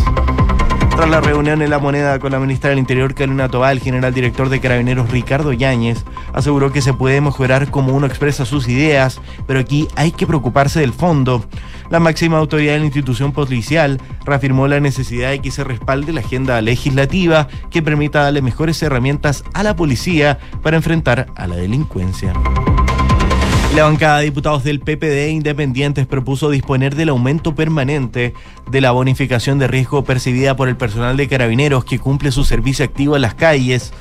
Tras 0.98 1.10
la 1.10 1.20
reunión 1.20 1.62
en 1.62 1.70
La 1.70 1.78
Moneda 1.78 2.18
con 2.18 2.32
la 2.32 2.40
ministra 2.40 2.70
del 2.70 2.80
Interior, 2.80 3.14
Carolina 3.14 3.48
Tobal, 3.48 3.76
el 3.76 3.82
general 3.84 4.12
director 4.12 4.48
de 4.48 4.58
Carabineros, 4.58 5.08
Ricardo 5.12 5.52
Yáñez, 5.52 6.04
aseguró 6.32 6.72
que 6.72 6.82
se 6.82 6.92
puede 6.92 7.20
mejorar 7.20 7.70
como 7.70 7.92
uno 7.92 8.08
expresa 8.08 8.44
sus 8.44 8.66
ideas, 8.68 9.20
pero 9.46 9.60
aquí 9.60 9.86
hay 9.94 10.10
que 10.10 10.26
preocuparse 10.26 10.80
del 10.80 10.92
fondo. 10.92 11.44
La 11.88 12.00
máxima 12.00 12.38
autoridad 12.38 12.72
de 12.72 12.80
la 12.80 12.86
institución 12.86 13.30
policial 13.30 14.00
reafirmó 14.24 14.66
la 14.66 14.80
necesidad 14.80 15.30
de 15.30 15.38
que 15.38 15.52
se 15.52 15.62
respalde 15.62 16.12
la 16.12 16.18
agenda 16.18 16.60
legislativa 16.62 17.46
que 17.70 17.80
permita 17.80 18.24
darle 18.24 18.42
mejores 18.42 18.82
herramientas 18.82 19.44
a 19.54 19.62
la 19.62 19.76
policía 19.76 20.40
para 20.64 20.78
enfrentar 20.78 21.28
a 21.36 21.46
la 21.46 21.54
delincuencia. 21.54 22.32
La 23.78 23.84
bancada 23.84 24.18
de 24.18 24.24
diputados 24.24 24.64
del 24.64 24.80
PPD 24.80 25.28
Independientes 25.30 26.04
propuso 26.04 26.50
disponer 26.50 26.96
del 26.96 27.10
aumento 27.10 27.54
permanente 27.54 28.34
de 28.68 28.80
la 28.80 28.90
bonificación 28.90 29.60
de 29.60 29.68
riesgo 29.68 30.02
percibida 30.02 30.56
por 30.56 30.68
el 30.68 30.76
personal 30.76 31.16
de 31.16 31.28
carabineros 31.28 31.84
que 31.84 32.00
cumple 32.00 32.32
su 32.32 32.42
servicio 32.42 32.84
activo 32.84 33.14
en 33.14 33.22
las 33.22 33.34
calles. 33.34 33.92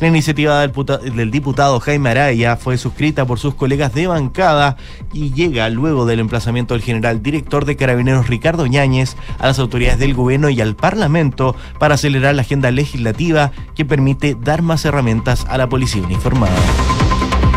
La 0.00 0.06
iniciativa 0.06 0.66
del, 0.66 0.72
del, 1.14 1.30
diputado 1.30 1.80
Jaime 1.80 2.08
Araya 2.08 2.56
fue 2.56 2.78
suscrita 2.78 3.26
por 3.26 3.38
sus 3.38 3.54
colegas 3.54 3.92
de 3.92 4.06
bancada 4.06 4.78
y 5.12 5.34
llega 5.34 5.68
luego 5.68 6.06
del 6.06 6.20
emplazamiento 6.20 6.72
del 6.72 6.82
general 6.82 7.22
director 7.22 7.66
de 7.66 7.76
carabineros 7.76 8.28
Ricardo 8.28 8.66
Ñáñez 8.66 9.18
a 9.38 9.48
las 9.48 9.58
autoridades 9.58 9.98
del 9.98 10.14
gobierno 10.14 10.48
y 10.48 10.62
al 10.62 10.76
Parlamento 10.76 11.54
para 11.78 11.96
acelerar 11.96 12.34
la 12.34 12.40
agenda 12.40 12.70
legislativa 12.70 13.52
que 13.74 13.84
permite 13.84 14.34
dar 14.34 14.62
más 14.62 14.86
herramientas 14.86 15.44
a 15.46 15.58
la 15.58 15.68
policía 15.68 16.02
uniformada. 16.02 16.56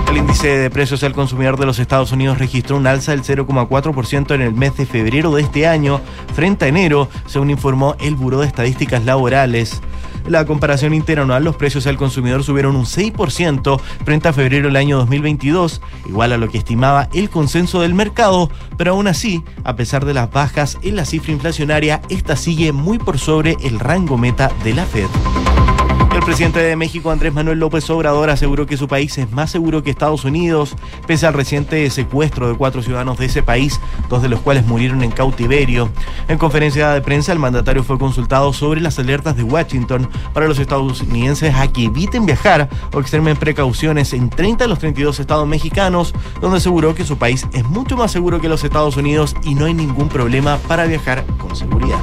El 0.09 0.17
índice 0.17 0.57
de 0.57 0.71
precios 0.71 1.03
al 1.03 1.13
consumidor 1.13 1.59
de 1.59 1.67
los 1.67 1.77
Estados 1.77 2.11
Unidos 2.11 2.39
registró 2.39 2.77
un 2.77 2.87
alza 2.87 3.11
del 3.11 3.21
0,4% 3.21 4.33
en 4.33 4.41
el 4.41 4.53
mes 4.55 4.75
de 4.75 4.87
febrero 4.87 5.35
de 5.35 5.43
este 5.43 5.67
año 5.67 6.01
frente 6.33 6.65
a 6.65 6.67
enero, 6.67 7.09
según 7.27 7.51
informó 7.51 7.95
el 7.99 8.15
Buró 8.15 8.39
de 8.39 8.47
Estadísticas 8.47 9.05
Laborales. 9.05 9.81
La 10.27 10.45
comparación 10.45 10.95
interanual, 10.95 11.43
los 11.43 11.55
precios 11.55 11.85
al 11.85 11.97
consumidor 11.97 12.43
subieron 12.43 12.75
un 12.75 12.85
6% 12.85 13.79
frente 14.03 14.27
a 14.27 14.33
febrero 14.33 14.65
del 14.65 14.77
año 14.77 14.97
2022, 14.97 15.79
igual 16.07 16.33
a 16.33 16.37
lo 16.37 16.49
que 16.49 16.57
estimaba 16.57 17.07
el 17.13 17.29
consenso 17.29 17.81
del 17.81 17.93
mercado, 17.93 18.49
pero 18.77 18.93
aún 18.93 19.07
así, 19.07 19.43
a 19.63 19.75
pesar 19.75 20.05
de 20.05 20.15
las 20.15 20.31
bajas 20.31 20.79
en 20.81 20.95
la 20.95 21.05
cifra 21.05 21.33
inflacionaria, 21.33 22.01
esta 22.09 22.35
sigue 22.35 22.71
muy 22.71 22.97
por 22.97 23.19
sobre 23.19 23.57
el 23.61 23.79
rango 23.79 24.17
meta 24.17 24.51
de 24.63 24.73
la 24.73 24.85
Fed. 24.85 25.07
El 26.29 26.33
presidente 26.35 26.59
de 26.59 26.75
México, 26.75 27.09
Andrés 27.09 27.33
Manuel 27.33 27.57
López 27.57 27.89
Obrador, 27.89 28.29
aseguró 28.29 28.67
que 28.67 28.77
su 28.77 28.87
país 28.87 29.17
es 29.17 29.31
más 29.31 29.49
seguro 29.49 29.81
que 29.81 29.89
Estados 29.89 30.25
Unidos, 30.25 30.75
pese 31.07 31.25
al 31.25 31.33
reciente 31.33 31.89
secuestro 31.89 32.47
de 32.47 32.55
cuatro 32.55 32.83
ciudadanos 32.83 33.17
de 33.17 33.25
ese 33.25 33.41
país, 33.41 33.81
dos 34.09 34.21
de 34.21 34.29
los 34.29 34.39
cuales 34.39 34.63
murieron 34.67 35.01
en 35.01 35.09
cautiverio. 35.09 35.89
En 36.27 36.37
conferencia 36.37 36.91
de 36.91 37.01
prensa, 37.01 37.33
el 37.33 37.39
mandatario 37.39 37.83
fue 37.83 37.97
consultado 37.97 38.53
sobre 38.53 38.79
las 38.79 38.99
alertas 38.99 39.37
de 39.37 39.43
Washington 39.43 40.07
para 40.31 40.47
los 40.47 40.59
estadounidenses 40.59 41.55
a 41.55 41.67
que 41.73 41.85
eviten 41.85 42.27
viajar 42.27 42.69
o 42.93 42.99
extremen 42.99 43.35
precauciones 43.35 44.13
en 44.13 44.29
30 44.29 44.65
de 44.65 44.67
los 44.67 44.77
32 44.77 45.19
estados 45.19 45.47
mexicanos, 45.47 46.13
donde 46.41 46.57
aseguró 46.57 46.93
que 46.93 47.05
su 47.05 47.17
país 47.17 47.47
es 47.53 47.65
mucho 47.65 47.97
más 47.97 48.11
seguro 48.11 48.39
que 48.39 48.49
los 48.49 48.63
Estados 48.63 48.97
Unidos 48.97 49.35
y 49.45 49.55
no 49.55 49.65
hay 49.65 49.73
ningún 49.73 50.09
problema 50.09 50.59
para 50.67 50.85
viajar 50.85 51.25
con 51.39 51.55
seguridad. 51.55 51.97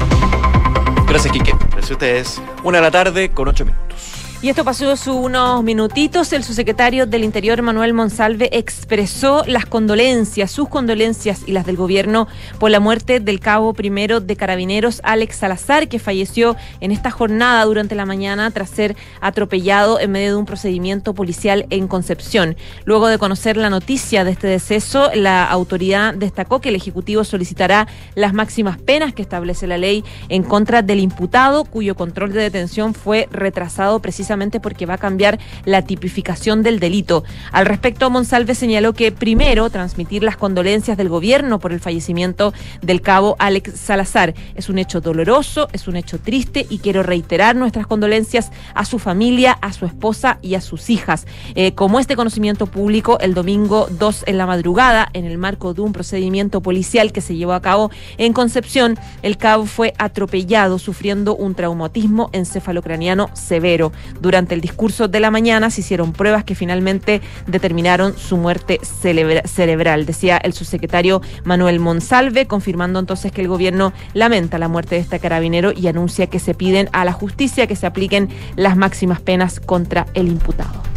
Gracias, 1.07 1.33
Quique. 1.33 1.53
Gracias 1.71 1.91
a 1.91 1.95
ustedes. 1.95 2.43
Una 2.65 2.79
de 2.79 2.83
la 2.83 2.91
tarde 2.91 3.31
con 3.31 3.47
ocho 3.47 3.65
minutos. 3.65 4.16
Y 4.43 4.51
esto 4.51 4.65
pasó 4.65 4.91
hace 4.91 5.11
unos 5.11 5.65
minutitos. 5.65 6.31
El 6.35 6.45
subsecretario 6.45 7.07
del 7.07 7.25
Interior, 7.25 7.63
Manuel 7.63 7.95
Monsalve, 7.95 8.51
expresó 8.53 9.43
las 9.47 9.65
condolencias, 9.65 10.51
sus 10.51 10.69
condolencias 10.69 11.41
y 11.47 11.53
las 11.53 11.65
del 11.65 11.77
gobierno 11.77 12.29
por 12.59 12.71
la 12.71 12.79
muerte 12.79 13.19
del 13.19 13.41
cabo 13.41 13.73
primero 13.73 14.21
de 14.21 14.37
carabineros, 14.37 15.01
Alex 15.05 15.37
Salazar, 15.37 15.89
que 15.89 15.99
falleció 15.99 16.55
en 16.81 16.93
esta 16.93 17.11
jornada 17.11 17.65
durante 17.65 17.95
la 17.95 18.05
mañana 18.05 18.51
tras 18.51 18.69
ser 18.69 18.95
atropellado 19.23 19.99
en 20.01 20.13
medio 20.13 20.33
de 20.33 20.37
un 20.37 20.45
procedimiento 20.45 21.15
policial 21.15 21.65
en 21.71 21.89
Concepción. 21.89 22.57
Luego 22.85 23.09
de 23.09 23.17
conocer 23.17 23.57
la 23.57 23.71
noticia 23.71 24.23
de 24.23 24.33
este 24.33 24.49
deceso, 24.49 25.11
la 25.15 25.47
autoridad 25.47 26.13
destacó 26.13 26.61
que 26.61 26.69
el 26.69 26.77
Ejecutivo 26.77 27.25
solicitará 27.25 27.89
las 28.15 28.35
máximas 28.35 28.77
penas 28.77 29.15
que 29.15 29.23
establece 29.23 29.67
la 29.67 29.79
ley 29.79 30.05
en 30.29 30.43
contra 30.43 30.83
del 30.83 31.01
imputado, 31.01 31.65
cuyo 31.65 31.95
control 31.95 32.35
de 32.35 32.43
detención 32.43 32.93
fue 32.93 33.29
retrasado 33.33 33.99
precisamente 34.01 34.26
porque 34.61 34.87
va 34.87 34.95
a 34.95 34.99
cambiar 34.99 35.39
la 35.65 35.83
tipificación 35.83 36.63
del 36.63 36.81
delito. 36.81 37.25
Al 37.53 37.67
respecto, 37.67 38.11
Monsalve 38.11 38.55
señaló 38.55 38.93
que 38.93 39.13
primero 39.13 39.71
transmitir 39.71 40.23
las 40.23 40.37
condolencias 40.37 40.97
del 40.97 41.09
gobierno 41.09 41.59
por 41.59 41.73
el 41.73 41.81
fallecimiento 41.81 42.53
del 42.83 43.01
cabo 43.01 43.37
Alex 43.39 43.79
Salazar. 43.79 44.35
Es 44.55 44.69
un 44.69 44.79
hecho 44.79 45.01
doloroso, 45.01 45.69
es 45.73 45.89
un 45.89 45.97
hecho 45.97 46.19
triste 46.19 46.67
y 46.69 46.79
quiero 46.79 47.03
reiterar 47.03 47.57
nuestras 47.57 47.87
condolencias 47.87 48.51
a 48.75 48.85
su 48.85 48.99
familia, 48.99 49.53
a 49.61 49.73
su 49.73 49.87
esposa 49.87 50.39
y 50.43 50.55
a 50.55 50.61
sus 50.61 50.91
hijas. 50.91 51.27
Eh, 51.55 51.73
como 51.73 52.01
este 52.01 52.17
conocimiento 52.17 52.67
público, 52.67 53.19
el 53.21 53.35
domingo 53.35 53.87
2 53.91 54.25
en 54.27 54.39
la 54.39 54.47
madrugada, 54.47 55.09
en 55.13 55.25
el 55.25 55.39
marco 55.39 55.73
de 55.73 55.83
un 55.83 55.93
procedimiento 55.93 56.61
policial 56.61 57.13
que 57.13 57.21
se 57.21 57.37
llevó 57.37 57.53
a 57.53 57.63
cabo 57.63 57.91
en 58.19 58.33
Concepción, 58.33 58.99
el 59.23 59.37
cabo 59.37 59.67
fue 59.67 59.95
atropellado 59.99 60.79
sufriendo 60.79 61.35
un 61.37 61.55
traumatismo 61.55 62.31
encefalocraniano 62.33 63.31
severo. 63.35 63.93
Durante 64.21 64.55
el 64.55 64.61
discurso 64.61 65.09
de 65.09 65.21
la 65.21 65.31
mañana 65.31 65.71
se 65.71 65.81
hicieron 65.81 66.13
pruebas 66.13 66.45
que 66.45 66.55
finalmente 66.55 67.21
determinaron 67.47 68.17
su 68.17 68.37
muerte 68.37 68.81
cerebral, 68.83 70.07
decía 70.07 70.37
el 70.39 70.53
subsecretario 70.53 71.23
Manuel 71.45 71.81
Monsalve, 71.81 72.47
confirmando 72.47 72.99
entonces 72.99 73.33
que 73.33 73.43
el 73.43 73.49
gobierno 73.49 73.93
lamenta 74.15 74.59
la 74.59 74.69
muerte 74.69 74.97
de 74.97 75.03
este 75.03 75.21
carabinero 75.21 75.73
y 75.73 75.87
anuncia 75.87 76.27
que 76.27 76.39
se 76.39 76.55
piden 76.55 76.89
a 76.93 77.05
la 77.05 77.13
justicia 77.13 77.67
que 77.67 77.77
se 77.77 77.87
apliquen 77.87 78.29
las 78.57 78.77
máximas 78.77 79.21
penas 79.21 79.61
contra 79.61 80.07
el 80.15 80.29
imputado. 80.29 80.96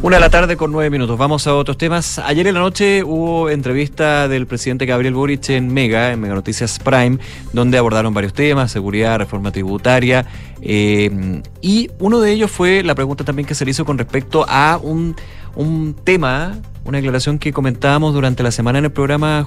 Una 0.00 0.18
de 0.18 0.20
la 0.20 0.30
tarde 0.30 0.56
con 0.56 0.70
nueve 0.70 0.90
minutos. 0.90 1.18
Vamos 1.18 1.48
a 1.48 1.56
otros 1.56 1.76
temas. 1.76 2.20
Ayer 2.20 2.46
en 2.46 2.54
la 2.54 2.60
noche 2.60 3.02
hubo 3.02 3.50
entrevista 3.50 4.28
del 4.28 4.46
presidente 4.46 4.86
Gabriel 4.86 5.14
Boric 5.14 5.48
en 5.50 5.74
Mega, 5.74 6.12
en 6.12 6.20
Mega 6.20 6.36
Noticias 6.36 6.78
Prime, 6.78 7.18
donde 7.52 7.78
abordaron 7.78 8.14
varios 8.14 8.32
temas, 8.32 8.70
seguridad, 8.70 9.18
reforma 9.18 9.50
tributaria, 9.50 10.24
eh, 10.62 11.42
y 11.60 11.90
uno 11.98 12.20
de 12.20 12.30
ellos 12.30 12.48
fue 12.48 12.84
la 12.84 12.94
pregunta 12.94 13.24
también 13.24 13.46
que 13.46 13.56
se 13.56 13.64
le 13.64 13.72
hizo 13.72 13.84
con 13.84 13.98
respecto 13.98 14.46
a 14.48 14.78
un, 14.80 15.16
un 15.56 15.96
tema 16.04 16.56
una 16.88 16.96
declaración 16.98 17.38
que 17.38 17.52
comentábamos 17.52 18.14
durante 18.14 18.42
la 18.42 18.50
semana 18.50 18.78
en 18.78 18.86
el 18.86 18.90
programa, 18.90 19.46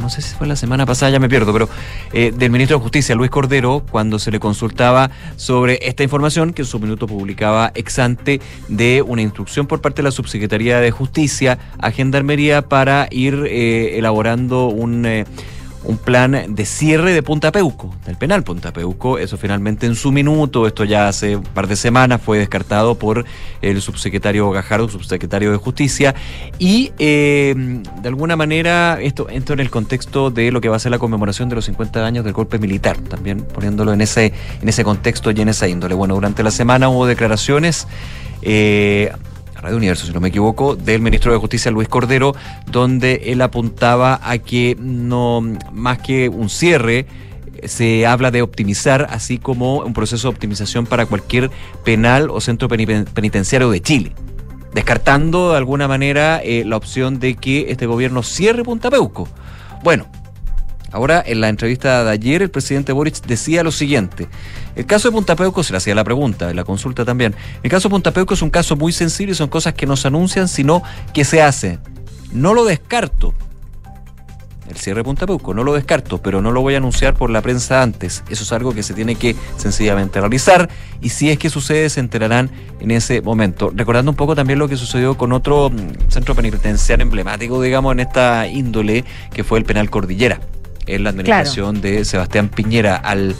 no 0.00 0.10
sé 0.10 0.20
si 0.20 0.34
fue 0.34 0.48
la 0.48 0.56
semana 0.56 0.84
pasada, 0.84 1.12
ya 1.12 1.20
me 1.20 1.28
pierdo, 1.28 1.52
pero 1.52 1.68
eh, 2.12 2.32
del 2.36 2.50
ministro 2.50 2.76
de 2.76 2.82
Justicia, 2.82 3.14
Luis 3.14 3.30
Cordero, 3.30 3.84
cuando 3.88 4.18
se 4.18 4.32
le 4.32 4.40
consultaba 4.40 5.12
sobre 5.36 5.78
esta 5.82 6.02
información 6.02 6.52
que 6.52 6.62
en 6.62 6.66
su 6.66 6.80
minuto 6.80 7.06
publicaba 7.06 7.70
ex 7.76 8.00
ante 8.00 8.40
de 8.66 9.00
una 9.00 9.22
instrucción 9.22 9.68
por 9.68 9.80
parte 9.80 10.02
de 10.02 10.08
la 10.08 10.10
Subsecretaría 10.10 10.80
de 10.80 10.90
Justicia 10.90 11.56
a 11.78 11.92
Gendarmería 11.92 12.62
para 12.62 13.06
ir 13.12 13.46
eh, 13.46 13.96
elaborando 13.98 14.66
un... 14.66 15.06
Eh, 15.06 15.24
un 15.84 15.98
plan 15.98 16.54
de 16.54 16.64
cierre 16.64 17.12
de 17.12 17.22
Punta 17.22 17.52
Peuco, 17.52 17.94
del 18.06 18.16
penal 18.16 18.42
Punta 18.44 18.72
Peuco. 18.72 19.18
Eso 19.18 19.36
finalmente 19.36 19.86
en 19.86 19.94
su 19.94 20.12
minuto, 20.12 20.66
esto 20.66 20.84
ya 20.84 21.08
hace 21.08 21.36
un 21.36 21.42
par 21.42 21.66
de 21.66 21.76
semanas, 21.76 22.20
fue 22.22 22.38
descartado 22.38 22.96
por 22.96 23.24
el 23.60 23.82
subsecretario 23.82 24.50
Gajardo, 24.50 24.88
subsecretario 24.88 25.50
de 25.50 25.56
Justicia. 25.56 26.14
Y 26.58 26.92
eh, 26.98 27.54
de 28.00 28.08
alguna 28.08 28.36
manera, 28.36 29.00
esto, 29.00 29.28
esto 29.28 29.52
en 29.52 29.60
el 29.60 29.70
contexto 29.70 30.30
de 30.30 30.52
lo 30.52 30.60
que 30.60 30.68
va 30.68 30.76
a 30.76 30.78
ser 30.78 30.90
la 30.90 30.98
conmemoración 30.98 31.48
de 31.48 31.56
los 31.56 31.64
50 31.64 32.04
años 32.04 32.24
del 32.24 32.32
golpe 32.32 32.58
militar, 32.58 32.98
también 32.98 33.42
poniéndolo 33.42 33.92
en 33.92 34.00
ese, 34.00 34.32
en 34.60 34.68
ese 34.68 34.84
contexto 34.84 35.30
y 35.30 35.40
en 35.40 35.48
esa 35.48 35.68
índole. 35.68 35.94
Bueno, 35.94 36.14
durante 36.14 36.42
la 36.42 36.50
semana 36.50 36.88
hubo 36.88 37.06
declaraciones. 37.06 37.86
Eh, 38.42 39.12
Radio 39.62 39.76
Universo, 39.76 40.06
si 40.06 40.12
no 40.12 40.20
me 40.20 40.28
equivoco, 40.28 40.74
del 40.74 41.00
ministro 41.00 41.32
de 41.32 41.38
Justicia 41.38 41.70
Luis 41.70 41.88
Cordero, 41.88 42.34
donde 42.70 43.22
él 43.26 43.40
apuntaba 43.40 44.20
a 44.22 44.38
que 44.38 44.76
no 44.78 45.40
más 45.72 45.98
que 45.98 46.28
un 46.28 46.50
cierre 46.50 47.06
se 47.64 48.06
habla 48.06 48.32
de 48.32 48.42
optimizar, 48.42 49.06
así 49.10 49.38
como 49.38 49.78
un 49.78 49.92
proceso 49.92 50.28
de 50.28 50.34
optimización 50.34 50.84
para 50.84 51.06
cualquier 51.06 51.50
penal 51.84 52.28
o 52.30 52.40
centro 52.40 52.68
penitenciario 52.68 53.70
de 53.70 53.80
Chile, 53.80 54.12
descartando 54.74 55.52
de 55.52 55.58
alguna 55.58 55.86
manera 55.86 56.40
eh, 56.42 56.64
la 56.66 56.76
opción 56.76 57.20
de 57.20 57.36
que 57.36 57.70
este 57.70 57.86
gobierno 57.86 58.24
cierre 58.24 58.64
Punta 58.64 58.90
Peuco. 58.90 59.28
Bueno, 59.84 60.06
Ahora, 60.92 61.22
en 61.26 61.40
la 61.40 61.48
entrevista 61.48 62.04
de 62.04 62.10
ayer, 62.10 62.42
el 62.42 62.50
presidente 62.50 62.92
Boric 62.92 63.22
decía 63.22 63.62
lo 63.62 63.72
siguiente. 63.72 64.28
El 64.76 64.84
caso 64.84 65.08
de 65.08 65.12
Punta 65.12 65.34
Peuco, 65.34 65.62
se 65.62 65.72
le 65.72 65.78
hacía 65.78 65.94
la 65.94 66.04
pregunta, 66.04 66.50
en 66.50 66.56
la 66.56 66.64
consulta 66.64 67.04
también. 67.04 67.34
El 67.62 67.70
caso 67.70 67.88
de 67.88 67.92
Punta 67.92 68.10
Peuco 68.10 68.34
es 68.34 68.42
un 68.42 68.50
caso 68.50 68.76
muy 68.76 68.92
sensible 68.92 69.32
y 69.32 69.34
son 69.34 69.48
cosas 69.48 69.72
que 69.72 69.86
no 69.86 69.96
se 69.96 70.08
anuncian, 70.08 70.48
sino 70.48 70.82
que 71.14 71.24
se 71.24 71.40
hacen. 71.40 71.80
No 72.30 72.52
lo 72.52 72.66
descarto. 72.66 73.32
El 74.68 74.76
cierre 74.76 75.00
de 75.00 75.04
Punta 75.04 75.26
Peuco, 75.26 75.54
no 75.54 75.64
lo 75.64 75.72
descarto, 75.72 76.18
pero 76.22 76.42
no 76.42 76.52
lo 76.52 76.60
voy 76.60 76.74
a 76.74 76.76
anunciar 76.76 77.14
por 77.14 77.30
la 77.30 77.40
prensa 77.40 77.82
antes. 77.82 78.22
Eso 78.28 78.44
es 78.44 78.52
algo 78.52 78.74
que 78.74 78.82
se 78.82 78.92
tiene 78.92 79.16
que 79.16 79.34
sencillamente 79.56 80.20
realizar 80.20 80.68
y 81.00 81.08
si 81.08 81.30
es 81.30 81.38
que 81.38 81.50
sucede 81.50 81.88
se 81.88 82.00
enterarán 82.00 82.50
en 82.80 82.90
ese 82.90 83.22
momento. 83.22 83.72
Recordando 83.74 84.10
un 84.10 84.16
poco 84.16 84.34
también 84.34 84.58
lo 84.58 84.68
que 84.68 84.76
sucedió 84.76 85.16
con 85.16 85.32
otro 85.32 85.70
mm, 85.70 86.10
centro 86.10 86.34
penitenciario 86.34 87.02
emblemático, 87.02 87.60
digamos, 87.60 87.92
en 87.92 88.00
esta 88.00 88.46
índole, 88.46 89.04
que 89.32 89.42
fue 89.42 89.58
el 89.58 89.64
Penal 89.64 89.90
Cordillera 89.90 90.40
en 90.86 91.04
la 91.04 91.10
administración 91.10 91.80
de 91.80 92.04
Sebastián 92.04 92.48
Piñera 92.48 92.96
al 92.96 93.34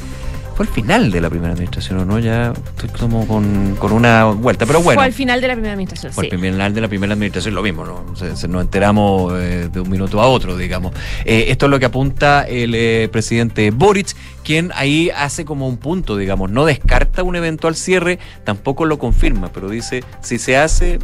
fue 0.55 0.66
al 0.66 0.73
final 0.73 1.10
de 1.10 1.20
la 1.20 1.31
primera 1.31 1.52
administración, 1.52 2.01
¿o 2.01 2.05
no? 2.05 2.19
Ya 2.19 2.52
estoy 2.52 2.90
como 2.90 3.27
con, 3.27 3.93
una 3.93 4.24
vuelta, 4.24 4.66
pero 4.66 4.82
bueno. 4.82 4.98
Fue 4.98 5.06
al 5.06 5.12
final 5.12 5.40
de 5.40 5.48
la 5.48 5.55
primera 5.55 5.73
administración, 5.73 6.12
Fue 6.12 6.28
al 6.31 6.39
final 6.39 6.74
de 6.74 6.81
la 6.81 6.89
primera 6.89 7.12
administración, 7.14 7.55
lo 7.55 7.62
mismo, 7.62 7.85
¿no? 7.86 8.05
Se, 8.16 8.48
nos 8.48 8.62
enteramos 8.62 9.32
eh, 9.36 9.69
de 9.73 9.81
un 9.81 9.89
minuto 9.89 10.20
a 10.20 10.27
otro, 10.27 10.56
digamos. 10.56 10.93
Eh, 11.24 11.47
esto 11.48 11.66
es 11.66 11.70
lo 11.70 11.78
que 11.78 11.86
apunta 11.86 12.43
el 12.43 12.74
eh, 12.74 13.09
presidente 13.10 13.70
Boric, 13.70 14.14
quien 14.44 14.73
ahí 14.74 15.10
hace 15.16 15.44
como 15.44 15.69
un 15.69 15.78
punto, 15.78 16.16
digamos, 16.16 16.51
no 16.51 16.66
descarta 16.66 17.23
un 17.23 17.36
eventual 17.36 17.74
cierre, 17.74 18.19
tampoco 18.44 18.85
lo 18.85 18.98
confirma, 18.98 19.51
pero 19.52 19.70
dice, 19.70 20.05
si 20.20 20.39
se 20.39 20.59
hace, 20.59 20.98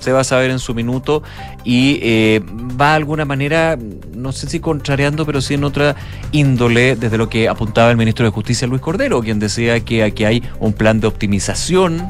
se 0.00 0.12
va 0.12 0.20
a 0.20 0.24
saber 0.24 0.50
en 0.50 0.58
su 0.58 0.74
minuto 0.74 1.22
y 1.64 2.00
eh, 2.02 2.42
va 2.80 2.90
de 2.90 2.96
alguna 2.96 3.24
manera, 3.24 3.78
no 4.14 4.32
sé 4.32 4.48
si 4.48 4.60
contrariando, 4.60 5.24
pero 5.24 5.40
sí 5.40 5.54
en 5.54 5.64
otra 5.64 5.96
índole, 6.32 6.96
desde 6.96 7.18
lo 7.18 7.28
que 7.28 7.48
apuntaba 7.48 7.90
el 7.90 7.96
ministro 7.96 8.24
de 8.24 8.30
Justicia 8.30 8.66
Luis 8.66 8.80
Cordero, 8.80 9.20
quien 9.20 9.38
decía 9.38 9.80
que 9.80 10.02
aquí 10.02 10.24
hay 10.24 10.42
un 10.58 10.72
plan 10.72 11.00
de 11.00 11.06
optimización 11.06 12.08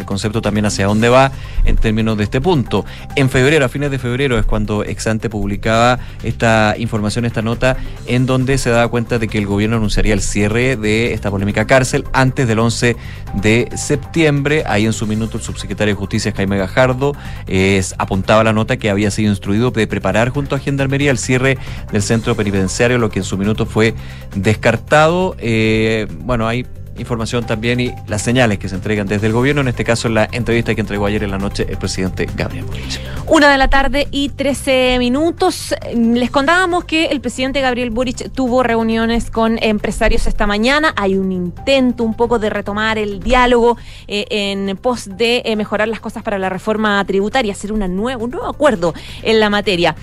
el 0.00 0.06
concepto 0.06 0.42
también 0.42 0.66
hacia 0.66 0.86
dónde 0.86 1.08
va 1.08 1.32
en 1.64 1.76
términos 1.76 2.16
de 2.16 2.24
este 2.24 2.40
punto. 2.40 2.84
En 3.16 3.30
febrero, 3.30 3.64
a 3.64 3.68
fines 3.68 3.90
de 3.90 3.98
febrero, 3.98 4.38
es 4.38 4.46
cuando 4.46 4.84
Exante 4.84 5.30
publicaba 5.30 5.98
esta 6.22 6.74
información, 6.78 7.24
esta 7.24 7.42
nota, 7.42 7.76
en 8.06 8.26
donde 8.26 8.58
se 8.58 8.70
daba 8.70 8.88
cuenta 8.88 9.18
de 9.18 9.28
que 9.28 9.38
el 9.38 9.46
gobierno 9.46 9.76
anunciaría 9.76 10.14
el 10.14 10.20
cierre 10.20 10.76
de 10.76 11.12
esta 11.12 11.30
polémica 11.30 11.66
cárcel 11.66 12.04
antes 12.12 12.46
del 12.46 12.58
11 12.58 12.96
de 13.34 13.68
septiembre. 13.76 14.64
Ahí 14.66 14.86
en 14.86 14.92
su 14.92 15.06
minuto 15.06 15.38
el 15.38 15.42
subsecretario 15.42 15.94
de 15.94 15.98
Justicia, 15.98 16.32
Jaime 16.34 16.58
Gajardo, 16.58 17.14
es, 17.46 17.94
apuntaba 17.98 18.44
la 18.44 18.52
nota 18.52 18.76
que 18.76 18.90
había 18.90 19.10
sido 19.10 19.30
instruido 19.30 19.70
de 19.70 19.86
preparar 19.86 20.30
junto 20.30 20.54
a 20.56 20.58
Gendarmería 20.58 21.10
el 21.10 21.18
cierre 21.18 21.58
del 21.92 22.02
centro 22.02 22.34
penitenciario, 22.34 22.98
lo 22.98 23.10
que 23.10 23.20
en 23.20 23.24
su 23.24 23.38
minuto 23.38 23.66
fue 23.66 23.94
descartado. 24.34 25.36
Eh, 25.38 26.06
bueno, 26.20 26.46
hay 26.46 26.66
información 26.98 27.44
también 27.44 27.80
y 27.80 27.92
las 28.06 28.22
señales 28.22 28.58
que 28.58 28.68
se 28.68 28.74
entregan 28.74 29.06
desde 29.06 29.26
el 29.26 29.32
gobierno, 29.32 29.60
en 29.60 29.68
este 29.68 29.84
caso 29.84 30.08
la 30.08 30.28
entrevista 30.32 30.74
que 30.74 30.80
entregó 30.80 31.06
ayer 31.06 31.22
en 31.22 31.30
la 31.30 31.38
noche 31.38 31.66
el 31.68 31.78
presidente 31.78 32.28
Gabriel 32.36 32.64
Boric. 32.64 33.00
Una 33.26 33.50
de 33.50 33.58
la 33.58 33.68
tarde 33.68 34.08
y 34.10 34.28
13 34.28 34.96
minutos. 34.98 35.74
Les 35.94 36.30
contábamos 36.30 36.84
que 36.84 37.06
el 37.06 37.20
presidente 37.20 37.60
Gabriel 37.60 37.90
Boric 37.90 38.30
tuvo 38.32 38.62
reuniones 38.62 39.30
con 39.30 39.58
empresarios 39.62 40.26
esta 40.26 40.46
mañana. 40.46 40.92
Hay 40.96 41.16
un 41.16 41.32
intento 41.32 42.04
un 42.04 42.14
poco 42.14 42.38
de 42.38 42.50
retomar 42.50 42.98
el 42.98 43.20
diálogo 43.20 43.76
eh, 44.08 44.26
en 44.30 44.76
pos 44.76 45.08
de 45.16 45.42
eh, 45.44 45.56
mejorar 45.56 45.88
las 45.88 46.00
cosas 46.00 46.22
para 46.22 46.38
la 46.38 46.48
reforma 46.48 47.04
tributaria, 47.04 47.52
hacer 47.52 47.72
una 47.72 47.84
un 47.86 47.96
nuevo 48.30 48.46
acuerdo 48.46 48.94
en 49.22 49.40
la 49.40 49.50
materia. 49.50 49.94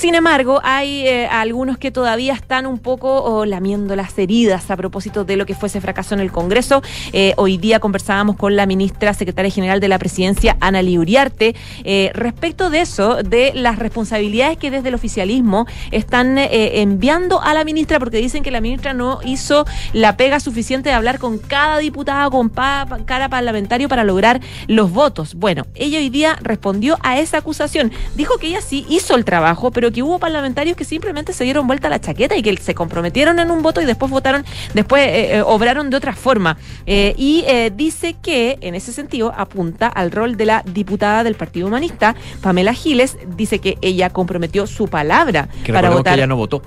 Sin 0.00 0.14
embargo, 0.14 0.62
hay 0.64 1.06
eh, 1.06 1.26
algunos 1.26 1.76
que 1.76 1.90
todavía 1.90 2.32
están 2.32 2.64
un 2.64 2.78
poco 2.78 3.22
oh, 3.22 3.44
lamiendo 3.44 3.94
las 3.96 4.18
heridas 4.18 4.70
a 4.70 4.76
propósito 4.78 5.24
de 5.26 5.36
lo 5.36 5.44
que 5.44 5.54
fue 5.54 5.66
ese 5.66 5.82
fracaso 5.82 6.14
en 6.14 6.20
el 6.20 6.32
Congreso. 6.32 6.80
Eh, 7.12 7.34
hoy 7.36 7.58
día 7.58 7.80
conversábamos 7.80 8.36
con 8.36 8.56
la 8.56 8.64
ministra 8.64 9.12
secretaria 9.12 9.50
general 9.50 9.78
de 9.78 9.88
la 9.88 9.98
presidencia, 9.98 10.56
Ana 10.58 10.80
Liuriarte, 10.80 11.54
eh, 11.84 12.10
respecto 12.14 12.70
de 12.70 12.80
eso, 12.80 13.16
de 13.22 13.52
las 13.54 13.78
responsabilidades 13.78 14.56
que 14.56 14.70
desde 14.70 14.88
el 14.88 14.94
oficialismo 14.94 15.66
están 15.90 16.38
eh, 16.38 16.80
enviando 16.80 17.42
a 17.42 17.52
la 17.52 17.62
ministra, 17.64 17.98
porque 17.98 18.16
dicen 18.22 18.42
que 18.42 18.50
la 18.50 18.62
ministra 18.62 18.94
no 18.94 19.18
hizo 19.22 19.66
la 19.92 20.16
pega 20.16 20.40
suficiente 20.40 20.88
de 20.88 20.94
hablar 20.94 21.18
con 21.18 21.36
cada 21.36 21.76
diputado, 21.76 22.30
con 22.30 22.48
pa- 22.48 22.86
parlamentario 22.86 23.86
para 23.90 24.04
lograr 24.04 24.40
los 24.66 24.90
votos. 24.90 25.34
Bueno, 25.34 25.66
ella 25.74 25.98
hoy 25.98 26.08
día 26.08 26.38
respondió 26.40 26.96
a 27.02 27.18
esa 27.18 27.36
acusación. 27.36 27.92
Dijo 28.16 28.38
que 28.38 28.46
ella 28.46 28.62
sí 28.62 28.86
hizo 28.88 29.14
el 29.14 29.26
trabajo, 29.26 29.70
pero 29.70 29.89
que 29.92 30.02
hubo 30.02 30.18
parlamentarios 30.18 30.76
que 30.76 30.84
simplemente 30.84 31.32
se 31.32 31.44
dieron 31.44 31.66
vuelta 31.66 31.88
a 31.88 31.90
la 31.90 32.00
chaqueta 32.00 32.36
y 32.36 32.42
que 32.42 32.56
se 32.56 32.74
comprometieron 32.74 33.38
en 33.38 33.50
un 33.50 33.62
voto 33.62 33.80
y 33.80 33.84
después 33.84 34.10
votaron, 34.10 34.44
después 34.74 35.06
eh, 35.06 35.36
eh, 35.36 35.42
obraron 35.42 35.90
de 35.90 35.96
otra 35.96 36.14
forma. 36.14 36.56
Eh, 36.86 37.14
y 37.16 37.44
eh, 37.46 37.70
dice 37.74 38.16
que, 38.20 38.58
en 38.60 38.74
ese 38.74 38.92
sentido, 38.92 39.32
apunta 39.36 39.86
al 39.88 40.10
rol 40.10 40.36
de 40.36 40.46
la 40.46 40.62
diputada 40.66 41.24
del 41.24 41.34
Partido 41.34 41.66
Humanista, 41.68 42.14
Pamela 42.40 42.72
Giles, 42.74 43.16
dice 43.36 43.58
que 43.58 43.78
ella 43.82 44.10
comprometió 44.10 44.66
su 44.66 44.88
palabra 44.88 45.48
Que 45.64 45.72
para 45.72 45.90
votar. 45.90 46.14
que 46.14 46.20
ella 46.20 46.26
no 46.26 46.36
votó. 46.36 46.62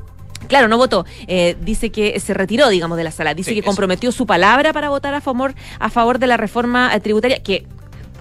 Claro, 0.47 0.67
no 0.67 0.77
votó. 0.77 1.05
Eh, 1.27 1.55
dice 1.61 1.89
que 1.89 2.19
se 2.19 2.33
retiró, 2.33 2.67
digamos, 2.69 2.97
de 2.97 3.05
la 3.05 3.11
sala. 3.11 3.33
Dice 3.33 3.51
Sí, 3.51 3.55
que 3.55 3.59
eso. 3.61 3.65
comprometió 3.67 4.11
su 4.11 4.25
palabra 4.25 4.73
para 4.73 4.89
votar 4.89 5.13
a 5.13 5.21
favor, 5.21 5.53
a 5.79 5.89
favor 5.89 6.19
de 6.19 6.27
la 6.27 6.35
reforma 6.37 6.91
tributaria, 6.99 7.41
que 7.41 7.65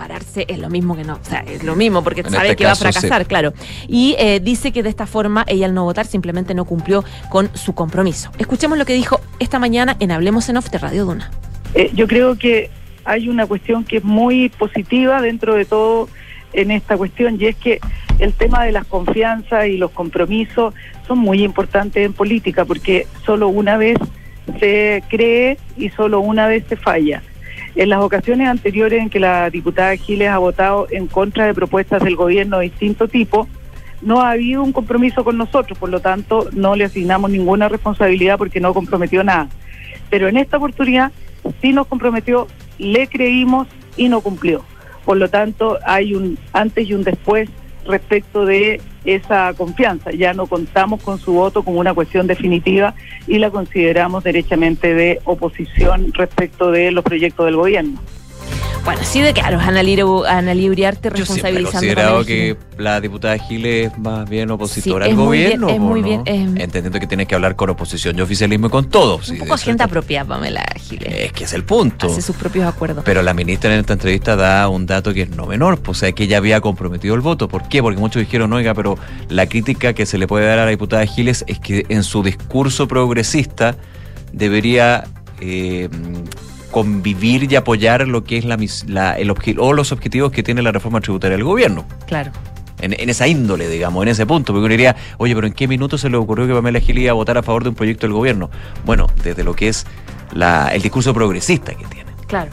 pararse 0.03 0.45
es 0.49 0.59
lo 0.59 0.69
mismo 0.69 0.97
que 0.97 1.05
no. 1.05 1.15
O 1.15 1.24
sea, 1.24 1.45
es 1.47 1.62
lo 1.62 1.77
mismo, 1.77 2.03
porque 2.03 2.23
En 2.23 2.31
sabe 2.31 2.49
este 2.49 2.57
que 2.57 2.65
va 2.65 2.73
a 2.73 2.74
sí. 2.74 2.83
fracasar, 2.83 3.24
claro. 3.27 3.53
Y 3.87 4.16
eh, 4.19 4.41
dice 4.41 4.73
que 4.73 4.83
de 4.83 4.89
esta 4.89 5.07
forma 5.07 5.45
ella 5.47 5.66
al 5.66 5.74
no 5.74 5.85
votar 5.85 6.07
simplemente 6.07 6.55
no 6.55 6.65
cumplió 6.65 7.05
con 7.31 7.49
su 7.55 7.73
compromiso. 7.73 8.33
Escuchemos 8.37 8.77
lo 8.79 8.85
que 8.85 8.95
dijo 8.95 9.20
esta 9.39 9.61
mañana 9.61 9.97
en 10.01 10.11
Hablemos 10.11 10.49
en 10.49 10.57
Off 10.57 10.70
de 10.70 10.79
Radio 10.79 11.05
Duna. 11.05 11.31
Eh, 11.74 11.93
yo 11.95 12.09
creo 12.09 12.37
que 12.37 12.69
hay 13.05 13.29
una 13.29 13.47
cuestión 13.47 13.85
que 13.85 13.99
es 13.99 14.05
muy 14.05 14.49
positiva 14.49 15.23
dentro 15.23 15.55
de 15.55 15.66
todo 15.66 16.09
en 16.53 16.73
esta 16.73 16.97
cuestión 16.97 17.41
y 17.41 17.47
es 17.47 17.57
que 17.57 17.79
el 18.19 18.33
tema 18.33 18.65
de 18.65 18.73
las 18.73 18.85
confianzas 18.85 19.69
y 19.69 19.77
los 19.77 19.93
compromisos 19.93 20.74
son 21.07 21.19
muy 21.19 21.45
importantes 21.45 22.05
en 22.05 22.12
política 22.12 22.65
porque 22.65 23.07
solo 23.24 23.47
una 23.49 23.77
vez 23.77 23.99
se 24.59 25.05
cree 25.09 25.59
y 25.77 25.91
solo 25.91 26.19
una 26.20 26.49
vez 26.49 26.65
se 26.69 26.77
falla. 26.77 27.23
En 27.74 27.89
las 27.89 28.01
ocasiones 28.01 28.49
anteriores 28.49 29.01
en 29.01 29.09
que 29.09 29.19
la 29.19 29.49
diputada 29.49 29.97
Giles 29.97 30.28
ha 30.28 30.39
votado 30.39 30.86
en 30.90 31.07
contra 31.07 31.47
de 31.47 31.55
propuestas 31.55 32.03
del 32.03 32.16
gobierno 32.16 32.59
de 32.59 32.65
distinto 32.65 33.09
tipo, 33.09 33.49
no 34.03 34.20
ha 34.20 34.32
habido 34.32 34.62
un 34.62 34.73
compromiso 34.73 35.24
con 35.24 35.39
nosotros, 35.39 35.78
por 35.78 35.89
lo 35.89 36.01
tanto 36.01 36.49
no 36.53 36.77
le 36.77 36.85
asignamos 36.85 37.31
ninguna 37.31 37.69
responsabilidad 37.69 38.36
porque 38.36 38.61
no 38.61 38.74
comprometió 38.74 39.24
nada. 39.24 39.49
Pero 40.11 40.28
en 40.28 40.36
esta 40.36 40.59
oportunidad 40.59 41.12
sí 41.62 41.73
nos 41.73 41.86
comprometió, 41.86 42.47
le 42.78 43.07
creímos 43.07 43.69
y 43.97 44.09
no 44.09 44.20
cumplió. 44.20 44.65
Por 45.05 45.16
lo 45.16 45.28
tanto, 45.28 45.78
hay 45.86 46.15
un 46.15 46.39
antes 46.53 46.89
y 46.89 46.94
un 46.94 47.05
después 47.05 47.49
respecto 47.86 48.44
de 48.44 48.81
esa 49.05 49.53
confianza. 49.55 50.11
Ya 50.11 50.35
no 50.35 50.47
contamos 50.47 51.03
con 51.03 51.19
su 51.19 51.33
voto 51.33 51.62
como 51.62 51.81
una 51.81 51.95
cuestión 51.95 52.27
definitiva 52.27 52.95
y 53.27 53.39
la 53.39 53.51
consideramos 53.51 54.24
derechamente 54.24 54.95
de 54.95 55.20
oposición 55.24 56.12
respecto 56.12 56.70
de 56.70 56.91
los 56.93 57.05
proyectos 57.05 57.47
del 57.47 57.57
gobierno. 57.57 58.01
Bueno, 58.84 59.01
sí 59.05 59.20
de 59.20 59.32
claro, 59.32 59.60
Ana, 59.60 59.80
Ana 60.28 60.55
Liuriarte 60.55 61.09
Yo 61.10 61.14
responsabilizando. 61.16 61.70
considerado 61.70 62.24
que 62.24 62.56
la 62.78 63.01
diputada 63.01 63.39
Giles 63.39 63.93
es 63.93 63.98
más 63.98 64.28
bien 64.28 64.51
opositora 64.51 65.05
Sí, 65.05 65.12
al 65.12 65.16
muy 65.16 65.39
bien- 65.39 65.60
gobierno. 65.60 65.68
es 65.68 65.76
¿o 65.76 65.78
muy 65.78 66.01
no? 66.01 66.06
bien, 66.24 66.59
Entendiendo 66.60 66.98
que 66.98 67.06
tiene 67.06 67.26
que 67.26 67.34
hablar 67.36 67.55
con 67.55 67.70
oposición 67.70 68.18
y 68.18 68.22
oficialismo 68.22 68.66
y 68.66 68.70
con 68.70 68.86
todos. 68.89 69.28
Un 69.28 69.39
poco 69.39 69.55
agenda 69.55 69.86
propia, 69.86 70.24
Pamela 70.24 70.64
Giles. 70.80 71.14
Es 71.16 71.32
que 71.32 71.44
es 71.44 71.52
el 71.52 71.62
punto. 71.62 72.09
Hace 72.09 72.22
sus 72.22 72.34
propios 72.34 72.66
acuerdos. 72.66 73.05
Pero 73.05 73.22
la 73.22 73.34
ministra 73.34 73.72
en 73.72 73.78
esta 73.80 73.93
entrevista 73.93 74.34
da 74.34 74.68
un 74.68 74.84
dato 74.86 75.14
que 75.14 75.22
es 75.22 75.30
no 75.30 75.47
menor, 75.47 75.78
pues, 75.80 75.98
o 75.98 76.01
sea, 76.01 76.10
que 76.12 76.24
ella 76.24 76.39
había 76.39 76.60
comprometido 76.60 77.14
el 77.14 77.20
voto. 77.20 77.47
¿Por 77.47 77.68
qué? 77.68 77.82
Porque 77.82 78.01
muchos 78.01 78.18
dijeron, 78.20 78.52
oiga, 78.52 78.74
pero 78.74 78.98
la 79.28 79.47
crítica 79.47 79.93
que 79.93 80.06
se 80.06 80.18
le 80.18 80.26
puede 80.26 80.47
dar 80.47 80.59
a 80.59 80.64
la 80.64 80.70
diputada 80.72 81.06
Giles 81.06 81.44
es 81.47 81.60
que 81.60 81.86
en 81.89 82.02
su 82.02 82.24
discurso 82.24 82.89
progresista 82.89 83.76
debería 84.32 85.05
eh, 85.40 85.89
convivir 86.73 87.47
y 87.53 87.55
apoyar 87.55 88.09
lo 88.09 88.24
que 88.24 88.39
es 88.39 88.44
la, 88.44 88.59
la- 88.89 89.16
el 89.16 89.32
o 89.59 89.73
los 89.73 89.93
objetivos 89.93 90.32
que 90.32 90.43
tiene 90.43 90.61
la 90.62 90.73
reforma 90.73 91.01
tributaria 91.01 91.36
del 91.36 91.44
gobierno. 91.44 91.85
Claro. 92.09 92.32
En, 92.81 92.94
en 93.01 93.09
esa 93.11 93.28
índole, 93.28 93.69
digamos, 93.69 94.03
en 94.03 94.09
ese 94.09 94.27
punto. 94.27 94.53
Porque 94.53 94.65
uno 94.65 94.73
diría, 94.73 94.97
oye, 95.19 95.35
pero 95.36 95.47
¿en 95.47 95.53
qué 95.53 95.69
minuto 95.69 95.97
se 95.97 96.11
le 96.11 96.16
ocurrió 96.16 96.49
que 96.49 96.55
Pamela 96.55 96.81
Giles 96.81 97.05
iba 97.05 97.12
a 97.12 97.15
votar 97.15 97.39
a 97.39 97.43
favor 97.44 97.62
de 97.62 97.69
un 97.69 97.77
proyecto 97.77 98.07
del 98.09 98.15
gobierno? 98.15 98.51
Bueno, 98.85 99.07
desde 99.23 99.44
lo 99.44 99.55
que 99.55 99.69
es 99.69 99.86
la, 100.32 100.70
el 100.74 100.82
discurso 100.82 101.15
progresista 101.15 101.74
que 101.74 101.85
tiene. 101.85 102.11
Claro. 102.27 102.51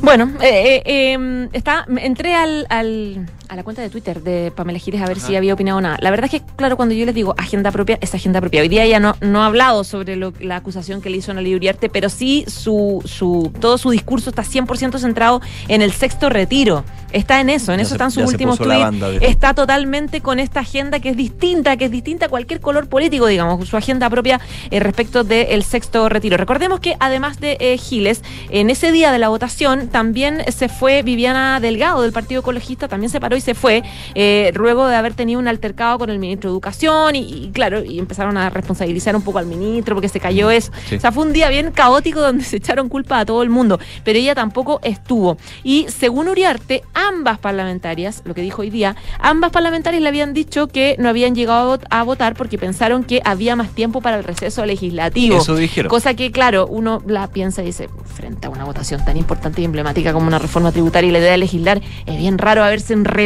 Bueno, 0.00 0.30
eh, 0.42 0.82
eh, 0.84 1.16
eh, 1.16 1.48
está, 1.54 1.86
entré 1.96 2.34
al, 2.34 2.66
al- 2.68 3.26
a 3.48 3.56
la 3.56 3.62
cuenta 3.62 3.82
de 3.82 3.90
Twitter 3.90 4.22
de 4.22 4.52
Pamela 4.54 4.78
Giles 4.78 5.00
a 5.02 5.06
ver 5.06 5.20
si 5.20 5.36
había 5.36 5.54
opinado 5.54 5.80
nada. 5.80 5.96
La 6.00 6.10
verdad 6.10 6.30
es 6.32 6.40
que, 6.40 6.46
claro, 6.56 6.76
cuando 6.76 6.94
yo 6.94 7.04
les 7.06 7.14
digo 7.14 7.34
agenda 7.36 7.70
propia, 7.70 7.98
es 8.00 8.14
agenda 8.14 8.40
propia. 8.40 8.62
Hoy 8.62 8.68
día 8.68 8.84
ella 8.84 9.00
no, 9.00 9.16
no 9.20 9.42
ha 9.42 9.46
hablado 9.46 9.84
sobre 9.84 10.16
lo- 10.16 10.32
la 10.40 10.56
acusación 10.56 11.00
que 11.02 11.10
le 11.10 11.18
hizo 11.18 11.30
a 11.30 11.36
Ana 11.36 11.42
Uriarte, 11.48 11.88
pero 11.88 12.08
sí 12.08 12.44
su, 12.48 13.02
su, 13.04 13.52
todo 13.60 13.78
su 13.78 13.90
discurso 13.90 14.30
está 14.30 14.42
100% 14.42 14.98
centrado 14.98 15.40
en 15.68 15.82
el 15.82 15.92
sexto 15.92 16.30
retiro. 16.30 16.84
Está 17.12 17.40
en 17.40 17.48
eso, 17.50 17.72
en 17.72 17.78
Ya 17.78 17.82
eso 17.82 17.90
se- 17.90 17.94
están 17.94 18.10
sus 18.10 18.22
últimos 18.32 18.58
tweets. 18.58 19.20
de- 19.20 19.26
Está 19.28 19.54
totalmente 19.54 20.20
con 20.20 20.40
esta 20.40 20.60
agenda 20.60 20.98
que 21.00 21.10
es 21.10 21.16
distinta, 21.16 21.76
que 21.76 21.84
es 21.84 21.90
distinta 21.90 22.26
a 22.26 22.28
cualquier 22.28 22.60
color 22.60 22.88
político, 22.88 23.26
digamos, 23.26 23.68
su 23.68 23.76
agenda 23.76 24.10
propia 24.10 24.40
eh, 24.70 24.80
respecto 24.80 25.22
del 25.22 25.62
sexto 25.62 26.08
retiro. 26.08 26.36
Recordemos 26.36 26.80
que 26.80 26.96
además 26.98 27.38
de 27.40 27.56
eh, 27.60 27.78
Giles, 27.78 28.22
en 28.50 28.70
ese 28.70 28.90
día 28.90 29.12
de 29.12 29.18
la 29.18 29.28
votación 29.28 29.88
también 29.88 30.42
se 30.52 30.68
fue 30.68 31.02
Viviana 31.02 31.60
Delgado 31.60 32.02
del 32.02 32.12
Partido 32.12 32.40
Ecologista, 32.40 32.88
también 32.88 33.10
se 33.10 33.20
paró 33.20 33.33
y 33.34 33.40
se 33.40 33.54
fue, 33.54 33.82
eh, 34.14 34.52
luego 34.54 34.86
de 34.86 34.96
haber 34.96 35.14
tenido 35.14 35.40
un 35.40 35.48
altercado 35.48 35.98
con 35.98 36.10
el 36.10 36.18
ministro 36.18 36.50
de 36.50 36.54
Educación 36.54 37.16
y, 37.16 37.20
y, 37.20 37.50
claro, 37.52 37.84
y 37.84 37.98
empezaron 37.98 38.36
a 38.36 38.50
responsabilizar 38.50 39.16
un 39.16 39.22
poco 39.22 39.38
al 39.38 39.46
ministro 39.46 39.94
porque 39.94 40.08
se 40.08 40.20
cayó 40.20 40.50
eso. 40.50 40.72
Sí. 40.88 40.96
O 40.96 41.00
sea, 41.00 41.12
fue 41.12 41.24
un 41.24 41.32
día 41.32 41.48
bien 41.48 41.70
caótico 41.70 42.20
donde 42.20 42.44
se 42.44 42.56
echaron 42.56 42.88
culpa 42.88 43.20
a 43.20 43.26
todo 43.26 43.42
el 43.42 43.50
mundo, 43.50 43.78
pero 44.04 44.18
ella 44.18 44.34
tampoco 44.34 44.80
estuvo. 44.82 45.36
Y 45.62 45.86
según 45.88 46.28
Uriarte, 46.28 46.82
ambas 46.94 47.38
parlamentarias, 47.38 48.22
lo 48.24 48.34
que 48.34 48.42
dijo 48.42 48.62
hoy 48.62 48.70
día, 48.70 48.96
ambas 49.18 49.50
parlamentarias 49.50 50.02
le 50.02 50.08
habían 50.08 50.34
dicho 50.34 50.68
que 50.68 50.96
no 50.98 51.08
habían 51.08 51.34
llegado 51.34 51.78
a 51.90 52.02
votar 52.02 52.34
porque 52.34 52.58
pensaron 52.58 53.04
que 53.04 53.20
había 53.24 53.56
más 53.56 53.70
tiempo 53.70 54.00
para 54.00 54.18
el 54.18 54.24
receso 54.24 54.64
legislativo. 54.66 55.38
Eso 55.38 55.56
dijeron. 55.56 55.90
Cosa 55.90 56.14
que, 56.14 56.30
claro, 56.30 56.66
uno 56.66 57.02
la 57.06 57.28
piensa 57.28 57.62
y 57.62 57.66
dice, 57.66 57.88
frente 58.04 58.46
a 58.46 58.50
una 58.50 58.64
votación 58.64 59.04
tan 59.04 59.16
importante 59.16 59.60
y 59.60 59.64
emblemática 59.64 60.12
como 60.12 60.26
una 60.26 60.38
reforma 60.38 60.72
tributaria 60.72 61.08
y 61.08 61.12
la 61.12 61.18
idea 61.18 61.32
de 61.32 61.38
legislar, 61.38 61.80
es 62.06 62.18
bien 62.18 62.38
raro 62.38 62.64
haberse 62.64 62.92
enredado 62.92 63.23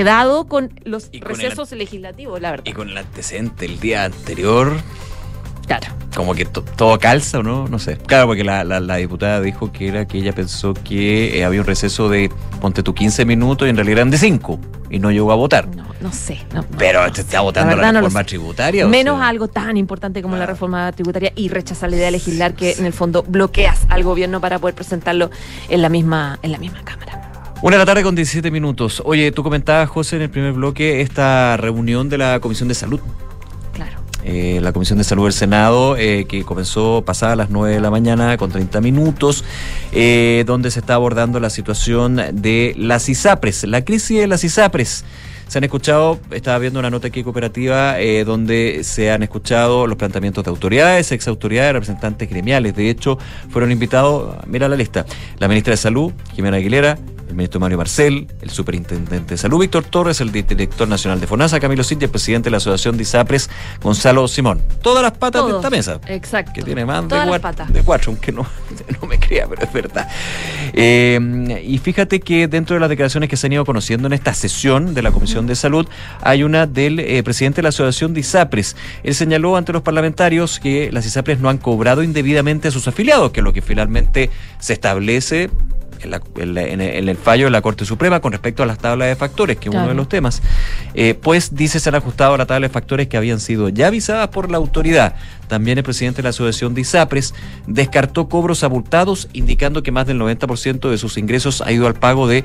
con 0.48 0.70
los 0.84 1.04
con 1.06 1.14
el- 1.14 1.22
recesos 1.22 1.72
legislativos, 1.72 2.40
la 2.40 2.50
verdad. 2.52 2.64
Y 2.66 2.72
con 2.72 2.88
el 2.88 2.98
antecedente 2.98 3.66
el 3.66 3.80
día 3.80 4.04
anterior. 4.04 4.72
Claro. 5.66 5.86
Como 6.16 6.34
que 6.34 6.46
to- 6.46 6.62
todo 6.62 6.98
calza, 6.98 7.40
¿o 7.40 7.42
no? 7.42 7.68
No 7.68 7.78
sé. 7.78 7.98
Claro, 7.98 8.26
porque 8.26 8.42
la, 8.42 8.64
la- 8.64 8.80
la 8.80 8.96
diputada 8.96 9.40
dijo 9.42 9.70
que 9.70 9.88
era 9.88 10.06
que 10.08 10.16
ella 10.18 10.32
pensó 10.32 10.72
que 10.72 11.38
eh, 11.38 11.44
había 11.44 11.60
un 11.60 11.66
receso 11.66 12.08
de, 12.08 12.30
ponte 12.62 12.82
tú, 12.82 12.94
15 12.94 13.26
minutos 13.26 13.66
y 13.66 13.70
en 13.70 13.76
realidad 13.76 13.98
eran 13.98 14.10
de 14.10 14.16
5. 14.16 14.58
Y 14.90 14.98
no 14.98 15.10
llegó 15.10 15.30
a 15.30 15.34
votar. 15.34 15.68
No, 15.76 15.84
no 16.00 16.10
sé. 16.10 16.40
no- 16.54 16.64
Pero 16.78 17.12
te 17.12 17.20
está 17.20 17.42
votando 17.42 17.76
La 17.76 17.92
no 17.92 18.00
reforma 18.00 18.24
tributaria. 18.24 18.86
o 18.86 18.88
Menos 18.88 19.18
sea. 19.18 19.28
algo 19.28 19.48
tan 19.48 19.76
importante 19.76 20.22
como 20.22 20.36
la 20.38 20.46
reforma 20.46 20.90
tributaria 20.92 21.32
y 21.36 21.50
rechazar 21.50 21.90
la 21.90 21.96
idea 21.96 22.06
de 22.06 22.12
legislar 22.12 22.54
que 22.54 22.72
en 22.72 22.86
el 22.86 22.94
fondo 22.94 23.22
bloqueas 23.22 23.80
al 23.90 24.02
gobierno 24.02 24.40
para 24.40 24.58
poder 24.58 24.74
presentarlo 24.74 25.30
en 25.68 25.82
la 25.82 25.90
misma, 25.90 26.38
en 26.42 26.52
la 26.52 26.58
misma 26.58 26.82
cámara. 26.82 27.27
Una 27.60 27.74
de 27.74 27.78
la 27.78 27.86
tarde 27.86 28.04
con 28.04 28.14
17 28.14 28.52
minutos. 28.52 29.02
Oye, 29.04 29.32
tú 29.32 29.42
comentabas, 29.42 29.88
José, 29.88 30.14
en 30.14 30.22
el 30.22 30.30
primer 30.30 30.52
bloque 30.52 31.00
esta 31.00 31.56
reunión 31.56 32.08
de 32.08 32.16
la 32.16 32.38
Comisión 32.38 32.68
de 32.68 32.74
Salud. 32.76 33.00
Claro. 33.72 33.98
Eh, 34.22 34.60
la 34.62 34.72
Comisión 34.72 34.96
de 34.98 35.02
Salud 35.02 35.24
del 35.24 35.32
Senado, 35.32 35.96
eh, 35.96 36.26
que 36.28 36.44
comenzó 36.44 37.02
pasada 37.04 37.34
las 37.34 37.50
9 37.50 37.74
de 37.74 37.80
la 37.80 37.90
mañana 37.90 38.36
con 38.36 38.52
30 38.52 38.80
minutos, 38.80 39.44
eh, 39.90 40.44
donde 40.46 40.70
se 40.70 40.78
está 40.78 40.94
abordando 40.94 41.40
la 41.40 41.50
situación 41.50 42.20
de 42.32 42.74
las 42.78 43.08
ISAPRES, 43.08 43.64
la 43.64 43.84
crisis 43.84 44.20
de 44.20 44.28
las 44.28 44.44
ISAPRES. 44.44 45.04
Se 45.48 45.58
han 45.58 45.64
escuchado, 45.64 46.20
estaba 46.30 46.58
viendo 46.58 46.78
una 46.78 46.90
nota 46.90 47.08
aquí 47.08 47.24
cooperativa 47.24 47.98
eh, 47.98 48.22
donde 48.24 48.84
se 48.84 49.10
han 49.10 49.24
escuchado 49.24 49.88
los 49.88 49.96
planteamientos 49.96 50.44
de 50.44 50.50
autoridades, 50.50 51.10
ex 51.10 51.26
autoridades, 51.26 51.72
representantes 51.72 52.30
gremiales. 52.30 52.76
De 52.76 52.88
hecho, 52.88 53.18
fueron 53.50 53.72
invitados, 53.72 54.36
mira 54.46 54.68
la 54.68 54.76
lista, 54.76 55.06
la 55.38 55.48
ministra 55.48 55.72
de 55.72 55.78
Salud, 55.78 56.12
Jimena 56.34 56.58
Aguilera, 56.58 56.98
el 57.28 57.34
ministro 57.34 57.60
Mario 57.60 57.78
Marcel, 57.78 58.26
el 58.40 58.50
superintendente 58.50 59.34
de 59.34 59.38
salud 59.38 59.60
Víctor 59.60 59.84
Torres, 59.84 60.20
el 60.20 60.32
director 60.32 60.88
nacional 60.88 61.20
de 61.20 61.26
FONASA, 61.26 61.60
Camilo 61.60 61.84
Cid, 61.84 62.00
y 62.00 62.04
el 62.04 62.10
presidente 62.10 62.46
de 62.46 62.52
la 62.52 62.56
Asociación 62.56 62.96
de 62.96 63.02
ISAPRES, 63.02 63.50
Gonzalo 63.82 64.26
Simón. 64.28 64.62
Todas 64.82 65.02
las 65.02 65.12
patas 65.12 65.46
de 65.46 65.52
esta 65.52 65.70
mesa. 65.70 66.00
Exacto. 66.06 66.52
Que 66.54 66.62
tiene 66.62 66.84
más 66.84 67.06
de 67.06 67.16
las 67.16 67.26
cuatro, 67.26 67.42
patas. 67.42 67.72
de 67.72 67.82
cuatro, 67.82 68.12
aunque 68.12 68.32
no, 68.32 68.46
no 69.02 69.08
me 69.08 69.18
crea, 69.18 69.46
pero 69.46 69.62
es 69.62 69.72
verdad. 69.72 70.08
Eh, 70.72 71.62
y 71.64 71.78
fíjate 71.78 72.20
que 72.20 72.48
dentro 72.48 72.74
de 72.74 72.80
las 72.80 72.88
declaraciones 72.88 73.28
que 73.28 73.36
se 73.36 73.46
han 73.46 73.52
ido 73.52 73.64
conociendo 73.64 74.06
en 74.06 74.14
esta 74.14 74.32
sesión 74.32 74.94
de 74.94 75.02
la 75.02 75.12
Comisión 75.12 75.46
de 75.46 75.54
Salud, 75.54 75.86
hay 76.22 76.42
una 76.42 76.66
del 76.66 77.00
eh, 77.00 77.22
presidente 77.22 77.56
de 77.56 77.64
la 77.64 77.68
Asociación 77.70 78.14
de 78.14 78.20
ISAPRES. 78.20 78.76
Él 79.02 79.14
señaló 79.14 79.56
ante 79.56 79.72
los 79.72 79.82
parlamentarios 79.82 80.58
que 80.60 80.90
las 80.92 81.04
ISAPRES 81.04 81.40
no 81.40 81.50
han 81.50 81.58
cobrado 81.58 82.02
indebidamente 82.02 82.68
a 82.68 82.70
sus 82.70 82.88
afiliados, 82.88 83.32
que 83.32 83.40
es 83.40 83.44
lo 83.44 83.52
que 83.52 83.60
finalmente 83.60 84.30
se 84.58 84.72
establece 84.72 85.50
en, 86.02 86.10
la- 86.10 86.22
en 86.36 86.54
la- 86.54 86.62
en 86.64 86.80
el, 87.08 87.16
fallo 87.16 87.44
de 87.46 87.50
la 87.50 87.60
Corte 87.62 87.84
Suprema 87.84 88.20
con 88.20 88.32
respecto 88.32 88.62
a 88.62 88.66
las 88.66 88.78
tablas 88.78 89.08
de 89.08 89.16
factores, 89.16 89.56
que 89.56 89.68
es 89.68 89.74
uno 89.74 89.88
de 89.88 89.94
los 89.94 90.08
temas. 90.08 90.42
Eh, 90.94 91.14
pues 91.14 91.54
dice 91.54 91.80
se 91.80 91.88
han 91.88 91.94
ajustado 91.94 92.34
a 92.34 92.38
la 92.38 92.46
tabla 92.46 92.68
de 92.68 92.72
factores 92.72 93.08
que 93.08 93.16
habían 93.16 93.40
sido 93.40 93.68
ya 93.68 93.88
avisadas 93.88 94.28
por 94.28 94.50
la 94.50 94.56
autoridad. 94.58 95.14
También 95.48 95.78
el 95.78 95.84
presidente 95.84 96.18
de 96.18 96.24
la 96.24 96.28
Asociación 96.30 96.74
de 96.74 96.82
ISAPRES 96.82 97.34
descartó 97.66 98.28
cobros 98.28 98.62
abultados, 98.64 99.28
indicando 99.32 99.82
que 99.82 99.90
más 99.92 100.06
del 100.06 100.18
90% 100.20 100.90
de 100.90 100.98
sus 100.98 101.16
ingresos 101.16 101.62
ha 101.62 101.72
ido 101.72 101.86
al 101.86 101.94
pago 101.94 102.28
de 102.28 102.44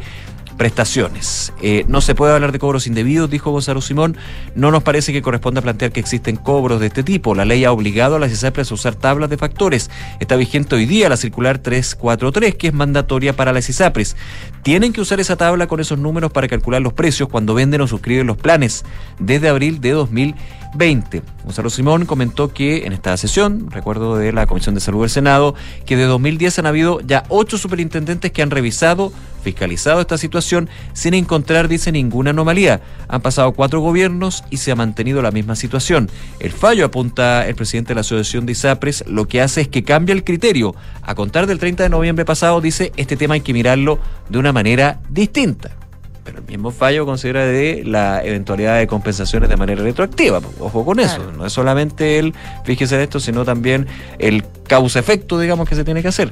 prestaciones. 0.54 1.54
Eh, 1.62 1.86
no 1.88 2.02
se 2.02 2.16
puede 2.16 2.34
hablar 2.34 2.52
de 2.52 2.60
cobros 2.60 2.88
indebidos, 2.88 3.30
dijo 3.30 3.52
Gonzalo 3.52 3.82
Simón. 3.82 4.18
No 4.56 4.72
nos 4.72 4.84
parece 4.84 5.14
que 5.14 5.22
corresponda 5.22 5.62
plantear 5.62 5.92
que 5.92 6.00
existen 6.00 6.36
cobros 6.36 6.80
de 6.80 6.88
este 6.88 7.04
tipo. 7.04 7.36
La 7.36 7.46
ley 7.46 7.66
ha 7.66 7.72
obligado 7.72 8.16
a 8.16 8.20
las 8.20 8.32
ISAPRES 8.32 8.72
a 8.72 8.74
usar 8.74 8.96
tablas 8.96 9.30
de 9.30 9.38
factores. 9.38 9.90
Está 10.20 10.36
vigente 10.36 10.76
hoy 10.76 10.86
día 10.86 11.10
la 11.10 11.18
circular 11.18 11.60
343, 11.60 12.56
que 12.56 12.68
es 12.68 12.74
mandatoria 12.74 13.36
para 13.36 13.54
las 13.54 13.70
ISAPRES. 13.70 14.16
Tienen 14.64 14.94
que 14.94 15.02
usar 15.02 15.20
esa 15.20 15.36
tabla 15.36 15.68
con 15.68 15.80
esos 15.80 16.00
números 16.00 16.32
para 16.32 16.48
calcular 16.48 16.82
los 16.82 16.94
precios 16.94 17.30
cuando 17.30 17.54
venden 17.54 17.82
o 17.82 17.88
suscriben 17.88 18.28
los 18.28 18.38
planes 18.38 18.86
desde 19.20 19.50
abril 19.50 19.82
de 19.82 19.92
2020. 19.92 21.22
Gonzalo 21.44 21.70
Simón 21.70 22.06
comentó 22.06 22.54
que 22.54 22.86
en 22.86 22.94
esta 22.94 23.16
sesión, 23.18 23.70
recuerdo 23.72 24.16
de 24.16 24.32
la 24.32 24.48
Comisión 24.48 24.76
de 24.76 24.82
Salud 24.82 25.02
del 25.02 25.10
Senado, 25.10 25.56
que 25.86 25.98
de 25.98 26.06
2010 26.06 26.60
han 26.60 26.66
habido 26.66 27.02
ya 27.02 27.24
ocho 27.30 27.58
superintendentes 27.58 28.32
que 28.32 28.42
han 28.42 28.52
revisado, 28.52 29.12
fiscalizado 29.44 30.02
esta 30.02 30.18
situación 30.18 30.70
sin 30.94 31.14
encontrar, 31.14 31.68
dice, 31.68 31.92
ninguna 31.92 32.32
anomalía. 32.32 32.82
Han 33.08 33.22
pasado 33.22 33.52
cuatro 33.52 33.82
gobiernos 33.82 34.44
y 34.50 34.58
se 34.58 34.72
ha 34.72 34.76
mantenido 34.76 35.22
la 35.22 35.32
misma 35.32 35.56
situación. 35.56 36.10
El 36.40 36.52
fallo, 36.52 36.86
apunta 36.86 37.48
el 37.48 37.56
presidente 37.56 37.90
de 37.90 37.96
la 37.96 38.02
Asociación 38.02 38.46
de 38.46 38.54
ISAPRES, 38.54 39.06
lo 39.08 39.28
que 39.28 39.42
hace 39.42 39.62
es 39.62 39.68
que 39.68 39.84
cambia 39.84 40.14
el 40.14 40.24
criterio. 40.24 40.76
A 41.02 41.14
contar 41.14 41.46
del 41.46 41.60
30 41.60 41.84
de 41.84 41.90
noviembre 41.90 42.26
pasado, 42.26 42.62
dice, 42.62 42.92
este 42.98 43.18
tema 43.18 43.36
hay 43.36 43.42
que 43.42 43.54
mirarlo 43.54 44.00
de 44.30 44.40
una 44.40 44.54
manera 44.54 45.00
distinta. 45.10 45.83
Pero 46.24 46.40
el 46.40 46.46
mismo 46.46 46.72
fallo 46.72 47.06
considera 47.06 47.46
de 47.46 47.84
la 47.86 48.24
eventualidad 48.24 48.78
de 48.80 48.88
compensaciones 48.88 49.50
de 49.50 49.58
manera 49.58 49.84
retroactiva. 49.84 50.42
Ojo 50.60 50.86
con 50.86 51.00
eso. 51.00 51.32
No 51.38 51.46
es 51.46 51.54
solamente 51.54 52.20
el, 52.20 52.34
fíjese 52.64 52.96
en 52.96 53.02
esto, 53.02 53.20
sino 53.20 53.44
también 53.44 53.88
el 54.20 54.44
causa-efecto, 54.68 55.40
digamos, 55.40 55.68
que 55.68 55.76
se 55.76 55.84
tiene 55.84 56.02
que 56.02 56.08
hacer. 56.08 56.32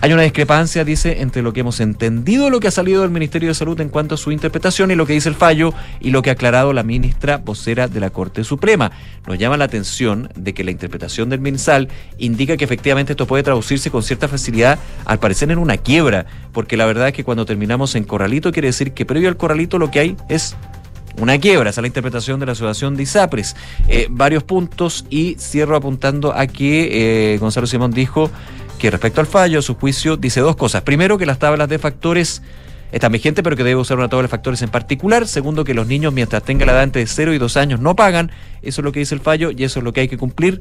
Hay 0.00 0.12
una 0.12 0.22
discrepancia, 0.22 0.84
dice, 0.84 1.20
entre 1.20 1.42
lo 1.42 1.52
que 1.52 1.60
hemos 1.60 1.78
entendido 1.78 2.46
de 2.46 2.50
lo 2.50 2.58
que 2.58 2.66
ha 2.66 2.72
salido 2.72 3.02
del 3.02 3.10
Ministerio 3.10 3.48
de 3.48 3.54
Salud 3.54 3.80
en 3.80 3.88
cuanto 3.88 4.16
a 4.16 4.18
su 4.18 4.32
interpretación 4.32 4.90
y 4.90 4.96
lo 4.96 5.06
que 5.06 5.12
dice 5.12 5.28
el 5.28 5.36
fallo 5.36 5.72
y 6.00 6.10
lo 6.10 6.22
que 6.22 6.30
ha 6.30 6.32
aclarado 6.32 6.72
la 6.72 6.82
ministra 6.82 7.36
vocera 7.38 7.86
de 7.86 8.00
la 8.00 8.10
Corte 8.10 8.42
Suprema. 8.42 8.90
Nos 9.28 9.38
llama 9.38 9.56
la 9.56 9.64
atención 9.64 10.28
de 10.34 10.54
que 10.54 10.64
la 10.64 10.72
interpretación 10.72 11.28
del 11.28 11.40
MinSal 11.40 11.88
indica 12.18 12.56
que 12.56 12.64
efectivamente 12.64 13.12
esto 13.12 13.28
puede 13.28 13.44
traducirse 13.44 13.92
con 13.92 14.02
cierta 14.02 14.26
facilidad, 14.26 14.78
al 15.04 15.20
parecer 15.20 15.52
en 15.52 15.58
una 15.58 15.76
quiebra, 15.76 16.26
porque 16.52 16.76
la 16.76 16.86
verdad 16.86 17.08
es 17.08 17.14
que 17.14 17.22
cuando 17.22 17.46
terminamos 17.46 17.94
en 17.94 18.02
corralito 18.02 18.50
quiere 18.50 18.68
decir 18.68 18.92
que 18.92 19.06
previo 19.06 19.21
al 19.28 19.36
corralito 19.36 19.78
lo 19.78 19.90
que 19.90 20.00
hay 20.00 20.16
es 20.28 20.56
una 21.20 21.38
quiebra, 21.38 21.70
esa 21.70 21.80
es 21.80 21.82
la 21.82 21.88
interpretación 21.88 22.40
de 22.40 22.46
la 22.46 22.52
Asociación 22.52 22.96
de 22.96 23.02
ISAPRES. 23.02 23.56
Eh, 23.88 24.06
varios 24.10 24.44
puntos 24.44 25.04
y 25.10 25.36
cierro 25.38 25.76
apuntando 25.76 26.34
a 26.34 26.46
que 26.46 27.34
eh, 27.34 27.38
Gonzalo 27.38 27.66
Simón 27.66 27.90
dijo 27.90 28.30
que 28.78 28.90
respecto 28.90 29.20
al 29.20 29.26
fallo, 29.26 29.62
su 29.62 29.74
juicio, 29.74 30.16
dice 30.16 30.40
dos 30.40 30.56
cosas. 30.56 30.82
Primero, 30.82 31.18
que 31.18 31.26
las 31.26 31.38
tablas 31.38 31.68
de 31.68 31.78
factores 31.78 32.42
están 32.92 33.12
vigentes, 33.12 33.42
pero 33.42 33.56
que 33.56 33.64
debe 33.64 33.80
usar 33.80 33.98
una 33.98 34.08
tabla 34.08 34.22
de 34.22 34.28
factores 34.28 34.62
en 34.62 34.70
particular. 34.70 35.26
Segundo, 35.26 35.64
que 35.64 35.74
los 35.74 35.86
niños, 35.86 36.12
mientras 36.12 36.42
tengan 36.42 36.66
la 36.66 36.72
edad 36.74 36.82
entre 36.82 37.06
0 37.06 37.32
y 37.32 37.38
2 37.38 37.56
años, 37.56 37.80
no 37.80 37.94
pagan. 37.94 38.30
Eso 38.62 38.80
es 38.80 38.84
lo 38.84 38.92
que 38.92 39.00
dice 39.00 39.14
el 39.14 39.20
fallo 39.20 39.50
y 39.50 39.64
eso 39.64 39.80
es 39.80 39.84
lo 39.84 39.92
que 39.92 40.00
hay 40.00 40.08
que 40.08 40.18
cumplir. 40.18 40.60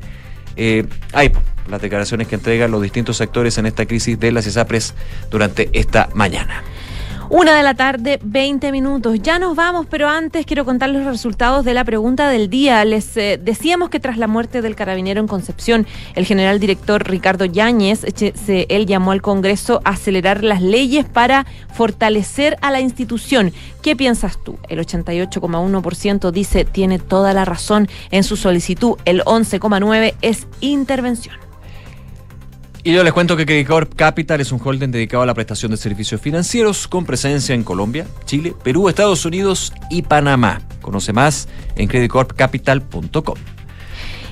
Eh, 0.56 0.86
hay 1.14 1.32
las 1.70 1.82
declaraciones 1.82 2.28
que 2.28 2.36
entregan 2.36 2.72
los 2.72 2.82
distintos 2.82 3.18
sectores 3.18 3.58
en 3.58 3.66
esta 3.66 3.86
crisis 3.86 4.20
de 4.20 4.32
las 4.32 4.46
ISAPRES 4.48 4.94
durante 5.30 5.70
esta 5.74 6.10
mañana. 6.14 6.64
Una 7.34 7.56
de 7.56 7.64
la 7.64 7.76
tarde, 7.76 8.20
20 8.22 8.74
minutos. 8.74 9.18
Ya 9.24 9.40
nos 9.40 9.56
vamos, 9.56 9.88
pero 9.90 10.10
antes 10.10 10.46
quiero 10.46 10.66
contar 10.66 10.90
los 10.90 11.06
resultados 11.06 11.64
de 11.64 11.74
la 11.74 11.86
pregunta 11.86 12.28
del 12.28 12.50
día. 12.50 12.84
Les 12.84 13.16
eh, 13.16 13.40
decíamos 13.42 13.90
que 13.90 14.02
tras 14.02 14.18
la 14.18 14.28
muerte 14.28 14.62
del 14.62 14.76
carabinero 14.76 15.22
en 15.22 15.28
Concepción, 15.28 15.88
el 16.16 16.26
general 16.26 16.60
director 16.60 17.10
Ricardo 17.10 17.46
Yáñez, 17.46 18.04
él 18.50 18.86
llamó 18.86 19.14
al 19.14 19.22
Congreso 19.22 19.80
a 19.86 19.92
acelerar 19.92 20.44
las 20.44 20.62
leyes 20.62 21.06
para 21.06 21.46
fortalecer 21.74 22.58
a 22.62 22.70
la 22.70 22.82
institución. 22.82 23.54
¿Qué 23.82 23.96
piensas 23.96 24.38
tú? 24.44 24.58
El 24.68 24.80
88,1% 24.80 26.32
dice 26.32 26.66
tiene 26.66 27.00
toda 27.00 27.34
la 27.34 27.46
razón 27.46 27.88
en 28.12 28.26
su 28.26 28.36
solicitud. 28.36 28.98
El 29.06 29.24
11,9% 29.24 30.16
es 30.22 30.48
intervención. 30.60 31.51
Y 32.84 32.94
yo 32.94 33.04
les 33.04 33.14
cuento 33.14 33.38
que 33.38 33.46
Credit 33.46 33.68
Corp 33.68 33.94
Capital 33.96 34.42
es 34.42 34.52
un 34.52 34.60
holding 34.64 34.90
dedicado 34.90 35.22
a 35.22 35.26
la 35.28 35.36
prestación 35.36 35.70
de 35.70 35.78
servicios 35.78 36.20
financieros 36.20 36.88
con 36.88 37.06
presencia 37.06 37.54
en 37.54 37.64
Colombia, 37.64 38.08
Chile, 38.26 38.56
Perú, 38.64 38.90
Estados 38.90 39.24
Unidos 39.24 39.72
y 39.92 40.02
Panamá. 40.02 40.62
Conoce 40.82 41.14
más 41.14 41.48
en 41.76 41.88
creditcorpcapital.com. 41.88 43.36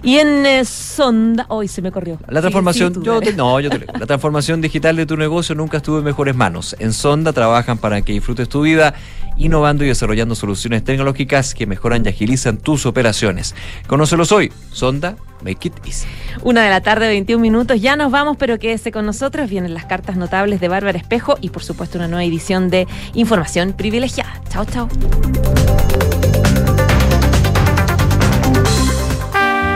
Y 0.02 0.18
en 0.18 0.46
eh, 0.46 0.66
Sonda, 0.66 1.46
hoy 1.50 1.68
se 1.68 1.82
me 1.82 1.92
corrió. 1.92 2.18
La 2.28 2.42
transformación, 2.42 2.94
sí, 2.94 3.00
tú, 3.00 3.04
yo 3.06 3.14
dale. 3.20 3.32
te- 3.32 3.34
no, 3.38 3.60
yo 3.60 3.70
te 3.70 3.80
leo. 3.80 3.88
La 4.00 4.06
transformación 4.06 4.62
digital 4.62 4.96
de 4.96 5.06
tu 5.06 5.18
negocio 5.18 5.56
nunca 5.56 5.78
estuvo 5.78 5.98
en 6.00 6.04
mejores 6.06 6.36
manos. 6.36 6.76
En 6.80 6.94
Sonda 6.94 7.34
trabajan 7.34 7.78
para 7.78 8.02
que 8.02 8.14
disfrutes 8.14 8.48
tu 8.50 8.62
vida, 8.62 8.94
innovando 9.38 9.84
y 9.84 9.88
desarrollando 9.88 10.36
soluciones 10.36 10.84
tecnológicas 10.84 11.54
que 11.54 11.66
mejoran 11.66 12.06
y 12.06 12.10
agilizan 12.10 12.58
tus 12.58 12.86
operaciones. 12.86 13.56
Conócelos 13.88 14.32
hoy. 14.32 14.52
Sonda, 14.72 15.16
make 15.44 15.68
it 15.68 15.74
easy. 15.86 16.08
Una 16.44 16.64
de 16.64 16.70
la 16.70 16.82
tarde, 16.82 17.08
21 17.08 17.42
minutos. 17.42 17.82
Ya 17.82 17.96
nos 17.96 18.12
vamos, 18.12 18.38
pero 18.38 18.58
quédese 18.60 18.92
con 18.92 19.06
nosotros. 19.06 19.50
Vienen 19.50 19.74
las 19.74 19.86
cartas 19.86 20.16
notables 20.18 20.60
de 20.62 20.68
Bárbara 20.70 20.98
Espejo 20.98 21.38
y, 21.42 21.50
por 21.50 21.64
supuesto, 21.64 21.98
una 21.98 22.08
nueva 22.08 22.24
edición 22.24 22.70
de 22.70 22.88
Información 23.16 23.74
Privilegiada. 23.74 24.42
Chao, 24.50 24.66
chao. 24.66 24.88